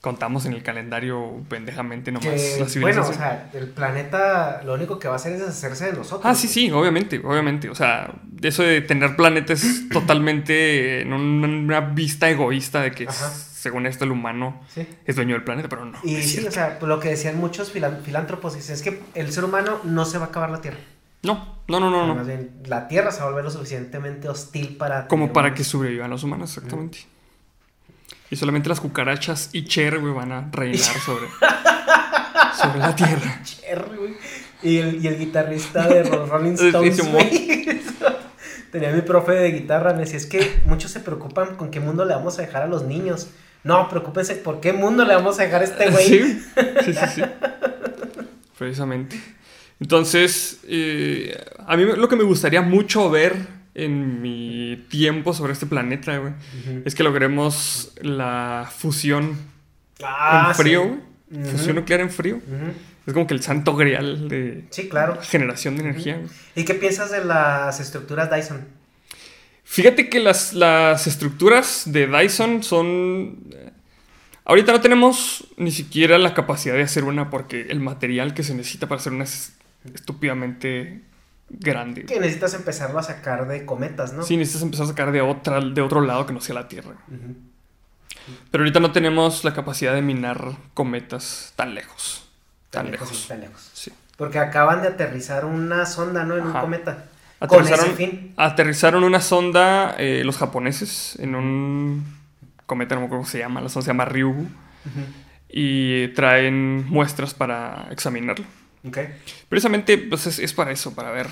contamos 0.00 0.46
en 0.46 0.52
el 0.52 0.62
calendario 0.62 1.42
pendejamente 1.48 2.12
nomás 2.12 2.58
la 2.58 2.80
Bueno, 2.80 3.02
o 3.06 3.12
sea, 3.12 3.50
el 3.52 3.68
planeta 3.68 4.62
lo 4.64 4.74
único 4.74 4.98
que 4.98 5.08
va 5.08 5.14
a 5.14 5.16
hacer 5.16 5.32
es 5.32 5.40
deshacerse 5.40 5.86
de 5.86 5.92
nosotros. 5.94 6.22
Ah, 6.24 6.34
sí, 6.34 6.46
sí, 6.46 6.70
obviamente, 6.70 7.20
obviamente. 7.24 7.68
O 7.68 7.74
sea, 7.74 8.14
eso 8.40 8.62
de 8.62 8.80
tener 8.80 9.16
planetas 9.16 9.64
es 9.64 9.88
totalmente 9.92 11.00
en 11.00 11.12
una 11.12 11.80
vista 11.80 12.30
egoísta 12.30 12.80
de 12.82 12.92
que 12.92 13.08
según 13.10 13.86
esto 13.86 14.04
el 14.04 14.12
humano 14.12 14.60
es 15.04 15.16
dueño 15.16 15.34
del 15.34 15.42
planeta, 15.42 15.68
pero 15.68 15.84
no. 15.84 15.98
Y 16.04 16.22
sí, 16.22 16.46
o 16.46 16.50
sea, 16.50 16.78
lo 16.80 17.00
que 17.00 17.08
decían 17.08 17.38
muchos 17.38 17.72
filántropos 17.72 18.54
es 18.56 18.82
que 18.82 19.02
el 19.14 19.32
ser 19.32 19.44
humano 19.44 19.80
no 19.82 20.04
se 20.04 20.18
va 20.18 20.26
a 20.26 20.28
acabar 20.28 20.50
la 20.50 20.60
Tierra. 20.60 20.78
No, 21.24 21.58
no, 21.66 21.80
no, 21.80 21.90
no. 21.90 22.24
la 22.66 22.86
Tierra 22.86 23.10
se 23.10 23.18
va 23.18 23.26
a 23.26 23.28
volver 23.30 23.44
lo 23.44 23.50
suficientemente 23.50 24.28
hostil 24.28 24.76
para... 24.76 25.08
Como 25.08 25.32
para 25.32 25.52
que 25.52 25.64
sobrevivan 25.64 26.08
los 26.10 26.22
humanos, 26.22 26.56
exactamente. 26.56 27.00
Y 28.30 28.36
solamente 28.36 28.68
las 28.68 28.80
cucarachas 28.80 29.50
y 29.52 29.64
Cher, 29.64 29.98
güey, 29.98 30.12
van 30.12 30.32
a 30.32 30.48
reinar 30.52 30.78
sobre, 31.04 31.26
sobre 32.60 32.78
la 32.78 32.94
tierra. 32.94 33.40
Cher, 33.42 33.88
güey. 33.96 34.16
Y 34.62 34.78
el, 34.78 35.04
y 35.04 35.06
el 35.06 35.18
guitarrista 35.18 35.86
de 35.86 36.04
los 36.04 36.28
Rolling 36.30 36.54
Stones, 36.54 37.00
Tenía 38.72 38.90
mi 38.90 39.00
profe 39.00 39.32
de 39.32 39.50
guitarra, 39.52 39.94
me 39.94 40.00
decía, 40.00 40.18
es 40.18 40.26
que 40.26 40.60
muchos 40.66 40.90
se 40.90 41.00
preocupan 41.00 41.56
con 41.56 41.70
qué 41.70 41.80
mundo 41.80 42.04
le 42.04 42.14
vamos 42.14 42.38
a 42.38 42.42
dejar 42.42 42.62
a 42.62 42.66
los 42.66 42.82
niños. 42.82 43.28
No, 43.64 43.88
preocúpense, 43.88 44.34
¿por 44.36 44.60
qué 44.60 44.74
mundo 44.74 45.06
le 45.06 45.14
vamos 45.14 45.38
a 45.40 45.44
dejar 45.44 45.62
a 45.62 45.64
este 45.64 45.90
güey? 45.90 46.06
Sí, 46.06 46.42
sí, 46.84 46.92
sí, 46.92 47.00
sí. 47.14 47.22
Precisamente. 48.58 49.18
Entonces, 49.80 50.60
eh, 50.64 51.34
a 51.66 51.76
mí 51.76 51.84
lo 51.84 52.08
que 52.08 52.16
me 52.16 52.24
gustaría 52.24 52.60
mucho 52.60 53.08
ver 53.10 53.36
en 53.78 54.20
mi 54.20 54.84
tiempo 54.88 55.32
sobre 55.32 55.52
este 55.52 55.66
planeta, 55.66 56.18
güey, 56.18 56.32
es 56.84 56.94
que 56.94 57.02
logremos 57.02 57.92
la 58.02 58.70
fusión 58.74 59.36
ah, 60.02 60.46
en 60.48 60.54
frío, 60.54 61.08
Fusión 61.50 61.76
nuclear 61.76 62.00
en 62.00 62.10
frío. 62.10 62.40
Es 63.06 63.12
como 63.12 63.26
que 63.26 63.34
el 63.34 63.42
santo 63.42 63.76
grial 63.76 64.28
de 64.28 64.64
sí, 64.70 64.88
claro. 64.88 65.18
generación 65.22 65.76
de 65.76 65.82
energía. 65.82 66.20
¿Y 66.54 66.64
qué 66.64 66.74
piensas 66.74 67.10
de 67.10 67.24
las 67.24 67.80
estructuras 67.80 68.30
Dyson? 68.30 68.66
Fíjate 69.64 70.08
que 70.08 70.20
las, 70.20 70.54
las 70.54 71.06
estructuras 71.06 71.84
de 71.86 72.06
Dyson 72.06 72.62
son... 72.62 73.54
Ahorita 74.44 74.72
no 74.72 74.80
tenemos 74.80 75.46
ni 75.58 75.70
siquiera 75.70 76.16
la 76.18 76.32
capacidad 76.32 76.74
de 76.74 76.82
hacer 76.82 77.04
una 77.04 77.28
porque 77.28 77.66
el 77.68 77.80
material 77.80 78.32
que 78.32 78.42
se 78.42 78.54
necesita 78.54 78.88
para 78.88 79.00
hacer 79.00 79.12
una 79.12 79.24
es 79.24 79.52
estúpidamente 79.94 81.02
grande. 81.50 82.04
Que 82.04 82.20
necesitas 82.20 82.54
empezarlo 82.54 82.98
a 82.98 83.02
sacar 83.02 83.46
de 83.48 83.64
cometas, 83.64 84.12
¿no? 84.12 84.22
Sí, 84.22 84.36
necesitas 84.36 84.62
empezar 84.62 84.84
a 84.84 84.88
sacar 84.88 85.12
de, 85.12 85.20
otra, 85.20 85.60
de 85.60 85.80
otro 85.80 86.00
lado 86.00 86.26
que 86.26 86.32
no 86.32 86.40
sea 86.40 86.54
la 86.54 86.68
Tierra. 86.68 86.94
Pero 88.50 88.62
ahorita 88.62 88.80
no 88.80 88.92
tenemos 88.92 89.44
la 89.44 89.54
capacidad 89.54 89.94
de 89.94 90.02
minar 90.02 90.52
cometas 90.74 91.52
tan 91.56 91.74
lejos. 91.74 92.28
Tan, 92.70 92.90
lejos. 92.90 93.26
Tan 93.28 93.40
lejos. 93.40 93.70
Sí. 93.72 93.92
Porque 94.16 94.38
acaban 94.38 94.82
de 94.82 94.88
aterrizar 94.88 95.44
una 95.44 95.86
sonda, 95.86 96.24
¿no? 96.24 96.36
En 96.36 96.46
un 96.46 96.52
cometa. 96.52 97.06
Aterrizaron, 97.40 97.86
con 97.86 97.94
ese 97.94 97.96
fin. 97.96 98.34
Aterrizaron 98.36 99.04
una 99.04 99.20
sonda 99.20 99.94
eh, 99.96 100.22
los 100.24 100.36
japoneses 100.36 101.16
en 101.20 101.34
un 101.34 102.18
cometa, 102.66 102.94
no 102.94 103.02
me 103.02 103.06
acuerdo 103.06 103.22
cómo 103.22 103.30
se 103.30 103.38
llama, 103.38 103.60
la 103.60 103.68
sonda 103.68 103.84
se 103.84 103.90
llama 103.90 104.04
Ryugu. 104.04 104.46
Y 105.48 106.08
traen 106.08 106.86
muestras 106.88 107.32
para 107.32 107.86
examinarlo. 107.90 108.44
Precisamente 109.48 109.98
pues 109.98 110.26
es, 110.38 110.52
para 110.52 110.70
eso, 110.70 110.94
para 110.94 111.10
ver 111.10 111.26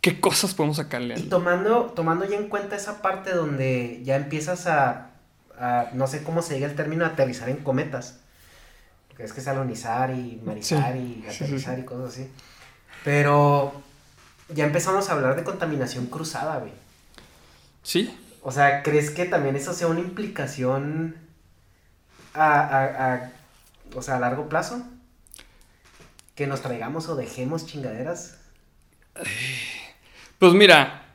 qué 0.00 0.20
cosas 0.20 0.54
podemos 0.54 0.76
sacarle. 0.76 1.18
Y 1.18 1.24
tomando, 1.24 1.92
tomando 1.94 2.24
ya 2.24 2.36
en 2.36 2.48
cuenta 2.48 2.76
esa 2.76 3.02
parte 3.02 3.32
donde 3.32 4.00
ya 4.04 4.16
empiezas 4.16 4.66
a, 4.66 5.10
no 5.92 6.06
sé 6.06 6.22
cómo 6.22 6.42
se 6.42 6.54
diga 6.54 6.66
el 6.66 6.74
término, 6.74 7.04
aterrizar 7.04 7.48
en 7.48 7.58
cometas. 7.58 8.20
Porque 9.08 9.24
es 9.24 9.32
que 9.32 9.40
es 9.40 9.48
alonizar 9.48 10.10
y 10.10 10.40
marizar 10.44 10.96
y 10.96 11.24
aterrizar 11.28 11.78
y 11.78 11.84
cosas 11.84 12.12
así. 12.12 12.30
Pero 13.04 13.72
ya 14.48 14.64
empezamos 14.64 15.08
a 15.08 15.12
hablar 15.12 15.36
de 15.36 15.44
contaminación 15.44 16.06
cruzada, 16.06 16.58
güey. 16.58 16.72
Sí. 17.82 18.14
O 18.42 18.52
sea, 18.52 18.82
¿crees 18.82 19.10
que 19.10 19.24
también 19.24 19.56
eso 19.56 19.72
sea 19.72 19.86
una 19.86 20.00
implicación 20.00 21.16
a, 22.34 23.30
o 23.94 24.02
sea, 24.02 24.16
a 24.16 24.20
largo 24.20 24.48
plazo? 24.48 24.86
Que 26.36 26.46
nos 26.46 26.60
traigamos 26.60 27.08
o 27.08 27.16
dejemos 27.16 27.66
chingaderas? 27.66 28.38
Pues 30.38 30.52
mira, 30.52 31.06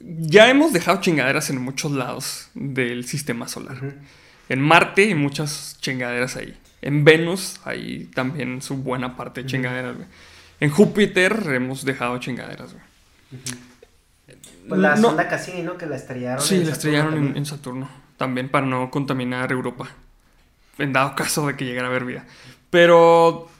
ya 0.00 0.48
hemos 0.48 0.72
dejado 0.72 1.00
chingaderas 1.00 1.50
en 1.50 1.60
muchos 1.60 1.92
lados 1.92 2.48
del 2.54 3.04
sistema 3.04 3.46
solar. 3.46 3.76
En 4.48 4.60
Marte 4.60 5.04
hay 5.04 5.14
muchas 5.14 5.76
chingaderas 5.80 6.36
ahí. 6.36 6.58
En 6.82 7.04
Venus 7.04 7.60
hay 7.64 8.06
también 8.14 8.62
su 8.62 8.76
buena 8.76 9.16
parte 9.16 9.42
de 9.42 9.48
chingaderas, 9.48 9.96
En 10.60 10.70
Júpiter 10.70 11.44
hemos 11.54 11.84
dejado 11.84 12.18
chingaderas, 12.18 12.72
güey. 12.72 12.84
Pues 14.68 14.80
la 14.80 14.96
sonda 14.96 15.28
Cassini, 15.28 15.62
¿no? 15.62 15.76
Que 15.76 15.86
la 15.86 15.96
estrellaron. 15.96 16.42
Sí, 16.42 16.64
la 16.64 16.72
estrellaron 16.72 17.36
en, 17.36 17.46
Saturno. 17.46 17.88
También 18.16 18.48
para 18.48 18.64
no 18.64 18.90
contaminar 18.90 19.52
Europa. 19.52 19.88
En 20.78 20.92
dado 20.92 21.14
caso 21.14 21.46
de 21.46 21.56
que 21.56 21.64
llegara 21.64 21.88
a 21.88 21.90
haber 21.90 22.04
vida. 22.04 22.24
Pero 22.70 23.50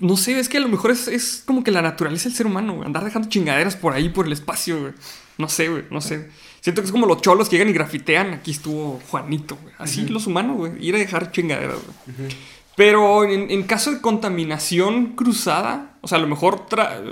no 0.00 0.16
sé, 0.16 0.38
es 0.38 0.48
que 0.48 0.58
a 0.58 0.60
lo 0.60 0.68
mejor 0.68 0.90
es, 0.90 1.42
como 1.46 1.62
que 1.62 1.70
la 1.70 1.82
naturaleza 1.82 2.28
del 2.28 2.36
ser 2.36 2.46
humano, 2.46 2.74
güey. 2.74 2.86
Andar 2.86 3.04
dejando 3.04 3.28
chingaderas 3.28 3.76
por 3.76 3.92
ahí, 3.92 4.08
por 4.08 4.26
el 4.26 4.32
espacio, 4.32 4.80
güey. 4.80 4.92
No 5.38 5.48
sé, 5.48 5.68
güey, 5.68 5.84
no 5.90 6.00
sé. 6.00 6.28
Siento 6.60 6.82
que 6.82 6.86
es 6.86 6.92
como 6.92 7.06
los 7.06 7.22
cholos 7.22 7.48
que 7.48 7.56
llegan 7.56 7.70
y 7.70 7.72
grafitean. 7.72 8.34
Aquí 8.34 8.50
estuvo 8.50 9.00
Juanito, 9.08 9.56
güey. 9.60 9.74
Así 9.78 10.06
los 10.06 10.26
humanos, 10.26 10.56
güey. 10.56 10.72
Ir 10.84 10.94
a 10.94 10.98
dejar 10.98 11.32
chingaderas, 11.32 11.76
güey. 11.76 12.28
Pero 12.76 13.24
en, 13.24 13.62
caso 13.64 13.90
de 13.90 14.00
contaminación 14.00 15.14
cruzada, 15.14 15.96
o 16.00 16.08
sea, 16.08 16.18
a 16.18 16.20
lo 16.20 16.26
mejor 16.26 16.66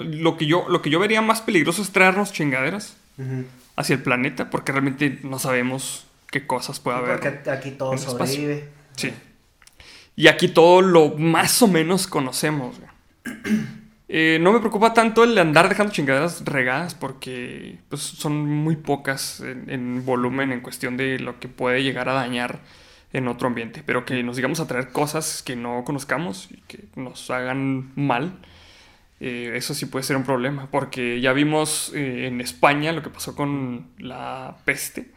lo, 0.05 0.37
que 0.37 0.47
yo, 0.47 0.67
lo 0.69 0.81
que 0.81 0.89
yo 0.89 0.99
vería 0.99 1.21
más 1.21 1.43
peligroso 1.43 1.83
es 1.83 1.91
traernos 1.91 2.33
chingaderas 2.33 2.97
hacia 3.77 3.97
el 3.97 4.03
planeta, 4.03 4.51
porque 4.51 4.73
realmente 4.73 5.19
no 5.25 5.39
sabemos 5.39 6.07
qué 6.31 6.47
cosas 6.47 6.81
puede 6.81 6.99
haber. 6.99 7.21
Porque 7.21 7.51
aquí 7.51 7.73
todo 7.73 7.99
sobrevive. 7.99 8.69
Sí. 8.97 9.13
Y 10.19 10.27
aquí 10.27 10.49
todo 10.49 10.83
lo 10.83 11.11
más 11.11 11.63
o 11.63 11.69
menos 11.69 12.09
conocemos. 12.09 12.77
Eh, 14.11 14.39
no 14.41 14.55
me 14.55 14.61
preocupa 14.61 14.95
tanto 14.95 15.23
el 15.23 15.37
andar 15.37 15.69
dejando 15.69 15.93
chingaderas 15.93 16.43
regadas 16.47 16.95
porque 16.95 17.77
pues, 17.91 18.01
son 18.01 18.47
muy 18.47 18.75
pocas 18.77 19.43
en, 19.43 20.03
volumen 20.07 20.51
en 20.51 20.63
cuestión 20.63 20.97
de 20.97 21.19
lo 21.19 21.39
que 21.39 21.49
puede 21.49 21.83
llegar 21.83 22.09
a 22.09 22.15
dañar 22.15 22.61
en 23.13 23.29
otro 23.29 23.49
ambiente. 23.49 23.83
Pero 23.85 24.07
que 24.07 24.23
nos 24.23 24.37
digamos 24.37 24.61
a 24.61 24.67
traer 24.67 24.93
cosas 24.93 25.43
que 25.43 25.57
no 25.57 25.85
conozcamos 25.85 26.49
y 26.51 26.57
que 26.63 26.85
nos 26.97 27.31
hagan 27.31 27.93
mal. 27.97 28.33
eh, 29.21 29.53
eso 29.57 29.75
sí 29.75 29.85
puede 29.85 30.05
ser 30.05 30.17
un 30.17 30.25
problema, 30.25 30.71
porque 30.71 31.21
ya 31.21 31.35
vimos 31.35 31.93
eh, 31.95 32.29
en 32.29 32.41
España 32.41 32.93
lo 32.93 33.03
que 33.03 33.11
pasó 33.11 33.37
con 33.37 33.89
la 33.99 34.57
peste, 34.65 35.11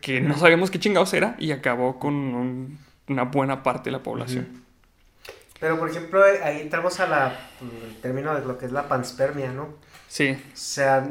que 0.00 0.20
no 0.20 0.38
sabíamos 0.38 0.70
qué 0.70 0.78
chingados 0.78 1.12
era 1.14 1.34
y 1.40 1.50
acabó 1.50 1.98
con 1.98 2.78
una 3.10 3.24
buena 3.24 3.62
parte 3.62 3.90
de 3.90 3.92
la 3.92 4.02
población. 4.02 4.64
Pero, 5.58 5.78
por 5.78 5.90
ejemplo, 5.90 6.22
ahí 6.42 6.60
entramos 6.62 7.00
a 7.00 7.06
la, 7.06 7.38
el 7.60 8.00
término 8.00 8.34
de 8.34 8.46
lo 8.46 8.56
que 8.56 8.64
es 8.64 8.72
la 8.72 8.88
panspermia, 8.88 9.52
¿no? 9.52 9.74
Sí. 10.08 10.30
O 10.30 10.56
sea, 10.56 11.06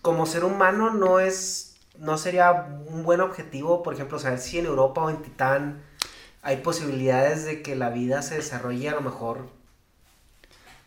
como 0.00 0.24
ser 0.24 0.44
humano 0.44 0.94
no 0.94 1.20
es, 1.20 1.76
no 1.98 2.16
sería 2.16 2.68
un 2.86 3.02
buen 3.02 3.20
objetivo, 3.20 3.82
por 3.82 3.92
ejemplo, 3.92 4.18
saber 4.18 4.38
si 4.38 4.58
en 4.58 4.66
Europa 4.66 5.02
o 5.02 5.10
en 5.10 5.20
Titán 5.20 5.82
hay 6.42 6.58
posibilidades 6.58 7.44
de 7.44 7.60
que 7.60 7.76
la 7.76 7.90
vida 7.90 8.22
se 8.22 8.36
desarrolle 8.36 8.88
a 8.88 8.94
lo 8.94 9.02
mejor. 9.02 9.48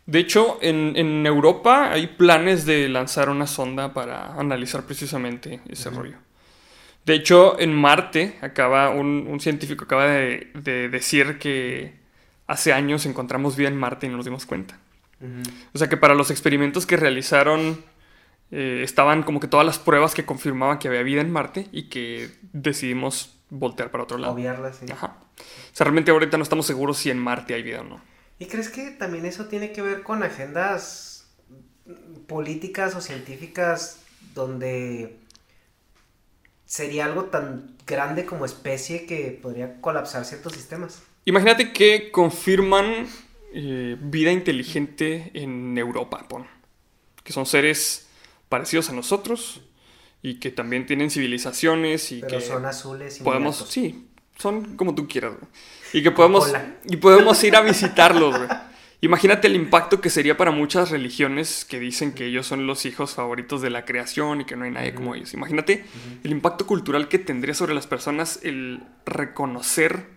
De 0.06 0.20
hecho, 0.20 0.58
en, 0.62 1.28
Europa 1.28 1.92
hay 1.92 2.08
planes 2.08 2.66
de 2.66 2.90
lanzar 2.90 3.30
una 3.30 3.46
sonda 3.46 3.94
para 3.94 4.34
analizar 4.34 4.84
precisamente 4.84 5.62
ese 5.70 5.92
rollo. 5.92 6.18
De 7.06 7.14
hecho, 7.16 7.60
en 7.60 7.74
Marte 7.74 8.38
acaba 8.42 8.90
un, 8.90 9.40
científico 9.40 9.86
acaba 9.86 10.06
de, 10.06 10.90
decir 10.92 11.40
que 11.40 11.94
hace 12.48 12.74
años 12.74 13.06
encontramos 13.06 13.56
vida 13.56 13.68
en 13.68 13.78
Marte 13.78 14.08
y 14.08 14.10
no 14.10 14.18
nos 14.18 14.26
dimos 14.26 14.46
cuenta. 14.46 14.78
O 15.74 15.78
sea 15.78 15.90
que 15.90 15.98
para 15.98 16.16
los 16.16 16.32
experimentos 16.32 16.86
que 16.86 16.96
realizaron 16.96 17.84
eh, 18.52 18.82
estaban 18.84 19.24
como 19.24 19.40
que 19.40 19.48
todas 19.48 19.66
las 19.66 19.78
pruebas 19.78 20.14
que 20.14 20.26
confirmaban 20.26 20.80
que 20.80 20.88
había 20.88 21.04
vida 21.04 21.22
en 21.22 21.32
Marte 21.32 21.68
y 21.72 21.84
que 21.90 22.32
decidimos 22.54 23.38
voltear 23.50 23.92
para 23.92 24.04
otro 24.04 24.18
lado. 24.18 24.34
Obviarla, 24.34 24.74
sí. 24.74 24.86
Ajá. 24.92 25.18
O 25.38 25.76
sea, 25.76 25.86
realmente 25.86 26.12
ahorita 26.12 26.38
no 26.38 26.44
estamos 26.44 26.66
seguros 26.66 26.98
si 26.98 27.10
en 27.10 27.20
Marte 27.20 27.54
hay 27.54 27.64
vida 27.64 27.82
o 27.82 27.84
no. 27.84 28.02
¿Y 28.40 28.46
crees 28.46 28.70
que 28.70 28.92
también 28.92 29.26
eso 29.26 29.46
tiene 29.46 29.72
que 29.72 29.82
ver 29.82 30.02
con 30.04 30.24
agendas 30.24 31.28
políticas 32.28 32.96
o 32.96 33.02
científicas 33.02 34.00
donde 34.34 35.18
sería 36.70 37.06
algo 37.06 37.26
tan 37.26 37.76
grande 37.88 38.26
como 38.26 38.46
especie 38.46 39.08
que 39.08 39.38
podría 39.42 39.82
colapsar 39.82 40.24
ciertos 40.24 40.54
sistemas? 40.54 41.02
Imagínate 41.26 41.74
que 41.74 42.12
confirman 42.12 43.08
eh, 43.54 43.98
vida 44.00 44.32
inteligente 44.32 45.32
en 45.34 45.76
Europa, 45.78 46.28
pon. 46.30 46.46
Que 47.24 47.34
son 47.34 47.48
seres 47.48 48.08
parecidos 48.50 48.90
a 48.90 48.94
nosotros 48.94 49.62
y 50.22 50.36
que 50.36 50.52
también 50.52 50.86
tienen 50.86 51.10
civilizaciones 51.10 52.12
y 52.12 52.22
Pero 52.22 52.38
que 52.38 52.46
son 52.46 52.66
azules 52.66 53.20
y 53.20 53.24
podemos, 53.24 53.58
sí, 53.68 54.08
son 54.38 54.78
como 54.78 54.94
tú 54.94 55.08
quieras, 55.08 55.34
Y 55.92 56.04
que 56.04 56.12
podemos 56.12 56.54
y 56.86 56.98
podemos 56.98 57.44
ir 57.44 57.56
a 57.56 57.62
visitarlos, 57.62 58.40
Imagínate 59.02 59.48
el 59.48 59.56
impacto 59.56 60.02
que 60.02 60.10
sería 60.10 60.36
para 60.36 60.52
muchas 60.52 60.92
religiones 60.92 61.64
que 61.64 61.80
dicen 61.80 62.12
que 62.12 62.26
ellos 62.26 62.46
son 62.46 62.68
los 62.68 62.86
hijos 62.86 63.16
favoritos 63.16 63.62
de 63.62 63.70
la 63.70 63.86
creación 63.86 64.42
y 64.42 64.46
que 64.46 64.58
no 64.58 64.66
hay 64.66 64.72
nadie 64.72 64.94
como 64.94 65.16
ellos. 65.16 65.34
Imagínate 65.34 65.86
el 66.24 66.32
impacto 66.32 66.66
cultural 66.68 67.08
que 67.08 67.18
tendría 67.18 67.54
sobre 67.54 67.74
las 67.74 67.88
personas 67.88 68.42
el 68.44 68.84
reconocer 69.06 70.08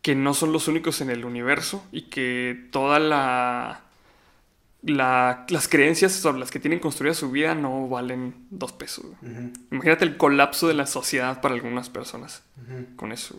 que 0.00 0.14
no 0.14 0.34
son 0.34 0.52
los 0.52 0.68
únicos 0.68 1.00
en 1.00 1.10
el 1.10 1.24
universo 1.24 1.84
y 1.90 2.02
que 2.02 2.68
toda 2.70 3.00
la, 3.00 3.80
las 4.82 5.66
creencias 5.68 6.12
sobre 6.12 6.38
las 6.38 6.52
que 6.52 6.60
tienen 6.60 6.78
construida 6.78 7.14
su 7.14 7.30
vida 7.32 7.56
no 7.56 7.88
valen 7.88 8.46
dos 8.50 8.72
pesos. 8.72 9.06
Imagínate 9.72 10.04
el 10.04 10.16
colapso 10.16 10.68
de 10.68 10.74
la 10.74 10.86
sociedad 10.86 11.40
para 11.40 11.54
algunas 11.54 11.90
personas 11.90 12.44
con 12.94 13.10
eso. 13.10 13.36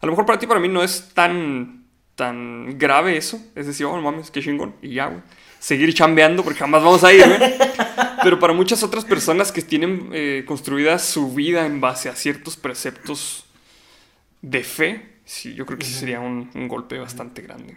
A 0.00 0.06
lo 0.06 0.12
mejor 0.12 0.24
para 0.24 0.38
ti, 0.38 0.46
para 0.46 0.60
mí 0.60 0.68
no 0.68 0.82
es 0.82 1.10
tan, 1.12 1.81
tan 2.16 2.78
grave 2.78 3.16
eso. 3.16 3.40
Es 3.54 3.66
decir, 3.66 3.86
oh, 3.86 4.00
mames, 4.00 4.30
qué 4.30 4.42
chingón. 4.42 4.74
Y 4.82 4.94
ya, 4.94 5.06
güey. 5.06 5.22
Seguir 5.58 5.94
chambeando 5.94 6.42
porque 6.42 6.58
jamás 6.58 6.82
vamos 6.82 7.04
a 7.04 7.12
ir, 7.12 7.24
güey. 7.24 7.54
Pero 8.22 8.38
para 8.38 8.52
muchas 8.52 8.82
otras 8.82 9.04
personas 9.04 9.52
que 9.52 9.62
tienen 9.62 10.10
eh, 10.12 10.44
construida 10.46 10.98
su 10.98 11.32
vida 11.32 11.66
en 11.66 11.80
base 11.80 12.08
a 12.08 12.16
ciertos 12.16 12.56
preceptos 12.56 13.46
de 14.40 14.64
fe, 14.64 15.20
sí, 15.24 15.54
yo 15.54 15.64
creo 15.66 15.78
que 15.78 15.86
sí 15.86 15.94
sería 15.94 16.20
un, 16.20 16.50
golpe 16.68 16.98
bastante 16.98 17.42
grande. 17.42 17.76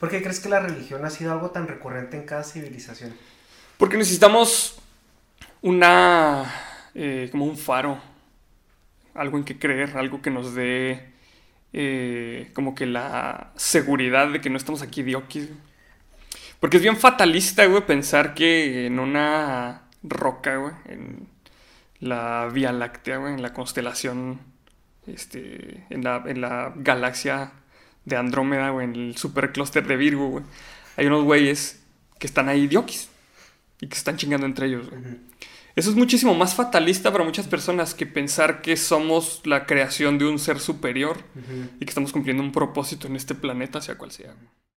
¿Por 0.00 0.10
qué 0.10 0.22
crees 0.22 0.40
que 0.40 0.48
la 0.48 0.60
religión 0.60 1.04
ha 1.04 1.10
sido 1.10 1.32
algo 1.32 1.50
tan 1.50 1.68
recurrente 1.68 2.16
en 2.16 2.24
cada 2.24 2.42
civilización? 2.44 3.14
Porque 3.76 3.96
necesitamos 3.96 4.80
una. 5.60 6.50
Eh, 6.94 7.28
como 7.30 7.44
un 7.44 7.56
faro. 7.56 8.00
Algo 9.14 9.36
en 9.36 9.44
que 9.44 9.58
creer, 9.58 9.96
algo 9.96 10.22
que 10.22 10.30
nos 10.30 10.54
dé. 10.54 11.11
Eh, 11.72 12.50
como 12.52 12.74
que 12.74 12.86
la 12.86 13.52
seguridad 13.56 14.28
de 14.28 14.40
que 14.40 14.50
no 14.50 14.56
estamos 14.56 14.82
aquí 14.82 15.02
diokis. 15.02 15.48
Porque 16.60 16.76
es 16.76 16.82
bien 16.82 16.96
fatalista, 16.96 17.66
güey, 17.66 17.84
pensar 17.86 18.34
que 18.34 18.86
en 18.86 18.98
una 18.98 19.82
roca, 20.02 20.56
güey, 20.56 20.74
en 20.86 21.28
la 22.00 22.48
Vía 22.52 22.72
Láctea, 22.72 23.16
güey, 23.18 23.34
en 23.34 23.42
la 23.42 23.52
constelación 23.52 24.40
este, 25.06 25.84
en, 25.90 26.04
la, 26.04 26.22
en 26.26 26.40
la 26.40 26.72
galaxia 26.76 27.52
de 28.04 28.16
Andrómeda, 28.16 28.72
o 28.72 28.80
en 28.80 28.94
el 28.94 29.16
superclúster 29.16 29.86
de 29.86 29.96
Virgo, 29.96 30.28
güey. 30.28 30.44
Hay 30.96 31.06
unos 31.06 31.24
güeyes 31.24 31.82
que 32.18 32.26
están 32.26 32.48
ahí 32.48 32.66
diokis 32.66 33.08
y 33.80 33.88
que 33.88 33.96
están 33.96 34.16
chingando 34.16 34.46
entre 34.46 34.66
ellos, 34.66 34.88
Eso 35.74 35.90
es 35.90 35.96
muchísimo 35.96 36.34
más 36.34 36.54
fatalista 36.54 37.10
para 37.12 37.24
muchas 37.24 37.46
personas 37.46 37.94
que 37.94 38.06
pensar 38.06 38.60
que 38.60 38.76
somos 38.76 39.40
la 39.44 39.66
creación 39.66 40.18
de 40.18 40.26
un 40.26 40.38
ser 40.38 40.60
superior 40.60 41.18
y 41.80 41.84
que 41.84 41.90
estamos 41.90 42.12
cumpliendo 42.12 42.42
un 42.42 42.52
propósito 42.52 43.06
en 43.06 43.16
este 43.16 43.34
planeta, 43.34 43.80
sea 43.80 43.96
cual 43.96 44.12
sea. 44.12 44.34